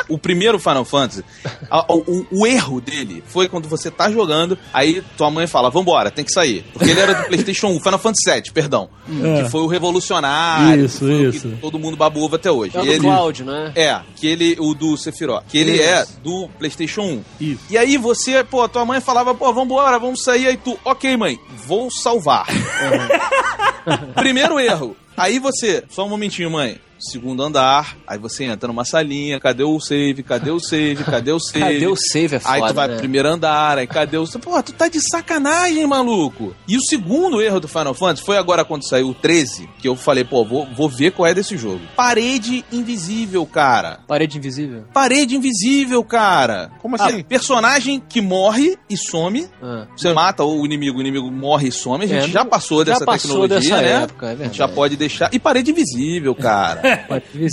O 0.08 0.18
primeiro 0.18 0.60
Final 0.60 0.86
Fantasy, 0.86 1.24
a- 1.70 1.86
o, 1.94 1.98
o- 2.00 2.28
o 2.32 2.48
erro 2.48 2.80
dele 2.82 3.24
foi 3.28 3.48
quando 3.48 3.68
você 3.68 3.90
tá 3.90 4.10
jogando, 4.12 4.58
aí 4.74 5.02
tua 5.18 5.30
mãe 5.32 5.48
fala, 5.48 5.70
vambora, 5.70 6.12
tem 6.12 6.24
que 6.26 6.32
sair. 6.32 6.66
Porque 6.74 6.90
ele 6.92 7.00
era 7.00 7.14
do 7.14 7.24
Playstation 7.28 7.68
1, 7.68 7.80
Final 7.80 8.00
Fantasy 8.00 8.24
7, 8.24 8.52
perdão. 8.52 8.90
É. 9.24 9.44
Que 9.44 9.50
foi 9.50 9.62
o 9.62 9.68
revolucionário, 9.68 10.86
Isso, 10.86 11.10
isso. 11.12 11.50
que 11.50 11.56
todo 11.58 11.78
mundo 11.80 11.96
babou 11.98 12.30
até 12.34 12.50
hoje. 12.52 12.76
É 12.78 12.82
o 12.82 12.86
do 12.86 12.92
ele- 12.92 13.00
Cloud, 13.00 13.44
né? 13.44 13.72
É, 13.76 14.00
que 14.16 14.28
ele, 14.28 14.56
o 14.60 14.74
do 14.74 14.98
Sephiroth, 14.98 15.44
que 15.48 15.58
ele 15.58 15.80
é 15.82 16.02
Isso. 16.04 16.20
do 16.24 16.48
PlayStation 16.60 17.02
1. 17.02 17.24
Isso. 17.40 17.62
E 17.70 17.78
aí 17.78 17.98
você, 17.98 18.44
pô, 18.44 18.68
tua 18.68 18.86
mãe 18.86 19.00
falava, 19.02 19.34
pô, 19.34 19.52
vambora, 19.54 19.98
vamos 20.00 20.24
sair. 20.24 20.48
Aí 20.48 20.58
tu, 20.58 20.78
ok, 20.86 21.16
mãe, 21.18 21.40
vou 21.68 21.90
salvar. 21.92 22.46
Primeiro 24.16 24.60
erro. 24.60 24.96
Aí 25.18 25.40
você, 25.40 25.84
só 25.90 26.06
um 26.06 26.10
momentinho, 26.10 26.52
mãe. 26.52 26.78
Segundo 27.00 27.44
andar, 27.44 27.98
aí 28.08 28.18
você 28.18 28.46
entra 28.46 28.68
numa 28.68 28.86
salinha, 28.86 29.40
cadê 29.40 29.64
o 29.64 29.80
save, 29.80 30.24
cadê 30.24 30.50
o 30.52 30.60
save, 30.60 31.04
cadê 31.04 31.32
o 31.32 31.40
save? 31.42 31.60
Cadê 31.60 31.88
o 31.88 31.96
save 31.96 32.36
é 32.36 32.40
foda, 32.40 32.54
Aí 32.56 32.62
tu 32.68 32.74
vai 32.74 32.88
né? 32.88 32.94
pro 32.94 33.00
primeiro 33.02 33.28
andar, 33.30 33.78
aí 33.78 33.86
cadê 33.88 34.18
o. 34.18 34.26
Pô, 34.40 34.62
tu 34.64 34.72
tá 34.74 34.88
de 34.88 35.00
sacanagem, 35.10 35.86
maluco. 35.86 36.56
E 36.68 36.78
o 36.78 36.82
segundo 36.82 37.42
erro 37.42 37.60
do 37.60 37.68
Final 37.68 37.94
Fantasy 37.94 38.24
foi 38.26 38.38
agora 38.38 38.64
quando 38.64 38.88
saiu 38.88 39.10
o 39.10 39.14
13, 39.14 39.70
que 39.80 39.88
eu 39.88 39.96
falei, 39.96 40.24
pô, 40.24 40.44
vou, 40.46 40.68
vou 40.74 40.90
ver 40.90 41.12
qual 41.12 41.28
é 41.28 41.34
desse 41.34 41.58
jogo. 41.58 41.82
Parede 41.96 42.64
invisível, 42.72 43.46
cara. 43.46 44.00
Parede 44.08 44.38
invisível. 44.38 44.86
Parede 44.94 45.36
invisível, 45.36 46.04
cara. 46.04 46.72
Como 46.82 46.96
assim? 46.96 47.20
Ah, 47.20 47.24
personagem 47.24 48.02
que 48.08 48.22
morre 48.22 48.78
e 48.90 48.96
some. 48.98 49.48
Ah. 49.62 49.86
Você 49.96 50.14
mata 50.14 50.44
o 50.44 50.66
inimigo, 50.66 50.98
o 50.98 51.02
inimigo 51.02 51.30
morre 51.32 51.68
e 51.68 51.72
some. 51.72 52.04
A 52.06 52.08
gente 52.08 52.26
É, 52.26 52.28
já 52.30 52.46
passou 52.46 52.80
já 52.86 52.94
dessa 52.94 53.06
passou 53.06 53.32
tecnologia, 53.48 53.76
dessa 53.76 53.82
né? 53.82 54.04
época, 54.04 54.28
é 54.28 54.32
a 54.32 54.36
gente 54.36 54.58
já 54.58 54.68
pode 54.68 54.96
deixar. 54.96 55.30
E 55.34 55.40
parede 55.40 55.72
invisível, 55.72 56.34
cara. 56.34 56.85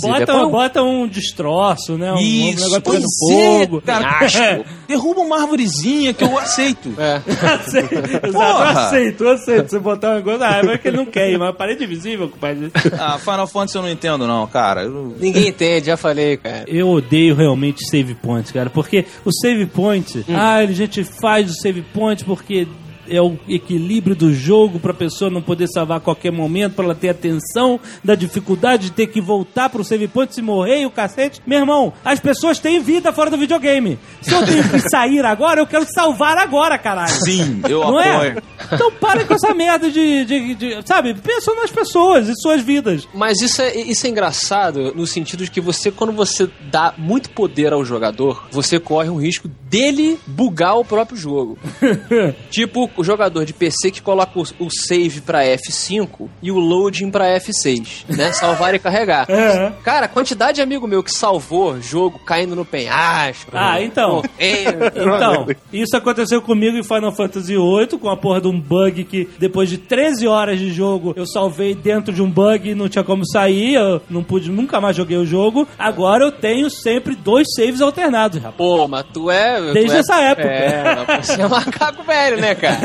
Bota, 0.01 0.25
Põe 0.33 0.45
um 0.45 0.49
bota 0.49 0.83
um 0.83 1.07
destroço, 1.07 1.97
né? 1.97 2.11
Um, 2.11 2.15
um 2.15 2.19
Isso, 2.19 2.63
negócio 2.63 2.81
pegando 2.81 3.05
é, 3.05 3.65
fogo. 3.65 3.81
cara. 3.81 4.65
Derruba 4.87 5.21
uma 5.21 5.41
arvorezinha 5.41 6.13
que 6.13 6.23
eu 6.23 6.37
aceito. 6.37 6.93
É. 6.97 7.21
Aceito. 7.53 7.93
Exato, 8.27 8.79
aceito, 8.79 9.23
eu 9.23 9.31
aceito. 9.31 9.69
Você 9.69 9.79
botar 9.79 10.11
um 10.11 10.15
negócio, 10.15 10.43
ah, 10.43 10.61
é 10.73 10.77
que 10.77 10.87
ele 10.87 10.97
não 10.97 11.05
quer 11.05 11.31
ir, 11.31 11.37
mas 11.37 11.55
parede 11.55 11.83
invisível, 11.83 12.29
compadre. 12.29 12.71
Ah, 12.99 13.17
Final 13.17 13.47
Fantasy 13.47 13.75
eu 13.77 13.81
não 13.81 13.89
entendo, 13.89 14.27
não, 14.27 14.45
cara. 14.47 14.83
Eu- 14.83 15.15
Ninguém 15.19 15.47
entende, 15.47 15.87
já 15.87 15.97
falei, 15.97 16.37
cara. 16.37 16.65
Eu 16.67 16.89
odeio 16.89 17.35
realmente 17.35 17.85
save 17.89 18.13
points, 18.15 18.51
cara, 18.51 18.69
porque 18.69 19.05
o 19.25 19.31
save 19.31 19.65
point, 19.65 20.25
ah, 20.29 20.55
a 20.55 20.65
gente 20.67 21.03
faz 21.03 21.49
o 21.49 21.53
save 21.53 21.81
point 21.81 22.23
porque 22.25 22.67
é 23.07 23.21
o 23.21 23.37
equilíbrio 23.47 24.15
do 24.15 24.33
jogo 24.33 24.79
pra 24.79 24.93
pessoa 24.93 25.29
não 25.29 25.41
poder 25.41 25.67
salvar 25.67 25.97
a 25.97 26.01
qualquer 26.01 26.31
momento, 26.31 26.73
pra 26.75 26.85
ela 26.85 26.95
ter 26.95 27.09
atenção 27.09 27.79
da 28.03 28.15
dificuldade 28.15 28.85
de 28.85 28.91
ter 28.91 29.07
que 29.07 29.19
voltar 29.21 29.69
pro 29.69 29.83
save 29.83 30.07
point 30.07 30.33
se 30.33 30.41
morrer 30.41 30.81
e 30.81 30.85
o 30.85 30.91
cacete. 30.91 31.41
Meu 31.45 31.59
irmão, 31.59 31.93
as 32.03 32.19
pessoas 32.19 32.59
têm 32.59 32.79
vida 32.81 33.11
fora 33.13 33.29
do 33.29 33.37
videogame. 33.37 33.97
Se 34.21 34.33
eu 34.33 34.45
tenho 34.45 34.63
que 34.69 34.79
sair 34.89 35.23
agora, 35.25 35.59
eu 35.59 35.67
quero 35.67 35.85
salvar 35.93 36.37
agora, 36.37 36.77
caralho. 36.77 37.13
Sim, 37.25 37.61
eu 37.69 37.79
Não 37.81 37.97
apoio. 37.99 38.21
é? 38.39 38.43
Então 38.73 38.91
parem 38.93 39.25
com 39.25 39.33
essa 39.33 39.53
merda 39.53 39.89
de, 39.91 40.25
de, 40.25 40.55
de- 40.55 40.87
Sabe? 40.87 41.13
Pensam 41.13 41.55
nas 41.55 41.71
pessoas 41.71 42.27
e 42.29 42.33
suas 42.35 42.61
vidas. 42.61 43.07
Mas 43.13 43.41
isso 43.41 43.61
é, 43.61 43.75
isso 43.81 44.05
é 44.05 44.09
engraçado 44.09 44.93
no 44.95 45.05
sentido 45.05 45.43
de 45.43 45.51
que 45.51 45.61
você, 45.61 45.91
quando 45.91 46.13
você 46.13 46.49
dá 46.71 46.93
muito 46.97 47.29
poder 47.31 47.73
ao 47.73 47.83
jogador, 47.85 48.47
você 48.51 48.79
corre 48.79 49.09
um 49.09 49.17
risco 49.21 49.47
dele 49.69 50.19
bugar 50.27 50.77
o 50.77 50.85
próprio 50.85 51.17
jogo. 51.17 51.57
tipo 52.49 52.87
o 52.97 53.03
jogador 53.03 53.45
de 53.45 53.53
PC 53.53 53.91
que 53.91 54.01
coloca 54.01 54.39
o, 54.39 54.43
o 54.59 54.69
save 54.69 55.21
pra 55.21 55.43
F5 55.45 56.27
e 56.41 56.51
o 56.51 56.57
loading 56.59 57.09
pra 57.11 57.25
F6, 57.39 58.05
né? 58.07 58.31
Salvar 58.33 58.73
e 58.75 58.79
carregar. 58.79 59.27
Cara, 59.83 60.05
a 60.05 60.09
quantidade 60.09 60.55
de 60.55 60.61
amigo 60.61 60.87
meu 60.87 61.03
que 61.03 61.11
salvou 61.11 61.79
jogo 61.81 62.19
caindo 62.19 62.55
no 62.55 62.65
penhasco. 62.65 63.51
Ah, 63.53 63.81
então. 63.81 64.23
morrendo. 64.39 64.85
Então, 64.95 65.47
isso 65.71 65.95
aconteceu 65.95 66.41
comigo 66.41 66.77
em 66.77 66.83
Final 66.83 67.11
Fantasy 67.11 67.55
VIII, 67.55 67.99
com 67.99 68.09
a 68.09 68.17
porra 68.17 68.41
de 68.41 68.47
um 68.47 68.59
bug 68.59 69.03
que, 69.03 69.29
depois 69.39 69.69
de 69.69 69.77
13 69.77 70.27
horas 70.27 70.59
de 70.59 70.71
jogo, 70.71 71.13
eu 71.15 71.25
salvei 71.25 71.73
dentro 71.75 72.13
de 72.13 72.21
um 72.21 72.29
bug 72.29 72.69
e 72.69 72.75
não 72.75 72.89
tinha 72.89 73.03
como 73.03 73.25
sair, 73.25 73.75
eu 73.75 74.01
não 74.09 74.23
pude, 74.23 74.49
nunca 74.49 74.79
mais 74.79 74.95
joguei 74.95 75.17
o 75.17 75.25
jogo. 75.25 75.67
Agora 75.77 76.23
eu 76.25 76.31
tenho 76.31 76.69
sempre 76.69 77.15
dois 77.15 77.47
saves 77.55 77.81
alternados, 77.81 78.37
rapaz. 78.37 78.55
Pô, 78.55 78.87
mas 78.87 79.05
tu 79.13 79.29
é. 79.29 79.57
tu 79.57 79.73
Desde 79.73 79.95
é- 79.97 79.99
essa 79.99 80.21
época. 80.21 80.47
É, 80.47 81.21
você 81.21 81.41
é 81.41 81.47
macaco 81.47 82.03
velho, 82.03 82.37
né, 82.37 82.55
cara? 82.55 82.82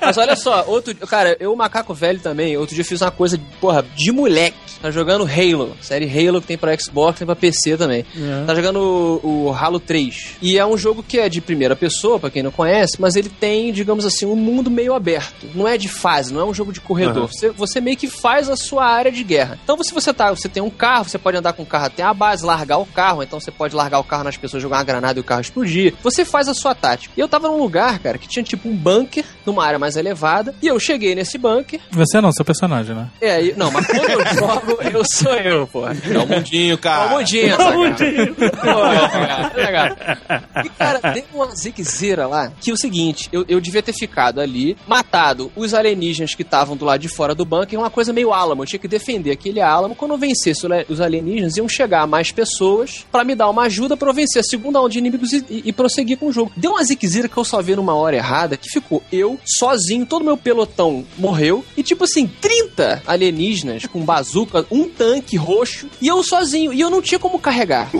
Mas 0.00 0.18
olha 0.18 0.36
só, 0.36 0.64
outro. 0.66 0.94
Cara, 1.06 1.36
eu, 1.40 1.54
macaco 1.56 1.94
velho 1.94 2.20
também, 2.20 2.56
outro 2.56 2.74
dia 2.74 2.82
eu 2.82 2.86
fiz 2.86 3.00
uma 3.00 3.10
coisa, 3.10 3.40
porra, 3.60 3.84
de 3.94 4.12
moleque. 4.12 4.56
Tá 4.80 4.90
jogando 4.90 5.24
Halo, 5.24 5.74
série 5.80 6.06
Halo 6.06 6.40
que 6.42 6.46
tem 6.46 6.58
pra 6.58 6.76
Xbox, 6.78 7.18
tem 7.18 7.26
pra 7.26 7.34
PC 7.34 7.76
também. 7.76 8.04
É. 8.14 8.44
Tá 8.46 8.54
jogando 8.54 9.20
o, 9.22 9.46
o 9.46 9.52
Halo 9.52 9.80
3. 9.80 10.36
E 10.42 10.58
é 10.58 10.66
um 10.66 10.76
jogo 10.76 11.02
que 11.02 11.18
é 11.18 11.28
de 11.28 11.40
primeira 11.40 11.74
pessoa, 11.74 12.18
pra 12.18 12.30
quem 12.30 12.42
não 12.42 12.50
conhece, 12.50 13.00
mas 13.00 13.16
ele 13.16 13.28
tem, 13.28 13.72
digamos 13.72 14.04
assim, 14.04 14.26
um 14.26 14.36
mundo 14.36 14.70
meio 14.70 14.94
aberto. 14.94 15.46
Não 15.54 15.66
é 15.66 15.78
de 15.78 15.88
fase, 15.88 16.32
não 16.34 16.40
é 16.40 16.44
um 16.44 16.52
jogo 16.52 16.72
de 16.72 16.80
corredor. 16.80 17.28
Você, 17.32 17.50
você 17.50 17.80
meio 17.80 17.96
que 17.96 18.08
faz 18.08 18.50
a 18.50 18.56
sua 18.56 18.84
área 18.84 19.10
de 19.10 19.24
guerra. 19.24 19.58
Então, 19.62 19.82
se 19.82 19.94
você 19.94 20.12
tá, 20.12 20.30
você 20.30 20.48
tem 20.48 20.62
um 20.62 20.70
carro, 20.70 21.08
você 21.08 21.18
pode 21.18 21.36
andar 21.36 21.52
com 21.52 21.62
o 21.62 21.66
carro 21.66 21.86
até 21.86 22.02
a 22.02 22.12
base, 22.12 22.44
largar 22.44 22.78
o 22.78 22.86
carro, 22.86 23.22
então 23.22 23.40
você 23.40 23.50
pode 23.50 23.74
largar 23.74 23.98
o 23.98 24.04
carro 24.04 24.24
nas 24.24 24.36
pessoas, 24.36 24.62
jogar 24.62 24.78
uma 24.78 24.84
granada 24.84 25.18
e 25.18 25.20
o 25.20 25.24
carro 25.24 25.40
explodir. 25.40 25.94
Você 26.02 26.24
faz 26.24 26.48
a 26.48 26.54
sua 26.54 26.74
tática. 26.74 27.14
E 27.16 27.20
eu 27.20 27.28
tava 27.28 27.48
num 27.48 27.58
lugar, 27.58 27.98
cara, 28.00 28.18
que 28.18 28.28
tinha 28.28 28.42
tipo 28.42 28.68
um 28.68 28.76
bunker, 28.76 29.13
numa 29.44 29.64
área 29.64 29.78
mais 29.78 29.96
elevada, 29.96 30.54
e 30.62 30.66
eu 30.66 30.78
cheguei 30.80 31.14
nesse 31.14 31.36
bunker. 31.36 31.80
Você 31.90 32.20
não, 32.20 32.32
seu 32.32 32.44
personagem, 32.44 32.94
né? 32.96 33.08
É, 33.20 33.42
e- 33.42 33.52
não, 33.56 33.70
mas 33.70 33.86
quando 33.86 34.08
eu 34.10 34.26
jogo, 34.34 34.82
eu 34.82 35.02
sou 35.04 35.34
eu, 35.34 35.66
pô. 35.66 35.86
É 35.86 36.18
o 36.18 36.26
mundinho, 36.26 36.74
É 36.74 36.78
cara. 36.78 37.06
um 37.06 37.18
mundinho, 37.18 37.46
essa 37.54 37.56
cara. 37.56 38.34
Pô, 38.60 39.54
legal. 39.60 40.64
E, 40.64 40.68
cara, 40.70 41.00
deu 41.12 41.24
uma 41.34 41.54
ziquezeira 41.54 42.26
lá, 42.26 42.52
que 42.60 42.70
é 42.70 42.72
o 42.72 42.76
seguinte, 42.76 43.28
eu, 43.32 43.44
eu 43.48 43.60
devia 43.60 43.82
ter 43.82 43.92
ficado 43.92 44.40
ali, 44.40 44.76
matado 44.86 45.50
os 45.56 45.74
alienígenas 45.74 46.34
que 46.34 46.42
estavam 46.42 46.76
do 46.76 46.84
lado 46.84 47.00
de 47.00 47.08
fora 47.08 47.34
do 47.34 47.44
bunker, 47.44 47.78
uma 47.78 47.90
coisa 47.90 48.12
meio 48.12 48.32
álamo, 48.32 48.62
eu 48.62 48.66
tinha 48.66 48.78
que 48.80 48.88
defender 48.88 49.30
aquele 49.30 49.60
álamo, 49.60 49.94
quando 49.94 50.12
eu 50.12 50.18
vencesse 50.18 50.66
o 50.66 50.74
os 50.88 51.00
alienígenas, 51.00 51.56
iam 51.56 51.68
chegar 51.68 52.06
mais 52.06 52.32
pessoas 52.32 53.06
pra 53.12 53.22
me 53.22 53.34
dar 53.34 53.48
uma 53.48 53.62
ajuda 53.64 53.96
pra 53.96 54.08
eu 54.08 54.14
vencer 54.14 54.40
a 54.40 54.42
segunda 54.42 54.80
onda 54.80 54.88
de 54.90 54.98
inimigos 54.98 55.32
e, 55.32 55.44
e- 55.48 55.62
e 55.66 55.72
prosseguir 55.72 56.18
com 56.18 56.26
o 56.26 56.32
jogo. 56.32 56.50
Deu 56.56 56.72
uma 56.72 56.82
ziquezeira 56.82 57.28
que 57.28 57.36
eu 57.36 57.44
só 57.44 57.62
vi 57.62 57.76
numa 57.76 57.94
hora 57.94 58.16
errada, 58.16 58.56
que 58.56 58.68
ficou 58.68 59.02
eu, 59.12 59.38
sozinho, 59.44 60.06
todo 60.06 60.24
meu 60.24 60.36
pelotão 60.36 61.04
morreu, 61.16 61.64
e 61.76 61.82
tipo 61.82 62.04
assim, 62.04 62.26
30 62.26 63.02
alienígenas 63.06 63.86
com 63.86 64.00
bazuca, 64.04 64.66
um 64.70 64.88
tanque 64.88 65.36
roxo, 65.36 65.88
e 66.00 66.08
eu 66.08 66.22
sozinho, 66.22 66.72
e 66.72 66.80
eu 66.80 66.90
não 66.90 67.02
tinha 67.02 67.18
como 67.18 67.38
carregar. 67.38 67.90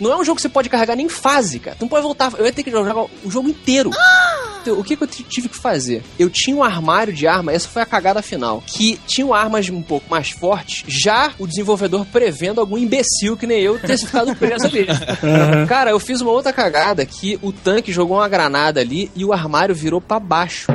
Não 0.00 0.12
é 0.12 0.16
um 0.16 0.24
jogo 0.24 0.36
que 0.36 0.42
você 0.42 0.48
pode 0.48 0.68
carregar 0.68 0.96
nem 0.96 1.08
fase, 1.08 1.58
cara. 1.58 1.76
Tu 1.76 1.82
não 1.82 1.88
pode 1.88 2.02
voltar, 2.02 2.32
eu 2.38 2.44
ia 2.44 2.52
ter 2.52 2.62
que 2.62 2.70
jogar 2.70 2.96
o 2.96 3.30
jogo 3.30 3.48
inteiro. 3.48 3.90
Então, 4.62 4.78
o 4.78 4.84
que, 4.84 4.96
que 4.96 5.02
eu 5.02 5.08
tive 5.08 5.48
que 5.48 5.56
fazer? 5.56 6.04
Eu 6.16 6.30
tinha 6.30 6.56
um 6.56 6.62
armário 6.62 7.12
de 7.12 7.26
arma, 7.26 7.52
essa 7.52 7.68
foi 7.68 7.82
a 7.82 7.86
cagada 7.86 8.22
final, 8.22 8.62
que 8.64 8.96
tinham 9.08 9.34
armas 9.34 9.68
um 9.68 9.82
pouco 9.82 10.08
mais 10.08 10.30
fortes, 10.30 10.84
já 10.86 11.32
o 11.38 11.48
desenvolvedor 11.48 12.06
prevendo 12.06 12.60
algum 12.60 12.78
imbecil 12.78 13.36
que 13.36 13.46
nem 13.46 13.60
eu 13.60 13.78
ter 13.78 13.98
ficado 13.98 14.34
preso 14.36 14.66
ali. 14.66 14.86
Cara, 15.66 15.90
eu 15.90 15.98
fiz 15.98 16.20
uma 16.20 16.30
outra 16.30 16.52
cagada 16.52 17.04
que 17.04 17.38
o 17.42 17.50
tanque 17.52 17.90
jogou 17.92 18.18
uma 18.18 18.28
granada 18.28 18.80
ali 18.80 19.10
e 19.16 19.24
o 19.24 19.32
armário 19.32 19.74
virou 19.74 20.00
pra 20.00 20.20
baixo. 20.20 20.41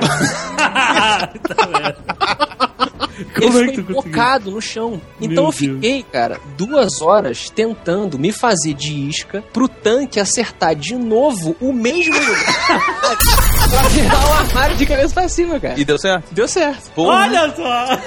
Como 3.35 3.57
é 3.57 3.61
Ele 3.61 3.71
conseguiu? 3.71 3.95
focado 3.95 4.51
no 4.51 4.61
chão. 4.61 5.01
Então 5.19 5.43
Meu 5.43 5.45
eu 5.45 5.51
fiquei, 5.51 6.03
cara, 6.03 6.39
duas 6.57 7.01
horas 7.01 7.49
tentando 7.49 8.19
me 8.19 8.31
fazer 8.31 8.73
de 8.73 8.93
isca 8.93 9.43
pro 9.51 9.67
tanque 9.67 10.19
acertar 10.19 10.75
de 10.75 10.95
novo 10.95 11.55
o 11.59 11.73
mesmo 11.73 12.13
lugar. 12.13 13.47
pra 13.69 13.81
virar 13.89 14.27
o 14.27 14.33
armário 14.33 14.77
de 14.77 14.85
cabeça 14.85 15.13
pra 15.13 15.29
cima, 15.29 15.59
cara. 15.59 15.79
E 15.79 15.85
deu 15.85 15.97
certo? 15.97 16.33
Deu 16.33 16.47
certo. 16.47 16.91
Porra. 16.91 17.23
Olha 17.23 17.53
só! 17.55 17.99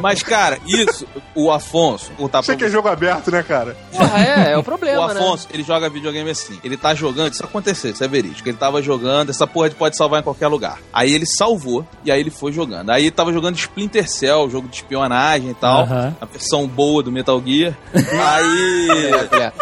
Mas, 0.00 0.22
cara, 0.22 0.58
isso, 0.66 1.06
o 1.34 1.50
Afonso, 1.50 2.10
contar 2.12 2.42
Você 2.42 2.52
pra 2.52 2.58
que 2.58 2.64
é 2.64 2.68
jogo 2.68 2.88
aberto, 2.88 3.30
né, 3.30 3.42
cara? 3.42 3.76
Porra, 3.90 4.18
é, 4.20 4.52
é 4.52 4.56
o 4.56 4.60
O 4.60 4.64
problema, 4.64 5.14
né? 5.14 5.20
Afonso, 5.20 5.48
ele 5.52 5.62
joga 5.62 5.88
videogame 5.88 6.30
assim. 6.30 6.58
Ele 6.64 6.76
tá 6.76 6.94
jogando, 6.94 7.32
isso 7.32 7.44
aconteceu, 7.44 7.92
isso 7.92 8.02
é 8.02 8.08
verídico. 8.08 8.48
Ele 8.48 8.56
tava 8.56 8.82
jogando, 8.82 9.30
essa 9.30 9.46
porra 9.46 9.70
pode 9.70 9.96
salvar 9.96 10.20
em 10.20 10.24
qualquer 10.24 10.48
lugar. 10.48 10.78
Aí 10.92 11.12
ele 11.12 11.26
salvou 11.26 11.86
e 12.04 12.10
aí 12.10 12.20
ele 12.20 12.30
foi 12.30 12.52
jogando. 12.52 12.90
Aí 12.90 13.04
ele 13.04 13.10
tava 13.10 13.32
jogando 13.32 13.56
Splinter 13.56 14.08
Cell, 14.08 14.50
jogo 14.50 14.68
de 14.68 14.76
espionagem 14.76 15.50
e 15.50 15.54
tal. 15.54 15.82
Aham. 15.82 16.16
A 16.20 16.24
versão 16.24 16.66
boa 16.66 17.02
do 17.02 17.12
Metal 17.12 17.40
Gear. 17.44 17.74
aí. 17.94 19.10
É. 19.40 19.52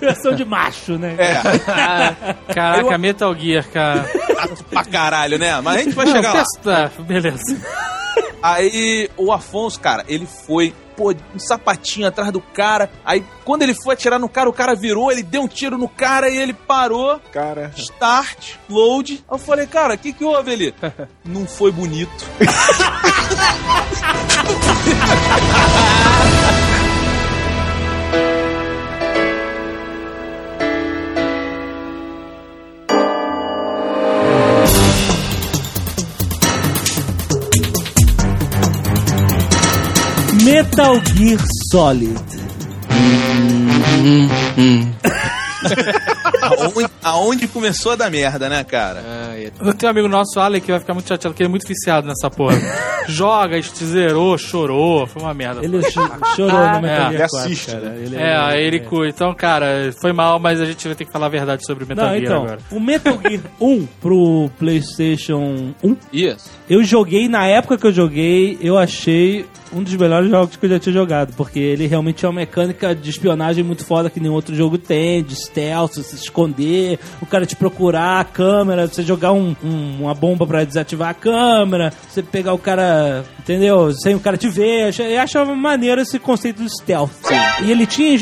Versão 0.00 0.34
de 0.34 0.44
macho, 0.44 0.96
né? 0.96 1.14
É, 1.18 2.52
Caraca, 2.54 2.96
Metal 2.96 3.34
Gear, 3.34 3.68
cara. 3.68 3.79
Pra 4.70 4.84
caralho, 4.84 5.38
né? 5.38 5.60
Mas 5.60 5.76
a 5.76 5.82
gente 5.82 5.94
vai 5.94 6.06
Não, 6.06 6.12
chegar 6.12 6.32
lá. 6.34 6.44
pensa- 6.44 6.60
tá, 6.62 6.90
beleza. 7.02 7.42
Aí 8.42 9.08
o 9.16 9.32
Afonso, 9.32 9.78
cara, 9.78 10.02
ele 10.08 10.26
foi, 10.26 10.74
pô, 10.96 11.12
um 11.34 11.38
sapatinho 11.38 12.08
atrás 12.08 12.32
do 12.32 12.40
cara. 12.40 12.90
Aí 13.04 13.22
quando 13.44 13.62
ele 13.62 13.74
foi 13.74 13.92
atirar 13.94 14.18
no 14.18 14.28
cara, 14.30 14.48
o 14.48 14.52
cara 14.52 14.74
virou, 14.74 15.12
ele 15.12 15.22
deu 15.22 15.42
um 15.42 15.48
tiro 15.48 15.76
no 15.76 15.88
cara 15.88 16.28
e 16.30 16.38
ele 16.38 16.54
parou. 16.54 17.20
Cara. 17.32 17.70
Start, 17.76 18.54
load. 18.68 19.22
Aí 19.28 19.34
eu 19.34 19.38
falei, 19.38 19.66
cara, 19.66 19.94
o 19.94 19.98
que 19.98 20.12
que 20.12 20.24
houve 20.24 20.52
ali? 20.52 20.74
Não 21.24 21.46
foi 21.46 21.70
bonito. 21.70 22.24
Metal 40.54 40.96
Gear 41.14 41.38
Solid. 41.70 42.18
aonde, 46.42 46.90
aonde 47.04 47.46
começou 47.48 47.92
a 47.92 47.96
dar 47.96 48.10
merda, 48.10 48.48
né, 48.48 48.64
cara? 48.64 49.00
Ai, 49.30 49.52
Eu 49.64 49.74
tenho 49.74 49.88
um 49.88 49.92
amigo 49.92 50.08
nosso, 50.08 50.40
Ale, 50.40 50.60
que 50.60 50.72
vai 50.72 50.80
ficar 50.80 50.92
muito 50.94 51.06
chateado, 51.08 51.34
que 51.36 51.42
ele 51.42 51.48
é 51.48 51.50
muito 51.50 51.68
viciado 51.68 52.08
nessa 52.08 52.28
porra. 52.28 52.56
Joga, 53.06 53.60
zerou, 53.62 54.36
chorou, 54.36 55.06
foi 55.06 55.22
uma 55.22 55.32
merda. 55.34 55.64
Ele 55.64 55.80
cho- 55.82 56.00
chorou 56.36 56.60
no 56.68 56.80
Metal 56.80 56.84
É. 56.84 57.10
Gear 57.10 57.12
Ele 57.12 57.18
4, 57.28 57.38
assiste, 57.38 57.70
cara. 57.70 57.96
Ele 57.96 58.16
É, 58.16 58.36
aí 58.36 58.62
ele 58.64 58.80
cu. 58.80 59.04
Então, 59.04 59.32
cara, 59.34 59.92
foi 60.00 60.12
mal, 60.12 60.38
mas 60.40 60.60
a 60.60 60.64
gente 60.64 60.86
vai 60.86 60.94
ter 60.96 61.04
que 61.04 61.12
falar 61.12 61.26
a 61.26 61.30
verdade 61.30 61.64
sobre 61.64 61.84
o 61.84 61.86
Metal 61.86 62.04
Não, 62.06 62.12
Gear 62.14 62.24
então, 62.24 62.42
agora. 62.42 62.58
o 62.72 62.80
Metal 62.80 63.18
Gear 63.22 63.40
1 63.60 63.86
pro 64.00 64.50
PlayStation 64.58 65.74
1, 65.82 65.96
Isso. 66.12 66.50
Eu 66.70 66.82
joguei, 66.84 67.28
na 67.28 67.46
época 67.46 67.76
que 67.76 67.86
eu 67.86 67.92
joguei, 67.92 68.56
eu 68.62 68.78
achei 68.78 69.44
um 69.72 69.84
dos 69.84 69.94
melhores 69.94 70.28
jogos 70.28 70.56
que 70.56 70.66
eu 70.66 70.70
já 70.70 70.80
tinha 70.80 70.92
jogado, 70.92 71.32
porque 71.36 71.58
ele 71.60 71.86
realmente 71.86 72.16
tinha 72.16 72.28
uma 72.28 72.40
mecânica 72.40 72.92
de 72.92 73.08
espionagem 73.08 73.62
muito 73.62 73.84
foda 73.84 74.10
que 74.10 74.18
nenhum 74.18 74.34
outro 74.34 74.52
jogo 74.52 74.76
tem, 74.76 75.22
de 75.22 75.36
stealth, 75.36 75.92
se 75.92 76.16
esconder, 76.16 76.98
o 77.22 77.26
cara 77.26 77.46
te 77.46 77.54
procurar, 77.54 78.18
a 78.18 78.24
câmera, 78.24 78.88
você 78.88 79.02
jogar 79.04 79.30
um- 79.30 79.54
um- 79.62 79.98
uma 80.02 80.12
bomba 80.14 80.44
pra 80.44 80.64
desativar 80.64 81.10
a 81.10 81.14
câmera, 81.14 81.92
você 82.08 82.20
pegar 82.20 82.52
o 82.52 82.58
cara, 82.58 83.24
entendeu? 83.38 83.92
Sem 83.92 84.16
o 84.16 84.20
cara 84.20 84.36
te 84.36 84.48
ver. 84.48 84.92
Eu 84.98 85.20
achava 85.20 85.54
maneiro 85.54 86.00
esse 86.00 86.18
conceito 86.18 86.64
de 86.64 86.68
stealth. 86.70 87.10
E 87.64 87.70
ele 87.70 87.86
tinha 87.86 88.16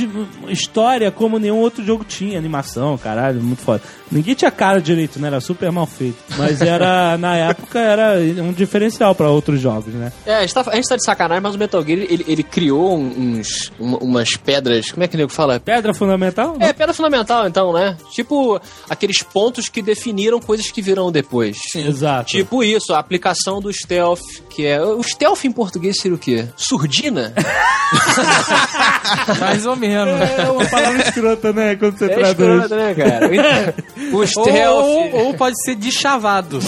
história 0.50 1.10
como 1.10 1.38
nenhum 1.38 1.56
outro 1.60 1.82
jogo 1.82 2.04
tinha, 2.04 2.38
animação, 2.38 2.98
caralho, 2.98 3.40
muito 3.42 3.62
foda. 3.62 3.80
Ninguém 4.12 4.34
tinha 4.34 4.50
cara 4.50 4.80
direito, 4.82 5.18
né? 5.18 5.28
Era 5.28 5.40
super 5.40 5.70
mal 5.72 5.86
feito. 5.86 6.16
Mas 6.36 6.60
era, 6.60 7.16
na 7.18 7.36
época, 7.36 7.78
era 7.78 8.20
um 8.42 8.52
diferencial 8.52 9.14
pra 9.14 9.30
outros 9.30 9.60
jogos, 9.60 9.92
né? 9.94 10.12
É, 10.26 10.34
a 10.36 10.40
gente, 10.42 10.54
tá, 10.54 10.64
a 10.66 10.74
gente 10.76 10.88
tá 10.88 10.96
de 10.96 11.04
sacanagem, 11.04 11.42
mas 11.42 11.54
o 11.54 11.58
Metal 11.58 11.82
Gear, 11.84 11.98
ele, 12.00 12.24
ele 12.28 12.42
criou 12.42 12.98
uns, 12.98 13.70
um- 13.78 13.96
umas 13.96 14.36
pedras, 14.36 14.90
como 14.90 15.04
é 15.04 15.08
que 15.08 15.14
o 15.14 15.18
nego 15.18 15.30
fala? 15.30 15.60
Pedra 15.60 15.92
fundamental? 15.94 16.56
É, 16.60 16.72
pedra 16.72 16.94
fundamental, 16.94 17.46
então, 17.46 17.72
né? 17.72 17.96
Tipo 18.12 18.60
aqueles 18.88 19.22
pontos 19.22 19.68
que 19.68 19.82
definiram 19.82 20.40
coisas 20.40 20.70
que 20.70 20.80
virão 20.82 21.10
depois. 21.12 21.58
Exato. 21.74 22.30
Tipo 22.30 22.62
isso, 22.64 22.92
a 22.92 22.98
aplicação 22.98 23.60
do 23.60 23.72
stealth, 23.72 24.20
que 24.48 24.66
é. 24.66 24.80
O 24.82 25.02
stealth 25.02 25.44
em 25.44 25.52
português 25.52 25.96
seria 26.00 26.14
o 26.14 26.18
quê? 26.18 26.46
Surdina? 26.56 27.32
Mais 29.40 29.66
ou 29.66 29.76
menos. 29.76 30.20
É 30.20 30.50
uma 30.50 30.64
palavra 30.66 31.02
escrota, 31.08 31.52
né? 31.52 31.76
Quando 31.76 31.98
você 31.98 32.04
É 32.06 32.08
traduz. 32.08 32.62
escroto, 32.62 32.74
né, 32.76 32.94
cara? 32.94 33.74
O 34.12 34.16
Ou, 34.18 34.26
stealth. 34.26 34.84
ou, 34.84 35.14
ou 35.26 35.34
pode 35.34 35.56
ser 35.64 35.74
de 35.74 35.90
chavado. 35.92 36.58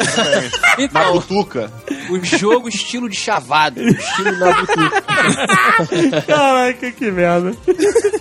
Na 0.00 0.84
Então, 0.84 1.12
butuca. 1.14 1.70
o 2.10 2.24
jogo 2.24 2.68
estilo 2.68 3.08
de 3.08 3.16
chavado. 3.16 3.80
Estilo 3.86 4.32
Nabucco. 4.38 4.74
Caraca, 6.26 6.90
que 6.92 7.10
merda. 7.10 7.52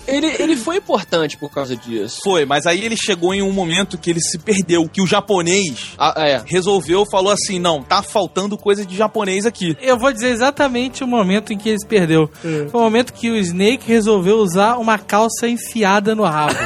Ele, 0.07 0.27
ele 0.39 0.55
foi 0.57 0.77
importante 0.77 1.37
por 1.37 1.51
causa 1.51 1.75
disso. 1.75 2.19
Foi, 2.23 2.45
mas 2.45 2.65
aí 2.65 2.83
ele 2.83 2.95
chegou 2.97 3.33
em 3.33 3.41
um 3.41 3.51
momento 3.51 3.97
que 3.97 4.09
ele 4.09 4.19
se 4.21 4.37
perdeu, 4.37 4.87
que 4.89 5.01
o 5.01 5.07
japonês 5.07 5.93
Ah, 5.97 6.13
é. 6.17 6.41
resolveu, 6.45 7.05
falou 7.09 7.31
assim, 7.31 7.59
não, 7.59 7.81
tá 7.83 8.01
faltando 8.01 8.57
coisa 8.57 8.85
de 8.85 8.95
japonês 8.95 9.45
aqui. 9.45 9.77
Eu 9.81 9.97
vou 9.97 10.11
dizer 10.11 10.29
exatamente 10.29 11.03
o 11.03 11.07
momento 11.07 11.53
em 11.53 11.57
que 11.57 11.69
ele 11.69 11.79
se 11.79 11.87
perdeu. 11.87 12.29
Foi 12.41 12.79
o 12.79 12.83
momento 12.83 13.13
que 13.13 13.29
o 13.29 13.35
Snake 13.37 13.83
resolveu 13.87 14.37
usar 14.37 14.77
uma 14.77 14.97
calça 14.97 15.47
enfiada 15.47 16.15
no 16.15 16.23
rabo. 16.23 16.57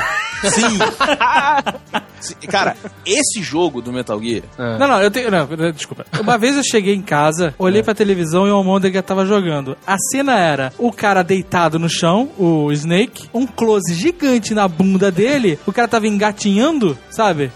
Sim. 0.50 0.80
Sim, 2.24 2.36
Cara, 2.50 2.78
esse 3.06 3.42
jogo 3.44 3.82
do 3.82 3.92
Metal 3.92 4.18
Gear, 4.22 4.44
Não, 4.58 4.88
não, 4.88 5.02
eu 5.02 5.12
tenho. 5.12 5.30
Não, 5.30 5.46
desculpa. 5.74 6.06
Uma 6.22 6.38
vez 6.38 6.56
eu 6.56 6.64
cheguei 6.64 6.96
em 6.96 7.02
casa, 7.02 7.54
olhei 7.60 7.84
pra 7.84 7.94
televisão 7.94 8.48
e 8.48 8.50
o 8.50 8.56
Almôndega 8.56 9.04
tava 9.04 9.26
jogando. 9.26 9.76
A 9.86 9.98
cena 9.98 10.38
era 10.40 10.72
o 10.78 10.90
cara 10.92 11.22
deitado 11.22 11.78
no 11.78 11.90
chão, 11.90 12.30
o 12.38 12.72
Snake, 12.72 13.28
um 13.34 13.46
close 13.46 13.94
gigante 13.94 14.54
na 14.54 14.68
bunda 14.70 15.12
dele, 15.12 15.60
o 15.68 15.74
cara 15.74 15.88
tava 15.88 16.08
engatinhando, 16.08 16.98
sabe? 17.10 17.52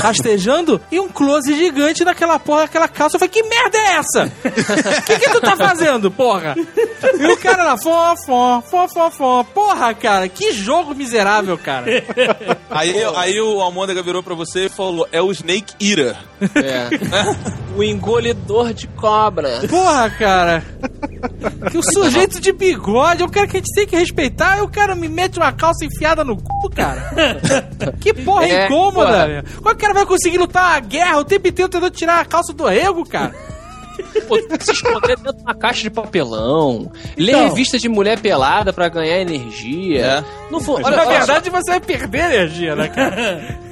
Rastejando, 0.00 0.80
e 0.92 1.00
um 1.00 1.08
close 1.08 1.52
gigante 1.52 2.04
naquela 2.04 2.38
porra, 2.38 2.62
naquela 2.62 2.86
calça. 2.86 3.16
Eu 3.16 3.20
falei, 3.20 3.32
que 3.32 3.42
merda 3.42 3.78
é 3.78 3.96
essa? 3.96 4.32
O 4.44 5.02
que, 5.02 5.18
que 5.18 5.30
tu 5.30 5.40
tá 5.40 5.56
fazendo, 5.56 6.08
porra? 6.10 6.54
E 7.18 7.26
o 7.26 7.36
cara 7.36 7.64
lá, 7.64 7.76
fó, 7.76 8.14
fó, 8.24 8.62
fó, 8.62 8.86
fó, 8.88 9.10
fó. 9.10 9.44
Porra, 9.44 9.92
cara, 9.94 10.28
que 10.28 10.52
jogo 10.52 10.94
miserável, 10.94 11.58
cara. 11.58 11.86
aí, 12.70 12.94
aí 13.16 13.40
o 13.40 13.60
Almôndega 13.60 14.02
virou 14.02 14.22
pra 14.22 14.34
você 14.34 14.66
e 14.66 14.68
falou, 14.68 15.06
é 15.12 15.20
o 15.20 15.30
Snake 15.32 15.74
Eater. 15.80 16.16
É. 16.54 16.88
o 17.76 17.82
engolidor 17.82 18.72
de 18.72 18.86
cobra. 18.88 19.60
Porra, 19.68 20.10
cara. 20.10 20.64
Que 21.70 21.78
o 21.78 21.82
sujeito 21.82 22.40
de 22.40 22.52
bigode 22.52 23.22
é 23.22 23.26
o 23.26 23.30
cara 23.30 23.46
que 23.46 23.56
a 23.56 23.60
gente 23.60 23.74
tem 23.74 23.86
que 23.86 23.96
respeitar. 23.96 24.54
Aí 24.54 24.60
o 24.60 24.68
cara 24.68 24.94
me 24.94 25.08
mete 25.08 25.38
uma 25.38 25.52
calça 25.52 25.84
enfiada 25.84 26.24
no 26.24 26.36
cu, 26.36 26.70
cara. 26.70 27.10
Que 28.00 28.12
porra 28.12 28.44
É, 28.46 28.66
incômoda, 28.66 29.26
velho. 29.26 29.44
Como 29.56 29.68
é 29.68 29.72
que 29.72 29.76
o 29.78 29.80
cara 29.80 29.94
vai 29.94 30.06
conseguir 30.06 30.38
lutar 30.38 30.76
a 30.76 30.80
guerra 30.80 31.18
o 31.18 31.24
tempo 31.24 31.48
inteiro 31.48 31.68
tentando 31.70 31.90
tirar 31.90 32.20
a 32.20 32.24
calça 32.24 32.52
do 32.52 32.64
rego, 32.66 33.08
cara? 33.08 33.34
Pô, 34.28 34.36
tem 34.38 34.58
que 34.58 34.64
se 34.64 34.72
esconder 34.72 35.16
dentro 35.16 35.32
de 35.34 35.42
uma 35.42 35.54
caixa 35.54 35.82
de 35.82 35.90
papelão. 35.90 36.90
Ler 37.16 37.32
Então. 37.32 37.48
revista 37.48 37.78
de 37.78 37.88
mulher 37.88 38.18
pelada 38.20 38.72
pra 38.72 38.88
ganhar 38.88 39.20
energia. 39.20 40.04
É. 40.04 40.24
Não 40.50 40.60
for, 40.60 40.80
olha, 40.84 40.96
Na 40.96 41.02
olha 41.06 41.20
só, 41.20 41.26
verdade, 41.34 41.50
você 41.50 41.70
vai 41.70 41.80
perder 41.80 42.24
energia, 42.32 42.74
né, 42.76 42.88
cara? 42.88 43.58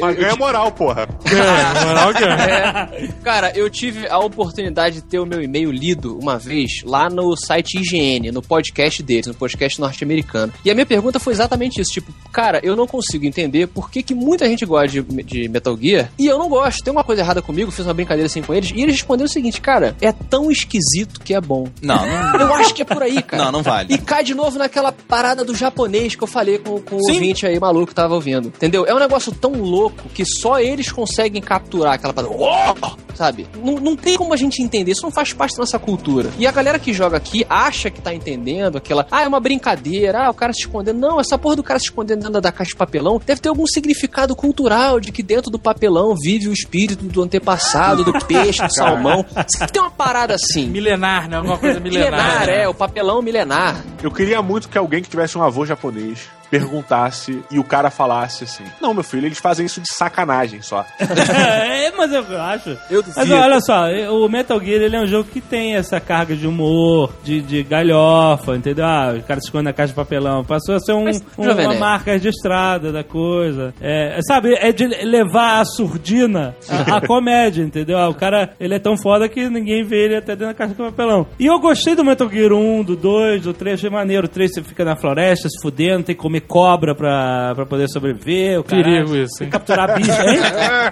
Mas 0.00 0.16
ganha 0.16 0.36
moral, 0.36 0.72
porra. 0.72 1.08
É, 1.26 1.84
moral 1.84 2.14
que 2.14 2.24
é. 2.24 3.08
Cara, 3.22 3.52
eu 3.54 3.68
tive 3.70 4.08
a 4.08 4.18
oportunidade 4.18 4.96
de 4.96 5.02
ter 5.02 5.18
o 5.18 5.26
meu 5.26 5.42
e-mail 5.42 5.70
lido 5.70 6.18
uma 6.18 6.38
vez 6.38 6.82
lá 6.84 7.08
no 7.08 7.36
site 7.36 7.78
IGN, 7.78 8.30
no 8.32 8.42
podcast 8.42 9.02
deles, 9.02 9.26
no 9.26 9.34
podcast 9.34 9.80
norte-americano. 9.80 10.52
E 10.64 10.70
a 10.70 10.74
minha 10.74 10.86
pergunta 10.86 11.20
foi 11.20 11.32
exatamente 11.32 11.80
isso: 11.80 11.92
tipo, 11.92 12.12
cara, 12.32 12.60
eu 12.62 12.74
não 12.74 12.86
consigo 12.86 13.24
entender 13.24 13.66
por 13.68 13.90
que, 13.90 14.02
que 14.02 14.14
muita 14.14 14.46
gente 14.46 14.64
gosta 14.64 14.88
de, 14.88 15.02
de 15.22 15.48
Metal 15.48 15.76
Gear 15.76 16.10
e 16.18 16.26
eu 16.26 16.38
não 16.38 16.48
gosto. 16.48 16.82
Tem 16.82 16.92
uma 16.92 17.04
coisa 17.04 17.22
errada 17.22 17.42
comigo, 17.42 17.70
fiz 17.70 17.84
uma 17.84 17.94
brincadeira 17.94 18.26
assim 18.26 18.42
com 18.42 18.54
eles, 18.54 18.70
e 18.74 18.82
eles 18.82 18.96
responderam 18.96 19.28
o 19.28 19.32
seguinte, 19.32 19.60
cara, 19.60 19.96
é 20.00 20.12
tão 20.12 20.50
esquisito 20.50 21.20
que 21.20 21.34
é 21.34 21.40
bom. 21.40 21.68
Não, 21.80 22.04
não, 22.06 22.40
Eu 22.40 22.54
acho 22.54 22.74
que 22.74 22.82
é 22.82 22.84
por 22.84 23.02
aí, 23.02 23.22
cara. 23.22 23.44
não, 23.44 23.52
não 23.52 23.62
vale. 23.62 23.94
E 23.94 23.98
cai 23.98 24.24
de 24.24 24.34
novo 24.34 24.58
naquela 24.58 24.92
parada 24.92 25.44
do 25.44 25.54
japonês 25.54 26.14
que 26.14 26.22
eu 26.22 26.28
falei 26.28 26.58
com, 26.58 26.80
com 26.80 26.96
o 26.96 27.12
ouvinte 27.12 27.46
aí 27.46 27.58
maluco 27.60 27.88
que 27.88 27.94
tava 27.94 28.14
ouvindo. 28.14 28.48
Entendeu? 28.48 28.86
É 28.86 28.94
um 28.94 28.98
negócio 29.02 29.32
tão 29.32 29.52
louco 29.52 30.08
que 30.08 30.24
só 30.24 30.60
eles 30.60 30.90
conseguem 30.90 31.40
capturar 31.42 31.94
aquela 31.94 32.12
parada. 32.12 32.32
"Uou!", 32.34 32.96
Sabe? 33.14 33.46
Não, 33.62 33.74
não 33.74 33.94
tem 33.94 34.16
como 34.16 34.32
a 34.32 34.36
gente 34.38 34.62
entender. 34.62 34.92
Isso 34.92 35.02
não 35.02 35.10
faz 35.10 35.34
parte 35.34 35.54
da 35.54 35.60
nossa 35.60 35.78
cultura. 35.78 36.30
E 36.38 36.46
a 36.46 36.50
galera 36.50 36.78
que 36.78 36.94
joga 36.94 37.18
aqui 37.18 37.44
acha 37.48 37.90
que 37.90 38.00
tá 38.00 38.14
entendendo 38.14 38.78
aquela. 38.78 39.06
Ah, 39.10 39.22
é 39.22 39.28
uma 39.28 39.38
brincadeira. 39.38 40.26
Ah, 40.26 40.30
o 40.30 40.34
cara 40.34 40.52
se 40.52 40.60
escondendo. 40.60 40.98
Não, 40.98 41.20
essa 41.20 41.36
porra 41.36 41.56
do 41.56 41.62
cara 41.62 41.78
se 41.78 41.84
escondendo 41.86 42.20
dentro 42.22 42.40
da 42.40 42.50
caixa 42.50 42.70
de 42.70 42.76
papelão 42.76 43.20
deve 43.24 43.40
ter 43.40 43.50
algum 43.50 43.66
significado 43.66 44.34
cultural 44.34 44.98
de 44.98 45.12
que 45.12 45.22
dentro 45.22 45.50
do 45.50 45.58
papelão 45.58 46.14
vive 46.16 46.48
o 46.48 46.52
espírito 46.54 47.04
do 47.04 47.22
antepassado, 47.22 48.02
do 48.02 48.12
peixe, 48.24 48.62
do 48.66 48.72
salmão. 48.74 49.24
Sempre 49.46 49.72
tem 49.72 49.82
uma 49.82 49.90
parada 49.90 50.34
assim. 50.34 50.66
Milenar, 50.68 51.28
né? 51.28 51.36
Alguma 51.36 51.58
coisa 51.58 51.78
milenar. 51.80 52.40
Milenar, 52.40 52.48
é, 52.48 52.66
o 52.66 52.74
papelão 52.74 53.20
milenar. 53.20 53.84
Eu 54.02 54.10
queria 54.10 54.40
muito 54.40 54.70
que 54.70 54.78
alguém 54.78 55.02
que 55.02 55.10
tivesse 55.10 55.36
um 55.36 55.42
avô 55.42 55.66
japonês 55.66 56.28
perguntasse 56.52 57.42
e 57.50 57.58
o 57.58 57.64
cara 57.64 57.90
falasse 57.90 58.44
assim: 58.44 58.64
Não, 58.80 58.92
meu 58.92 59.02
filho, 59.02 59.26
eles 59.26 59.38
fazem 59.38 59.64
isso 59.64 59.80
de 59.80 59.88
sacanagem 59.92 60.60
só. 60.60 60.84
é, 61.00 61.90
mas 61.96 62.12
eu 62.12 62.40
acho. 62.40 62.76
Eu 62.90 63.02
Mas 63.16 63.30
olha 63.30 63.58
só, 63.62 63.86
o 64.12 64.28
Metal 64.28 64.60
Gear 64.60 64.82
ele 64.82 64.96
é 64.96 65.00
um 65.00 65.06
jogo 65.06 65.28
que 65.32 65.40
tem 65.40 65.74
essa 65.76 65.98
carga 65.98 66.36
de 66.36 66.46
humor, 66.46 67.10
de, 67.24 67.40
de 67.40 67.62
galhofa, 67.62 68.54
entendeu? 68.54 68.84
Ah, 68.84 69.14
o 69.18 69.22
cara 69.22 69.40
se 69.40 69.46
esconde 69.46 69.64
na 69.64 69.72
caixa 69.72 69.88
de 69.92 69.96
papelão. 69.96 70.44
Passou 70.44 70.74
a 70.74 70.80
ser 70.80 70.92
um, 70.92 71.04
Mas, 71.04 71.24
um- 71.38 71.50
uma 71.50 71.74
marca 71.74 72.12
registrada 72.12 72.92
da 72.92 73.02
coisa. 73.02 73.72
É, 73.80 74.20
sabe, 74.26 74.54
é 74.54 74.72
de 74.72 74.86
levar 74.86 75.60
a 75.60 75.64
surdina 75.64 76.54
a, 76.68 76.96
a 76.96 77.00
comédia, 77.06 77.62
entendeu? 77.62 77.96
Ah, 77.98 78.10
o 78.10 78.14
cara, 78.14 78.52
ele 78.60 78.74
é 78.74 78.78
tão 78.78 78.96
foda 78.98 79.26
que 79.26 79.48
ninguém 79.48 79.84
vê 79.84 80.04
ele 80.04 80.16
até 80.16 80.32
dentro 80.36 80.48
da 80.48 80.54
caixa 80.54 80.74
de 80.74 80.78
papelão. 80.82 81.26
E 81.38 81.46
eu 81.46 81.58
gostei 81.58 81.94
do 81.94 82.04
Metal 82.04 82.28
Gear 82.28 82.52
1, 82.52 82.84
do 82.84 82.94
2, 82.96 83.42
do 83.42 83.54
3, 83.54 83.78
achei 83.80 83.90
maneiro. 83.90 84.26
O 84.26 84.28
3 84.28 84.50
você 84.52 84.62
fica 84.62 84.84
na 84.84 84.96
floresta 84.96 85.48
se 85.48 85.60
fudendo, 85.62 86.04
tem 86.04 86.14
que 86.14 86.20
comer 86.20 86.41
cobra 86.46 86.94
pra, 86.94 87.52
pra 87.54 87.64
poder 87.66 87.88
sobreviver. 87.88 88.60
O. 88.60 88.64
Perigo 88.64 89.16
isso, 89.16 89.38
Tem 89.38 89.46
hein? 89.46 89.50
que 89.50 89.58
capturar 89.58 89.96
bicho, 89.96 90.10
hein? 90.10 90.38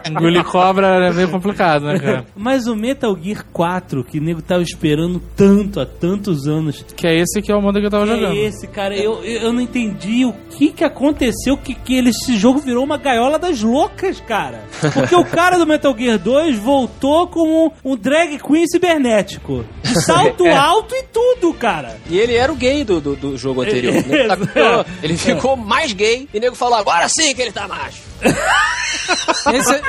Engolir 0.10 0.44
cobra 0.44 1.06
é 1.08 1.12
meio 1.12 1.28
complicado, 1.28 1.84
né, 1.84 1.98
cara? 1.98 2.26
Mas 2.36 2.66
o 2.66 2.74
Metal 2.76 3.16
Gear 3.20 3.44
4, 3.52 4.04
que 4.04 4.18
o 4.18 4.22
nego 4.22 4.40
tava 4.42 4.62
esperando 4.62 5.20
tanto, 5.36 5.80
há 5.80 5.86
tantos 5.86 6.46
anos, 6.46 6.84
Que 6.96 7.06
é 7.06 7.16
esse 7.20 7.40
que 7.42 7.50
é 7.50 7.54
o 7.54 7.60
mundo 7.60 7.78
que 7.80 7.86
eu 7.86 7.90
tava 7.90 8.06
jogando. 8.06 8.32
é 8.36 8.36
esse, 8.36 8.66
cara. 8.66 8.96
Eu, 8.96 9.22
eu 9.24 9.52
não 9.52 9.60
entendi 9.60 10.24
o 10.24 10.32
que 10.56 10.70
que 10.70 10.84
aconteceu, 10.84 11.56
que, 11.56 11.74
que 11.74 11.94
ele, 11.96 12.10
esse 12.10 12.36
jogo 12.36 12.58
virou 12.60 12.84
uma 12.84 12.96
gaiola 12.96 13.38
das 13.38 13.60
loucas, 13.62 14.20
cara. 14.20 14.60
Porque 14.92 15.14
o 15.14 15.24
cara 15.24 15.58
do 15.58 15.66
Metal 15.66 15.94
Gear 15.96 16.18
2 16.18 16.58
voltou 16.58 17.26
como 17.28 17.66
um, 17.84 17.92
um 17.92 17.96
drag 17.96 18.38
queen 18.38 18.66
cibernético. 18.66 19.64
De 19.82 19.94
salto 20.02 20.46
É. 20.46 20.54
alto 20.54 20.94
e 20.94 21.02
tudo, 21.04 21.52
cara. 21.54 21.96
E 22.08 22.18
ele 22.18 22.34
era 22.34 22.52
o 22.52 22.56
gay 22.56 22.84
do, 22.84 23.00
do, 23.00 23.16
do 23.16 23.36
jogo 23.36 23.62
anterior. 23.62 23.94
né? 23.94 24.84
Ele 25.02 25.16
ficou 25.16 25.39
mais 25.56 25.92
gay 25.92 26.28
e 26.32 26.38
o 26.38 26.40
nego 26.40 26.54
falou: 26.56 26.78
agora 26.78 27.08
sim 27.08 27.34
que 27.34 27.42
ele 27.42 27.52
tá 27.52 27.66
macho. 27.68 28.00
Esse, 29.52 29.80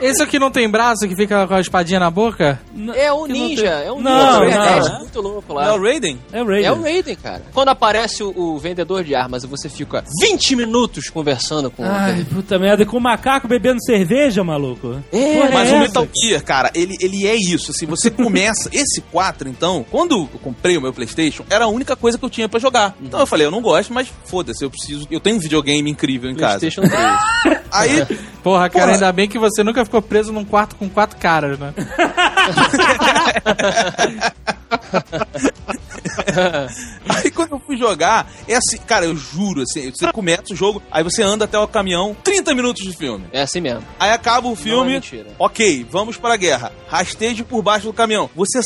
esse 0.00 0.22
aqui 0.22 0.38
não 0.38 0.50
tem 0.50 0.68
braço, 0.68 1.06
que 1.08 1.14
fica 1.16 1.46
com 1.46 1.54
a 1.54 1.60
espadinha 1.60 1.98
na 2.00 2.10
boca? 2.10 2.60
É 2.94 3.12
o 3.12 3.24
que 3.24 3.32
não 3.32 3.38
ninja, 3.48 3.62
tem- 3.62 3.86
é 3.88 3.92
um 3.92 4.00
Não, 4.00 4.44
ninja 4.44 4.58
não. 4.58 4.96
é 4.96 4.98
muito 4.98 5.20
louco 5.20 5.52
lá. 5.54 5.64
Não 5.66 5.74
é 5.74 5.78
o 5.78 5.82
Raiden? 5.82 6.18
É 6.32 6.42
o 6.42 6.46
Raiden. 6.46 6.66
É 6.66 6.72
o 6.72 6.82
Raiden, 6.82 7.16
cara. 7.16 7.42
Quando 7.52 7.68
aparece 7.68 8.22
o, 8.22 8.32
o 8.36 8.58
vendedor 8.58 9.02
de 9.04 9.14
armas 9.14 9.44
e 9.44 9.46
você 9.46 9.68
fica 9.68 10.04
20 10.20 10.56
minutos 10.56 11.08
conversando 11.08 11.70
com 11.70 11.84
Ai, 11.84 12.20
o 12.20 12.26
puta 12.26 12.58
merda. 12.58 12.84
Com 12.84 12.96
o 12.98 13.00
macaco 13.00 13.48
bebendo 13.48 13.82
cerveja, 13.84 14.42
maluco? 14.44 15.02
É, 15.12 15.34
Porra 15.34 15.50
Mas 15.52 15.68
essa? 15.68 15.76
o 15.76 15.80
Metal 15.80 16.08
Gear, 16.22 16.42
cara, 16.44 16.70
ele, 16.74 16.96
ele 17.00 17.26
é 17.26 17.34
isso. 17.34 17.70
Assim, 17.70 17.86
você 17.86 18.10
começa. 18.10 18.68
esse 18.72 19.00
4, 19.12 19.48
então, 19.48 19.84
quando 19.90 20.12
eu 20.32 20.40
comprei 20.42 20.76
o 20.76 20.80
meu 20.82 20.92
PlayStation, 20.92 21.44
era 21.50 21.64
a 21.64 21.68
única 21.68 21.96
coisa 21.96 22.18
que 22.18 22.24
eu 22.24 22.30
tinha 22.30 22.48
pra 22.48 22.60
jogar. 22.60 22.94
Então 23.00 23.20
eu 23.20 23.26
falei, 23.26 23.46
eu 23.46 23.50
não 23.50 23.60
gosto, 23.62 23.92
mas 23.92 24.08
foda-se, 24.24 24.64
eu 24.64 24.70
preciso. 24.70 24.89
Eu 25.10 25.20
tenho 25.20 25.36
um 25.36 25.40
videogame 25.40 25.90
incrível 25.90 26.30
em 26.30 26.36
casa. 26.36 26.60
PlayStation 26.60 26.88
3. 26.88 27.60
Aí, 27.72 28.04
Porra, 28.42 28.68
cara, 28.68 28.86
Porra. 28.86 28.92
ainda 28.94 29.12
bem 29.12 29.28
que 29.28 29.38
você 29.38 29.62
nunca 29.62 29.84
ficou 29.84 30.02
preso 30.02 30.32
num 30.32 30.44
quarto 30.44 30.74
com 30.76 30.88
quatro 30.88 31.16
caras, 31.18 31.58
né? 31.58 31.72
aí 37.08 37.30
quando 37.30 37.52
eu 37.52 37.60
fui 37.60 37.76
jogar, 37.76 38.30
é 38.48 38.54
assim, 38.56 38.76
cara, 38.86 39.06
eu 39.06 39.16
juro, 39.16 39.62
assim, 39.62 39.90
você 39.90 40.10
começa 40.12 40.52
o 40.52 40.56
jogo, 40.56 40.82
aí 40.90 41.02
você 41.02 41.22
anda 41.22 41.44
até 41.44 41.58
o 41.58 41.66
caminhão, 41.68 42.16
30 42.22 42.54
minutos 42.54 42.82
de 42.84 42.96
filme. 42.96 43.24
É 43.32 43.42
assim 43.42 43.60
mesmo. 43.60 43.82
Aí 43.98 44.10
acaba 44.10 44.46
o 44.46 44.50
Não 44.50 44.56
filme. 44.56 44.90
é 44.90 44.94
mentira. 44.94 45.26
ok, 45.38 45.86
vamos 45.90 46.16
pra 46.16 46.36
guerra. 46.36 46.72
Rasteje 46.88 47.44
por 47.44 47.62
baixo 47.62 47.86
do 47.86 47.92
caminhão. 47.92 48.28
Você 48.34 48.58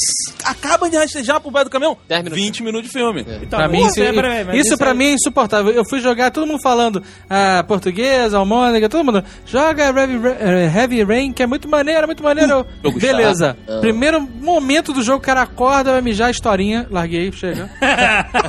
acaba 0.45 0.89
de 0.89 0.97
rastejar 0.97 1.41
por 1.41 1.51
baixo 1.51 1.67
do 1.67 1.71
caminhão. 1.71 1.97
10 2.09 2.23
minutos. 2.25 2.43
20 2.45 2.63
minutos 2.63 2.87
de 2.91 2.93
filme. 2.93 3.21
Então, 3.43 3.59
pra 3.59 3.69
mim, 3.69 3.79
porra, 3.79 3.89
isso, 3.89 3.95
peraí, 3.97 4.15
peraí, 4.15 4.45
mas 4.45 4.67
isso 4.67 4.79
pra 4.79 4.91
aí- 4.93 4.97
mim 4.97 5.05
é 5.07 5.13
insuportável. 5.13 5.73
Eu 5.73 5.85
fui 5.89 6.01
jogar, 6.01 6.31
todo 6.31 6.47
mundo 6.47 6.61
falando 6.63 7.03
ah, 7.29 7.63
português, 7.69 8.33
almôndega, 8.33 8.89
todo 8.89 9.05
mundo. 9.05 9.23
Joga 9.47 9.85
Heavy, 9.85 10.21
eh, 10.41 10.73
Heavy 10.75 11.03
Rain, 11.05 11.33
que 11.33 11.43
é 11.43 11.47
muito 11.47 11.69
maneiro, 11.69 12.07
muito 12.07 12.23
maneiro. 12.23 12.67
Beleza. 12.99 13.57
Ah. 13.69 13.79
Primeiro 13.81 14.21
momento 14.21 14.93
do 14.93 15.03
jogo, 15.03 15.19
o 15.19 15.23
cara 15.23 15.43
acorda, 15.43 15.93
vai 15.93 16.01
mijar 16.01 16.29
a 16.29 16.31
historinha. 16.31 16.87
Larguei, 16.91 17.31
chega. 17.35 17.71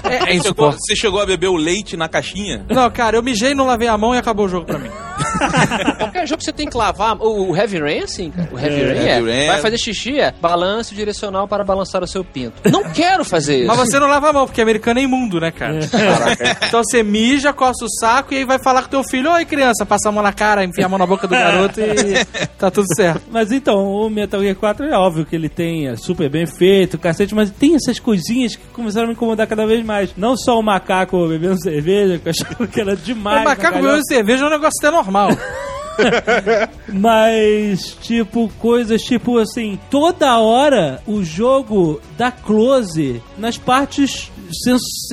É, 0.06 0.32
é 0.32 0.36
insuportável. 0.36 0.80
você 0.80 0.96
chegou 0.96 1.20
a 1.20 1.26
beber 1.26 1.48
o 1.48 1.56
leite 1.56 1.98
na 1.98 2.08
caixinha? 2.08 2.66
Não, 2.70 2.90
cara, 2.92 3.18
eu 3.18 3.24
mijei, 3.24 3.54
não 3.54 3.66
lavei 3.66 3.88
a 3.88 3.98
mão 3.98 4.14
e 4.14 4.18
acabou 4.18 4.46
o 4.46 4.50
jogo 4.50 4.66
pra 4.66 4.78
mim. 4.80 4.90
Qualquer 5.98 6.28
jogo 6.28 6.40
que 6.40 6.46
você 6.46 6.54
tem 6.54 6.68
que 6.68 6.78
lavar. 6.78 7.18
O, 7.20 7.56
Heavy 7.56 7.80
Rain 7.80 8.00
é 8.00 8.04
assim, 8.04 8.32
cara. 8.32 8.50
O 8.52 8.60
Heavy 8.60 8.84
Rain 8.84 9.08
é. 9.08 9.16
Heavy 9.16 9.32
Rain. 9.32 9.48
Vai 9.48 9.62
fazer 9.62 9.78
xixi, 9.78 10.20
é 10.20 10.32
balance 10.32 10.94
direcional 10.94 11.48
para 11.48 11.64
balançar 11.64 12.04
o 12.04 12.08
seu 12.08 12.24
pinto. 12.24 12.70
Não 12.70 12.84
quero 12.84 13.24
fazer 13.24 13.60
isso. 13.60 13.68
Mas 13.68 13.78
você 13.78 14.00
não 14.00 14.08
lava 14.08 14.30
a 14.30 14.34
mão, 14.34 14.46
porque 14.46 14.62
americano 14.62 15.00
é 15.00 15.04
imundo, 15.04 15.40
né, 15.40 15.52
cara? 15.52 15.80
Então 16.68 16.84
você 16.84 17.04
mija, 17.04 17.54
coça 17.54 17.86
o 17.86 17.90
saco 17.90 18.34
e 18.34 18.38
aí 18.38 18.46
vai 18.46 18.60
falar 18.60 18.84
com 18.84 18.90
teu 18.90 19.04
filho, 19.04 19.32
oi 19.32 19.46
criança, 19.46 19.86
passa 19.86 20.10
a 20.10 20.12
mão 20.12 20.24
na 20.24 20.34
cara, 20.34 20.64
enfia 20.64 20.86
a 20.86 20.90
mão 20.90 21.00
na 21.00 21.06
boca 21.06 21.28
do 21.28 21.32
garoto 21.32 21.80
e 21.80 22.26
tá 22.58 22.70
tudo 22.70 22.86
certo. 22.96 23.24
Mas 23.32 23.52
então, 23.52 23.76
o 23.76 24.10
Metal 24.10 24.42
Gear 24.42 24.56
4 24.56 24.86
é 24.86 24.98
óbvio 24.98 25.26
que 25.26 25.36
ele 25.36 25.50
tem 25.50 25.88
é 25.88 25.96
super 25.96 26.30
bem 26.30 26.46
feito, 26.46 26.98
cacete, 26.98 27.34
mas 27.36 27.50
tem 27.52 27.76
essas 27.76 28.00
coisinhas 28.00 28.56
que 28.56 28.66
começaram 28.68 29.06
a 29.06 29.08
me 29.08 29.14
incomodar 29.14 29.48
cada 29.48 29.66
vez 29.66 29.84
mais. 29.86 30.12
Não 30.18 30.36
só 30.36 30.60
o 30.60 30.64
macaco 30.64 31.28
bebendo 31.28 31.62
cerveja, 31.62 32.20
que 32.20 32.28
eu 32.28 32.32
achava 32.32 32.68
que 32.68 32.82
era 32.82 32.96
demais. 32.96 33.42
o 33.42 33.44
macaco 33.44 33.76
na 33.76 33.82
bebendo 33.82 34.06
cerveja 34.08 34.44
é 34.44 34.48
um 34.48 34.52
negócio 34.52 34.80
até 34.80 34.92
normal 34.92 35.15
normal. 35.16 35.38
Mas, 36.88 37.98
tipo, 38.02 38.50
coisas 38.60 39.02
tipo 39.02 39.38
assim, 39.38 39.80
toda 39.90 40.38
hora 40.40 41.02
o 41.08 41.24
jogo 41.24 42.00
dá 42.18 42.32
close 42.32 43.22
nas 43.38 43.58
partes 43.58 44.32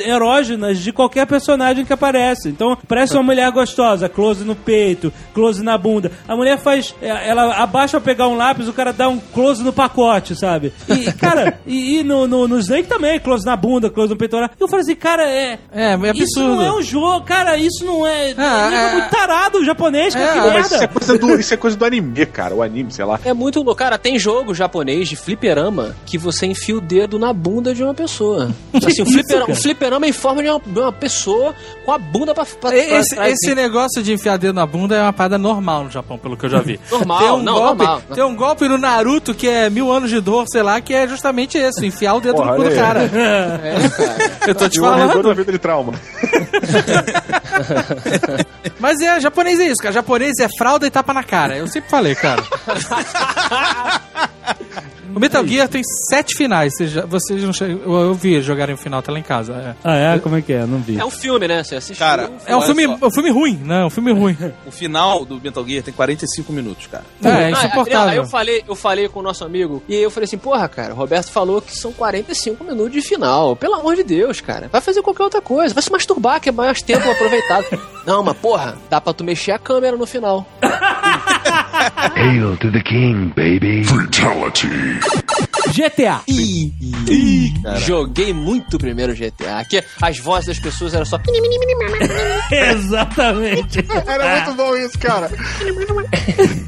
erógenas 0.05 0.79
de 0.79 0.93
qualquer 0.93 1.27
personagem 1.27 1.85
que 1.85 1.93
aparece. 1.93 2.49
Então, 2.49 2.77
parece 2.87 3.15
uma 3.15 3.23
mulher 3.23 3.51
gostosa, 3.51 4.09
close 4.09 4.45
no 4.45 4.55
peito, 4.55 5.13
close 5.35 5.63
na 5.63 5.77
bunda. 5.79 6.13
A 6.29 6.37
mulher 6.37 6.59
faz. 6.59 6.95
é, 7.01 7.29
Ela 7.29 7.55
abaixa 7.57 8.01
pra 8.01 8.13
pegar 8.13 8.29
um 8.29 8.37
lápis, 8.37 8.69
o 8.69 8.73
cara 8.73 8.93
dá 8.93 9.09
um 9.09 9.19
close 9.19 9.63
no 9.63 9.73
pacote, 9.73 10.37
sabe? 10.37 10.73
E, 10.89 11.11
cara, 11.13 11.59
e, 11.67 11.99
e 12.01 12.03
no, 12.05 12.27
no, 12.27 12.47
no 12.47 12.59
Snake 12.59 12.89
também, 12.89 13.19
close 13.19 13.45
na 13.45 13.57
bunda, 13.57 13.91
close 13.91 14.11
no 14.11 14.17
peitoral. 14.19 14.51
Eu 14.61 14.69
falei 14.69 14.83
assim, 14.85 14.95
cara, 14.97 15.25
é. 15.29 15.59
É, 15.73 15.93
é 15.95 16.13
Isso 16.15 16.39
não 16.41 16.61
é 16.63 16.67
absurdo. 16.67 16.79
um 16.79 16.83
jogo, 16.83 17.25
cara, 17.25 17.57
isso 17.57 17.85
não 17.85 18.07
é. 18.07 18.35
Ah, 18.37 18.71
é 18.71 18.75
é- 18.75 18.93
muito 18.95 19.11
tarado 19.11 19.65
japonês, 19.65 20.15
cara, 20.15 20.27
É, 20.27 20.33
que 20.35 20.41
Pô, 20.41 20.51
mas 20.73 20.75
isso 20.75 20.85
é, 20.85 20.87
coisa 20.89 21.19
do, 21.19 21.41
isso 21.41 21.55
é 21.55 21.57
coisa 21.57 21.77
do 21.77 21.85
anime, 21.85 22.27
cara. 22.27 22.55
O 22.55 22.63
anime, 22.63 22.91
sei 22.93 23.05
lá. 23.05 23.19
É 23.25 23.33
muito 23.33 23.57
louco. 23.61 23.75
Cara, 23.77 23.99
tem 23.99 24.19
jogo 24.19 24.55
japonês 24.55 25.09
de 25.09 25.17
fliperama 25.17 25.95
que 26.07 26.17
você 26.19 26.47
enfia 26.47 26.77
o 26.77 26.81
dedo 26.81 27.19
na 27.19 27.33
bunda 27.33 27.75
de 27.75 27.83
uma 27.83 27.95
pessoa. 27.95 28.51
Assim, 28.75 28.87
o, 28.87 28.89
isso, 28.91 29.07
fliperama, 29.07 29.47
cara? 29.47 29.59
o 29.59 29.63
fliperama 29.63 30.07
é 30.07 30.09
em 30.09 30.13
forma 30.13 30.43
de 30.43 30.49
uma, 30.49 30.61
de 30.65 30.79
uma 30.79 30.93
pessoa 30.93 31.55
com 31.85 31.93
a 31.93 31.99
bunda 31.99 32.35
pra, 32.35 32.45
pra, 32.45 32.71
pra 32.71 32.77
Esse, 32.77 33.15
trás. 33.15 33.33
esse 33.35 33.55
negócio 33.55 34.03
de 34.03 34.13
enfiar 34.13 34.37
dedo 34.39 34.55
na 34.55 34.67
bunda 34.67 34.95
é 34.97 35.03
uma 35.03 35.13
parada 35.13 35.39
normal 35.39 35.85
no 35.85 35.91
Japão, 35.91 36.19
pelo 36.19 36.37
que 36.37 36.45
eu 36.47 36.51
já 36.51 36.61
vi. 36.61 36.79
Normal, 36.91 37.19
tem 37.19 37.31
um 37.31 37.43
não, 37.43 37.55
golpe, 37.55 37.79
normal. 37.85 38.03
Tem 38.15 38.25
um 38.25 38.37
golpe 38.37 38.69
no 38.69 38.79
Naruto 38.79 39.35
que 39.35 39.49
é 39.49 39.71
mil 39.71 39.91
anos 39.91 40.11
de 40.11 40.21
dor, 40.21 40.45
sei 40.49 40.63
lá, 40.63 40.81
que 40.81 40.95
é 40.95 41.09
justamente 41.09 41.57
esse, 41.59 41.85
enfiar 41.87 42.15
o 42.15 42.21
dedo 42.21 42.37
Porra, 42.37 42.57
no 42.57 42.57
cu 42.65 42.69
do 42.69 42.75
cara. 42.75 43.03
É, 43.05 43.09
cara. 43.09 44.41
Eu 44.47 44.55
tô 44.55 44.69
te 44.69 44.79
E 44.79 44.81
falando. 44.81 45.23
da 45.23 45.35
vida 45.35 45.53
de 45.53 45.59
trauma. 45.59 45.93
Mas 48.79 49.01
é, 49.01 49.21
japonês 49.21 49.59
é 49.61 49.65
isso, 49.67 49.77
cara. 49.83 49.93
Japonês 49.93 50.39
é 50.41 50.49
fralda 50.63 50.87
e 50.87 50.91
tapa 50.93 51.13
na 51.13 51.25
cara. 51.25 51.57
Eu 51.57 51.67
sempre 51.67 51.91
falei, 51.91 52.15
cara. 52.15 52.41
O 55.15 55.21
Metal 55.21 55.47
Gear 55.47 55.69
tem 55.69 55.83
sete 56.11 56.35
finais. 56.37 56.75
Vocês, 56.77 56.91
já- 56.91 57.05
vocês 57.07 57.43
não 57.43 57.53
che... 57.53 57.65
eu, 57.65 57.81
eu 57.95 58.15
vi 58.15 58.35
eles 58.35 58.45
jogarem 58.45 58.75
o 58.75 58.79
final, 58.79 59.03
tá 59.03 59.13
lá 59.13 59.19
em 59.19 59.23
casa. 59.23 59.53
É, 59.53 59.75
Ah, 59.85 59.97
é? 60.15 60.19
Como 60.19 60.37
é 60.37 60.43
que 60.43 60.53
é? 60.53 60.65
Não 60.67 60.79
vi. 60.79 60.99
É 60.99 61.05
um 61.05 61.11
filme, 61.11 61.47
né? 61.49 61.63
Você 61.63 61.77
assistiu. 61.77 62.05
Cara, 62.05 62.31
É 62.47 62.57
um 62.57 62.63
filme, 62.63 62.87
um 62.87 63.11
filme 63.11 63.31
ruim, 63.31 63.61
não, 63.65 63.75
é 63.83 63.87
um 63.87 63.91
filme 63.91 64.13
ruim. 64.13 64.37
O 64.67 64.71
final 64.71 65.25
do 65.25 65.41
Metal 65.41 65.65
Gear 65.67 65.83
tem 65.83 65.93
45 65.93 66.53
minutos, 66.53 66.87
cara. 66.87 67.05
É, 67.23 67.29
é 67.29 67.33
Ah, 67.33 67.39
Aí 67.47 67.53
insuportável. 67.53 68.15
eu 68.23 68.27
falei, 68.27 68.65
eu 68.69 68.75
falei 68.75 69.09
com 69.09 69.21
o 69.21 69.23
nosso 69.23 69.45
amigo 69.45 69.83
e 69.89 69.95
eu 69.97 70.11
falei 70.11 70.25
assim, 70.25 70.39
porra, 70.39 70.69
cara, 70.69 70.93
o 70.95 70.97
Roberto 70.97 71.31
falou 71.31 71.61
que 71.61 71.77
são 71.77 71.93
45 71.93 72.65
minutos 72.65 72.93
de 72.93 73.03
final. 73.03 73.55
Pelo 73.57 73.75
amor 73.75 73.97
de 73.97 74.03
Deus, 74.05 74.41
cara. 74.41 74.69
Vai 74.73 74.81
fazer 74.81 75.03
qualquer 75.03 75.23
outra 75.25 75.41
coisa. 75.41 75.75
Vai 75.75 75.83
se 75.83 75.91
masturbar, 75.93 76.41
que 76.41 76.49
é 76.49 76.53
mais 76.53 76.81
tempo 76.83 77.09
aproveitado. 77.11 77.67
Não, 78.07 78.23
mas 78.23 78.37
porra, 78.39 78.77
dá 78.91 79.01
pra 79.01 79.13
tu 79.13 79.23
mexer 79.23 79.53
a 79.53 79.59
câmera 79.59 79.97
no 79.97 80.07
final. 80.07 80.47
Hail 82.17 82.57
to 82.59 82.71
the 82.71 82.81
king, 82.83 83.33
baby. 83.37 83.85
Fatality. 83.85 84.69
GTA. 85.73 86.21
Joguei 87.79 88.33
muito 88.33 88.77
o 88.77 88.79
primeiro 88.79 89.15
GTA. 89.15 89.65
Que 89.69 89.83
as 90.01 90.19
vozes 90.19 90.47
das 90.49 90.59
pessoas 90.59 90.95
eram 90.95 91.05
só. 91.05 91.19
Exatamente. 92.51 93.85
Era 94.07 94.45
muito 94.45 94.57
bom 94.57 94.77
isso, 94.77 94.99
cara. 94.99 95.31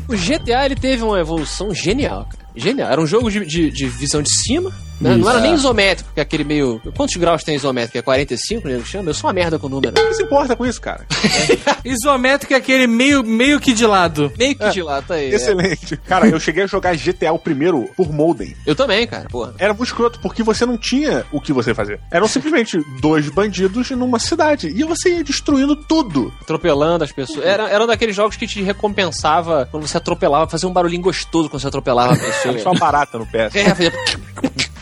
O 0.09 0.16
GTA 0.16 0.66
ele 0.66 0.77
teve 0.77 1.02
uma 1.02 1.20
evolução 1.20 1.74
genial, 1.74 2.27
cara. 2.31 2.43
Genial. 2.55 2.90
Era 2.90 3.01
um 3.01 3.06
jogo 3.06 3.31
de, 3.31 3.44
de, 3.44 3.70
de 3.70 3.86
visão 3.89 4.22
de 4.22 4.31
cima. 4.44 4.70
né? 5.01 5.16
Não 5.16 5.28
era 5.28 5.40
nem 5.40 5.55
isométrico, 5.55 6.10
que 6.14 6.20
é 6.20 6.22
aquele 6.22 6.44
meio. 6.44 6.81
Quantos 6.97 7.16
graus 7.16 7.43
tem 7.43 7.55
isométrico? 7.56 7.98
É 7.98 8.02
45, 8.02 8.68
né? 8.68 8.81
Chama? 8.85 9.10
Eu 9.10 9.14
sou 9.14 9.28
uma 9.28 9.35
merda 9.35 9.59
com 9.59 9.66
o 9.66 9.70
número. 9.70 9.94
Quem 9.94 10.14
se 10.14 10.22
importa 10.22 10.55
com 10.56 10.64
isso, 10.64 10.81
cara? 10.81 11.05
Isométrico 11.85 12.52
é 12.55 12.56
aquele 12.56 12.86
meio, 12.86 13.22
meio 13.22 13.60
que 13.60 13.72
de 13.72 13.86
lado. 13.86 14.32
Meio 14.39 14.55
que 14.56 14.70
de 14.70 14.82
lá, 14.82 15.02
tá 15.02 15.14
aí. 15.14 15.32
é. 15.32 15.35
Excelente. 15.35 15.97
Cara, 15.98 16.26
eu 16.28 16.39
cheguei 16.40 16.64
a 16.64 16.66
jogar 16.66 16.97
GTA 16.97 17.32
o 17.32 17.39
primeiro 17.39 17.89
por 17.97 18.12
modem. 18.12 18.55
Eu 18.66 18.74
também, 18.74 19.06
cara. 19.06 19.28
Porra. 19.28 19.55
Era 19.59 19.72
muito 19.74 19.89
escroto, 19.89 20.18
porque 20.20 20.43
você 20.43 20.64
não 20.64 20.78
tinha 20.78 21.24
o 21.32 21.40
que 21.40 21.52
você 21.52 21.74
fazer. 21.74 22.01
Eram 22.10 22.26
simplesmente 22.28 22.78
dois 23.01 23.28
bandidos 23.28 23.90
numa 23.90 24.18
cidade. 24.18 24.68
E 24.68 24.82
você 24.85 25.16
ia 25.16 25.24
destruindo 25.24 25.76
tudo. 25.76 26.32
atropelando 26.40 27.05
as 27.05 27.12
pessoas. 27.12 27.44
Era, 27.44 27.68
era 27.68 27.85
um 27.85 27.86
daqueles 27.86 28.14
jogos 28.16 28.36
que 28.36 28.47
te 28.47 28.62
recompensava 28.62 29.68
quando 29.70 29.86
você 29.86 29.97
atropelava, 29.97 30.48
fazia 30.51 30.68
um 30.68 30.72
barulhinho 30.72 31.02
gostoso 31.02 31.48
quando 31.51 31.60
você 31.60 31.68
atropelava 31.68 32.14
a 32.14 32.16
pessoa. 32.16 32.43
Só 32.62 32.70
uma 32.70 32.78
barata 32.80 33.18
no 33.18 33.26
PS. 33.26 33.54
É. 33.56 34.73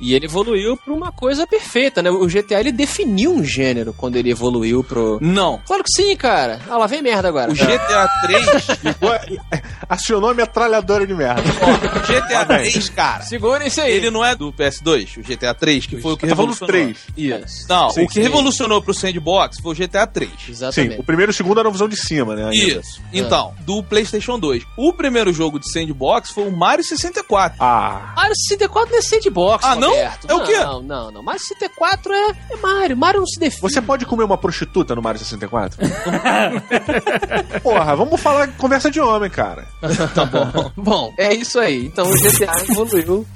e 0.00 0.14
ele 0.14 0.26
evoluiu 0.26 0.76
pra 0.76 0.92
uma 0.92 1.12
coisa 1.12 1.46
perfeita, 1.46 2.02
né? 2.02 2.10
O 2.10 2.26
GTA 2.26 2.60
ele 2.60 2.72
definiu 2.72 3.32
um 3.32 3.44
gênero 3.44 3.92
quando 3.92 4.16
ele 4.16 4.30
evoluiu 4.30 4.82
pro. 4.84 5.18
Não. 5.20 5.60
Claro 5.66 5.82
que 5.84 5.90
sim, 5.94 6.14
cara. 6.16 6.60
Ah, 6.68 6.76
lá 6.78 6.86
vem 6.86 7.02
merda 7.02 7.28
agora. 7.28 7.50
O 7.50 7.54
GTA 7.54 8.08
3, 8.22 8.46
Acionou 9.88 10.30
a 10.30 10.34
metralhadora 10.34 11.06
de 11.06 11.14
merda. 11.14 11.42
o 11.42 12.00
GTA 12.00 12.44
3, 12.44 12.88
cara. 12.90 13.22
Segura 13.22 13.66
isso 13.66 13.80
aí. 13.80 13.92
Ele 13.92 14.10
não 14.10 14.24
é 14.24 14.34
do 14.34 14.52
PS2, 14.52 15.18
o 15.18 15.22
GTA 15.22 15.54
3, 15.54 15.86
que 15.86 16.00
foi 16.00 16.12
o 16.12 16.16
que 16.16 16.22
Tá 16.26 16.28
revolucionou. 16.28 16.66
3. 16.72 16.96
Isso. 17.16 17.66
Não, 17.68 17.90
Sim, 17.90 18.02
o 18.04 18.08
que 18.08 18.14
sim. 18.14 18.22
revolucionou 18.22 18.82
pro 18.82 18.92
sandbox 18.94 19.60
foi 19.60 19.72
o 19.72 19.74
GTA 19.76 20.06
3. 20.06 20.30
Sim, 20.30 20.50
Exatamente. 20.52 21.00
o 21.00 21.04
primeiro 21.04 21.30
e 21.30 21.32
o 21.32 21.34
segundo 21.34 21.60
eram 21.60 21.70
visão 21.70 21.88
de 21.88 21.96
cima, 21.96 22.34
né? 22.34 22.44
ainda. 22.50 22.80
Isso. 22.80 23.00
Então, 23.12 23.54
do 23.60 23.82
PlayStation 23.82 24.38
2. 24.38 24.64
O 24.76 24.92
primeiro 24.92 25.32
jogo 25.32 25.58
de 25.58 25.70
sandbox 25.70 26.30
foi 26.30 26.48
o 26.48 26.52
Mario 26.52 26.84
64. 26.84 27.56
Ah. 27.60 28.12
Mario 28.16 28.34
64 28.36 28.90
não 28.90 28.98
é 28.98 29.02
sandbox, 29.22 29.64
Ah, 29.64 29.76
não? 29.76 29.88
Roberto. 29.90 30.26
É 30.30 30.34
o 30.34 30.44
quê? 30.44 30.58
Não, 30.58 30.82
não, 30.82 31.10
não. 31.10 31.22
Mario 31.22 31.40
64 31.40 32.12
é, 32.12 32.30
é 32.50 32.56
Mario. 32.56 32.96
Mario 32.96 33.20
não 33.20 33.26
se 33.26 33.38
define. 33.38 33.60
Você 33.62 33.80
pode 33.82 34.04
comer 34.06 34.24
uma 34.24 34.38
prostituta 34.38 34.94
no 34.94 35.02
Mario 35.02 35.18
64? 35.18 35.78
Porra, 37.62 37.96
vamos 37.96 38.20
falar 38.20 38.48
conversa 38.56 38.90
de 38.90 39.00
homem, 39.00 39.30
cara. 39.30 39.66
Tá 40.14 40.24
bom. 40.24 40.70
bom, 40.76 41.14
é 41.18 41.34
isso 41.34 41.58
aí. 41.58 41.86
Então 41.86 42.06
o 42.06 42.12
GTA 42.12 42.52
evoluiu 42.70 43.26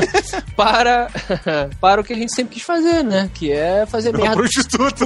para, 0.56 1.08
para 1.80 2.00
o 2.00 2.04
que 2.04 2.12
a 2.12 2.16
gente 2.16 2.34
sempre 2.34 2.54
quis 2.54 2.62
fazer, 2.62 3.02
né? 3.02 3.30
Que 3.34 3.50
é 3.52 3.86
fazer 3.86 4.10
Uma 4.10 4.18
merda. 4.20 4.36
prostituta. 4.36 5.04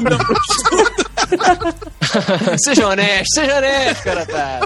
seja 2.65 2.89
honesto, 2.89 3.35
seja 3.35 3.57
honesto, 3.57 4.03
cara. 4.03 4.27
Tá. 4.27 4.61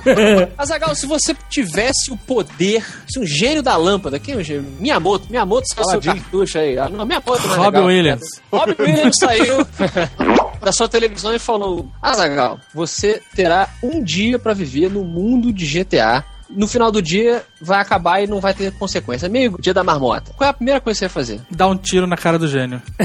Azagal, 0.58 0.94
se 0.94 1.06
você 1.06 1.34
tivesse 1.48 2.10
o 2.10 2.16
poder, 2.16 2.84
se 3.08 3.18
um 3.18 3.26
gênio 3.26 3.62
da 3.62 3.76
lâmpada, 3.76 4.18
quem 4.18 4.34
é 4.34 4.36
o 4.38 4.42
gênio? 4.42 4.70
Miyamoto, 4.78 5.26
Miyamoto 5.30 5.66
saiu 5.72 5.84
seu 5.90 6.00
cartucho 6.00 6.58
aí. 6.58 6.78
Ah, 6.78 6.88
Não, 6.88 7.04
Miyamoto 7.06 7.46
não 7.46 7.54
é 7.54 7.56
Robin 7.58 7.70
legal. 7.78 7.86
Williams. 7.86 8.26
Robin 8.52 8.74
Williams 8.78 9.16
saiu 9.18 9.66
da 10.62 10.72
sua 10.72 10.88
televisão 10.88 11.34
e 11.34 11.38
falou: 11.38 11.88
Azagal, 12.00 12.58
você 12.74 13.20
terá 13.34 13.68
um 13.82 14.02
dia 14.02 14.38
pra 14.38 14.54
viver 14.54 14.90
no 14.90 15.04
mundo 15.04 15.52
de 15.52 15.66
GTA. 15.66 16.24
No 16.50 16.66
final 16.66 16.90
do 16.90 17.00
dia 17.00 17.44
vai 17.60 17.80
acabar 17.80 18.20
e 18.22 18.26
não 18.26 18.40
vai 18.40 18.52
ter 18.54 18.72
consequência. 18.72 19.28
Meio 19.28 19.56
dia 19.60 19.72
da 19.72 19.84
marmota. 19.84 20.32
Qual 20.36 20.46
é 20.46 20.50
a 20.50 20.54
primeira 20.54 20.80
coisa 20.80 20.96
que 20.96 21.00
você 21.00 21.06
vai 21.06 21.14
fazer? 21.14 21.40
Dá 21.50 21.66
um 21.66 21.76
tiro 21.76 22.06
na 22.06 22.16
cara 22.16 22.38
do 22.38 22.48
gênio. 22.48 22.82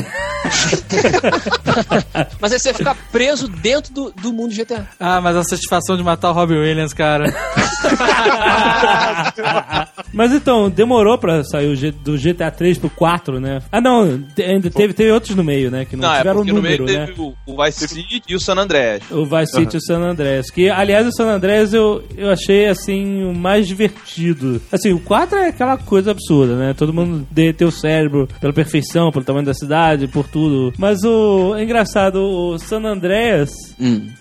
Mas 2.39 2.53
aí 2.53 2.59
você 2.59 2.69
vai 2.72 2.77
ficar 2.77 2.95
preso 3.11 3.47
dentro 3.47 3.93
do, 3.93 4.11
do 4.11 4.34
mundo 4.34 4.53
GTA. 4.53 4.88
Ah, 4.99 5.19
mas 5.19 5.35
a 5.35 5.43
satisfação 5.43 5.97
de 5.97 6.03
matar 6.03 6.30
o 6.30 6.34
Robin 6.34 6.55
Williams, 6.55 6.93
cara. 6.93 7.26
Mas 10.14 10.32
então, 10.32 10.70
demorou 10.70 11.18
pra 11.18 11.44
sair 11.44 11.76
G- 11.76 11.91
do 11.91 12.18
GTA 12.18 12.49
3 12.52 12.78
pro 12.78 12.90
4, 12.90 13.40
né? 13.40 13.62
Ah, 13.72 13.82
não, 13.82 14.20
te- 14.22 14.44
ainda 14.44 14.70
teve, 14.70 14.94
teve 14.94 15.12
outros 15.12 15.36
no 15.36 15.44
meio, 15.44 15.70
né? 15.70 15.86
Que 15.86 15.95
não, 15.95 16.07
Não, 16.07 16.16
é 16.16 16.18
tiveram 16.20 16.38
porque 16.38 16.53
número, 16.53 16.84
no 16.84 16.86
meio 16.86 16.99
né? 16.99 17.06
teve 17.07 17.22
o, 17.22 17.34
o 17.45 17.64
Vice 17.64 17.88
City 17.88 18.22
e 18.30 18.36
o 18.36 18.40
San 18.40 18.56
Andreas. 18.56 19.02
O 19.12 19.26
Vice 19.26 19.52
City 19.53 19.76
e 19.76 19.78
o 19.78 19.82
San 19.82 19.99
Andreas. 19.99 20.49
Que, 20.49 20.70
aliás, 20.70 21.06
o 21.07 21.12
San 21.12 21.26
Andreas 21.28 21.74
eu, 21.74 22.03
eu 22.18 22.32
achei, 22.32 22.68
assim, 22.68 23.24
o 23.26 23.34
mais 23.34 23.68
divertido. 23.68 24.62
Assim, 24.72 24.94
o 24.94 24.99
4 24.99 25.38
é 25.38 25.48
aquela 25.49 25.78
coisa 25.78 26.12
absurda, 26.12 26.56
né? 26.56 26.74
Todo 26.74 26.94
mundo 26.94 27.28
derreteu 27.32 27.68
o 27.68 27.72
cérebro 27.72 28.28
pela 28.40 28.53
perfeição, 28.53 29.12
pelo 29.12 29.26
tamanho 29.26 29.45
da 29.45 29.53
cidade, 29.53 30.07
por 30.07 30.28
tudo. 30.28 30.74
Mas 30.78 31.03
o... 31.03 31.56
É 31.56 31.64
engraçado, 31.64 32.22
o 32.22 32.57
San 32.57 32.84
Andreas... 32.86 33.52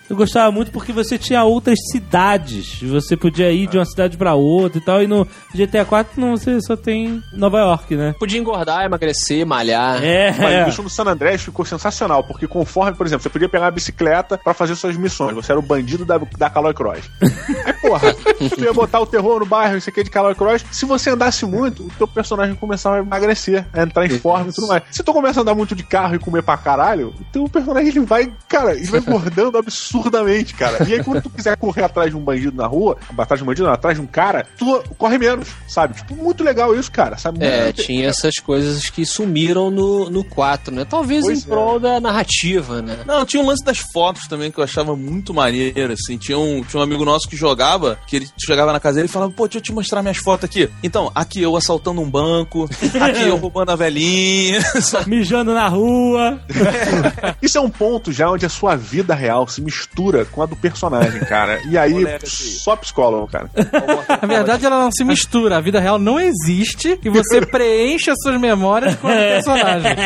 Eu 0.09 0.17
gostava 0.17 0.53
muito 0.53 0.71
porque 0.71 0.93
você 0.93 1.17
tinha 1.17 1.43
outras 1.45 1.79
cidades. 1.91 2.81
Você 2.83 3.17
podia 3.17 3.51
ir 3.51 3.67
de 3.67 3.79
uma 3.79 3.87
cidade 3.87 4.17
pra 4.17 4.35
outra 4.35 4.79
e 4.79 4.81
tal. 4.81 5.03
E 5.03 5.07
no 5.07 5.27
GTA 5.55 5.85
4 5.85 6.21
não, 6.21 6.37
você 6.37 6.61
só 6.61 6.77
tem 6.77 7.23
Nova 7.33 7.59
York, 7.59 7.97
né? 7.97 8.15
Podia 8.19 8.39
engordar, 8.39 8.85
emagrecer, 8.85 9.47
malhar. 9.47 10.03
É, 10.05 10.33
Mas 10.33 10.69
isso 10.69 10.83
no 10.83 10.91
San 10.91 11.05
Andreas 11.05 11.43
ficou 11.43 11.65
sensacional, 11.65 12.23
porque 12.23 12.47
conforme, 12.47 12.97
por 12.97 13.07
exemplo, 13.07 13.23
você 13.23 13.31
podia 13.31 13.49
pegar 13.49 13.65
uma 13.65 13.71
bicicleta 13.71 14.37
pra 14.37 14.53
fazer 14.53 14.75
suas 14.77 14.97
missões. 14.97 15.35
Você 15.35 15.53
era 15.53 15.59
o 15.59 15.63
bandido 15.63 16.05
da, 16.05 16.19
da 16.37 16.51
Caloi 16.51 16.75
Cross. 16.75 17.11
Aí, 17.65 17.73
porra, 17.73 18.15
tu 18.55 18.61
ia 18.63 18.73
botar 18.73 19.01
o 19.01 19.07
terror 19.07 19.41
no 19.41 19.47
bairro, 19.47 19.77
isso 19.79 19.89
aqui 19.89 20.05
de 20.05 20.11
Caloi 20.11 20.35
Cross. 20.35 20.65
Se 20.71 20.85
você 20.85 21.11
andasse 21.11 21.47
muito, 21.47 21.83
o 21.87 21.91
teu 21.97 22.07
personagem 22.07 22.55
começava 22.55 22.97
a 22.97 22.99
emagrecer, 23.01 23.67
a 23.73 23.83
entrar 23.83 24.05
em 24.05 24.19
forma 24.19 24.51
e 24.51 24.53
tudo 24.53 24.69
mais. 24.69 24.83
Se 24.91 25.03
tu 25.03 25.13
começa 25.13 25.41
a 25.41 25.43
andar 25.43 25.55
muito 25.55 25.75
de 25.75 25.83
carro 25.83 26.15
e 26.15 26.19
comer 26.19 26.43
pra 26.43 26.57
caralho, 26.59 27.15
o 27.19 27.25
teu 27.33 27.49
personagem 27.49 27.89
ele 27.89 28.01
vai, 28.01 28.31
cara, 28.49 28.75
ele 28.75 28.87
vai 28.87 29.01
engordando 29.01 29.59
absurdamente, 29.99 30.55
cara. 30.55 30.87
E 30.89 30.95
aí, 30.95 31.05
quando 31.05 31.23
tu 31.23 31.31
quiser 31.31 31.57
correr 31.57 31.85
atrás 31.85 32.11
de 32.11 32.17
um 32.17 32.21
bandido 32.21 32.57
na 32.57 32.67
rua, 32.67 32.97
atrás 33.17 33.39
de 33.39 33.45
um 33.45 33.47
bandido, 33.47 33.67
não, 33.67 33.75
atrás 33.75 33.97
de 33.97 34.03
um 34.03 34.07
cara, 34.07 34.47
tu 34.59 34.83
corre 34.99 35.19
menos, 35.19 35.49
sabe? 35.69 35.95
Tipo, 35.95 36.17
muito 36.17 36.43
legal 36.43 36.75
isso, 36.75 36.91
cara. 36.91 37.17
Sabe? 37.17 37.45
É, 37.45 37.65
Muito- 37.65 37.83
tinha 37.83 38.09
essas 38.09 38.37
coisas 38.37 38.91
que 38.91 39.07
sumiram 39.07 39.71
no, 39.71 40.11
no 40.11 40.25
4, 40.25 40.75
né? 40.75 40.85
Talvez 40.85 41.25
Pois 41.25 41.45
em 41.45 41.49
prol 41.49 41.79
da 41.79 42.01
narrativa, 42.01 42.83
né? 42.83 42.99
Não, 43.07 43.25
tinha 43.25 43.43
um 43.43 43.47
lance 43.47 43.65
das 43.65 43.79
fotos 43.93 44.27
também 44.27 44.51
que 44.51 44.59
eu 44.59 44.65
achava 44.65 44.97
muito 44.97 45.33
maneiro, 45.33 45.93
assim. 45.93 46.17
Tinha 46.19 46.39
um, 46.39 46.63
tinha 46.63 46.81
um 46.81 46.83
amigo 46.83 47.05
nosso 47.05 47.29
que 47.29 47.37
jogava, 47.37 47.99
que 48.07 48.17
ele 48.17 48.29
chegava 48.39 48.73
na 48.73 48.81
casa 48.81 48.97
dele 48.97 49.09
e 49.09 49.11
falava, 49.13 49.33
pô, 49.33 49.47
deixa 49.47 49.59
eu 49.59 49.63
te 49.63 49.73
mostrar 49.73 50.03
minhas 50.03 50.19
fotos 50.19 50.45
aqui. 50.45 50.69
Então, 50.83 51.11
aqui 51.15 51.41
eu 51.43 51.57
assaltando 51.57 52.01
um 52.01 52.11
banco, 52.11 52.69
aqui 53.01 53.23
eu 53.23 53.37
roubando 53.37 53.71
a 53.71 53.77
velhinha. 53.77 54.61
Mijando 55.07 55.53
na 55.55 55.69
rua. 55.69 56.41
Isso 57.41 57.59
é 57.59 57.61
um 57.61 57.71
ponto 57.71 58.13
já 58.13 58.31
onde 58.31 58.47
a 58.47 58.49
sua 58.49 58.77
vida 58.77 59.15
real 59.15 59.47
se 59.47 59.61
mistura 59.61 59.84
com 60.31 60.43
a 60.43 60.47
do 60.47 60.57
personagem, 60.57 61.21
cara. 61.21 61.61
E 61.69 61.79
aí, 61.79 61.93
Moleque, 61.93 62.29
só 62.29 62.77
psicólogo, 62.77 63.29
cara. 63.29 63.51
Na 64.21 64.29
verdade, 64.29 64.67
ela 64.67 64.79
não 64.79 64.91
se 64.91 65.05
mistura. 65.05 65.57
A 65.57 65.61
vida 65.61 65.81
real 65.81 65.99
não 65.99 66.19
existe 66.19 66.99
e 67.03 67.09
você 67.09 67.41
preenche 67.47 68.11
as 68.11 68.17
suas 68.23 68.41
memórias 68.41 68.95
com 68.97 69.09
o 69.09 69.11
personagem. 69.11 69.93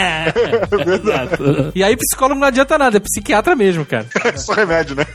Exato. 0.94 1.72
E 1.74 1.82
aí, 1.82 1.96
psicólogo 1.96 2.40
não 2.40 2.48
adianta 2.48 2.78
nada, 2.78 2.96
é 2.96 3.00
psiquiatra 3.00 3.56
mesmo, 3.56 3.84
cara. 3.84 4.06
É 4.24 4.36
só 4.36 4.52
remédio, 4.52 4.94
né? 4.94 5.06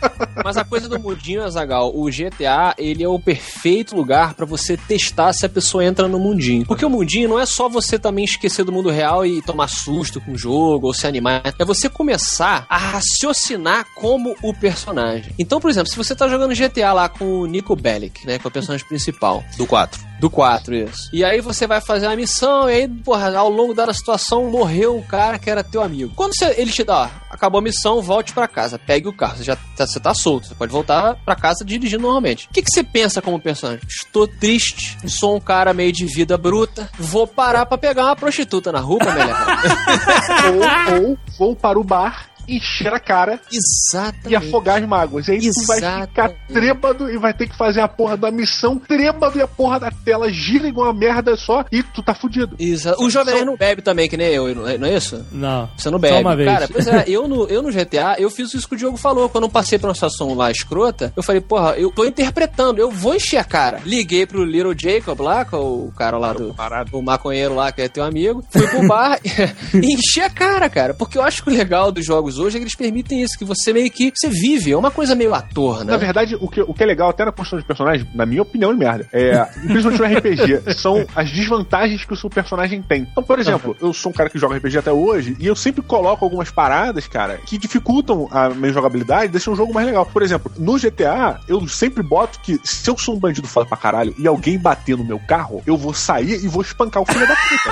Mas 0.43 0.57
a 0.57 0.63
coisa 0.63 0.87
do 0.89 0.99
mundinho, 0.99 1.43
Azagal, 1.43 1.91
o 1.95 2.05
GTA, 2.05 2.73
ele 2.77 3.03
é 3.03 3.07
o 3.07 3.19
perfeito 3.19 3.95
lugar 3.95 4.33
pra 4.33 4.45
você 4.45 4.75
testar 4.75 5.33
se 5.33 5.45
a 5.45 5.49
pessoa 5.49 5.85
entra 5.85 6.07
no 6.07 6.19
mundinho. 6.19 6.65
Porque 6.65 6.85
o 6.85 6.89
mundinho 6.89 7.29
não 7.29 7.39
é 7.39 7.45
só 7.45 7.69
você 7.69 7.97
também 7.99 8.25
esquecer 8.25 8.63
do 8.63 8.71
mundo 8.71 8.89
real 8.89 9.25
e 9.25 9.41
tomar 9.41 9.67
susto 9.67 10.19
com 10.19 10.33
o 10.33 10.37
jogo 10.37 10.87
ou 10.87 10.93
se 10.93 11.07
animar. 11.07 11.53
É 11.59 11.65
você 11.65 11.87
começar 11.87 12.65
a 12.69 12.77
raciocinar 12.77 13.85
como 13.95 14.35
o 14.41 14.52
personagem. 14.53 15.33
Então, 15.37 15.59
por 15.59 15.69
exemplo, 15.69 15.89
se 15.89 15.97
você 15.97 16.15
tá 16.15 16.27
jogando 16.27 16.53
GTA 16.55 16.93
lá 16.93 17.09
com 17.09 17.25
o 17.25 17.45
Nico 17.45 17.75
Bellic, 17.75 18.25
né, 18.25 18.37
que 18.39 18.45
é 18.45 18.49
o 18.49 18.51
personagem 18.51 18.85
principal, 18.87 19.43
Do 19.57 19.65
4. 19.65 19.99
do 20.19 20.29
4, 20.29 20.73
isso. 20.75 21.09
E 21.11 21.23
aí 21.23 21.41
você 21.41 21.67
vai 21.67 21.81
fazer 21.81 22.07
uma 22.07 22.15
missão, 22.15 22.69
e 22.69 22.73
aí, 22.73 22.87
porra, 22.87 23.35
ao 23.37 23.49
longo 23.49 23.73
da 23.73 23.91
situação 23.93 24.49
morreu 24.49 24.95
um 24.97 25.01
cara 25.01 25.37
que 25.39 25.49
era 25.49 25.63
teu 25.63 25.81
amigo. 25.81 26.13
Quando 26.15 26.33
você- 26.35 26.53
ele 26.57 26.71
te 26.71 26.83
dá, 26.83 27.03
ó, 27.03 27.09
acabou 27.29 27.59
a 27.59 27.61
missão, 27.61 28.01
volte 28.01 28.31
pra 28.33 28.47
casa, 28.47 28.79
pegue 28.79 29.07
o 29.07 29.13
carro. 29.13 29.37
Você 29.37 29.43
já 29.43 29.55
tá, 29.75 29.85
você 29.87 29.99
tá 29.99 30.13
solto, 30.13 30.47
você 30.47 30.55
pode 30.55 30.71
voltar 30.71 31.15
pra 31.25 31.35
casa 31.35 31.63
dirigindo 31.65 32.03
normalmente. 32.03 32.47
O 32.47 32.53
que, 32.53 32.61
que 32.61 32.69
você 32.71 32.83
pensa 32.83 33.21
como 33.21 33.39
personagem? 33.39 33.81
Estou 33.87 34.27
triste, 34.27 34.97
sou 35.09 35.35
um 35.35 35.39
cara 35.39 35.73
meio 35.73 35.91
de 35.91 36.05
vida 36.05 36.37
bruta, 36.37 36.89
vou 36.97 37.27
parar 37.27 37.65
pra 37.65 37.77
pegar 37.77 38.05
uma 38.05 38.15
prostituta 38.15 38.71
na 38.71 38.79
rua, 38.79 38.99
melhor. 39.03 39.45
ou, 40.93 41.09
ou 41.09 41.17
vou 41.37 41.55
para 41.55 41.79
o 41.79 41.83
bar, 41.83 42.29
encher 42.47 42.93
a 42.93 42.99
cara 42.99 43.39
Exatamente. 43.51 44.29
e 44.29 44.35
afogar 44.35 44.81
as 44.81 44.87
mágoas. 44.87 45.27
E 45.27 45.31
aí 45.31 45.39
tu 45.39 45.65
vai 45.65 45.77
ficar 45.77 45.97
Exatamente. 46.05 46.39
trêbado 46.53 47.09
e 47.11 47.17
vai 47.17 47.33
ter 47.33 47.47
que 47.47 47.55
fazer 47.57 47.81
a 47.81 47.87
porra 47.87 48.17
da 48.17 48.31
missão 48.31 48.77
trêbado 48.77 49.37
e 49.37 49.41
a 49.41 49.47
porra 49.47 49.79
da 49.79 49.91
tela 49.91 50.31
gira 50.31 50.67
igual 50.67 50.87
uma 50.87 50.93
merda 50.99 51.35
só 51.35 51.65
e 51.71 51.81
tu 51.83 52.01
tá 52.01 52.13
fudido. 52.13 52.55
Exa- 52.59 52.95
O 52.99 53.09
jovem 53.09 53.43
não 53.45 53.55
bebe 53.55 53.81
também, 53.81 54.09
que 54.09 54.17
nem 54.17 54.27
eu, 54.29 54.53
não 54.55 54.67
é 54.67 54.77
não 54.77 54.87
é 54.87 54.95
isso? 54.95 55.25
Não. 55.31 55.69
Você 55.77 55.89
não 55.89 55.99
bebe. 55.99 56.15
Só 56.15 56.21
uma 56.21 56.35
vez. 56.35 56.49
Cara, 56.51 56.67
pois 56.71 56.87
é, 56.87 57.03
eu 57.07 57.27
no, 57.27 57.45
eu 57.47 57.61
no 57.61 57.71
GTA, 57.71 58.15
eu 58.17 58.29
fiz 58.29 58.53
isso 58.53 58.67
que 58.67 58.75
o 58.75 58.77
Diogo 58.77 58.97
falou. 58.97 59.29
Quando 59.29 59.45
eu 59.45 59.49
passei 59.49 59.77
por 59.79 59.87
uma 59.87 59.93
situação 59.93 60.33
lá 60.33 60.51
escrota, 60.51 61.11
eu 61.15 61.23
falei, 61.23 61.41
porra, 61.41 61.71
eu 61.77 61.91
tô 61.91 62.05
interpretando, 62.05 62.79
eu 62.79 62.89
vou 62.91 63.15
encher 63.15 63.37
a 63.37 63.43
cara. 63.43 63.79
Liguei 63.85 64.25
pro 64.25 64.43
Little 64.43 64.73
Jacob 64.77 65.19
lá, 65.21 65.45
que 65.45 65.55
é 65.55 65.57
o 65.57 65.91
cara 65.97 66.17
lá 66.17 66.33
do. 66.33 66.55
O 66.91 67.01
maconheiro 67.01 67.55
lá, 67.55 67.71
que 67.71 67.81
é 67.81 67.87
teu 67.87 68.03
amigo. 68.03 68.43
Fui 68.51 68.67
pro 68.67 68.87
bar 68.87 69.19
e 69.23 69.93
enchi 69.93 70.21
a 70.21 70.29
cara, 70.29 70.69
cara. 70.69 70.93
Porque 70.93 71.17
eu 71.17 71.21
acho 71.23 71.43
que 71.43 71.49
o 71.49 71.53
legal 71.53 71.91
dos 71.91 72.05
jogos 72.05 72.32
hoje 72.37 72.57
é 72.57 72.59
que 72.59 72.63
eles 72.63 72.75
permitem 72.75 73.21
isso, 73.21 73.37
que 73.37 73.45
você 73.45 73.73
meio 73.73 73.89
que. 73.91 74.11
Você 74.15 74.29
vive, 74.29 74.71
é 74.71 74.77
uma 74.77 74.91
coisa 74.91 75.15
meio 75.15 75.33
ator, 75.33 75.83
né? 75.83 75.91
Na 75.91 75.97
verdade, 75.97 76.35
o 76.39 76.47
que, 76.47 76.61
o 76.61 76.73
que 76.73 76.83
é 76.83 76.85
legal 76.85 77.09
até 77.09 77.25
na 77.25 77.31
construção 77.31 77.59
de 77.59 77.65
personagem, 77.65 78.07
na 78.13 78.25
minha 78.25 78.41
opinião, 78.41 78.71
é 78.71 78.73
merda. 78.73 79.07
É, 79.11 79.43
principalmente 79.67 79.99
no 79.99 80.17
RPG, 80.17 80.73
são 80.75 81.05
as 81.15 81.31
desvantagens 81.31 82.05
que 82.05 82.13
o 82.13 82.15
seu 82.15 82.29
personagem 82.29 82.81
tem. 82.81 83.07
Então, 83.11 83.23
por 83.23 83.39
exemplo, 83.39 83.75
eu 83.81 83.93
sou 83.93 84.11
um 84.11 84.15
cara 84.15 84.29
que 84.29 84.39
joga 84.39 84.57
RPG 84.57 84.77
até 84.77 84.91
hoje 84.91 85.35
e 85.39 85.47
eu 85.47 85.55
sempre 85.55 85.81
coloco 85.81 86.23
algumas 86.23 86.49
paradas, 86.49 87.07
cara, 87.07 87.39
que 87.45 87.57
dificultam 87.57 88.27
a 88.31 88.49
minha 88.49 88.73
jogabilidade, 88.73 89.31
deixam 89.31 89.53
o 89.53 89.55
jogo 89.55 89.73
mais 89.73 89.85
legal. 89.85 90.05
Por 90.05 90.21
exemplo, 90.21 90.51
no 90.57 90.77
GTA, 90.77 91.39
eu 91.47 91.67
sempre 91.67 92.03
boto 92.03 92.39
que 92.39 92.59
se 92.63 92.89
eu 92.89 92.97
sou 92.97 93.15
um 93.15 93.19
bandido 93.19 93.47
foda 93.47 93.67
pra 93.67 93.77
caralho 93.77 94.13
e 94.17 94.27
alguém 94.27 94.57
bater 94.57 94.97
no 94.97 95.03
meu 95.03 95.19
carro, 95.19 95.61
eu 95.65 95.77
vou 95.77 95.93
sair 95.93 96.43
e 96.43 96.47
vou 96.47 96.61
espancar 96.61 97.03
o 97.03 97.05
filho 97.05 97.27
da 97.27 97.35
puta. 97.35 97.69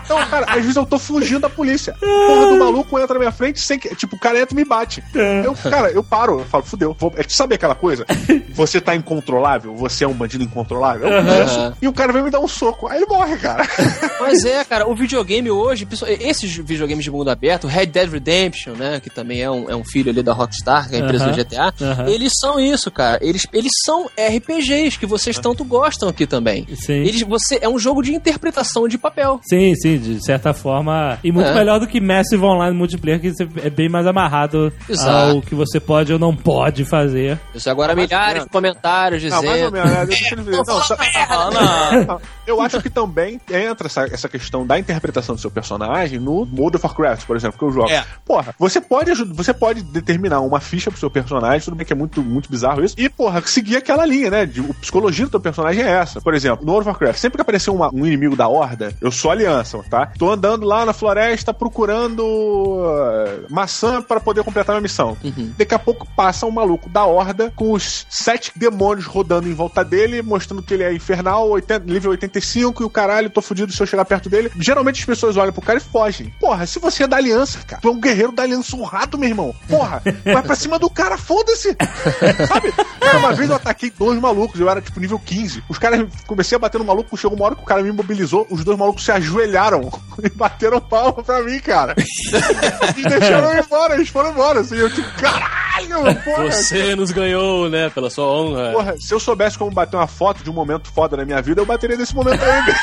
então, 0.04 0.26
cara, 0.26 0.46
às 0.48 0.60
vezes 0.60 0.76
eu 0.76 0.86
tô 0.86 0.98
fugindo 0.98 1.40
da 1.40 1.50
polícia. 1.50 1.94
Porra 2.00 2.46
do 2.46 2.58
maluco 2.58 2.79
entra 2.98 3.14
na 3.14 3.20
minha 3.20 3.32
frente 3.32 3.60
sem 3.60 3.78
que. 3.78 3.94
Tipo, 3.94 4.16
o 4.16 4.18
cara 4.18 4.38
entra 4.40 4.54
e 4.54 4.56
me 4.56 4.64
bate. 4.64 5.02
Eu, 5.44 5.54
cara, 5.54 5.90
eu 5.90 6.02
paro, 6.02 6.40
eu 6.40 6.44
falo, 6.44 6.64
fudeu. 6.64 6.94
Vou, 6.98 7.12
é, 7.16 7.22
sabe 7.28 7.54
aquela 7.54 7.74
coisa? 7.74 8.04
Você 8.50 8.80
tá 8.80 8.94
incontrolável, 8.94 9.74
você 9.74 10.04
é 10.04 10.08
um 10.08 10.12
bandido 10.12 10.44
incontrolável. 10.44 11.08
Eu 11.08 11.24
penso, 11.24 11.72
e 11.80 11.88
o 11.88 11.92
cara 11.92 12.12
vem 12.12 12.22
me 12.22 12.30
dar 12.30 12.40
um 12.40 12.48
soco. 12.48 12.88
Aí 12.88 12.96
ele 12.98 13.06
morre, 13.06 13.36
cara. 13.38 13.66
Mas 14.20 14.44
é, 14.44 14.62
cara, 14.64 14.88
o 14.88 14.94
videogame 14.94 15.50
hoje, 15.50 15.86
esses 16.20 16.54
videogames 16.56 17.04
de 17.04 17.10
mundo 17.10 17.30
aberto, 17.30 17.66
Red 17.66 17.86
Dead 17.86 18.10
Redemption, 18.10 18.74
né, 18.74 19.00
que 19.00 19.08
também 19.08 19.40
é 19.40 19.50
um, 19.50 19.70
é 19.70 19.74
um 19.76 19.84
filho 19.84 20.10
ali 20.10 20.22
da 20.22 20.32
Rockstar, 20.32 20.88
que 20.88 20.96
é 20.96 21.00
a 21.00 21.02
empresa 21.04 21.24
Aham, 21.26 21.32
do 21.32 21.44
GTA, 21.44 21.74
aham. 21.82 22.06
eles 22.08 22.32
são 22.38 22.60
isso, 22.60 22.90
cara. 22.90 23.18
Eles, 23.22 23.46
eles 23.52 23.70
são 23.84 24.06
RPGs 24.18 24.98
que 24.98 25.06
vocês 25.06 25.38
tanto 25.38 25.64
gostam 25.64 26.08
aqui 26.08 26.26
também. 26.26 26.66
Sim. 26.74 26.94
Eles, 27.00 27.22
você, 27.22 27.58
é 27.62 27.68
um 27.68 27.78
jogo 27.78 28.02
de 28.02 28.14
interpretação 28.14 28.86
de 28.88 28.98
papel. 28.98 29.40
Sim, 29.48 29.74
sim, 29.76 29.96
de 29.98 30.24
certa 30.24 30.52
forma. 30.52 31.18
E 31.24 31.32
muito 31.32 31.48
É. 31.48 31.54
melhor 31.54 31.78
do 31.80 31.86
que 31.86 32.00
Massive 32.00 32.44
Online 32.44 32.69
Multiplayer, 32.74 33.20
que 33.20 33.32
você 33.32 33.48
é 33.62 33.70
bem 33.70 33.88
mais 33.88 34.06
amarrado 34.06 34.72
Exato. 34.88 35.36
ao 35.36 35.42
que 35.42 35.54
você 35.54 35.78
pode 35.80 36.12
ou 36.12 36.18
não 36.18 36.34
pode 36.34 36.84
fazer. 36.84 37.38
Isso 37.54 37.68
agora 37.70 37.94
milhares 37.94 38.44
de 38.44 38.48
comentários 38.50 39.22
Não, 39.24 39.42
mais 39.42 39.62
ou 39.62 39.70
dizendo. 39.70 39.72
menos. 39.96 40.08
ver. 40.08 40.56
Não, 40.56 42.04
Não, 42.06 42.20
Eu 42.46 42.60
acho 42.60 42.80
que 42.82 42.90
também 42.90 43.40
entra 43.50 43.86
essa, 43.86 44.02
essa 44.12 44.28
questão 44.28 44.66
da 44.66 44.78
interpretação 44.78 45.34
do 45.34 45.40
seu 45.40 45.50
personagem 45.50 46.18
no 46.18 46.48
World 46.56 46.76
of 46.76 46.86
Warcraft, 46.86 47.26
por 47.26 47.36
exemplo, 47.36 47.58
que 47.58 47.64
eu 47.64 47.70
jogo. 47.72 47.90
É. 47.90 48.04
Porra, 48.24 48.54
você 48.58 48.80
pode, 48.80 49.12
você 49.24 49.52
pode 49.54 49.82
determinar 49.82 50.40
uma 50.40 50.60
ficha 50.60 50.90
pro 50.90 50.98
seu 50.98 51.10
personagem, 51.10 51.60
tudo 51.60 51.76
bem 51.76 51.86
que 51.86 51.92
é 51.92 51.96
muito, 51.96 52.22
muito 52.22 52.50
bizarro 52.50 52.84
isso, 52.84 52.94
e, 52.98 53.08
porra, 53.08 53.40
seguir 53.46 53.76
aquela 53.76 54.04
linha, 54.04 54.30
né? 54.30 54.46
De, 54.46 54.60
a 54.60 54.74
psicologia 54.74 55.26
do 55.26 55.30
teu 55.30 55.40
personagem 55.40 55.82
é 55.84 55.88
essa. 55.90 56.20
Por 56.20 56.34
exemplo, 56.34 56.64
no 56.64 56.72
World 56.72 56.88
of 56.88 56.94
Warcraft, 56.94 57.18
sempre 57.20 57.36
que 57.38 57.42
aparecer 57.42 57.70
uma- 57.70 57.90
um 57.92 58.06
inimigo 58.06 58.34
da 58.36 58.48
horda, 58.48 58.92
eu 59.00 59.10
sou 59.12 59.30
aliança, 59.30 59.78
tá? 59.88 60.06
Tô 60.18 60.30
andando 60.30 60.66
lá 60.66 60.84
na 60.84 60.92
floresta 60.92 61.52
procurando 61.54 62.59
maçã 63.48 64.02
para 64.02 64.20
poder 64.20 64.44
completar 64.44 64.74
minha 64.74 64.82
missão. 64.82 65.16
Daqui 65.56 65.74
a 65.74 65.78
pouco 65.78 66.06
passa 66.16 66.46
um 66.46 66.50
maluco 66.50 66.88
da 66.88 67.04
horda 67.04 67.52
com 67.54 67.72
os 67.72 68.06
sete 68.08 68.52
demônios 68.56 69.06
rodando 69.06 69.48
em 69.48 69.54
volta 69.54 69.84
dele, 69.84 70.22
mostrando 70.22 70.62
que 70.62 70.74
ele 70.74 70.82
é 70.82 70.92
infernal, 70.92 71.48
80, 71.50 71.86
nível 71.86 72.10
85 72.12 72.82
e 72.82 72.86
o 72.86 72.90
caralho, 72.90 73.30
tô 73.30 73.40
fudido 73.40 73.72
se 73.72 73.80
eu 73.80 73.86
chegar 73.86 74.04
perto 74.04 74.28
dele. 74.28 74.50
Geralmente 74.58 75.00
as 75.00 75.06
pessoas 75.06 75.36
olham 75.36 75.52
pro 75.52 75.62
cara 75.62 75.78
e 75.78 75.82
fogem. 75.82 76.32
Porra, 76.40 76.66
se 76.66 76.78
você 76.78 77.04
é 77.04 77.06
da 77.06 77.16
aliança, 77.16 77.58
cara, 77.66 77.80
tu 77.80 77.88
é 77.88 77.90
um 77.90 78.00
guerreiro 78.00 78.32
da 78.32 78.42
aliança 78.42 78.76
honrado, 78.76 79.18
meu 79.18 79.28
irmão. 79.28 79.54
Porra, 79.68 80.02
vai 80.24 80.42
pra 80.42 80.54
cima 80.54 80.78
do 80.78 80.90
cara, 80.90 81.16
foda-se. 81.16 81.76
Sabe? 82.46 82.72
Cara, 83.00 83.18
uma 83.18 83.32
vez 83.32 83.48
eu 83.48 83.56
ataquei 83.56 83.90
dois 83.90 84.18
malucos, 84.20 84.60
eu 84.60 84.68
era 84.68 84.80
tipo 84.80 85.00
nível 85.00 85.18
15. 85.18 85.64
Os 85.68 85.78
caras, 85.78 86.06
comecei 86.26 86.56
a 86.56 86.58
bater 86.58 86.78
no 86.78 86.84
maluco, 86.84 87.16
chegou 87.16 87.36
uma 87.36 87.46
hora 87.46 87.54
que 87.54 87.62
o 87.62 87.66
cara 87.66 87.82
me 87.82 87.88
imobilizou, 87.88 88.46
os 88.50 88.64
dois 88.64 88.78
malucos 88.78 89.04
se 89.04 89.12
ajoelharam 89.12 89.90
e 90.22 90.28
bateram 90.30 90.80
palma 90.80 91.22
pra 91.22 91.42
mim, 91.42 91.58
cara. 91.60 91.94
E 92.96 93.02
deixaram 93.08 93.52
eu 93.52 93.58
ir 93.58 93.64
embora, 93.64 93.94
eles 93.94 94.08
foram 94.08 94.30
embora. 94.30 94.60
Assim, 94.60 94.76
eu 94.76 94.90
tipo, 94.90 95.08
caralho, 95.20 96.20
porra. 96.24 96.44
Você 96.50 96.94
nos 96.96 97.10
ganhou, 97.10 97.68
né, 97.68 97.90
pela 97.90 98.10
sua 98.10 98.24
honra. 98.24 98.72
Porra, 98.72 98.96
se 98.98 99.12
eu 99.12 99.20
soubesse 99.20 99.58
como 99.58 99.70
bater 99.70 99.96
uma 99.96 100.06
foto 100.06 100.42
de 100.42 100.50
um 100.50 100.54
momento 100.54 100.88
foda 100.92 101.16
na 101.16 101.24
minha 101.24 101.40
vida, 101.40 101.60
eu 101.60 101.66
bateria 101.66 101.96
nesse 101.96 102.14
momento 102.14 102.42
ainda. 102.42 102.74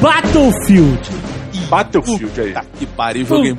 Battlefield! 0.00 1.10
Battlefield 1.68 2.40
aí. 2.40 2.54
que 2.78 2.86
pariu, 2.86 3.26
joguei. 3.26 3.56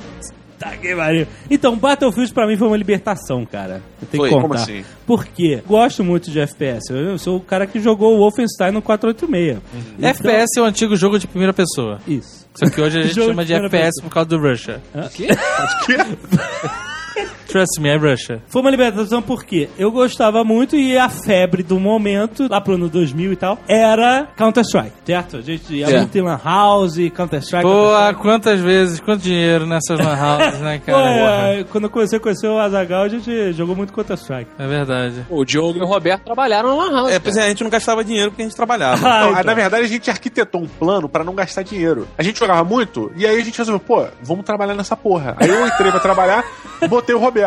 Puta 0.70 0.78
que 0.82 0.96
pariu. 0.96 1.28
Então, 1.50 1.76
Battlefield 1.78 2.34
pra 2.34 2.48
mim 2.48 2.58
foi 2.58 2.68
uma 2.68 2.78
libertação, 2.78 3.46
cara. 3.46 3.82
Eu 4.02 4.08
tenho 4.08 4.22
Foi? 4.24 4.30
que 4.30 4.36
contar. 4.36 4.48
Como 4.48 4.54
assim? 4.56 4.84
Por 5.06 5.26
quê? 5.26 5.62
Gosto 5.66 6.04
muito 6.04 6.30
de 6.32 6.40
FPS. 6.40 6.92
Eu 6.94 7.18
sou 7.18 7.38
o 7.38 7.42
cara 7.42 7.66
que 7.68 7.80
jogou 7.80 8.16
o 8.16 8.18
Wolfenstein 8.20 8.72
no 8.72 8.82
486. 8.82 9.60
Então- 9.98 10.10
FPS 10.10 10.58
é 10.58 10.62
o 10.62 10.66
antigo 10.66 10.96
jogo 10.96 11.18
de 11.20 11.28
primeira 11.28 11.54
pessoa. 11.54 12.00
Isso. 12.08 12.48
Só 12.56 12.70
que 12.70 12.82
hoje 12.82 13.00
a 13.00 13.02
gente 13.04 13.16
chama 13.16 13.46
de 13.46 13.54
FPS 13.54 13.70
pessoa. 13.88 14.04
por 14.10 14.14
causa 14.14 14.30
do 14.30 14.38
Russia. 14.40 14.82
Que? 15.14 15.28
Trust 17.58 17.82
me, 17.82 17.90
é 17.90 17.96
Russia. 17.98 18.40
Foi 18.48 18.62
uma 18.62 18.70
libertação 18.70 19.20
porque 19.20 19.68
eu 19.80 19.92
gostava 19.92 20.44
muito 20.44 20.76
e 20.76 20.96
a 20.96 21.10
febre 21.10 21.64
do 21.64 21.80
momento, 21.80 22.48
lá 22.48 22.62
pro 22.62 22.76
ano 22.76 22.88
2000 22.88 23.34
e 23.34 23.36
tal, 23.36 23.58
era 23.68 24.28
Counter-Strike, 24.38 24.92
certo? 25.04 25.38
A 25.38 25.42
gente 25.42 25.74
ia 25.76 25.88
É. 25.88 25.98
muito 25.98 26.16
em 26.16 26.22
Lan 26.22 26.40
House, 26.44 26.98
Counter-Strike. 27.16 27.64
Pô, 27.68 27.70
Counter-Strike. 27.74 28.22
quantas 28.22 28.60
vezes, 28.60 29.00
quanto 29.00 29.22
dinheiro 29.24 29.66
nessas 29.66 29.98
lan 29.98 30.16
houses, 30.16 30.60
né, 30.60 30.80
Pô, 30.86 30.92
cara? 30.92 31.10
é, 31.56 31.64
quando 31.64 31.86
eu 31.86 31.90
comecei 31.90 32.20
a 32.20 32.22
conhecer 32.22 32.48
o 32.48 32.60
Azagal, 32.60 33.02
a 33.04 33.10
gente 33.10 33.54
jogou 33.54 33.76
muito 33.76 33.92
Counter-Strike. 33.92 34.52
É 34.60 34.68
verdade. 34.68 35.26
O 35.30 35.44
Diogo 35.44 35.80
e 35.80 35.82
o 35.82 35.86
Roberto 35.88 36.24
trabalharam 36.26 36.70
na 36.70 36.84
Lan 36.84 36.92
House. 36.96 37.12
É, 37.12 37.18
pois 37.20 37.36
é, 37.38 37.46
a 37.46 37.48
gente 37.48 37.64
não 37.64 37.72
gastava 37.72 38.04
dinheiro 38.04 38.30
porque 38.30 38.44
a 38.44 38.46
gente 38.46 38.56
trabalhava. 38.56 38.98
Ah, 39.08 39.22
Não, 39.22 39.32
então. 39.32 39.44
Na 39.46 39.54
verdade, 39.56 39.84
a 39.86 39.88
gente 39.88 40.10
arquitetou 40.12 40.62
um 40.62 40.68
plano 40.68 41.10
pra 41.10 41.24
não 41.24 41.34
gastar 41.34 41.64
dinheiro. 41.64 42.08
A 42.18 42.22
gente 42.24 42.38
jogava 42.38 42.64
muito, 42.64 43.12
e 43.16 43.26
aí 43.26 43.40
a 43.40 43.44
gente 43.44 43.58
resolveu, 43.58 43.80
pô, 43.80 44.06
vamos 44.22 44.46
trabalhar 44.46 44.76
nessa 44.76 44.96
porra. 44.96 45.36
Aí 45.40 45.50
eu 45.50 45.66
entrei 45.66 45.90
pra 45.92 46.00
trabalhar, 46.00 46.44
botei 46.90 47.16
o 47.16 47.20
Roberto. 47.20 47.47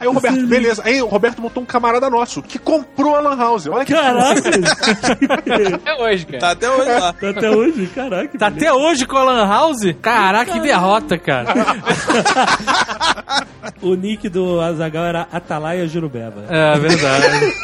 Aí 0.00 0.06
o 0.06 0.12
Roberto, 0.12 0.46
beleza. 0.46 0.82
Aí 0.84 1.02
o 1.02 1.06
Roberto 1.06 1.42
botou 1.42 1.62
um 1.62 1.66
camarada 1.66 2.08
nosso, 2.10 2.42
que 2.42 2.58
comprou 2.58 3.16
a 3.16 3.20
Lan 3.20 3.36
House. 3.36 3.66
Olha 3.66 3.84
que 3.84 3.92
Caraca! 3.92 4.40
Até 5.76 5.94
hoje, 6.02 6.26
cara. 6.26 6.38
Tá 6.38 6.50
até 6.50 6.70
hoje 6.70 6.90
lá. 7.00 7.12
Tá 7.12 7.30
até 7.30 7.50
hoje, 7.50 7.86
caraca. 7.94 8.38
Tá 8.38 8.46
até 8.46 8.72
hoje 8.72 9.06
com 9.06 9.16
a 9.16 9.24
Lan 9.24 9.48
House? 9.48 9.94
Caraca, 10.00 10.52
que 10.52 10.60
derrota, 10.60 11.18
cara. 11.18 11.54
O 13.82 13.94
nick 13.94 14.28
do 14.28 14.60
Azagal 14.60 15.04
era 15.04 15.28
Atalaia 15.30 15.86
Jurubeba. 15.86 16.44
É 16.48 16.78
verdade. 16.78 17.54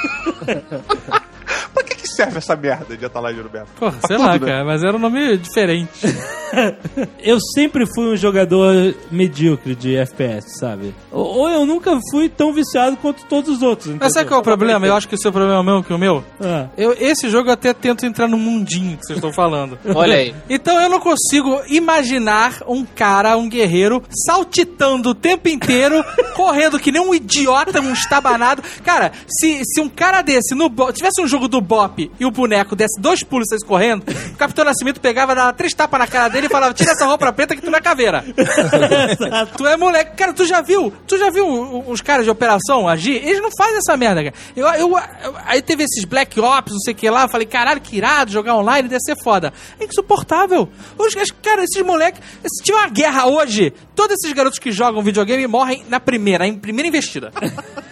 Pra 2.02 2.08
que, 2.08 2.08
serve 2.08 2.38
essa 2.38 2.56
merda 2.56 2.96
de 2.96 3.04
Atalaya 3.04 3.34
de 3.34 3.42
Roberto? 3.42 3.68
Porra, 3.78 3.96
sei 4.06 4.16
tudo, 4.16 4.26
lá, 4.26 4.32
né? 4.32 4.46
cara, 4.46 4.64
mas 4.64 4.82
era 4.82 4.96
um 4.96 5.00
nome 5.00 5.36
diferente. 5.38 5.90
Eu 7.18 7.38
sempre 7.54 7.86
fui 7.86 8.12
um 8.12 8.16
jogador 8.16 8.94
medíocre 9.10 9.74
de 9.74 9.96
FPS, 9.96 10.58
sabe? 10.58 10.94
Ou 11.10 11.48
eu 11.48 11.64
nunca 11.64 11.98
fui 12.10 12.28
tão 12.28 12.52
viciado 12.52 12.96
quanto 12.98 13.24
todos 13.24 13.56
os 13.56 13.62
outros. 13.62 13.94
Mas 13.98 14.12
sabe 14.12 14.28
qual 14.28 14.38
é 14.38 14.40
o 14.40 14.44
problema? 14.44 14.86
Eu 14.86 14.94
acho 14.94 15.08
que 15.08 15.14
o 15.14 15.18
seu 15.18 15.32
problema 15.32 15.56
é 15.56 15.60
o 15.60 15.64
mesmo 15.64 15.82
que 15.82 15.94
o 15.94 15.98
meu. 15.98 16.22
Ah. 16.38 16.66
Eu, 16.76 16.94
esse 16.98 17.30
jogo 17.30 17.48
eu 17.48 17.54
até 17.54 17.72
tento 17.72 18.04
entrar 18.04 18.28
no 18.28 18.36
mundinho 18.36 18.98
que 18.98 19.06
vocês 19.06 19.16
estão 19.16 19.32
falando. 19.32 19.78
Olha 19.94 20.16
aí. 20.16 20.34
Então 20.50 20.78
eu 20.78 20.90
não 20.90 21.00
consigo 21.00 21.62
imaginar 21.68 22.58
um 22.68 22.84
cara, 22.84 23.36
um 23.38 23.48
guerreiro, 23.48 24.02
saltitando 24.26 25.10
o 25.10 25.14
tempo 25.14 25.48
inteiro, 25.48 26.04
correndo 26.36 26.78
que 26.78 26.92
nem 26.92 27.00
um 27.00 27.14
idiota, 27.14 27.80
um 27.80 27.94
estabanado. 27.94 28.62
Cara, 28.84 29.12
se, 29.26 29.62
se 29.64 29.80
um 29.80 29.88
cara 29.88 30.20
desse 30.20 30.54
no 30.54 30.68
Bo- 30.68 30.92
tivesse 30.92 31.22
um 31.22 31.26
jogo 31.26 31.48
do 31.48 31.62
Bop 31.62 31.91
e 31.98 32.24
o 32.24 32.30
boneco 32.30 32.74
desse 32.76 33.00
dois 33.00 33.22
pulos 33.22 33.46
e 33.46 33.50
saísse 33.50 33.66
correndo, 33.66 34.04
o 34.32 34.36
Capitão 34.36 34.64
Nascimento 34.64 35.00
pegava, 35.00 35.34
dava 35.34 35.52
três 35.52 35.72
tapas 35.74 35.98
na 36.00 36.06
cara 36.06 36.28
dele 36.28 36.46
e 36.46 36.50
falava: 36.50 36.74
Tira 36.74 36.92
essa 36.92 37.04
roupa 37.06 37.32
preta 37.32 37.54
que 37.54 37.62
tu 37.62 37.70
não 37.70 37.78
é 37.78 37.80
caveira. 37.80 38.24
tu 39.56 39.66
é 39.66 39.76
moleque. 39.76 40.16
Cara, 40.16 40.32
tu 40.32 40.44
já 40.46 40.60
viu? 40.60 40.92
Tu 41.06 41.18
já 41.18 41.30
viu 41.30 41.46
os 41.88 42.00
caras 42.00 42.24
de 42.24 42.30
operação 42.30 42.88
agir? 42.88 43.16
Eles 43.24 43.40
não 43.40 43.50
fazem 43.56 43.76
essa 43.76 43.96
merda, 43.96 44.22
cara. 44.24 44.34
Eu, 44.56 44.66
eu, 44.68 44.88
eu- 45.24 45.34
aí 45.46 45.62
teve 45.62 45.84
esses 45.84 46.04
Black 46.04 46.38
Ops, 46.40 46.72
não 46.72 46.80
sei 46.80 46.92
o 46.92 46.96
que 46.96 47.08
lá. 47.10 47.22
Eu 47.22 47.28
falei, 47.28 47.46
caralho, 47.46 47.80
que 47.80 47.96
irado 47.96 48.30
jogar 48.30 48.54
online, 48.56 48.88
deve 48.88 49.00
ser 49.02 49.16
foda. 49.22 49.52
É 49.80 49.84
insuportável. 49.84 50.68
Os, 50.98 51.14
cara, 51.42 51.62
esses 51.64 51.82
moleques. 51.82 52.20
Se 52.46 52.64
tiver 52.64 52.78
uma 52.78 52.88
guerra 52.88 53.26
hoje, 53.26 53.72
todos 53.94 54.16
esses 54.18 54.32
garotos 54.32 54.58
que 54.58 54.70
jogam 54.70 55.02
videogame 55.02 55.46
morrem 55.46 55.84
na 55.88 56.00
primeira, 56.00 56.46
em 56.46 56.58
primeira 56.58 56.88
investida. 56.88 57.32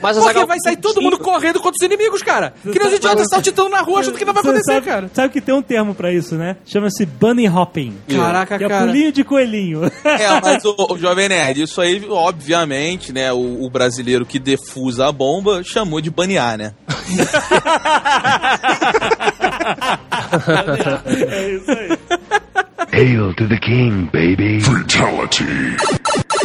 Mas 0.00 0.16
Porque 0.16 0.44
vai 0.46 0.58
sair 0.64 0.76
todo 0.76 1.00
mundo 1.02 1.18
correndo 1.18 1.60
contra 1.60 1.76
os 1.78 1.84
inimigos, 1.84 2.22
cara. 2.22 2.54
Que 2.62 2.78
nem 2.78 2.88
os 2.88 2.94
idiotas 2.94 3.26
saltitando 3.30 3.68
na 3.70 3.80
rua 3.80 3.89
achando 3.98 4.18
que 4.18 4.24
não 4.24 4.32
vai 4.32 4.42
acontecer, 4.42 4.72
sabe, 4.74 4.86
cara. 4.86 5.10
Sabe 5.12 5.32
que 5.32 5.40
tem 5.40 5.54
um 5.54 5.62
termo 5.62 5.94
pra 5.94 6.12
isso, 6.12 6.34
né? 6.36 6.56
Chama-se 6.64 7.04
bunny 7.06 7.48
hopping. 7.48 7.94
Caraca, 8.08 8.58
Que 8.58 8.64
é 8.64 8.68
cara. 8.68 8.86
pulinho 8.86 9.12
de 9.12 9.24
coelhinho. 9.24 9.84
É, 10.04 10.40
mas 10.42 10.64
o, 10.64 10.74
o 10.90 10.98
Jovem 10.98 11.28
Nerd, 11.28 11.62
isso 11.62 11.80
aí, 11.80 12.04
obviamente, 12.08 13.12
né, 13.12 13.32
o, 13.32 13.64
o 13.64 13.70
brasileiro 13.70 14.24
que 14.26 14.38
defusa 14.38 15.06
a 15.08 15.12
bomba 15.12 15.62
chamou 15.64 16.00
de 16.00 16.10
banear, 16.10 16.56
né? 16.58 16.72
é 21.06 21.50
isso 21.50 21.70
aí. 21.70 21.98
Hail 22.92 23.34
to 23.34 23.48
the 23.48 23.58
king, 23.58 24.08
baby. 24.12 24.60
Fatality. 24.60 25.44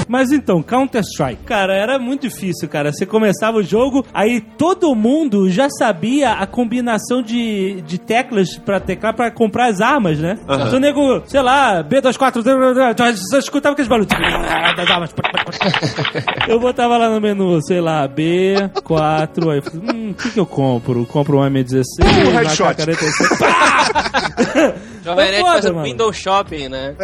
Mas 0.08 0.32
então, 0.32 0.62
Counter-Strike. 0.62 1.44
Cara, 1.44 1.76
era 1.76 1.98
muito 2.00 2.28
difícil, 2.28 2.68
cara. 2.70 2.92
Você 2.92 3.06
começava 3.06 3.58
o 3.58 3.64
jogo, 3.64 4.06
aí 4.14 4.42
todo 4.42 4.94
mundo 4.96 5.50
já 5.50 5.70
sabia 5.70 6.34
a 6.34 6.48
combinação 6.48 7.22
de, 7.22 7.82
de 7.82 7.98
teclas 7.98 8.58
pra 8.58 8.80
teclar 8.80 9.14
pra 9.16 9.32
comprar 9.32 9.68
as 9.68 9.82
armas, 9.82 10.20
né? 10.20 10.38
Então, 10.44 10.78
o 10.78 10.80
nego, 10.80 11.22
sei 11.28 11.42
lá, 11.42 11.84
B24, 11.84 12.42
você 13.18 13.38
escutava 13.38 13.74
aqueles 13.74 13.90
barulhos 13.90 14.08
das 14.08 14.90
armas. 14.90 15.14
Eu 16.48 16.60
botava 16.60 16.98
lá 16.98 17.10
no 17.10 17.20
menu, 17.20 17.60
sei 17.62 17.82
lá, 17.82 18.08
B4, 18.08 19.52
aí 19.52 19.58
eu 19.58 19.64
falei, 19.64 19.82
hum, 19.94 20.12
o 20.12 20.14
que 20.14 20.30
que 20.32 20.40
eu 20.40 20.46
compro? 20.46 21.06
Compro 21.06 21.40
um 21.40 21.42
M16, 21.42 21.84
Um 22.02 22.30
uma 22.30 22.42
headshot. 22.42 22.76
K-47. 22.76 24.74
Jovem 25.06 25.28
É 25.28 25.32
Nerd 25.32 25.42
foda, 25.44 25.54
faz 25.54 25.66
o 25.66 25.74
mano. 25.74 25.84
window 25.86 26.14
shopping, 26.14 26.68
né? 26.70 26.96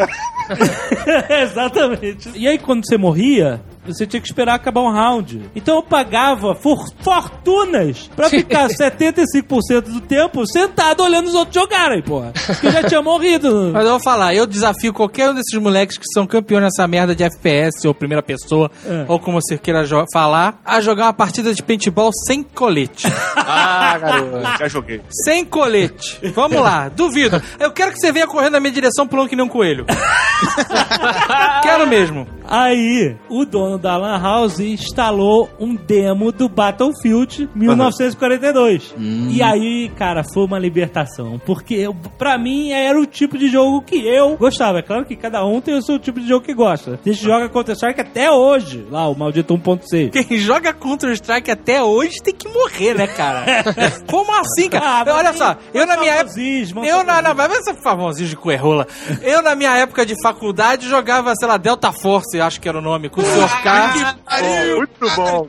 Exatamente. 1.44 2.30
E 2.36 2.48
aí, 2.48 2.58
quando 2.58 2.81
você 2.88 2.98
morria, 2.98 3.62
você 3.86 4.06
tinha 4.06 4.22
que 4.22 4.28
esperar 4.28 4.56
acabar 4.56 4.82
um 4.82 4.92
round. 4.92 5.50
Então 5.56 5.76
eu 5.78 5.84
pagava 5.84 6.54
for 6.56 6.78
fortunas 7.02 8.10
pra 8.16 8.30
ficar 8.30 8.68
75% 8.70 9.82
do 9.82 10.02
tempo 10.02 10.46
sentado 10.46 11.04
olhando 11.04 11.28
os 11.28 11.34
outros 11.36 11.56
jogarem, 11.56 12.02
porra. 12.02 12.32
Porque 12.46 12.68
eu 12.68 12.72
já 12.72 12.84
tinha 12.84 13.02
morrido. 13.02 13.72
Mas 13.74 13.84
eu 13.84 13.92
vou 13.92 14.00
falar, 14.00 14.34
eu 14.36 14.46
desafio 14.46 14.94
qualquer 14.94 15.30
um 15.30 15.34
desses 15.34 15.60
moleques 15.60 15.98
que 15.98 16.06
são 16.14 16.26
campeões 16.28 16.64
nessa 16.64 16.88
merda 16.88 17.16
de 17.16 17.24
FPS 17.24 17.88
ou 17.88 17.94
primeira 17.94 18.22
pessoa, 18.22 18.70
É. 18.86 19.06
ou 19.08 19.20
como 19.20 19.42
você 19.42 19.58
queira 19.58 19.84
falar, 20.14 20.60
a 20.66 20.80
jogar 20.82 21.06
uma 21.06 21.14
partida 21.14 21.54
de 21.54 21.62
paintball 21.64 22.12
sem 22.28 22.44
colete. 22.44 23.08
Ah, 23.54 23.98
garoto. 23.98 24.58
Já 24.60 24.68
joguei. 24.68 25.02
sem 25.26 25.44
colete. 25.44 26.20
Vamos 26.34 26.60
lá, 26.62 26.88
duvido. 26.90 27.42
Eu 27.60 27.72
quero 27.72 27.92
que 27.92 27.98
você 28.00 28.12
venha 28.12 28.26
correndo 28.28 28.54
na 28.54 28.60
minha 28.60 28.72
direção 28.72 29.06
pulando 29.08 29.28
que 29.30 29.36
nem 29.36 29.44
um 29.46 29.50
coelho. 29.50 29.86
quero 31.62 31.88
mesmo. 31.88 32.28
Aí, 32.48 33.16
o 33.30 33.46
dono 33.46 33.71
da 33.78 33.98
Lan 33.98 34.20
House 34.22 34.60
instalou 34.60 35.50
um 35.60 35.76
demo 35.76 36.32
do 36.32 36.48
Battlefield 36.50 37.50
1942. 37.56 38.96
E 39.30 39.42
aí, 39.42 39.90
cara, 39.96 40.24
foi 40.24 40.44
uma 40.46 40.60
libertação. 40.60 41.40
Porque, 41.46 41.88
pra 42.18 42.38
mim, 42.38 42.72
era 42.72 43.00
o 43.00 43.06
tipo 43.06 43.38
de 43.38 43.48
jogo 43.48 43.82
que 43.82 43.96
eu 44.08 44.36
gostava. 44.38 44.80
É 44.80 44.82
claro 44.82 45.06
que 45.06 45.16
cada 45.16 45.46
um 45.46 45.62
tem 45.62 45.76
o 45.76 45.82
seu 45.82 45.98
tipo 46.00 46.20
de 46.20 46.28
jogo 46.28 46.46
que 46.46 46.54
gosta. 46.54 47.00
A 47.06 47.10
gente 47.10 47.24
joga 47.24 47.50
Counter-Strike 47.50 48.02
até 48.02 48.32
hoje. 48.32 48.86
Lá, 48.90 49.08
o 49.08 49.18
maldito 49.18 49.54
1.6. 49.58 50.12
Quem 50.12 50.38
joga 50.38 50.74
Counter-Strike 50.74 51.52
até 51.52 51.84
hoje 51.84 52.18
tem 52.24 52.34
que 52.34 52.48
morrer, 52.48 52.94
né, 52.96 53.08
cara? 53.08 53.46
Como 54.10 54.32
assim, 54.40 54.70
cara? 54.70 55.12
Ah, 55.12 55.16
Olha 55.18 55.30
mas 55.30 55.38
só, 55.38 55.56
eu 55.74 55.86
na 55.86 55.98
minha 55.98 56.12
época. 56.14 56.32
famosismo, 56.32 56.86
Eu 56.86 57.04
na, 57.04 57.14
famosismo. 57.16 57.36
vai 57.36 57.48
ver 57.48 57.56
essa 57.58 57.74
famosinho 57.76 58.30
de 58.30 58.36
cuerrola. 58.36 58.88
Eu, 59.22 59.42
na 59.42 59.56
minha 59.56 59.76
época 59.78 60.06
de 60.06 60.16
faculdade, 60.22 60.88
jogava, 60.88 61.34
sei 61.36 61.48
lá, 61.48 61.58
Delta 61.58 61.92
Force, 61.92 62.40
acho 62.40 62.60
que 62.60 62.68
era 62.68 62.78
o 62.78 62.82
nome, 62.82 63.10
com 63.10 63.22
o. 63.22 63.24
K. 63.64 64.16
Muito 64.78 65.16
bom. 65.16 65.48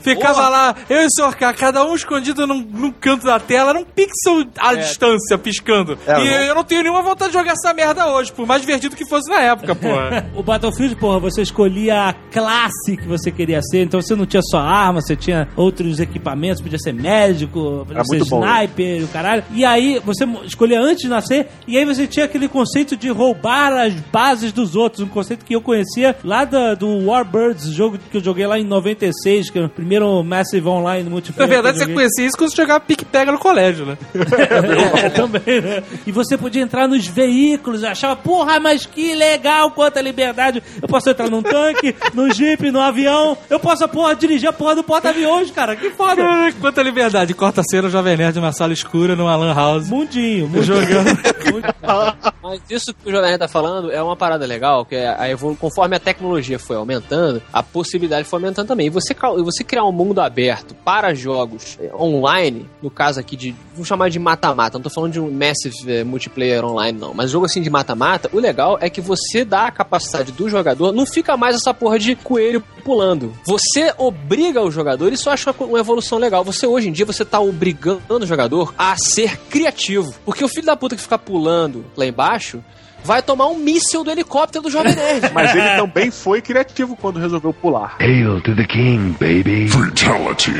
Ficava 0.00 0.48
lá, 0.48 0.74
eu 0.88 1.02
e 1.02 1.06
o 1.06 1.10
Sr. 1.10 1.36
K, 1.36 1.52
cada 1.54 1.84
um 1.84 1.94
escondido 1.94 2.46
num, 2.46 2.60
num 2.60 2.90
canto 2.92 3.24
da 3.26 3.38
tela, 3.38 3.70
era 3.70 3.78
um 3.78 3.84
pixel 3.84 4.44
à 4.58 4.74
distância, 4.74 5.36
piscando. 5.38 5.98
É, 6.06 6.12
e 6.12 6.28
bom. 6.28 6.36
eu 6.36 6.54
não 6.54 6.64
tenho 6.64 6.82
nenhuma 6.82 7.02
vontade 7.02 7.32
de 7.32 7.38
jogar 7.38 7.52
essa 7.52 7.72
merda 7.74 8.06
hoje, 8.12 8.32
por 8.32 8.46
mais 8.46 8.60
divertido 8.60 8.96
que 8.96 9.08
fosse 9.08 9.30
na 9.30 9.40
época, 9.40 9.74
porra. 9.74 10.30
O 10.34 10.42
Battlefield, 10.42 10.96
porra, 10.96 11.18
você 11.18 11.42
escolhia 11.42 12.08
a 12.08 12.12
classe 12.32 12.96
que 12.96 13.06
você 13.06 13.30
queria 13.30 13.60
ser, 13.62 13.82
então 13.82 14.00
você 14.00 14.14
não 14.14 14.24
tinha 14.26 14.42
só 14.42 14.58
arma, 14.58 15.00
você 15.00 15.14
tinha 15.16 15.48
outros 15.56 16.00
equipamentos, 16.00 16.60
podia 16.62 16.78
ser 16.78 16.92
médico, 16.92 17.84
podia 17.86 18.00
É 18.00 18.04
ser 18.04 18.24
bom, 18.24 18.44
sniper, 18.44 19.04
o 19.04 19.08
caralho. 19.08 19.44
E 19.52 19.64
aí 19.64 20.00
você 20.04 20.24
escolhia 20.44 20.80
antes 20.80 21.02
de 21.02 21.08
nascer, 21.08 21.48
e 21.66 21.76
aí 21.76 21.84
você 21.84 22.06
tinha 22.06 22.24
aquele 22.24 22.48
conceito 22.48 22.96
de 22.96 23.08
roubar 23.10 23.72
as 23.72 23.92
bases 24.12 24.52
dos 24.52 24.74
outros, 24.76 25.02
um 25.02 25.08
conceito 25.08 25.44
que 25.44 25.54
eu 25.54 25.60
conhecia 25.60 26.16
lá 26.24 26.44
da- 26.44 26.74
do 26.74 27.06
Warbirds, 27.06 27.66
jogo 27.72 27.98
que 28.10 28.16
eu 28.16 28.22
joguei 28.24 28.46
lá 28.46 28.58
em 28.58 28.64
96, 28.64 29.50
que 29.50 29.58
é 29.58 29.64
o 29.64 29.68
primeiro 29.68 29.89
primeiro 29.90 30.22
Massive 30.22 30.68
Online 30.68 31.02
Na 31.02 31.10
multiplayer. 31.10 31.50
verdade, 31.50 31.78
que 31.78 31.82
eu 31.82 31.88
você 31.88 31.94
conhecia 31.94 32.26
isso 32.26 32.36
quando 32.36 32.50
você 32.50 32.56
jogava 32.56 32.78
pique-pega 32.78 33.32
no 33.32 33.38
colégio, 33.38 33.84
né? 33.86 33.98
É, 35.00 35.08
também, 35.10 35.60
né? 35.60 35.82
E 36.06 36.12
você 36.12 36.36
podia 36.36 36.62
entrar 36.62 36.86
nos 36.86 37.06
veículos, 37.06 37.82
achava, 37.82 38.14
porra, 38.14 38.60
mas 38.60 38.86
que 38.86 39.14
legal, 39.14 39.70
quanta 39.72 40.00
liberdade. 40.00 40.62
Eu 40.80 40.86
posso 40.88 41.10
entrar 41.10 41.28
num 41.28 41.42
tanque, 41.42 41.94
no 42.14 42.32
jeep, 42.32 42.70
no 42.70 42.80
avião, 42.80 43.36
eu 43.48 43.58
posso, 43.58 43.86
porra, 43.88 44.14
dirigir 44.14 44.48
a 44.48 44.52
porra 44.52 44.76
do 44.76 44.84
porta-aviões, 44.84 45.50
cara, 45.50 45.74
que 45.74 45.90
foda. 45.90 46.16
Caraca, 46.16 46.56
Quanta 46.60 46.82
liberdade. 46.82 47.34
Corta 47.34 47.62
cena, 47.68 47.88
o 47.88 47.90
Jovem 47.90 48.16
Nerd 48.16 48.36
numa 48.36 48.52
sala 48.52 48.72
escura, 48.72 49.16
numa 49.16 49.34
lan 49.36 49.54
house. 49.54 49.88
Mundinho, 49.88 50.48
mundinho. 50.48 50.64
Jogando. 50.64 51.10
Mas 52.42 52.60
isso 52.70 52.94
que 52.94 53.08
o 53.08 53.10
Jovem 53.10 53.28
Nerd 53.30 53.38
tá 53.38 53.48
falando 53.48 53.90
é 53.90 54.02
uma 54.02 54.16
parada 54.16 54.46
legal, 54.46 54.84
que 54.84 54.94
é 54.94 55.08
a 55.18 55.28
evolu 55.28 55.56
conforme 55.56 55.96
a 55.96 56.00
tecnologia 56.00 56.58
foi 56.58 56.76
aumentando, 56.76 57.42
a 57.52 57.62
possibilidade 57.62 58.26
foi 58.28 58.38
aumentando 58.38 58.68
também. 58.68 58.86
E 58.86 58.90
você, 58.90 59.12
e 59.12 59.42
você 59.42 59.64
criar 59.64 59.79
um 59.84 59.92
mundo 59.92 60.20
aberto 60.20 60.74
para 60.84 61.14
jogos 61.14 61.78
eh, 61.80 61.90
online, 61.94 62.68
no 62.82 62.90
caso 62.90 63.20
aqui 63.20 63.36
de. 63.36 63.54
Vamos 63.72 63.88
chamar 63.88 64.10
de 64.10 64.18
mata-mata, 64.18 64.78
não 64.78 64.82
tô 64.82 64.90
falando 64.90 65.12
de 65.12 65.20
um 65.20 65.30
massive 65.30 65.92
eh, 65.92 66.04
multiplayer 66.04 66.64
online, 66.64 66.98
não. 66.98 67.14
Mas 67.14 67.30
jogo 67.30 67.46
assim 67.46 67.62
de 67.62 67.70
mata-mata, 67.70 68.28
o 68.32 68.38
legal 68.38 68.78
é 68.80 68.90
que 68.90 69.00
você 69.00 69.44
dá 69.44 69.66
a 69.66 69.70
capacidade 69.70 70.32
do 70.32 70.48
jogador, 70.48 70.92
não 70.92 71.06
fica 71.06 71.36
mais 71.36 71.56
essa 71.56 71.72
porra 71.72 71.98
de 71.98 72.14
coelho 72.14 72.62
pulando. 72.84 73.32
Você 73.44 73.92
obriga 73.98 74.62
o 74.62 74.70
jogador, 74.70 75.12
isso 75.12 75.28
eu 75.28 75.32
acho 75.32 75.50
uma 75.60 75.78
evolução 75.78 76.18
legal. 76.18 76.44
Você 76.44 76.66
hoje 76.66 76.88
em 76.88 76.92
dia 76.92 77.06
você 77.06 77.24
tá 77.24 77.40
obrigando 77.40 78.00
o 78.24 78.26
jogador 78.26 78.74
a 78.76 78.96
ser 78.96 79.38
criativo. 79.48 80.14
Porque 80.24 80.44
o 80.44 80.48
filho 80.48 80.66
da 80.66 80.76
puta 80.76 80.96
que 80.96 81.02
fica 81.02 81.18
pulando 81.18 81.84
lá 81.96 82.06
embaixo 82.06 82.62
vai 83.04 83.22
tomar 83.22 83.48
um 83.48 83.56
míssil 83.56 84.04
do 84.04 84.10
helicóptero 84.10 84.64
do 84.64 84.70
Jovem 84.70 84.94
Nerd. 84.94 85.30
Mas 85.32 85.54
ele 85.54 85.76
também 85.76 86.10
foi 86.10 86.40
criativo 86.40 86.96
quando 86.96 87.18
resolveu 87.18 87.52
pular. 87.52 87.96
Hail 88.00 88.40
to 88.42 88.54
the 88.54 88.64
king, 88.64 89.16
baby. 89.18 89.68
Fatality. 89.68 90.52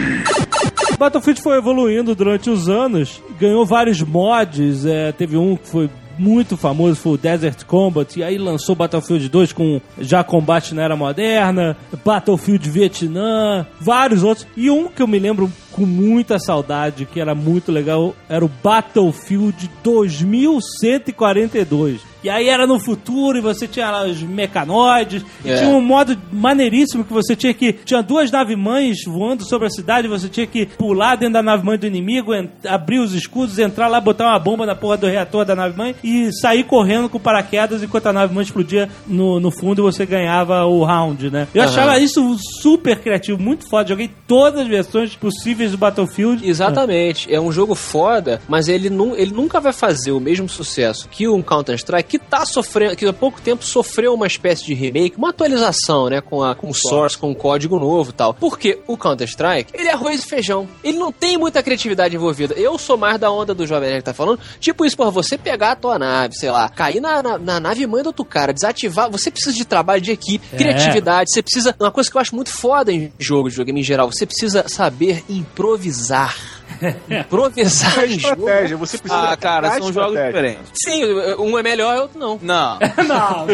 Battlefield 0.99 1.43
foi 1.43 1.57
evoluindo 1.57 2.15
durante 2.15 2.51
os 2.51 2.69
anos, 2.69 3.23
ganhou 3.39 3.65
vários 3.65 4.03
mods, 4.03 4.85
é, 4.85 5.13
teve 5.13 5.37
um 5.37 5.57
que 5.57 5.67
foi 5.67 5.91
muito 6.21 6.57
famoso, 6.57 6.97
foi 6.97 7.13
o 7.13 7.17
Desert 7.17 7.65
Combat, 7.65 8.19
e 8.19 8.23
aí 8.23 8.37
lançou 8.37 8.75
Battlefield 8.75 9.27
2 9.29 9.53
com 9.55 9.81
já 9.99 10.23
combate 10.23 10.75
na 10.75 10.83
era 10.83 10.95
moderna, 10.95 11.75
Battlefield 12.05 12.69
Vietnã, 12.69 13.67
vários 13.81 14.23
outros, 14.23 14.47
e 14.55 14.71
um 14.71 14.89
que 14.89 15.01
eu 15.01 15.07
me 15.07 15.19
lembro 15.19 15.51
com 15.73 15.87
muita 15.87 16.39
saudade, 16.39 17.07
que 17.07 17.19
era 17.21 17.35
muito 17.35 17.73
legal, 17.73 18.15
era 18.29 18.45
o 18.45 18.51
Battlefield 18.63 19.71
2142. 19.83 22.03
E 22.23 22.29
aí 22.31 22.49
era 22.49 22.67
no 22.67 22.79
futuro 22.79 23.39
e 23.39 23.41
você 23.41 23.67
tinha 23.67 23.91
lá 23.91 24.05
os 24.05 24.23
mecanoides. 24.23 25.25
E 25.45 25.51
É. 25.51 25.57
tinha 25.57 25.71
um 25.71 25.81
modo 25.81 26.17
maneiríssimo 26.33 27.05
que 27.05 27.13
você 27.13 27.35
tinha 27.35 27.55
que. 27.55 27.73
Tinha 27.73 28.03
duas 28.03 28.31
nave-mães 28.31 28.99
voando 29.07 29.45
sobre 29.45 29.67
a 29.67 29.71
cidade. 29.71 30.09
Você 30.09 30.29
tinha 30.29 30.47
que 30.47 30.67
pular 30.67 31.17
dentro 31.17 31.35
da 31.35 31.43
nave-mãe 31.43 31.79
do 31.79 31.87
inimigo, 31.87 32.33
abrir 32.69 32.99
os 32.99 33.15
escudos, 33.15 33.59
entrar 33.59 33.89
lá, 33.89 34.01
botar 34.01 34.27
uma 34.29 34.39
bomba 34.39 34.67
na 34.67 34.75
porra 34.75 34.97
do 34.97 35.07
reator 35.07 35.45
da 35.45 35.55
nave-mãe 35.55 35.95
e 36.05 36.31
sair 36.33 36.65
correndo 36.65 37.09
com 37.09 37.19
paraquedas 37.19 37.83
enquanto 37.83 38.07
a 38.07 38.13
nave-mãe 38.13 38.43
explodia 38.45 38.89
no, 39.07 39.41
no 39.41 39.51
fundo 39.51 39.81
e 39.81 39.85
você 39.85 40.05
ganhava 40.07 40.65
o 40.67 40.85
round, 40.85 41.31
né? 41.31 41.47
Eu 41.55 41.63
Aham. 41.63 41.71
achava 41.71 41.99
isso 41.99 42.37
super 42.61 42.99
criativo, 43.01 43.41
muito 43.41 43.69
foda. 43.69 43.89
Joguei 43.89 44.11
todas 44.27 44.61
as 44.63 44.69
versões 44.69 45.17
possíveis 45.17 45.71
do 45.73 45.79
Battlefield. 45.79 46.47
Exatamente. 46.49 47.33
É 47.33 47.41
um 47.41 47.51
jogo 47.53 47.75
foda, 47.75 48.41
mas 48.49 48.69
ele, 48.69 48.91
nu 48.91 49.17
ele 49.17 49.33
nunca 49.33 49.61
vai 49.61 49.73
fazer 49.73 50.13
o 50.13 50.21
mesmo 50.21 50.49
sucesso 50.49 51.09
que 51.09 51.29
um 51.29 51.43
Counter-Strike 51.43 52.10
que 52.11 52.19
tá 52.19 52.45
sofrendo, 52.45 52.97
que 52.97 53.07
há 53.07 53.13
pouco 53.13 53.41
tempo 53.41 53.65
sofreu 53.65 54.13
uma 54.15 54.27
espécie 54.27 54.65
de 54.65 54.75
remake, 54.75 55.17
uma 55.17 55.31
atualização, 55.31 56.09
né? 56.09 56.21
Com, 56.21 56.43
a, 56.43 56.55
com 56.55 56.69
o 56.69 56.75
source, 56.75 57.17
com 57.17 57.31
o 57.31 57.35
código 57.35 57.79
novo 57.79 58.11
e 58.11 58.13
tal. 58.13 58.35
Porque 58.35 58.81
o 58.87 58.97
Counter-Strike, 58.97 59.71
ele 59.73 59.89
é 59.89 59.93
arroz 59.93 60.25
e 60.25 60.27
feijão. 60.27 60.69
Ele 60.83 60.99
não 60.99 61.13
tem 61.13 61.39
muita 61.39 61.63
criatividade 61.63 62.17
envolvida. 62.17 62.55
Eu 62.55 62.77
sou 62.79 62.97
mais 62.97 63.19
da 63.19 63.31
onda 63.31 63.55
do 63.55 63.67
Jovem 63.67 63.91
que 63.97 64.03
tá 64.03 64.13
falando. 64.13 64.41
Tipo 64.59 64.85
isso, 64.85 64.97
porra, 64.97 65.11
você 65.11 65.39
pegar 65.39 65.73
a 65.73 65.77
tua 65.77 65.99
nave, 65.99 66.35
sei 66.35 66.51
lá, 66.51 66.69
cair 66.69 67.01
na, 67.01 67.23
na, 67.23 67.39
na 67.39 67.61
nave 67.61 67.87
mãe 67.87 68.03
do 68.03 68.09
outro 68.09 68.25
cara, 68.25 68.53
desativar. 68.53 69.11
Você 69.11 69.31
precisa 69.31 69.55
de 69.57 69.65
trabalho 69.65 70.01
de 70.01 70.11
equipe, 70.11 70.45
É. 70.53 70.57
criatividade. 70.57 71.31
Você 71.33 71.43
precisa. 71.43 71.75
Uma 71.79 71.93
coisa 71.93 72.11
que 72.11 72.17
eu 72.17 72.21
acho 72.21 72.35
muito 72.35 72.51
foda 72.51 72.93
em 72.93 73.13
jogo 73.19 73.49
de 73.49 73.55
videogame 73.55 73.81
em 73.81 73.85
geral, 73.85 74.11
você 74.11 74.27
precisa 74.27 74.65
saber 74.69 75.23
improvisar. 75.29 76.37
improvisar 77.11 78.05
em 78.05 78.19
jogo. 78.19 78.49
Estratégia, 78.49 78.77
você 78.77 78.99
precisa 78.99 79.31
Ah, 79.31 79.37
cara, 79.37 79.71
são 79.79 79.93
jogos 79.93 80.19
diferentes. 80.19 80.71
Sim, 80.75 81.05
um 81.39 81.59
é 81.59 81.63
melhor 81.63 81.97
e 81.97 82.01
outro 82.01 82.19
não. 82.19 82.39
Não. 82.43 82.79
Não, 83.07 83.47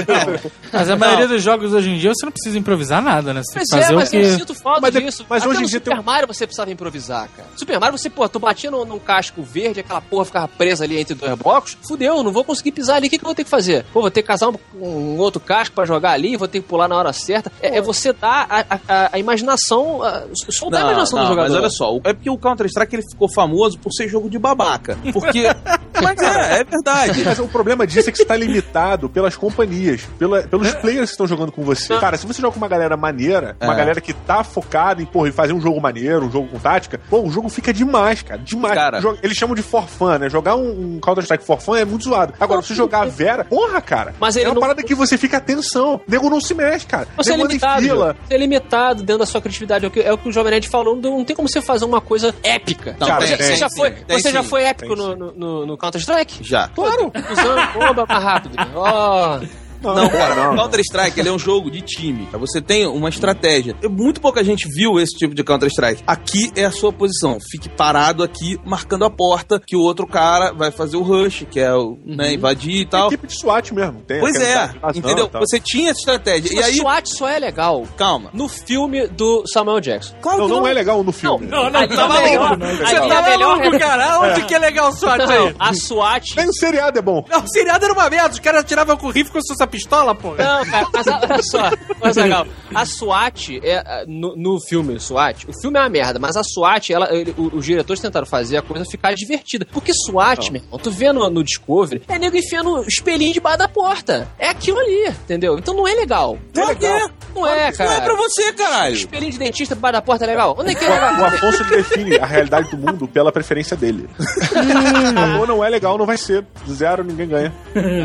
Mas 0.73 0.91
a 0.91 0.97
maioria 0.97 1.27
dos 1.29 1.43
jogos 1.43 1.73
hoje 1.73 1.91
em 1.91 1.99
dia 1.99 2.13
você 2.15 2.25
não 2.27 2.33
precisa 2.33 2.59
improvisar 2.59 3.03
nada, 3.03 3.33
né? 3.35 3.43
Você 3.45 3.59
Mas 3.59 3.69
tem 3.69 3.79
que 3.79 3.85
é, 3.85 3.89
fazer 3.89 3.95
mas 3.97 4.09
o 4.09 4.11
que. 4.11 4.17
eu 4.19 4.39
sinto 4.39 4.55
falta 4.55 4.81
Mas 4.81 4.97
é- 4.97 5.01
disso. 5.01 5.27
mas 5.29 5.43
Até 5.43 5.51
hoje 5.51 5.63
em 5.63 5.67
dia 5.67 5.79
Super 5.79 5.95
tem 5.97 6.05
Mario 6.05 6.29
você 6.29 6.47
precisava 6.47 6.71
improvisar, 6.71 7.29
cara. 7.37 7.49
Super 7.57 7.79
Mario 7.81 7.99
você, 7.99 8.09
pô, 8.11 8.29
tu 8.29 8.39
batia 8.39 8.71
num, 8.71 8.85
num 8.85 8.99
casco 8.99 9.43
verde, 9.43 9.81
aquela 9.81 10.01
porra 10.01 10.25
ficava 10.25 10.49
presa 10.49 10.85
ali 10.85 10.99
entre 10.99 11.15
dois 11.15 11.35
blocos, 11.35 11.77
fudeu, 11.87 12.23
não 12.23 12.33
vou 12.33 12.45
conseguir 12.45 12.73
pisar 12.73 12.97
ali, 12.97 13.07
o 13.07 13.11
que, 13.11 13.19
que 13.19 13.25
eu 13.25 13.29
vou 13.29 13.35
ter 13.35 13.45
que 13.45 13.51
fazer? 13.51 13.85
Pô, 13.93 14.01
vou 14.01 14.11
ter 14.11 14.23
que 14.23 14.29
casar 14.29 14.49
um, 14.49 14.57
um 14.81 15.19
outro 15.19 15.41
casco 15.41 15.75
pra 15.75 15.85
jogar 15.85 16.13
ali, 16.13 16.37
vou 16.37 16.49
ter 16.49 16.61
que 16.61 16.67
pular 16.69 16.89
na 16.89 16.97
hora 16.97 17.13
certa. 17.13 17.51
É, 17.61 17.79
é 17.79 17.81
você 17.83 18.13
dar 18.13 18.47
a, 18.49 18.61
a- 18.61 18.81
a- 18.89 19.11
a 19.13 19.19
imaginação, 19.19 20.03
a, 20.03 20.25
soltar 20.51 20.81
a 20.81 20.85
Não, 20.85 20.91
imaginação 20.93 21.19
não, 21.19 21.27
do 21.27 21.31
jogador. 21.31 21.49
mas 21.53 21.59
olha 21.61 21.71
só, 21.71 21.97
é 22.05 22.13
porque 22.13 22.31
o 22.31 22.39
Counter-Strike 22.39 22.95
ele 22.97 23.03
ficou 23.17 23.33
famoso 23.33 23.79
por 23.79 23.91
ser 23.93 24.07
jogo 24.09 24.29
de 24.29 24.39
babaca. 24.39 24.97
Porque. 25.13 25.45
mas 26.03 26.19
é, 26.21 26.61
é 26.61 26.65
verdade. 26.65 27.23
Mas 27.25 27.39
o 27.39 27.49
problema 27.49 27.87
disso 27.87 28.09
é 28.09 28.13
que 28.13 28.19
você 28.19 28.25
tá 28.25 28.37
limitado 28.37 29.09
pelas 29.09 29.35
companhias, 29.37 30.03
pela- 30.19 30.43
pelos 30.43 30.71
players 30.75 31.07
que 31.11 31.15
estão 31.15 31.27
jogando 31.27 31.51
com 31.51 31.63
você. 31.63 31.99
Cara, 31.99 32.17
se 32.19 32.27
você 32.27 32.41
joga 32.41 32.53
com 32.53 32.59
uma 32.59 32.69
galera 32.69 32.97
maneira, 32.97 33.57
uma 33.63 33.73
É. 33.73 33.77
galera 33.77 34.01
que 34.01 34.13
tá 34.13 34.45
focada 34.45 35.01
em, 35.03 35.07
porra, 35.07 35.29
em 35.29 35.33
fazer 35.33 35.53
um 35.55 35.61
jogo 35.61 35.81
maneiro, 35.81 36.27
um 36.27 36.31
jogo 36.31 36.49
com 36.49 36.59
tática, 36.59 37.01
pô, 37.09 37.23
o 37.23 37.31
jogo 37.31 37.49
fica 37.49 37.73
demais, 37.73 38.23
cara. 38.23 38.41
Demais. 38.45 38.75
Cara. 38.75 39.01
Eles 39.23 39.37
chamam 39.37 39.55
de 39.57 39.63
for 39.63 39.87
fun, 39.89 40.19
né? 40.19 40.29
Jogar 40.29 40.55
um, 40.57 40.97
um 40.97 41.01
Counter-Strike 41.01 41.45
for 41.45 41.61
fun 41.61 41.75
é 41.77 41.85
muito 41.85 42.05
zoado. 42.05 42.35
Agora, 42.39 42.61
se 42.63 42.75
jogar 42.75 43.03
a 43.03 43.07
Vera, 43.07 43.45
porra, 43.45 43.81
cara. 43.81 44.15
Mas 44.21 44.37
é 44.37 44.43
uma 44.47 44.55
não- 44.55 44.61
parada 44.61 44.83
que 44.83 44.95
você 44.95 45.17
fica 45.17 45.39
atenção. 45.39 45.95
O 46.07 46.11
nego 46.11 46.29
não 46.29 46.41
se 46.41 46.53
mexe, 46.55 46.85
cara. 46.87 47.09
Você 47.17 47.33
é 47.33 47.37
nego 47.37 47.49
em 47.49 47.53
limitado. 47.53 47.87
Você 48.29 48.35
é 48.35 48.39
limitado 48.39 49.03
dentro 49.03 49.21
da 49.21 49.27
sua 49.27 49.41
criatividade. 49.41 49.85
É 49.85 49.89
o 49.89 49.91
que, 49.91 50.01
é 50.01 50.13
o, 50.13 50.19
que 50.19 50.29
o 50.29 50.33
Jovem 50.33 50.51
Nerd 50.53 50.69
falou. 50.69 50.95
Não, 50.97 51.19
não 51.19 51.25
tem 51.25 51.35
como 51.35 51.49
você 51.49 51.63
fazer 51.63 51.85
uma 51.87 52.01
coisa 52.01 52.35
épica. 52.43 52.97
Cara, 53.07 53.27
você, 53.27 53.37
tem, 53.37 53.57
já 53.57 53.69
foi, 53.71 53.91
tem 53.91 54.19
você 54.21 54.31
já 54.31 54.43
foi 54.43 54.63
épico 54.65 54.97
no, 54.97 55.17
no- 55.17 55.67
no, 55.67 55.79
Counter-Strike? 55.79 56.43
Já. 56.43 56.69
Claro. 56.69 57.13
Usando 57.33 57.73
bomba 57.73 58.07
mais 58.09 58.25
rápido. 58.25 58.57
Ó. 58.75 59.41
Não, 59.83 60.09
cara, 60.09 60.55
Counter-Strike 60.57 61.21
ele 61.21 61.29
é 61.29 61.33
um 61.33 61.39
jogo 61.39 61.71
de 61.71 61.81
time. 61.81 62.29
Você 62.33 62.61
tem 62.61 62.87
uma 62.87 63.09
estratégia. 63.09 63.75
Muito 63.89 64.21
pouca 64.21 64.43
gente 64.45 64.69
viu 64.69 64.99
esse 65.01 65.17
tipo 65.17 65.35
de 65.35 65.43
Counter-Strike. 65.45 66.03
Aqui 66.07 66.51
é 66.57 66.65
a 66.65 66.71
sua 66.71 66.93
posição. 66.93 67.39
Fique 67.51 67.69
parado 67.69 68.23
aqui, 68.23 68.59
marcando 68.65 69.05
a 69.05 69.11
porta, 69.11 69.61
que 69.65 69.77
o 69.77 69.81
outro 69.81 70.07
cara 70.07 70.53
vai 70.53 70.71
fazer 70.71 70.97
o 70.97 71.03
rush, 71.03 71.45
que 71.51 71.61
é 71.61 71.73
o, 71.75 71.99
né, 72.05 72.35
invadir 72.35 72.81
e 72.83 72.87
tal. 72.87 73.09
Equipe 73.09 73.27
de 73.27 73.39
SWAT 73.39 73.73
mesmo. 73.73 74.01
Tem 74.07 74.21
Pois 74.21 74.37
é, 74.37 74.71
entendeu? 74.95 75.31
e. 75.33 75.39
Você 75.41 75.61
tinha 75.61 75.91
essa 75.91 76.01
estratégia. 76.01 76.53
E 76.53 76.57
Mas 76.57 76.67
aí, 76.67 76.77
SWAT 76.77 77.07
só 77.09 77.29
é 77.29 77.39
legal 77.39 77.85
calma. 77.97 78.31
no 78.33 78.49
filme 78.49 79.07
do 79.09 79.45
Samuel 79.53 79.81
Jackson. 79.81 80.15
Claro 80.21 80.39
Não, 80.41 80.47
que 80.49 80.53
não 80.55 80.67
é 80.67 80.73
legal 80.73 81.03
no 81.05 81.13
filme. 81.13 81.47
Não, 81.47 81.65
não, 81.71 81.73
tá 81.73 81.83
é 81.85 82.23
melhor. 82.25 82.59
maluco. 82.59 82.65
Ali 82.65 82.77
Você 82.77 82.95
é 82.95 83.09
tá 83.09 83.23
melhor. 83.23 83.59
maluco, 83.59 83.79
cara? 83.79 84.21
Onde 84.21 84.45
que 84.47 84.55
é 84.55 84.59
legal 84.59 84.89
o 84.91 84.93
SWAT 84.93 85.19
Não, 85.19 85.47
aí? 85.47 85.55
a 85.59 85.75
SWAT. 85.75 86.37
Nem 86.37 86.49
o 86.49 86.53
seriado 86.53 86.99
é 86.99 87.03
bom. 87.03 87.25
Não, 87.29 87.41
o 87.45 87.49
seriado 87.49 87.85
era 87.85 87.93
uma 87.95 88.09
merda. 88.11 88.31
Os 88.35 88.41
caras 88.41 88.61
atiravam 88.61 88.97
com 88.97 89.09
rifle 89.11 89.33
com 89.33 89.41
essa 89.67 89.69
pistola, 89.69 90.15
pô. 90.15 90.31
Não, 90.31 90.65
cara, 90.65 90.87
mas 90.93 91.09
a- 91.09 91.21
olha 91.31 91.43
só, 91.43 91.71
mas 92.01 92.17
legal. 92.17 92.47
A 92.75 92.85
SWAT 92.85 93.59
é 93.63 94.05
no, 94.07 94.35
no 94.37 94.61
filme 94.61 94.99
SWAT, 95.01 95.45
o 95.49 95.61
filme 95.61 95.79
é 95.79 95.83
uma 95.83 95.89
merda, 95.89 96.19
mas 96.19 96.37
a 96.37 96.43
SWAT, 96.45 96.91
ela, 96.93 97.13
ele- 97.15 97.35
o- 97.37 97.57
os 97.57 97.65
diretores 97.65 98.01
tentaram 98.01 98.27
fazer 98.27 98.57
a 98.59 98.63
coisa 98.63 98.85
ficar 98.85 99.15
divertida. 99.15 99.67
Porque 99.73 99.93
SWAT, 99.93 100.51
meu 100.51 100.63
irmão, 100.63 100.79
tu 100.79 100.91
vê 100.91 101.13
no, 101.13 101.29
no 101.31 101.43
Discovery, 101.43 102.03
é 102.09 102.19
nego 102.19 102.37
enfiando 102.37 102.83
espelhinho 102.87 103.33
debaixo 103.35 103.59
da 103.59 103.69
porta. 103.69 104.29
É 104.39 104.49
aquilo 104.49 104.79
ali, 104.79 105.09
entendeu? 105.09 105.59
Então 105.59 105.75
não 105.75 105.87
é 105.87 105.95
legal. 105.95 106.39
Que 106.79 106.87
é. 106.87 107.07
Não 107.35 107.47
é, 107.47 107.69
Isso 107.71 107.83
não 107.83 107.89
cara. 107.91 107.99
é 108.01 108.05
pra 108.05 108.15
você, 108.17 108.53
caralho. 108.55 108.95
Espelhinho 108.95 109.33
de 109.33 109.39
dentista 109.39 109.75
debaixo 109.75 109.93
da 109.95 110.03
porta 110.03 110.25
é 110.25 110.29
legal? 110.29 110.57
Onde 110.59 110.71
é 110.71 110.75
que 110.75 110.85
é 110.85 110.89
O, 110.89 110.93
legal? 110.93 111.21
o 111.21 111.25
Afonso 111.27 111.65
define 111.65 112.17
a 112.19 112.25
realidade 112.27 112.71
do 112.71 112.79
mundo 112.79 113.07
pela 113.09 113.31
preferência 113.31 113.77
dele. 113.77 114.09
Acabou, 115.11 115.47
não 115.47 115.65
é 115.65 115.69
legal, 115.69 115.99
não 115.99 116.07
vai 116.07 116.17
ser. 116.17 116.45
Zero, 116.69 117.05
ninguém 117.05 117.29
ganha. 117.29 117.53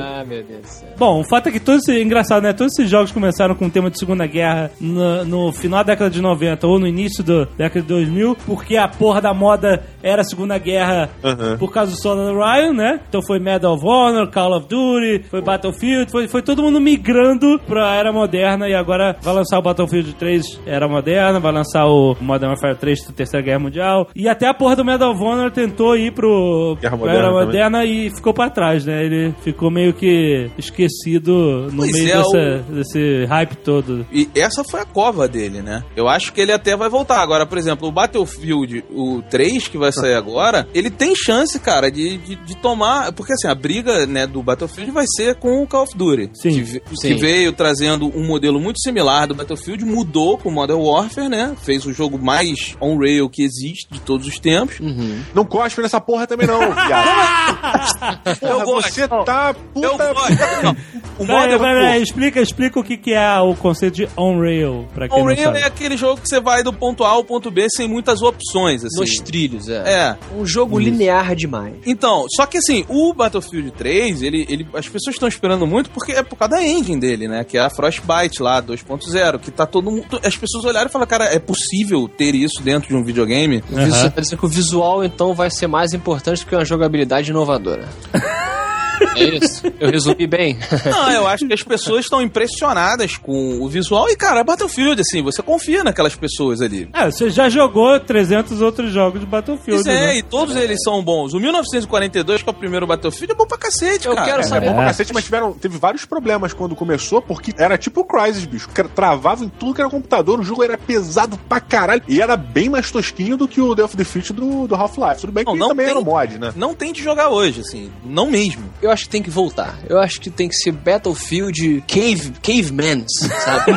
Ah, 0.03 0.23
meu 0.25 0.43
Deus 0.43 0.61
do 0.61 0.67
céu. 0.67 0.89
Bom, 0.97 1.21
o 1.21 1.23
fato 1.23 1.47
é 1.47 1.50
que 1.51 1.59
todos 1.59 1.87
esses, 1.87 2.01
engraçado, 2.01 2.43
né? 2.43 2.53
Todos 2.53 2.73
esses 2.77 2.89
jogos 2.89 3.11
começaram 3.11 3.55
com 3.55 3.65
o 3.65 3.69
tema 3.69 3.89
de 3.89 3.99
Segunda 3.99 4.25
Guerra 4.25 4.71
no, 4.79 5.25
no 5.25 5.51
final 5.51 5.83
da 5.83 5.91
década 5.93 6.09
de 6.09 6.21
90 6.21 6.67
ou 6.67 6.79
no 6.79 6.87
início 6.87 7.23
da 7.23 7.45
década 7.57 7.81
de 7.81 7.87
2000, 7.87 8.37
porque 8.45 8.77
a 8.77 8.87
porra 8.87 9.21
da 9.21 9.33
moda 9.33 9.83
era 10.01 10.21
a 10.21 10.25
Segunda 10.25 10.57
Guerra 10.57 11.09
Uhum. 11.23 11.57
por 11.57 11.71
causa 11.71 11.91
do 11.91 11.97
Soldado 12.01 12.33
Ryan, 12.37 12.73
né? 12.73 12.99
Então 13.07 13.21
foi 13.21 13.39
Medal 13.39 13.73
of 13.73 13.85
Honor, 13.85 14.29
Call 14.31 14.57
of 14.57 14.67
Duty, 14.67 15.25
foi 15.29 15.41
Battlefield, 15.41 16.09
foi, 16.11 16.27
foi 16.27 16.41
todo 16.41 16.61
mundo 16.63 16.79
migrando 16.79 17.59
pra 17.67 17.95
era 17.95 18.11
moderna 18.11 18.67
e 18.67 18.73
agora 18.73 19.15
Vai 19.21 19.33
lançar 19.33 19.59
o 19.59 19.61
Battlefield 19.61 20.13
3 20.15 20.61
Era 20.65 20.87
Moderna, 20.87 21.39
vai 21.39 21.51
lançar 21.51 21.85
o 21.85 22.15
Modern 22.19 22.51
Warfare 22.51 22.75
3 22.75 23.01
Terceira 23.15 23.45
Guerra 23.45 23.59
Mundial. 23.59 24.07
E 24.15 24.27
até 24.27 24.47
a 24.47 24.53
porra 24.53 24.75
do 24.75 24.85
Medal 24.85 25.11
of 25.11 25.21
Honor 25.23 25.51
tentou 25.51 25.95
ir 25.95 26.11
pro 26.13 26.77
Guerra 26.81 26.97
Moderna 26.97 27.19
Era 27.19 27.27
também. 27.29 27.45
Moderna 27.45 27.85
e 27.85 28.09
ficou 28.15 28.33
pra 28.33 28.49
trás, 28.49 28.85
né? 28.85 29.03
Ele 29.03 29.33
ficou 29.43 29.69
meio 29.69 29.93
que 29.93 30.49
esquecido 30.57 31.40
no 31.71 31.77
Pois 31.77 31.91
meio 31.91 32.09
é, 32.09 32.17
dessa- 32.17 32.63
desse 32.71 33.25
hype 33.25 33.55
todo. 33.57 34.05
E 34.11 34.29
essa 34.35 34.63
foi 34.63 34.81
a 34.81 34.85
cova 34.85 35.27
dele, 35.27 35.61
né? 35.61 35.83
Eu 35.95 36.07
acho 36.07 36.31
que 36.33 36.41
ele 36.41 36.51
até 36.51 36.75
vai 36.75 36.89
voltar. 36.89 37.21
Agora, 37.21 37.45
por 37.45 37.57
exemplo, 37.57 37.87
o 37.87 37.91
Battlefield, 37.91 38.83
o 38.89 39.21
3, 39.29 39.67
que 39.67 39.77
vai 39.77 39.91
sair 39.91 40.13
agora, 40.15 40.67
ele 40.73 40.89
tem 40.89 41.13
chance, 41.15 41.59
cara, 41.59 41.89
de, 41.91 42.17
de, 42.17 42.35
de 42.35 42.55
tomar. 42.57 43.11
Porque 43.13 43.33
assim, 43.33 43.47
a 43.47 43.55
briga 43.55 44.05
né, 44.05 44.25
do 44.27 44.41
Battlefield 44.43 44.91
vai 44.91 45.05
ser 45.15 45.35
com 45.35 45.61
o 45.63 45.67
Call 45.67 45.83
of 45.83 45.97
Duty. 45.97 46.29
Sim, 46.33 46.63
Que, 46.63 46.65
sim. 46.65 47.07
que 47.07 47.13
veio 47.15 47.51
trazendo 47.53 48.07
um 48.17 48.25
modelo 48.25 48.59
muito 48.59 48.79
similar 48.81 49.27
do 49.27 49.35
Battlefield, 49.35 49.83
mudou 49.85 50.37
pro 50.37 50.51
Modern 50.51 50.79
Warfare, 50.79 51.29
né? 51.29 51.55
Fez 51.61 51.85
o 51.85 51.93
jogo 51.93 52.17
mais 52.17 52.75
on-rail 52.79 53.29
que 53.29 53.43
existe 53.43 53.87
de 53.91 53.99
todos 54.01 54.27
os 54.27 54.39
tempos. 54.39 54.79
Uhum. 54.79 55.21
Não 55.33 55.45
cospe 55.45 55.81
nessa 55.81 55.99
porra 56.01 56.25
também 56.27 56.47
não, 56.47 56.59
viado. 56.59 57.41
Porra, 58.39 58.51
Eu 58.51 58.61
gosto. 58.65 58.91
você 58.93 59.07
tá 59.07 59.55
Eu 59.75 59.91
puta... 59.91 60.13
gosto. 60.13 60.63
Não, 60.63 60.75
o 61.23 61.27
Modern 61.27 61.59
peraí, 61.59 61.75
Warfare. 61.83 62.01
explica, 62.03 62.41
explica 62.41 62.79
o 62.79 62.83
que, 62.83 62.97
que 62.97 63.13
é 63.13 63.39
o 63.39 63.55
conceito 63.55 63.95
de 63.95 64.09
on-rail, 64.17 64.87
pra 64.93 65.07
quem 65.07 65.17
não 65.17 65.25
On-rail 65.25 65.51
é 65.55 65.63
aquele 65.63 65.97
jogo 65.97 66.21
que 66.21 66.27
você 66.27 66.39
vai 66.39 66.63
do 66.63 66.71
ponto 66.73 67.03
A 67.03 67.09
ao 67.09 67.23
ponto 67.23 67.49
B 67.51 67.67
sem 67.69 67.87
muitas 67.87 68.21
opções, 68.21 68.83
assim. 68.83 68.99
Nos 68.99 69.15
trilhos, 69.17 69.67
é. 69.69 69.83
É. 69.85 70.17
Um 70.37 70.45
jogo 70.45 70.79
linear 70.79 71.35
demais. 71.35 71.75
Então, 71.85 72.25
só 72.35 72.45
que 72.45 72.57
assim, 72.57 72.85
o 72.87 73.13
Battlefield 73.13 73.71
3, 73.71 74.21
ele, 74.21 74.45
ele, 74.49 74.67
as 74.73 74.87
pessoas 74.87 75.15
estão 75.15 75.27
esperando 75.27 75.65
muito 75.67 75.89
porque 75.89 76.11
é 76.11 76.23
por 76.23 76.35
causa 76.35 76.55
da 76.55 76.63
engine 76.63 76.99
dele, 76.99 77.27
né? 77.27 77.43
Que 77.43 77.57
é 77.57 77.61
a 77.61 77.69
Frostbite 77.69 78.41
lá, 78.41 78.61
2.0, 78.61 79.39
que 79.39 79.51
tá 79.51 79.65
todo 79.65 79.91
mundo. 79.91 80.05
As 80.23 80.35
pessoas 80.35 80.65
olharam 80.65 80.87
e 80.87 80.91
falaram, 80.91 81.09
cara, 81.09 81.25
é 81.25 81.39
possível 81.39 82.07
ter 82.07 82.35
isso 82.35 82.61
dentro 82.61 82.89
de 82.89 82.95
um 82.95 83.03
videogame? 83.03 83.63
Visu- 83.69 84.11
Quer 84.11 84.21
dizer 84.21 84.37
que 84.37 84.45
o 84.45 84.49
visual, 84.49 85.03
então, 85.03 85.33
vai 85.33 85.49
ser 85.49 85.67
mais 85.67 85.93
importante 85.93 86.43
do 86.43 86.47
que 86.47 86.55
uma 86.55 86.65
jogabilidade 86.65 87.29
inovadora. 87.31 87.87
é 89.15 89.23
isso? 89.43 89.63
Eu 89.79 89.89
resumi 89.91 90.27
bem. 90.27 90.57
Não, 90.85 91.11
eu 91.11 91.27
acho 91.27 91.47
que 91.47 91.53
as 91.53 91.63
pessoas 91.63 92.05
estão 92.05 92.21
impressionadas 92.21 93.17
com 93.17 93.59
o 93.61 93.67
visual 93.67 94.09
e, 94.09 94.15
cara, 94.15 94.43
Battlefield, 94.43 95.01
assim, 95.01 95.21
você 95.21 95.41
confia 95.41 95.83
naquelas 95.83 96.15
pessoas 96.15 96.61
ali. 96.61 96.89
É, 96.93 97.09
você 97.09 97.29
já 97.29 97.49
jogou 97.49 97.99
300 97.99 98.61
outros 98.61 98.91
jogos 98.91 99.19
de 99.19 99.25
Battlefield, 99.25 99.83
Pois 99.83 99.95
é, 99.95 100.07
né? 100.07 100.17
e 100.17 100.23
todos 100.23 100.55
eles 100.55 100.77
são 100.83 101.03
bons. 101.03 101.33
O 101.33 101.39
1942, 101.39 102.43
que 102.43 102.49
é 102.49 102.51
o 102.51 102.55
primeiro 102.55 102.85
Battlefield, 102.87 103.31
é 103.31 103.35
bom 103.35 103.45
pra 103.45 103.57
cacete, 103.57 104.07
Eu 104.07 104.15
cara. 104.15 104.27
quero 104.27 104.41
É 104.41 104.43
saber. 104.43 104.69
bom 104.69 104.75
pra 104.75 104.85
cacete, 104.85 105.13
mas 105.13 105.23
tiveram, 105.23 105.53
teve 105.53 105.77
vários 105.77 106.05
problemas 106.05 106.53
quando 106.53 106.75
começou, 106.75 107.21
porque 107.21 107.53
era 107.57 107.77
tipo 107.77 108.01
o 108.01 108.05
Crysis, 108.05 108.45
bicho. 108.45 108.69
Travava 108.95 109.43
em 109.45 109.49
tudo 109.49 109.73
que 109.73 109.81
era 109.81 109.89
computador, 109.89 110.39
o 110.39 110.43
jogo 110.43 110.63
era 110.63 110.77
pesado 110.77 111.37
pra 111.49 111.59
caralho. 111.59 112.01
E 112.07 112.21
era 112.21 112.35
bem 112.35 112.69
mais 112.69 112.91
tosquinho 112.91 113.37
do 113.37 113.47
que 113.47 113.61
o 113.61 113.73
Death 113.75 113.85
of 113.89 113.97
Defeat 113.97 114.33
do, 114.33 114.67
do 114.67 114.75
Half-Life. 114.75 115.21
Tudo 115.21 115.31
bem 115.33 115.43
que 115.45 115.51
Não, 115.51 115.57
não 115.57 115.67
também 115.69 115.85
tem- 115.85 115.91
era 115.95 115.99
um 115.99 116.03
mod, 116.05 116.37
né? 116.37 116.53
Não 116.55 116.73
tente 116.73 117.01
jogar 117.03 117.29
hoje, 117.29 117.61
assim. 117.61 117.91
Não 118.03 118.29
mesmo. 118.29 118.63
Eu 118.81 118.91
acho 118.91 119.00
que 119.03 119.09
tem 119.09 119.21
que 119.23 119.29
voltar. 119.29 119.77
Eu 119.89 119.99
acho 119.99 120.19
que 120.21 120.29
tem 120.29 120.47
que 120.47 120.55
ser 120.55 120.71
Battlefield 120.71 121.83
Cave, 121.87 122.31
Cavemans, 122.41 123.05
sabe? 123.43 123.73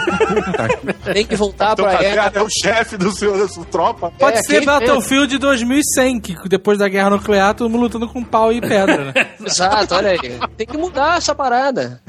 tem 1.12 1.26
que 1.26 1.36
voltar 1.36 1.72
Então, 1.72 1.84
pra 1.84 2.02
era. 2.02 2.30
é 2.34 2.42
o 2.42 2.48
chefe 2.48 2.96
do 2.96 3.10
seu, 3.12 3.36
da 3.38 3.48
sua 3.48 3.64
tropa. 3.64 4.12
Pode 4.18 4.38
É, 4.38 4.42
ser 4.42 4.64
Battlefield 4.64 5.38
2100, 5.38 6.20
que 6.20 6.48
depois 6.48 6.78
da 6.78 6.88
guerra 6.88 7.10
nuclear, 7.10 7.54
todo 7.54 7.68
mundo 7.70 7.82
lutando 7.82 8.08
com 8.08 8.22
pau 8.22 8.52
e 8.52 8.60
pedra, 8.60 9.12
né? 9.12 9.26
Exato, 9.44 9.94
olha 9.94 10.10
aí. 10.10 10.18
Tem 10.56 10.66
que 10.66 10.76
mudar 10.76 11.18
essa 11.18 11.34
parada. 11.34 12.00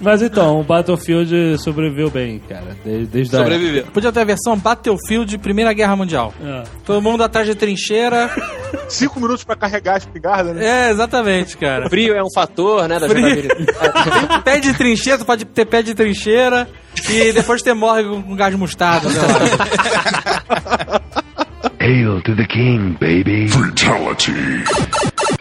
Mas 0.00 0.22
então, 0.22 0.60
o 0.60 0.64
Battlefield 0.64 1.58
sobreviveu 1.58 2.10
bem, 2.10 2.38
cara. 2.48 2.76
Desde, 2.84 3.06
desde 3.06 3.36
a- 3.36 3.40
Sobreviver. 3.40 3.86
Podia 3.90 4.12
ter 4.12 4.20
a 4.20 4.24
versão 4.24 4.56
Battlefield 4.56 5.38
Primeira 5.38 5.72
Guerra 5.72 5.96
Mundial. 5.96 6.32
É. 6.42 6.62
Todo 6.84 7.00
mundo 7.02 7.22
atrás 7.22 7.46
de 7.46 7.54
trincheira. 7.54 8.30
Cinco 8.88 9.20
minutos 9.20 9.44
pra 9.44 9.56
carregar 9.56 9.94
a 9.94 9.98
espingarda, 9.98 10.52
né? 10.52 10.64
É, 10.88 10.90
exatamente, 10.90 11.56
cara. 11.56 11.88
Frio 11.88 12.14
é 12.14 12.22
um 12.22 12.30
fator, 12.40 12.88
né, 12.88 12.98
da 12.98 13.08
Frio. 13.08 13.48
Pé 14.44 14.60
de 14.60 14.72
trincheira, 14.74 15.18
tu 15.18 15.24
pode 15.24 15.44
ter 15.44 15.66
pé 15.66 15.82
de 15.82 15.94
trincheira 15.94 16.68
e 17.08 17.32
depois 17.32 17.62
você 17.62 17.74
morre 17.74 18.02
com, 18.04 18.22
com 18.22 18.36
gás 18.36 18.50
de 18.50 18.56
mostarda, 18.56 19.08
sei 19.10 19.20
lá. 19.20 21.00
Hail 21.80 22.20
to 22.22 22.36
the 22.36 22.46
king, 22.46 22.96
baby. 23.00 23.48
Fatality. 23.48 24.32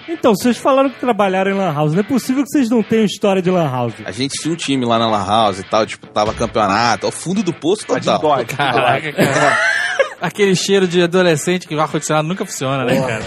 Então, 0.08 0.34
vocês 0.36 0.58
falaram 0.58 0.90
que 0.90 1.00
trabalharam 1.00 1.52
em 1.52 1.54
Lan 1.54 1.74
House. 1.74 1.94
Não 1.94 2.00
é 2.00 2.04
possível 2.04 2.44
que 2.44 2.50
vocês 2.50 2.70
não 2.70 2.82
tenham 2.84 3.06
história 3.06 3.42
de 3.42 3.50
Lan 3.50 3.70
House. 3.70 3.94
A 4.06 4.12
gente 4.12 4.34
tinha 4.42 4.54
um 4.54 4.58
time 4.58 4.86
lá 4.86 4.98
na 4.98 5.10
Lan 5.10 5.26
House 5.26 5.60
e 5.60 5.64
tal, 5.64 5.86
disputava 5.86 6.34
campeonato, 6.34 7.06
ao 7.06 7.12
fundo 7.12 7.44
do 7.44 7.54
poço 7.54 7.86
total. 7.86 8.20
dó. 8.20 8.44
Caraca, 8.46 9.14
cara. 9.14 9.60
Aquele 10.22 10.54
cheiro 10.54 10.86
de 10.86 11.02
adolescente 11.02 11.66
que 11.66 11.74
o 11.74 11.80
ar-condicionado 11.80 12.28
nunca 12.28 12.46
funciona, 12.46 12.84
né, 12.84 13.00
cara? 13.00 13.24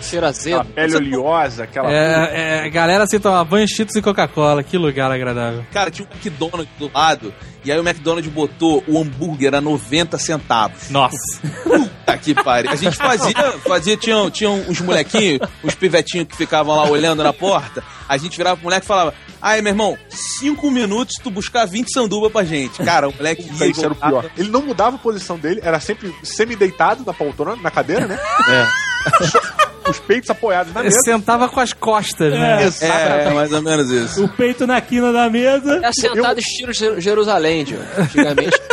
Cheiro 0.00 0.26
azedo. 0.26 0.60
A 0.60 0.64
pele 0.64 0.96
oleosa, 0.96 1.64
aquela. 1.64 1.90
É, 1.92 2.66
é, 2.66 2.70
galera 2.70 3.02
assim 3.02 3.18
toma 3.18 3.44
banho, 3.44 3.66
cheetos 3.66 3.96
e 3.96 4.02
Coca-Cola. 4.02 4.62
Que 4.62 4.78
lugar 4.78 5.10
agradável. 5.10 5.64
Cara, 5.72 5.90
tinha 5.90 6.06
um 6.06 6.14
McDonald's 6.14 6.68
do 6.78 6.88
lado, 6.94 7.34
e 7.64 7.72
aí 7.72 7.78
o 7.78 7.82
McDonald's 7.82 8.32
botou 8.32 8.84
o 8.86 9.00
hambúrguer 9.00 9.54
a 9.54 9.60
90 9.60 10.18
centavos. 10.18 10.88
Nossa. 10.88 11.40
Puta 11.64 12.16
que 12.16 12.32
pariu. 12.32 12.70
A 12.70 12.76
gente 12.76 12.96
fazia, 12.96 13.34
fazia 13.66 13.96
tinha, 13.96 14.30
tinha 14.30 14.50
uns 14.50 14.80
molequinhos, 14.80 15.40
uns 15.64 15.74
pivetinhos 15.90 16.28
que 16.28 16.36
ficavam 16.36 16.76
lá 16.76 16.84
olhando 16.88 17.22
na 17.22 17.32
porta. 17.32 17.82
A 18.08 18.16
gente 18.16 18.36
virava 18.36 18.56
pro 18.56 18.64
moleque 18.64 18.84
e 18.84 18.88
falava: 18.88 19.14
Aí, 19.42 19.60
meu 19.60 19.72
irmão, 19.72 19.98
cinco 20.08 20.70
minutos 20.70 21.16
tu 21.22 21.30
buscar 21.30 21.66
20 21.66 21.92
sanduba 21.92 22.30
pra 22.30 22.44
gente. 22.44 22.82
Cara, 22.82 23.08
o 23.08 23.14
moleque 23.14 23.42
Puta, 23.42 23.64
ia 23.64 23.70
isso 23.70 23.84
era 23.84 23.92
o 23.92 23.96
pior. 23.96 24.30
Ele 24.36 24.48
não 24.50 24.62
mudava 24.62 24.96
a 24.96 24.98
posição 24.98 25.38
dele, 25.38 25.60
era 25.62 25.78
sempre 25.80 26.14
semi-deitado 26.22 27.04
na 27.06 27.12
poltrona, 27.12 27.60
na 27.62 27.70
cadeira, 27.70 28.06
né? 28.06 28.18
É. 28.48 29.90
Os 29.90 29.98
peitos 29.98 30.30
apoiados 30.30 30.72
na 30.72 30.80
Ele 30.80 30.90
mesa. 30.90 31.00
sentava 31.04 31.48
com 31.48 31.58
as 31.58 31.72
costas, 31.72 32.32
né? 32.32 32.62
É, 32.80 33.26
é, 33.28 33.34
mais 33.34 33.52
ou 33.52 33.60
menos 33.62 33.90
isso. 33.90 34.24
O 34.24 34.28
peito 34.28 34.66
na 34.66 34.80
quina 34.80 35.12
da 35.12 35.28
mesa. 35.28 35.80
É 35.82 35.90
sentado 35.92 36.38
estilo 36.38 36.72
Jer- 36.72 37.00
Jerusalém, 37.00 37.64
tio. 37.64 37.80
Antigamente. 37.98 38.56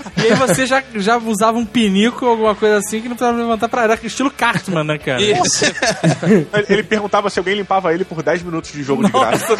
E 0.23 0.27
aí 0.31 0.35
você 0.35 0.65
já, 0.65 0.83
já 0.95 1.17
usava 1.17 1.57
um 1.57 1.65
pinico 1.65 2.25
ou 2.25 2.31
alguma 2.31 2.55
coisa 2.55 2.77
assim 2.77 3.01
que 3.01 3.09
não 3.09 3.15
precisava 3.15 3.37
levantar 3.41 3.67
pra... 3.69 3.83
Era 3.83 3.99
estilo 4.03 4.29
Cartman, 4.31 4.83
né, 4.83 4.97
cara? 4.97 5.21
Isso. 5.21 5.65
Ele, 6.23 6.47
ele 6.69 6.83
perguntava 6.83 7.29
se 7.29 7.39
alguém 7.39 7.55
limpava 7.55 7.93
ele 7.93 8.03
por 8.05 8.21
10 8.21 8.43
minutos 8.43 8.71
de 8.71 8.83
jogo 8.83 9.03
de 9.05 9.11
graça. 9.11 9.47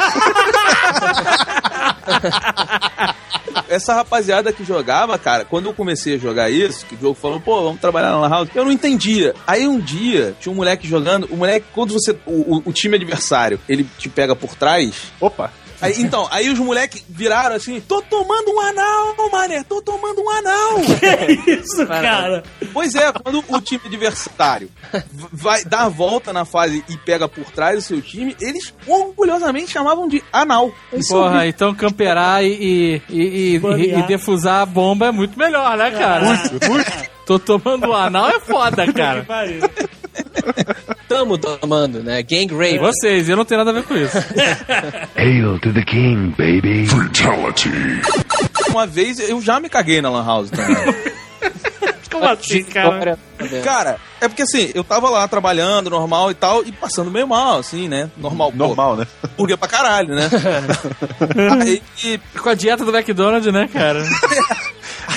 Essa 3.68 3.94
rapaziada 3.94 4.52
que 4.52 4.64
jogava, 4.64 5.18
cara, 5.18 5.46
quando 5.46 5.66
eu 5.68 5.74
comecei 5.74 6.16
a 6.16 6.18
jogar 6.18 6.50
isso, 6.50 6.86
que 6.86 6.96
o 6.96 7.00
jogo 7.00 7.16
falou, 7.20 7.40
pô, 7.40 7.64
vamos 7.64 7.80
trabalhar 7.82 8.12
na 8.12 8.20
Lan 8.20 8.30
House, 8.30 8.50
eu 8.54 8.64
não 8.66 8.72
entendia. 8.72 9.34
Aí 9.48 9.66
um 9.68 9.80
dia, 9.80 10.36
tinha 10.40 10.52
um 10.52 10.56
moleque 10.56 10.88
jogando, 10.88 11.28
o 11.32 11.38
moleque, 11.38 11.66
quando 11.74 11.94
você. 11.94 12.12
O, 12.26 12.58
o- 12.58 12.64
o 12.66 12.74
time 12.74 12.96
adversário, 12.96 13.60
ele 13.68 13.88
te 13.98 14.10
pega 14.10 14.36
por 14.36 14.56
trás. 14.56 15.12
Opa! 15.20 15.52
Aí, 15.82 15.96
então, 16.00 16.28
aí 16.32 16.50
os 16.50 16.60
moleques 16.60 17.04
viraram 17.10 17.56
assim, 17.56 17.82
tô 17.82 18.02
tomando 18.04 18.52
um 18.52 18.60
anal, 18.60 19.16
mané, 19.32 19.64
tô 19.64 19.82
tomando 19.82 20.22
um 20.22 20.30
anal. 20.30 20.76
Que 21.46 21.52
isso, 21.52 21.86
cara? 21.88 22.44
Pois 22.74 22.94
é, 22.96 23.12
quando 23.12 23.44
o 23.48 23.62
time 23.62 23.82
adversário 23.86 24.70
vai 25.32 25.64
dar 25.66 25.84
a 25.84 25.90
volta 25.90 26.32
na 26.32 26.46
fase 26.46 26.84
e 26.88 26.98
pega 26.98 27.28
por 27.28 27.46
trás 27.46 27.76
do 27.76 27.82
seu 27.82 28.02
time, 28.02 28.36
eles 28.40 28.74
orgulhosamente 28.86 29.72
chamavam 29.72 30.08
de 30.08 30.24
anal. 30.32 30.72
Eu 30.92 31.00
Porra, 31.08 31.42
vi. 31.42 31.48
então 31.48 31.74
camperar 31.74 32.44
e, 32.44 32.52
e, 32.52 33.02
e, 33.10 33.58
e, 33.58 34.00
e 34.00 34.04
defusar 34.04 34.62
a 34.62 34.66
bomba 34.66 35.08
é 35.08 35.12
muito 35.12 35.38
melhor, 35.38 35.78
né, 35.78 35.92
cara? 35.92 36.26
Tô 37.26 37.40
tomando 37.40 37.88
um 37.88 37.94
anal 37.94 38.30
é 38.30 38.40
foda, 38.40 38.86
Que 38.86 38.94
cara. 38.94 39.26
Tamo 41.08 41.38
tomando, 41.38 42.02
né? 42.04 42.24
Gang 42.24 42.48
rape. 42.56 42.78
Vocês, 42.80 43.28
eu 43.30 43.36
não 43.36 43.46
tenho 43.46 43.60
nada 43.64 43.72
a 43.72 43.82
ver 43.82 43.84
com 43.84 43.96
isso. 43.96 44.18
Hail 45.16 45.60
to 45.60 45.74
the 45.74 45.84
king, 45.84 46.34
baby. 46.38 46.88
Fatality. 46.88 47.70
Uma 48.70 48.88
vez 48.88 49.20
eu 49.20 49.42
já 49.42 49.60
me 49.60 49.70
caguei 49.70 50.02
na 50.02 50.10
Lan 50.10 50.26
House 50.26 50.50
também. 50.50 50.76
Como 52.12 52.26
assim, 52.26 52.64
cara? 52.66 53.18
Cara, 53.64 53.98
é 54.20 54.28
porque 54.28 54.42
assim, 54.44 54.70
eu 54.76 54.84
tava 54.84 55.10
lá 55.10 55.26
trabalhando 55.30 55.90
normal 55.90 56.30
e 56.30 56.34
tal, 56.34 56.62
e 56.64 56.72
passando 56.72 57.10
meio 57.10 57.26
mal, 57.28 57.60
assim, 57.60 57.88
né? 57.88 58.12
Normal, 58.18 58.52
pô, 58.52 58.58
Normal, 58.58 58.98
né? 58.98 59.08
hambúrguer 59.24 59.58
pra 59.58 59.68
caralho, 59.68 60.14
né? 60.14 60.30
aí, 61.62 61.82
e- 62.04 62.20
Com 62.38 62.50
a 62.50 62.54
dieta 62.54 62.84
do 62.84 62.96
McDonald's, 62.96 63.52
né, 63.52 63.68
cara? 63.72 64.04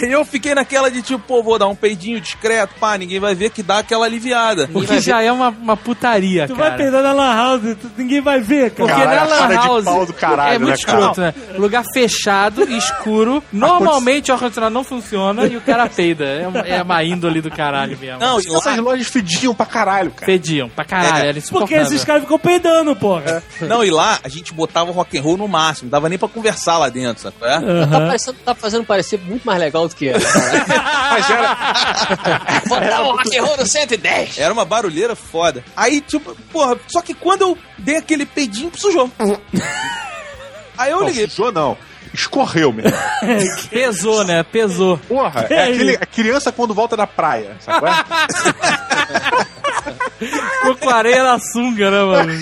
Aí 0.03 0.11
eu 0.13 0.25
fiquei 0.25 0.55
naquela 0.55 0.91
de 0.91 1.03
tipo, 1.03 1.19
pô, 1.21 1.43
vou 1.43 1.59
dar 1.59 1.67
um 1.69 1.75
peidinho 1.75 2.21
discreto, 2.21 2.75
pá, 2.81 2.97
ninguém 2.99 3.21
vai 3.21 3.35
ver 3.35 3.51
que 3.51 3.63
dá 3.63 3.79
aquela 3.79 4.07
aliviada. 4.07 4.69
O 4.75 4.83
que 4.83 5.01
já 5.01 5.23
é 5.23 5.31
uma, 5.31 5.49
uma 5.51 5.77
putaria, 5.77 6.47
Tu 6.47 6.55
cara. 6.55 6.69
vai 6.71 6.79
peidar 6.79 7.03
na 7.03 7.13
lan 7.13 7.35
house, 7.35 7.77
tu- 7.81 7.91
ninguém 7.97 8.21
vai 8.21 8.41
ver, 8.41 8.71
cara. 8.71 8.89
Porque 8.89 9.05
Caralho, 9.05 9.31
na 9.31 9.37
Lan 9.37 9.49
de 9.49 9.55
House 9.55 9.85
pau 9.85 10.07
do 10.07 10.13
caralho, 10.13 10.55
é 10.55 10.59
muito 10.59 10.71
né, 10.79 10.85
cara? 10.85 10.99
escroto, 10.99 11.21
né? 11.21 11.35
Lugar 11.59 11.85
fechado, 11.93 12.63
escuro. 12.71 13.43
Normalmente 13.53 14.31
o 14.31 14.35
ar-condicionado 14.35 14.73
não 14.75 14.85
funciona 14.85 15.47
e 15.47 15.57
o 15.57 15.61
cara 15.61 15.89
peida. 15.89 16.25
É, 16.25 16.47
uma- 16.49 16.61
é 16.61 16.83
uma 16.83 17.05
índole 17.05 17.41
do 17.41 17.51
caralho 17.51 17.97
mesmo. 17.99 18.19
Não, 18.21 18.39
e 18.41 18.47
Essas 18.55 18.77
lojas 18.79 19.07
fediam 19.07 19.55
pra 19.55 19.67
caralho, 19.67 20.11
cara. 20.11 20.27
Pediam 20.27 20.69
pra 20.69 20.85
caralho, 20.85 21.07
É, 21.17 21.19
era 21.19 21.25
Porque 21.27 21.39
insuportável. 21.39 21.83
esses 21.83 22.05
caras 22.05 22.23
ficam 22.23 22.39
peidando, 22.39 22.95
porra. 22.97 23.43
não, 23.61 23.85
e 23.85 23.91
lá 23.91 24.19
a 24.23 24.29
gente 24.29 24.53
botava 24.55 24.91
o 24.91 24.93
rock 24.93 25.19
and 25.19 25.23
roll 25.23 25.37
no 25.37 25.49
máximo, 25.49 25.87
não 25.87 25.91
dava 25.91 26.09
nem 26.09 26.19
pra 26.19 26.29
conversar 26.29 26.79
lá 26.79 26.89
dentro, 26.89 27.23
sabe? 27.23 27.37
É? 27.43 27.87
Tá, 27.87 28.01
parecendo, 28.01 28.37
tá 28.45 28.55
fazendo 28.55 28.85
parecer 28.85 29.19
muito 29.21 29.45
mais 29.45 29.59
legal 29.59 29.84
do 29.89 29.97
que 29.97 30.09
era. 30.09 30.21
cara. 30.21 31.11
Mas 31.11 31.31
era, 31.31 31.57
Botar 32.69 33.03
o 33.03 33.13
rock 33.13 33.37
and 33.37 33.43
roll 33.43 33.57
no 33.57 33.67
110. 33.67 34.39
Era 34.39 34.53
uma 34.53 34.65
barulheira 34.65 35.15
foda. 35.15 35.65
Aí, 35.77 36.01
tipo, 36.01 36.35
porra, 36.53 36.77
só 36.89 37.01
que 37.01 37.15
quando 37.15 37.43
eu 37.43 37.59
dei 37.79 37.97
aquele 37.97 38.27
peidinho, 38.27 38.71
sujou. 38.75 39.11
Aí 40.77 40.91
eu 40.91 41.01
não, 41.01 41.07
liguei. 41.07 41.29
sujou 41.29 41.53
não. 41.53 41.77
Escorreu 42.13 42.73
mesmo. 42.73 42.97
Pesou, 43.71 44.25
né? 44.25 44.45
Pesou. 44.45 44.99
Porra, 44.99 45.47
é 45.51 45.65
aquele, 45.65 45.97
a 45.97 46.07
criança 46.07 46.53
quando 46.53 46.73
volta 46.73 46.97
da 46.97 47.09
praia, 47.09 47.57
é? 47.57 47.65
Ficou 50.59 50.77
com 50.77 50.91
areia 50.91 51.25
na 51.25 51.41
sunga, 51.41 51.91
né, 51.91 52.03
mano? 52.05 52.33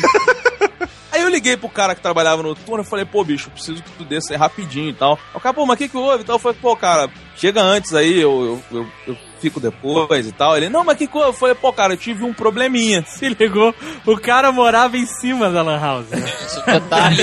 Aí 1.13 1.21
eu 1.21 1.29
liguei 1.29 1.59
pro 1.59 1.69
cara 1.69 1.95
que 1.95 2.01
trabalhava 2.01 2.43
no 2.43 2.55
turno 2.55 2.83
e 2.83 2.87
falei, 2.87 3.05
pô, 3.05 3.23
bicho, 3.23 3.51
preciso 3.51 3.83
que 3.83 3.91
tu 3.93 4.05
desça 4.05 4.33
aí 4.33 4.39
rapidinho 4.39 4.89
e 4.89 4.95
tal. 4.95 5.19
O 5.35 5.39
cara, 5.39 5.55
pô, 5.55 5.67
mas 5.67 5.75
o 5.75 5.79
que 5.79 5.89
que 5.91 5.97
houve 5.97 6.23
e 6.23 6.27
tal? 6.27 6.37
Eu 6.37 6.41
falei, 6.41 6.57
pô, 6.61 6.75
cara, 6.75 7.11
chega 7.37 7.61
antes 7.61 7.95
aí, 7.95 8.19
eu, 8.19 8.63
eu, 8.73 8.79
eu, 8.79 8.89
eu 9.09 9.19
fico 9.43 9.61
depois 9.61 10.27
e 10.27 10.33
tal. 10.33 10.57
Ele, 10.57 10.69
não, 10.69 10.85
mas 10.85 10.95
o 10.95 10.99
que 10.99 11.09
houve? 11.13 11.29
Eu 11.29 11.33
falei, 11.33 11.55
pô, 11.55 11.73
cara, 11.73 11.93
eu 11.95 11.97
tive 11.97 12.23
um 12.25 12.33
probleminha. 12.33 13.05
Se 13.09 13.29
ligou, 13.29 13.75
o 14.07 14.17
cara 14.17 14.51
morava 14.53 14.97
em 14.97 15.05
cima 15.05 15.51
da 15.51 15.63
Lan 15.63 15.79
House. 15.81 16.07
Esse 16.13 16.65
detalhe 16.65 17.23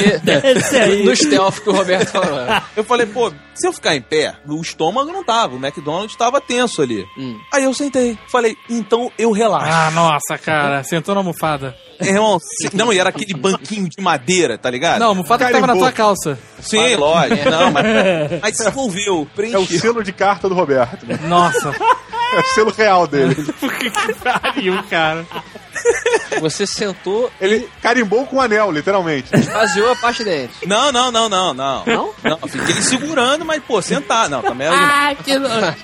Esse 0.55 1.03
no 1.03 1.15
stealth 1.15 1.59
que 1.61 1.69
o 1.69 1.73
Roberto 1.73 2.09
falou. 2.11 2.39
Eu 2.75 2.83
falei, 2.83 3.05
pô, 3.05 3.31
se 3.53 3.67
eu 3.67 3.73
ficar 3.73 3.95
em 3.95 4.01
pé, 4.01 4.35
o 4.47 4.61
estômago 4.61 5.11
não 5.11 5.23
tava, 5.23 5.55
o 5.55 5.57
McDonald's 5.57 6.15
tava 6.15 6.39
tenso 6.39 6.81
ali. 6.81 7.05
Hum. 7.17 7.37
Aí 7.53 7.63
eu 7.65 7.73
sentei, 7.73 8.17
falei, 8.31 8.55
então 8.69 9.11
eu 9.17 9.31
relaxo. 9.31 9.67
Ah, 9.69 9.91
nossa, 9.91 10.37
cara. 10.37 10.81
Sentou 10.83 11.13
na 11.13 11.19
almofada. 11.19 11.75
Irmão, 11.99 12.39
se- 12.39 12.73
não, 12.75 12.93
e 12.93 12.97
era 12.99 13.09
aquele 13.09 13.33
banquinho 13.33 13.89
de 13.89 14.01
madeira, 14.01 14.57
tá 14.57 14.69
ligado? 14.69 14.99
Não, 14.99 15.07
a 15.07 15.09
almofada 15.09 15.45
que 15.45 15.51
tava 15.51 15.67
na 15.67 15.75
tua 15.75 15.91
calça. 15.91 16.39
Sim, 16.61 16.95
lógico. 16.95 17.49
Não, 17.49 17.71
mas, 17.71 17.85
mas 18.41 18.57
se 18.57 18.67
envolveu, 18.67 19.15
É 19.15 19.19
o 19.19 19.25
preencheu. 19.25 19.79
selo 19.79 20.03
de 20.03 20.13
carta 20.13 20.47
do 20.47 20.55
Roberto. 20.55 21.05
né? 21.05 21.19
Nossa. 21.27 21.73
É 22.33 22.39
o 22.39 22.43
selo 22.53 22.71
real 22.71 23.07
dele. 23.07 23.35
que 23.79 23.89
pariu, 24.23 24.83
cara. 24.89 25.25
Você 26.41 26.65
sentou 26.67 27.31
Ele 27.39 27.67
carimbou 27.81 28.25
com 28.25 28.37
o 28.37 28.41
anel, 28.41 28.71
literalmente. 28.71 29.29
e 29.33 29.39
esvaziou 29.39 29.91
a 29.91 29.95
parte 29.95 30.23
dentro. 30.23 30.55
Não, 30.67 30.91
não, 30.91 31.11
não, 31.11 31.29
não, 31.29 31.53
não. 31.53 31.85
Não? 31.85 32.13
Não, 32.23 32.37
fiquei 32.47 32.75
segurando, 32.81 33.45
mas, 33.45 33.63
pô, 33.63 33.81
sentar. 33.81 34.29
Não, 34.29 34.41
também 34.41 34.67
era 34.67 34.75
Ah, 34.77 35.15
que 35.15 35.37
nojo. 35.37 35.75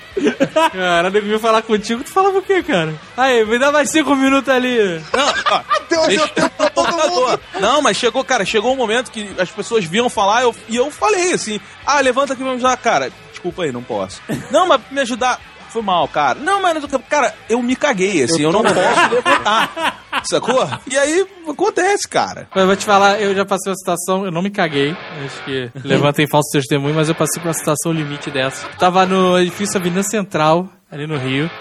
Cara, 0.71 1.09
nego 1.09 1.25
veio 1.27 1.39
falar 1.39 1.61
contigo, 1.61 2.03
tu 2.03 2.11
falava 2.11 2.37
o 2.37 2.41
quê, 2.41 2.61
cara? 2.63 2.93
Aí, 3.17 3.43
me 3.45 3.57
dá 3.59 3.71
mais 3.71 3.89
cinco 3.89 4.15
minutos 4.15 4.49
ali. 4.49 5.01
Não, 5.13 5.33
ó, 5.51 5.61
Deus, 5.89 6.07
deixa 6.07 6.31
eu 6.35 6.49
pra 6.49 6.69
todo 6.69 6.91
mundo. 6.97 7.39
Não, 7.59 7.81
mas 7.81 7.97
chegou, 7.97 8.23
cara, 8.23 8.45
chegou 8.45 8.73
um 8.73 8.77
momento 8.77 9.11
que 9.11 9.29
as 9.39 9.49
pessoas 9.49 9.83
vinham 9.85 10.09
falar 10.09 10.43
eu- 10.43 10.55
e 10.69 10.75
eu 10.75 10.89
falei 10.91 11.33
assim: 11.33 11.59
ah, 11.85 11.99
levanta 11.99 12.33
aqui 12.33 12.43
me 12.43 12.49
ajudar. 12.51 12.77
Cara, 12.77 13.11
desculpa 13.31 13.63
aí, 13.63 13.71
não 13.71 13.83
posso. 13.83 14.21
Não, 14.51 14.67
mas 14.67 14.81
me 14.91 15.01
ajudar. 15.01 15.39
Foi 15.75 15.81
mal, 15.81 16.07
cara. 16.07 16.39
Não, 16.39 16.61
mas, 16.61 16.81
cara, 17.09 17.33
eu 17.49 17.61
me 17.61 17.75
caguei, 17.75 18.23
assim, 18.23 18.43
eu, 18.43 18.49
não 18.49 18.63
posso 18.63 19.13
levantar. 19.13 20.23
Sacou? 20.23 20.65
E 20.89 20.97
aí 20.97 21.27
acontece, 21.45 22.07
cara. 22.07 22.47
Eu 22.55 22.65
vou 22.65 22.77
te 22.77 22.85
falar, 22.85 23.19
eu 23.19 23.35
já 23.35 23.43
passei 23.43 23.69
uma 23.69 23.75
situação, 23.75 24.23
eu 24.23 24.31
não 24.31 24.41
me 24.41 24.49
caguei. 24.49 24.95
Acho 25.25 25.43
que 25.43 25.69
levantem 25.83 26.25
falso 26.27 26.49
testemunho, 26.53 26.95
mas 26.95 27.09
eu 27.09 27.15
passei 27.15 27.41
por 27.41 27.49
uma 27.49 27.53
situação 27.53 27.91
limite 27.91 28.31
dessa. 28.31 28.69
Tava 28.79 29.05
no 29.05 29.37
edifício 29.37 29.77
Avenida 29.77 30.01
Central, 30.03 30.69
ali 30.89 31.05
no 31.05 31.17
Rio. 31.17 31.51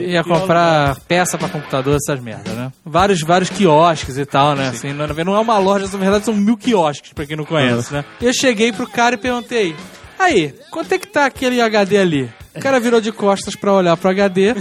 Ia 0.00 0.24
comprar 0.24 0.98
peça 1.00 1.36
pra 1.36 1.50
computador, 1.50 1.96
essas 1.96 2.18
merdas, 2.18 2.54
né? 2.54 2.72
Vários, 2.82 3.20
vários 3.20 3.50
quiosques 3.50 4.16
e 4.16 4.24
tal, 4.24 4.54
né? 4.56 4.68
Assim, 4.68 4.94
não, 4.94 5.06
não 5.06 5.36
é 5.36 5.38
uma 5.38 5.58
loja, 5.58 5.86
na 5.86 5.98
verdade 5.98 6.24
são 6.24 6.32
mil 6.34 6.56
quiosques, 6.56 7.12
pra 7.12 7.26
quem 7.26 7.36
não 7.36 7.44
conhece, 7.44 7.92
né? 7.92 8.06
E 8.22 8.24
eu 8.24 8.32
cheguei 8.32 8.72
pro 8.72 8.88
cara 8.88 9.16
e 9.16 9.18
perguntei: 9.18 9.76
Aí, 10.18 10.54
quanto 10.70 10.92
é 10.94 10.98
que 10.98 11.06
tá 11.06 11.26
aquele 11.26 11.60
HD 11.60 11.98
ali? 11.98 12.39
O 12.54 12.60
cara 12.60 12.80
virou 12.80 13.00
de 13.00 13.12
costas 13.12 13.54
pra 13.54 13.72
olhar 13.72 13.96
pro 13.96 14.10
HD. 14.10 14.54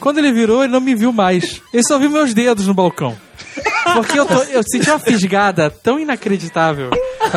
Quando 0.00 0.18
ele 0.18 0.32
virou, 0.32 0.64
ele 0.64 0.72
não 0.72 0.80
me 0.80 0.94
viu 0.94 1.12
mais. 1.12 1.62
Ele 1.72 1.82
só 1.84 1.98
viu 1.98 2.10
meus 2.10 2.34
dedos 2.34 2.66
no 2.66 2.74
balcão. 2.74 3.16
Porque 3.94 4.18
eu, 4.18 4.26
tô- 4.26 4.42
eu 4.44 4.62
senti 4.64 4.90
uma 4.90 4.98
fisgada 4.98 5.70
tão 5.70 5.98
inacreditável 5.98 6.90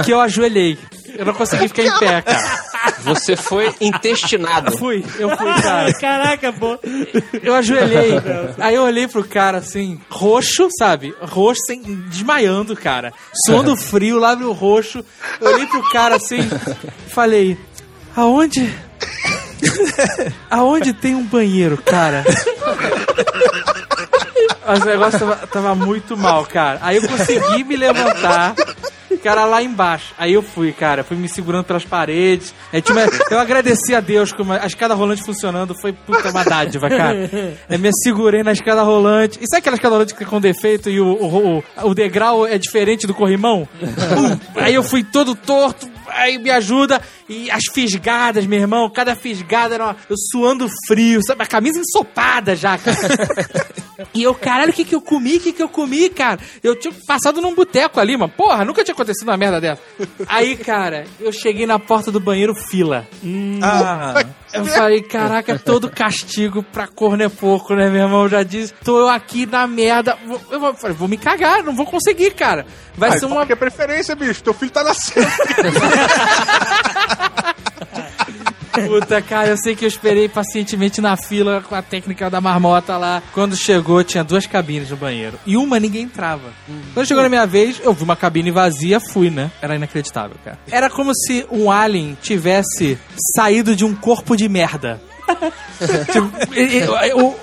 que 0.03 0.11
eu 0.11 0.19
ajoelhei. 0.19 0.77
Eu 1.15 1.25
não 1.25 1.33
consegui 1.33 1.67
ficar 1.67 1.83
em 1.83 1.99
pé, 1.99 2.21
cara. 2.21 2.69
Você 3.03 3.35
foi 3.35 3.73
intestinado. 3.81 4.77
Fui, 4.77 5.03
eu 5.19 5.35
fui, 5.37 5.53
cara. 5.61 5.93
Caraca, 5.93 6.53
pô. 6.53 6.77
Eu 7.43 7.53
ajoelhei. 7.55 8.13
Aí 8.57 8.75
eu 8.75 8.83
olhei 8.83 9.07
pro 9.07 9.23
cara 9.23 9.57
assim, 9.59 9.99
roxo, 10.09 10.69
sabe? 10.77 11.13
Roxo, 11.21 11.61
sem, 11.67 11.81
desmaiando, 11.81 12.75
cara. 12.75 13.13
Suando 13.45 13.75
frio, 13.75 14.17
lábio 14.17 14.51
roxo. 14.53 15.03
Eu 15.41 15.53
olhei 15.53 15.67
pro 15.67 15.83
cara 15.91 16.15
assim, 16.15 16.39
falei: 17.07 17.57
Aonde? 18.15 18.73
Aonde 20.49 20.93
tem 20.93 21.15
um 21.15 21.23
banheiro, 21.23 21.77
cara? 21.77 22.23
Mas 24.65 24.81
o 24.81 24.85
negócio 24.85 25.19
tava, 25.19 25.35
tava 25.47 25.75
muito 25.75 26.15
mal, 26.15 26.45
cara. 26.45 26.79
Aí 26.81 26.97
eu 26.97 27.07
consegui 27.07 27.63
me 27.63 27.75
levantar. 27.75 28.53
Cara, 29.23 29.43
lá 29.43 29.61
embaixo. 29.61 30.13
Aí 30.17 30.33
eu 30.33 30.41
fui, 30.41 30.71
cara. 30.71 31.03
Fui 31.03 31.17
me 31.17 31.27
segurando 31.27 31.65
pelas 31.65 31.83
paredes. 31.83 32.53
Aí 32.71 32.81
Eu 33.31 33.39
agradeci 33.39 33.93
a 33.93 33.99
Deus 33.99 34.31
uma- 34.33 34.59
a 34.61 34.67
escada 34.67 34.93
rolante 34.93 35.23
funcionando. 35.25 35.75
Foi 35.81 35.91
puta 35.91 36.29
uma 36.29 36.43
dádiva, 36.45 36.87
cara. 36.87 37.29
Eu 37.69 37.79
me 37.79 37.89
segurei 38.03 38.43
na 38.43 38.51
escada 38.53 38.81
rolante. 38.83 39.37
E 39.41 39.47
sabe 39.47 39.59
aquela 39.59 39.75
escada 39.75 39.95
rolante 39.95 40.13
que 40.13 40.23
é 40.23 40.25
com 40.27 40.39
defeito 40.39 40.89
e 40.89 41.01
o, 41.01 41.07
o, 41.07 41.57
o, 41.57 41.63
o 41.89 41.93
degrau 41.95 42.45
é 42.47 42.57
diferente 42.57 43.07
do 43.07 43.13
corrimão? 43.13 43.67
Pum! 43.79 44.39
Aí 44.55 44.75
eu 44.75 44.83
fui 44.83 45.03
todo 45.03 45.35
torto. 45.35 45.89
Aí 46.07 46.37
me 46.37 46.49
ajuda. 46.51 47.01
E 47.29 47.49
as 47.51 47.61
fisgadas, 47.71 48.45
meu 48.45 48.59
irmão. 48.59 48.89
Cada 48.89 49.15
fisgada 49.15 49.75
era 49.75 49.85
uma... 49.85 49.95
eu 50.09 50.15
suando 50.17 50.67
frio, 50.87 51.21
sabe? 51.23 51.43
A 51.43 51.45
camisa 51.45 51.79
ensopada 51.79 52.55
já, 52.55 52.77
cara. 52.77 52.97
E 54.13 54.23
eu, 54.23 54.33
caralho, 54.33 54.71
o 54.71 54.73
que 54.73 54.85
que 54.85 54.95
eu 54.95 55.01
comi? 55.01 55.35
O 55.35 55.39
que 55.41 55.51
que 55.51 55.61
eu 55.61 55.67
comi, 55.67 56.09
cara? 56.09 56.39
Eu 56.63 56.73
tinha 56.73 56.93
passado 57.05 57.41
num 57.41 57.53
boteco 57.53 57.99
ali, 57.99 58.15
mano. 58.15 58.31
Porra, 58.31 58.63
nunca 58.63 58.81
tinha 58.81 58.93
acontecido 58.93 59.27
uma 59.27 59.35
merda 59.35 59.59
dessa. 59.59 59.81
Aí, 60.25 60.55
cara, 60.55 61.03
eu 61.19 61.33
cheguei 61.33 61.65
na 61.65 61.77
porta 61.77 62.09
do 62.09 62.17
banheiro, 62.19 62.55
fila. 62.55 63.05
Ah, 63.61 64.23
Eu 64.53 64.65
falei, 64.65 65.01
caraca, 65.01 65.59
todo 65.59 65.91
castigo 65.91 66.63
pra 66.63 66.87
corno 66.87 67.23
é 67.23 67.29
pouco, 67.29 67.75
né, 67.75 67.89
meu 67.89 68.03
irmão? 68.03 68.23
Eu 68.23 68.29
já 68.29 68.43
disse, 68.43 68.73
tô 68.83 69.07
aqui 69.09 69.45
na 69.45 69.67
merda. 69.67 70.17
Eu 70.49 70.59
vou, 70.61 70.73
falei, 70.73 70.95
vou 70.95 71.09
me 71.09 71.17
cagar, 71.17 71.61
não 71.61 71.75
vou 71.75 71.85
conseguir, 71.85 72.31
cara. 72.31 72.65
Vai 72.95 73.09
Vai 73.09 73.19
ser 73.19 73.25
uma. 73.25 73.45
Que 73.45 73.53
é 73.53 73.55
preferência, 73.55 74.15
bicho. 74.15 74.41
Teu 74.41 74.53
filho 74.53 74.71
tá 74.71 74.83
nascendo. 74.83 75.27
Puta, 78.87 79.21
cara, 79.21 79.49
eu 79.49 79.57
sei 79.57 79.75
que 79.75 79.83
eu 79.83 79.87
esperei 79.89 80.29
pacientemente 80.29 81.01
na 81.01 81.17
fila 81.17 81.61
com 81.67 81.75
a 81.75 81.81
técnica 81.81 82.29
da 82.29 82.39
marmota 82.39 82.95
lá. 82.97 83.21
Quando 83.33 83.55
chegou, 83.55 84.03
tinha 84.03 84.23
duas 84.23 84.45
cabines 84.45 84.89
no 84.89 84.95
banheiro. 84.95 85.37
E 85.45 85.57
uma 85.57 85.79
ninguém 85.79 86.03
entrava. 86.03 86.53
Quando 86.93 87.05
chegou 87.05 87.21
na 87.23 87.29
minha 87.29 87.45
vez, 87.45 87.81
eu 87.83 87.93
vi 87.93 88.03
uma 88.03 88.15
cabine 88.15 88.51
vazia, 88.51 88.99
fui, 88.99 89.29
né? 89.29 89.51
Era 89.61 89.75
inacreditável, 89.75 90.37
cara. 90.45 90.57
Era 90.71 90.89
como 90.89 91.13
se 91.13 91.45
um 91.51 91.69
alien 91.69 92.17
tivesse 92.21 92.97
saído 93.35 93.75
de 93.75 93.83
um 93.83 93.93
corpo 93.95 94.35
de 94.37 94.47
merda. 94.47 95.01
Tipo, 96.11 96.29
e- 96.59 96.79
e- 96.79 97.13
o, 97.13 97.27
o, 97.27 97.35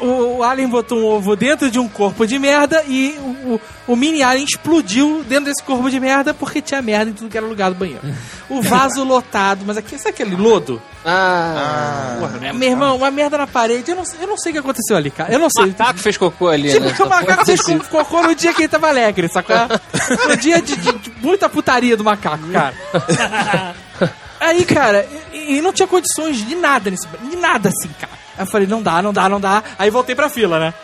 o 0.00 0.42
alien 0.42 0.68
botou 0.68 0.98
um 0.98 1.04
ovo 1.04 1.36
dentro 1.36 1.70
de 1.70 1.78
um 1.78 1.88
corpo 1.88 2.26
de 2.26 2.38
merda 2.38 2.82
e 2.86 3.16
o, 3.20 3.54
o, 3.54 3.60
o 3.92 3.96
mini 3.96 4.22
alien 4.22 4.44
explodiu 4.44 5.24
dentro 5.28 5.46
desse 5.46 5.62
corpo 5.62 5.88
de 5.90 5.98
merda 6.00 6.34
porque 6.34 6.60
tinha 6.60 6.82
merda 6.82 7.10
em 7.10 7.14
tudo 7.14 7.30
que 7.30 7.36
era 7.36 7.46
lugar 7.46 7.70
do 7.70 7.76
banheiro. 7.76 8.00
O 8.48 8.60
vaso 8.60 9.02
lotado, 9.04 9.64
mas 9.66 9.76
aqui, 9.76 9.96
sabe 9.96 10.10
aquele 10.10 10.36
lodo? 10.36 10.80
Ah, 11.04 12.16
É, 12.42 12.52
Meu 12.52 12.70
irmão, 12.70 12.96
uma 12.96 13.10
merda 13.10 13.36
na 13.38 13.46
parede. 13.46 13.90
Eu 13.90 13.96
não, 13.96 14.04
sei- 14.04 14.18
eu 14.22 14.26
não 14.26 14.36
sei 14.36 14.50
o 14.50 14.52
que 14.54 14.58
aconteceu 14.58 14.96
ali, 14.96 15.10
cara. 15.10 15.32
Eu 15.32 15.38
não 15.38 15.48
sei. 15.50 15.64
o 15.64 15.68
macaco 15.68 15.98
fez 15.98 16.16
cocô 16.16 16.48
ali, 16.48 16.70
Tipo, 16.72 16.86
né? 16.86 16.94
o 16.98 17.08
macaco 17.08 17.44
fez 17.46 17.60
co- 17.60 17.84
cocô 17.90 18.22
no 18.22 18.34
dia 18.34 18.52
que 18.54 18.62
ele 18.62 18.68
tava 18.68 18.88
alegre, 18.88 19.28
sacou? 19.28 19.54
No 20.28 20.36
dia 20.36 20.60
de, 20.60 20.76
de- 20.76 20.98
de 20.98 21.12
muita 21.22 21.48
putaria 21.48 21.96
do 21.96 22.04
macaco, 22.04 22.44
cara. 22.52 22.74
Aí, 24.40 24.64
cara, 24.64 25.06
e, 25.32 25.56
e 25.56 25.60
não 25.62 25.72
tinha 25.72 25.86
condições 25.88 26.36
de 26.46 26.54
nada 26.54 26.90
nesse 26.90 27.06
de 27.06 27.36
nada 27.36 27.70
assim, 27.70 27.88
cara. 28.00 28.12
Aí 28.36 28.44
eu 28.44 28.46
falei, 28.46 28.66
não 28.66 28.82
dá, 28.82 29.00
não 29.02 29.12
dá, 29.12 29.28
não 29.28 29.40
dá. 29.40 29.62
Aí 29.78 29.90
voltei 29.90 30.14
pra 30.14 30.28
fila, 30.28 30.58
né? 30.58 30.74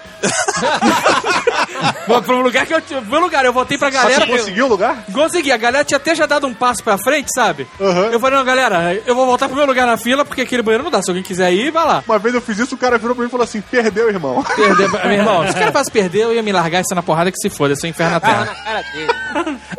Vou 2.07 2.23
pra 2.23 2.35
um 2.35 2.41
lugar 2.43 2.67
que 2.67 2.75
eu. 2.75 2.83
Meu 3.03 3.21
lugar, 3.21 3.45
eu 3.45 3.53
voltei 3.53 3.79
pra 3.79 3.91
galera. 3.91 4.27
você 4.27 4.39
conseguiu 4.39 4.67
o 4.67 4.69
lugar? 4.69 5.05
Consegui, 5.13 5.53
a 5.53 5.57
galera 5.57 5.85
tinha 5.85 5.97
até 5.97 6.15
já 6.15 6.27
dado 6.27 6.47
um 6.47 6.55
passo 6.55 6.83
pra 6.83 6.99
frente, 6.99 7.29
sabe? 7.35 7.67
Aham. 7.81 8.07
Eu 8.13 8.21
falei, 8.21 8.39
não, 8.39 8.45
galera, 8.45 9.01
eu 9.07 9.15
vou 9.15 9.27
voltar 9.27 9.49
pro 9.49 9.57
meu 9.57 9.67
lugar 9.67 9.87
na 9.87 9.97
fila, 9.97 10.25
porque 10.25 10.43
aquele 10.43 10.63
banheiro 10.63 10.85
não 10.85 10.91
dá. 10.91 11.03
Se 11.03 11.11
alguém 11.11 11.23
quiser 11.23 11.53
ir, 11.53 11.71
vai 11.71 11.85
lá. 11.87 12.03
Uma 12.07 12.19
vez 12.19 12.35
eu 12.35 12.41
fiz 12.41 12.59
isso, 12.59 12.75
o 12.75 12.79
cara 12.79 12.99
virou 12.99 13.15
pra 13.15 13.23
mim 13.23 13.29
e 13.29 13.31
falou 13.31 13.45
assim: 13.45 13.61
perdeu, 13.61 14.09
irmão. 14.09 14.43
Perder, 14.43 14.91
meu 14.91 15.13
irmão, 15.13 15.45
se 15.47 15.53
o 15.53 15.55
cara 15.55 15.73
fosse 15.73 15.91
perder, 15.91 16.25
eu 16.25 16.35
ia 16.35 16.43
me 16.43 16.53
largar 16.53 16.81
isso 16.81 16.95
na 16.95 17.03
porrada 17.03 17.31
que 17.31 17.39
se 17.39 17.49
foda, 17.51 17.75
isso 17.75 17.87
é 17.87 17.89
um 17.89 17.91
inferno 17.91 18.13
na 18.13 18.21
terra. 18.21 18.57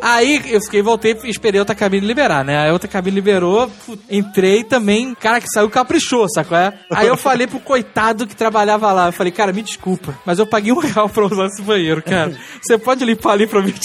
Aí 0.01 0.41
eu 0.53 0.61
fiquei, 0.61 0.81
voltei 0.81 1.17
e 1.23 1.29
esperei 1.29 1.59
outra 1.59 1.75
cabine 1.75 2.05
liberar, 2.05 2.43
né? 2.43 2.69
A 2.69 2.73
outra 2.73 2.87
cabine 2.87 3.15
liberou, 3.15 3.69
entrei 4.09 4.63
também, 4.63 5.13
cara 5.15 5.39
que 5.41 5.47
saiu 5.53 5.69
caprichou, 5.69 6.27
sacou? 6.29 6.57
É? 6.57 6.73
Aí 6.91 7.07
eu 7.07 7.17
falei 7.17 7.47
pro 7.47 7.59
coitado 7.59 8.25
que 8.25 8.35
trabalhava 8.35 8.91
lá, 8.91 9.07
eu 9.07 9.13
falei, 9.13 9.31
cara, 9.31 9.51
me 9.53 9.61
desculpa, 9.61 10.13
mas 10.25 10.30
eu 10.39 10.45
paguei 10.47 10.71
um 10.71 10.79
real 10.79 11.07
pra 11.09 11.25
usar 11.25 11.45
esse 11.47 11.61
banheiro, 11.61 12.01
cara. 12.01 12.33
Você 12.61 12.77
pode 12.77 13.03
limpar 13.05 13.31
ali 13.33 13.47
pra 13.47 13.61
mim? 13.61 13.73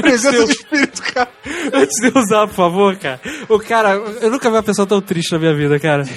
Presença 0.00 0.44
de 0.46 0.52
espírito, 0.52 1.02
cara. 1.02 1.28
Antes 1.72 1.96
de 2.00 2.18
usar, 2.18 2.46
por 2.46 2.54
favor, 2.54 2.96
cara. 2.96 3.20
O 3.48 3.58
cara, 3.58 3.90
eu 4.20 4.30
nunca 4.30 4.48
vi 4.50 4.56
uma 4.56 4.62
pessoa 4.62 4.86
tão 4.86 5.00
triste 5.00 5.32
na 5.32 5.38
minha 5.38 5.54
vida, 5.54 5.78
cara. 5.80 6.04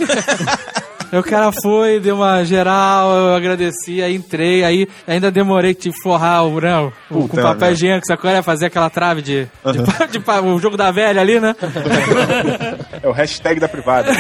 Aí 1.12 1.18
O 1.18 1.24
cara 1.24 1.52
foi, 1.52 2.00
deu 2.00 2.18
uma 2.18 2.44
geral, 2.46 3.10
eu 3.12 3.34
agradeci, 3.34 4.00
aí 4.00 4.14
entrei, 4.16 4.64
aí 4.64 4.88
ainda 5.08 5.32
demorei 5.32 5.74
que 5.74 5.90
forrar 6.04 6.44
o, 6.44 6.62
não, 6.62 6.94
com 7.10 7.22
Puta 7.28 7.42
papel 7.42 7.60
merda. 7.62 7.72
higiênico, 7.72 8.06
sacou? 8.06 8.30
Era 8.30 8.44
fazer 8.44 8.68
aquela 8.68 8.92
trave 8.92 9.24
de, 9.24 9.48
de, 9.74 9.82
pa- 9.92 10.06
de 10.06 10.20
pa- 10.20 10.40
o 10.40 10.60
jogo 10.60 10.78
da 10.78 10.92
velha 10.92 11.20
ali, 11.20 11.40
né? 11.40 11.56
É 13.02 13.08
o 13.08 13.12
hashtag 13.12 13.60
da 13.60 13.68
privada. 13.68 14.12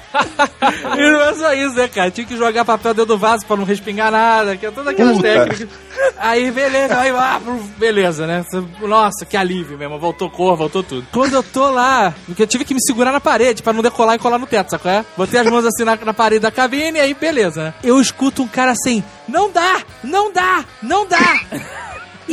E 0.96 1.10
não 1.10 1.22
é 1.22 1.34
só 1.34 1.52
isso, 1.52 1.74
né, 1.74 1.88
cara? 1.88 2.10
Tinha 2.10 2.26
que 2.26 2.36
jogar 2.36 2.64
papel 2.64 2.94
dentro 2.94 3.14
do 3.14 3.18
vaso 3.18 3.44
pra 3.46 3.56
não 3.56 3.64
respingar 3.64 4.10
nada, 4.10 4.56
que 4.56 4.66
é 4.66 4.70
todas 4.70 4.92
aquelas 4.92 5.16
Puta. 5.16 5.28
técnicas. 5.28 5.68
Aí, 6.16 6.50
beleza, 6.50 6.98
aí, 6.98 7.10
ah, 7.10 7.40
beleza, 7.76 8.26
né? 8.26 8.44
Nossa, 8.80 9.24
que 9.24 9.36
alívio 9.36 9.76
mesmo. 9.76 9.98
Voltou 9.98 10.30
cor, 10.30 10.56
voltou 10.56 10.82
tudo. 10.82 11.06
Quando 11.12 11.34
eu 11.34 11.42
tô 11.42 11.70
lá, 11.70 12.14
porque 12.26 12.42
eu 12.42 12.46
tive 12.46 12.64
que 12.64 12.74
me 12.74 12.80
segurar 12.82 13.12
na 13.12 13.20
parede 13.20 13.62
pra 13.62 13.72
não 13.72 13.82
decolar 13.82 14.16
e 14.16 14.18
colar 14.18 14.38
no 14.38 14.46
teto, 14.46 14.70
sacou? 14.70 14.90
É? 14.90 15.04
Botei 15.16 15.40
as 15.40 15.46
mãos 15.46 15.64
assim 15.64 15.84
na, 15.84 15.96
na 15.96 16.14
parede 16.14 16.40
da 16.40 16.50
cabine 16.50 16.98
e 16.98 17.00
aí, 17.00 17.14
beleza, 17.14 17.64
né? 17.64 17.74
Eu 17.82 18.00
escuto 18.00 18.42
um 18.42 18.48
cara 18.48 18.72
assim: 18.72 19.02
não 19.28 19.50
dá, 19.50 19.82
não 20.02 20.32
dá, 20.32 20.64
não 20.82 21.06
dá. 21.06 21.40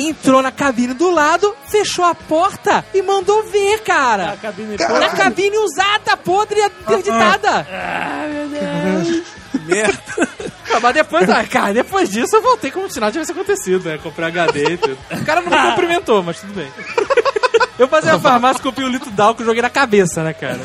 Entrou 0.08 0.42
na 0.42 0.52
cabine 0.52 0.94
do 0.94 1.12
lado, 1.12 1.56
fechou 1.68 2.04
a 2.06 2.16
porta 2.16 2.84
e 2.94 3.02
mandou 3.02 3.44
ver, 3.44 3.80
cara. 3.82 4.32
A 4.32 4.38
cabine 4.38 4.76
Na 4.78 5.10
cabine 5.10 5.58
usada, 5.58 6.18
podre 6.18 6.60
e 6.60 6.66
interditada. 6.66 7.68
Merda. 9.66 10.02
Ah, 10.74 10.80
Mas 10.82 10.94
depois, 10.94 11.30
ah, 11.30 11.44
cara, 11.44 11.74
depois 11.74 12.10
disso 12.10 12.36
eu 12.36 12.42
voltei 12.42 12.72
como 12.72 12.90
se 12.90 13.00
nada 13.00 13.12
tivesse 13.12 13.32
acontecido, 13.32 13.88
né? 13.90 14.00
Comprei 14.02 14.28
HD 14.30 14.74
e 14.74 14.78
tudo. 14.78 14.98
O 15.12 15.26
cara 15.26 15.42
não 15.42 15.52
me 15.52 15.70
cumprimentou, 15.70 16.24
mas 16.24 16.40
tudo 16.40 16.54
bem. 16.54 16.72
Eu 17.78 17.88
fazia 17.88 18.14
a 18.14 18.20
farmácia, 18.20 18.64
comprei 18.64 18.88
um 18.88 18.90
litro 18.90 19.12
d'álcool 19.12 19.44
e 19.44 19.46
joguei 19.46 19.62
na 19.62 19.70
cabeça, 19.70 20.24
né, 20.24 20.34
cara? 20.34 20.60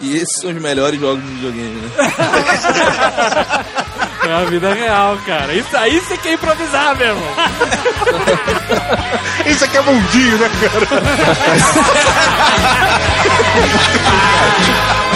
E 0.00 0.16
esses 0.16 0.40
são 0.40 0.50
os 0.50 0.60
melhores 0.60 0.98
jogos 0.98 1.22
de 1.22 1.30
videogame, 1.30 1.80
né? 1.82 1.90
É 4.28 4.34
a 4.34 4.44
vida 4.44 4.74
real, 4.74 5.16
cara. 5.24 5.54
Isso 5.54 5.74
aí 5.74 5.98
você 5.98 6.18
quer 6.18 6.34
improvisar 6.34 6.94
mesmo. 6.98 7.22
Isso 9.46 9.64
aqui 9.64 9.78
é 9.78 9.80
mundinho, 9.80 10.36
né, 10.36 10.50
cara? 10.60 10.86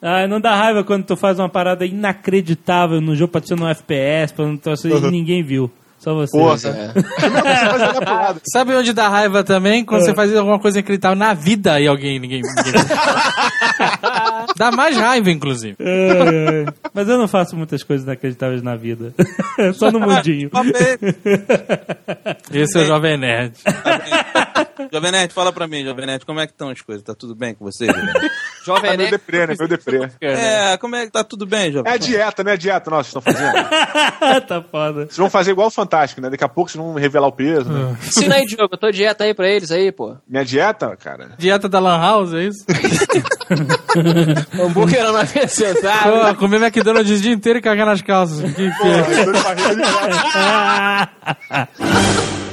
Ah, 0.00 0.28
não 0.28 0.40
dá 0.40 0.54
raiva 0.54 0.84
quando 0.84 1.04
tu 1.04 1.16
faz 1.16 1.38
uma 1.38 1.48
parada 1.48 1.84
inacreditável 1.84 3.00
no 3.00 3.16
jogo, 3.16 3.32
pode 3.32 3.48
ser 3.48 3.56
no 3.56 3.68
FPS, 3.68 4.32
pra 4.32 4.46
não 4.46 4.56
torcer, 4.56 4.92
e 4.92 5.10
ninguém 5.10 5.42
viu. 5.42 5.70
Só 5.98 6.14
você. 6.14 6.38
Porra. 6.38 6.54
É. 6.54 6.92
Você 6.92 8.00
pro 8.00 8.14
lado. 8.14 8.40
Sabe 8.52 8.74
onde 8.74 8.92
dá 8.92 9.08
raiva 9.08 9.42
também? 9.42 9.84
Quando 9.84 10.04
você 10.04 10.14
faz 10.14 10.34
alguma 10.34 10.60
coisa 10.60 10.78
inacreditável 10.78 11.18
na 11.18 11.34
vida 11.34 11.80
e 11.80 11.88
alguém, 11.88 12.20
ninguém. 12.20 12.40
ninguém... 12.40 12.72
dá 14.56 14.70
mais 14.70 14.96
raiva, 14.96 15.28
inclusive. 15.30 15.76
Ai. 15.80 16.72
Mas 16.94 17.08
eu 17.08 17.18
não 17.18 17.26
faço 17.26 17.56
muitas 17.56 17.82
coisas 17.82 18.06
inacreditáveis 18.06 18.62
na 18.62 18.76
vida. 18.76 19.12
Só 19.74 19.90
no 19.90 19.98
mundinho. 19.98 20.50
Esse 22.52 22.78
é 22.78 22.82
o 22.82 22.86
Jovem 22.86 23.18
Nerd. 23.18 23.54
Jovem 24.92 25.10
Nerd, 25.10 25.34
fala 25.34 25.52
pra 25.52 25.66
mim, 25.66 25.84
Jovem 25.84 26.06
Nerd, 26.06 26.24
como 26.24 26.38
é 26.38 26.46
que 26.46 26.52
estão 26.52 26.68
as 26.68 26.80
coisas? 26.80 27.02
Tá 27.02 27.14
tudo 27.14 27.34
bem 27.34 27.54
com 27.54 27.64
você? 27.64 27.86
Jovem 27.86 28.04
Nerd? 28.04 28.30
Jovem 28.68 28.90
meio 28.90 28.98
Nerd. 28.98 29.10
deprê, 29.10 29.46
né? 29.46 29.54
Meio 29.58 29.68
deprê. 29.68 30.10
É, 30.20 30.76
como 30.76 30.94
é 30.94 31.06
que 31.06 31.12
tá 31.12 31.24
tudo 31.24 31.46
bem, 31.46 31.72
Jovem 31.72 31.90
É 31.90 31.94
a 31.94 31.98
dieta, 31.98 32.44
né? 32.44 32.52
A 32.52 32.56
dieta, 32.56 32.90
nossa, 32.90 33.20
vocês 33.20 33.34
estão 33.34 33.52
fazendo. 33.52 34.44
tá 34.46 34.62
foda. 34.62 35.06
Vocês 35.06 35.16
vão 35.16 35.30
fazer 35.30 35.52
igual 35.52 35.68
o 35.68 35.70
Fantástico, 35.70 36.20
né? 36.20 36.28
Daqui 36.28 36.44
a 36.44 36.48
pouco 36.48 36.70
vocês 36.70 36.82
vão 36.82 36.94
revelar 36.94 37.26
o 37.28 37.32
peso, 37.32 37.70
né? 37.70 37.96
Ensina 38.06 38.34
aí, 38.34 38.44
Diogo. 38.44 38.74
Eu 38.74 38.78
tô 38.78 38.90
dieta 38.90 39.24
aí 39.24 39.32
pra 39.32 39.48
eles 39.48 39.70
aí, 39.70 39.90
pô. 39.90 40.16
Minha 40.28 40.44
dieta, 40.44 40.94
cara. 40.96 41.30
Dieta 41.38 41.68
da 41.68 41.78
Lan 41.78 41.98
House, 41.98 42.34
é 42.34 42.44
isso? 42.44 42.64
Hambúrguer 44.60 45.02
não 45.04 45.16
acrescentar. 45.16 46.04
Pô, 46.04 46.34
comer 46.36 46.60
McDonald's 46.62 47.18
o 47.18 47.22
dia 47.22 47.32
inteiro 47.32 47.58
e 47.58 47.62
cagar 47.62 47.86
nas 47.86 48.02
calças. 48.02 48.40
Que 48.52 48.70
que 48.70 48.88
é? 48.88 48.98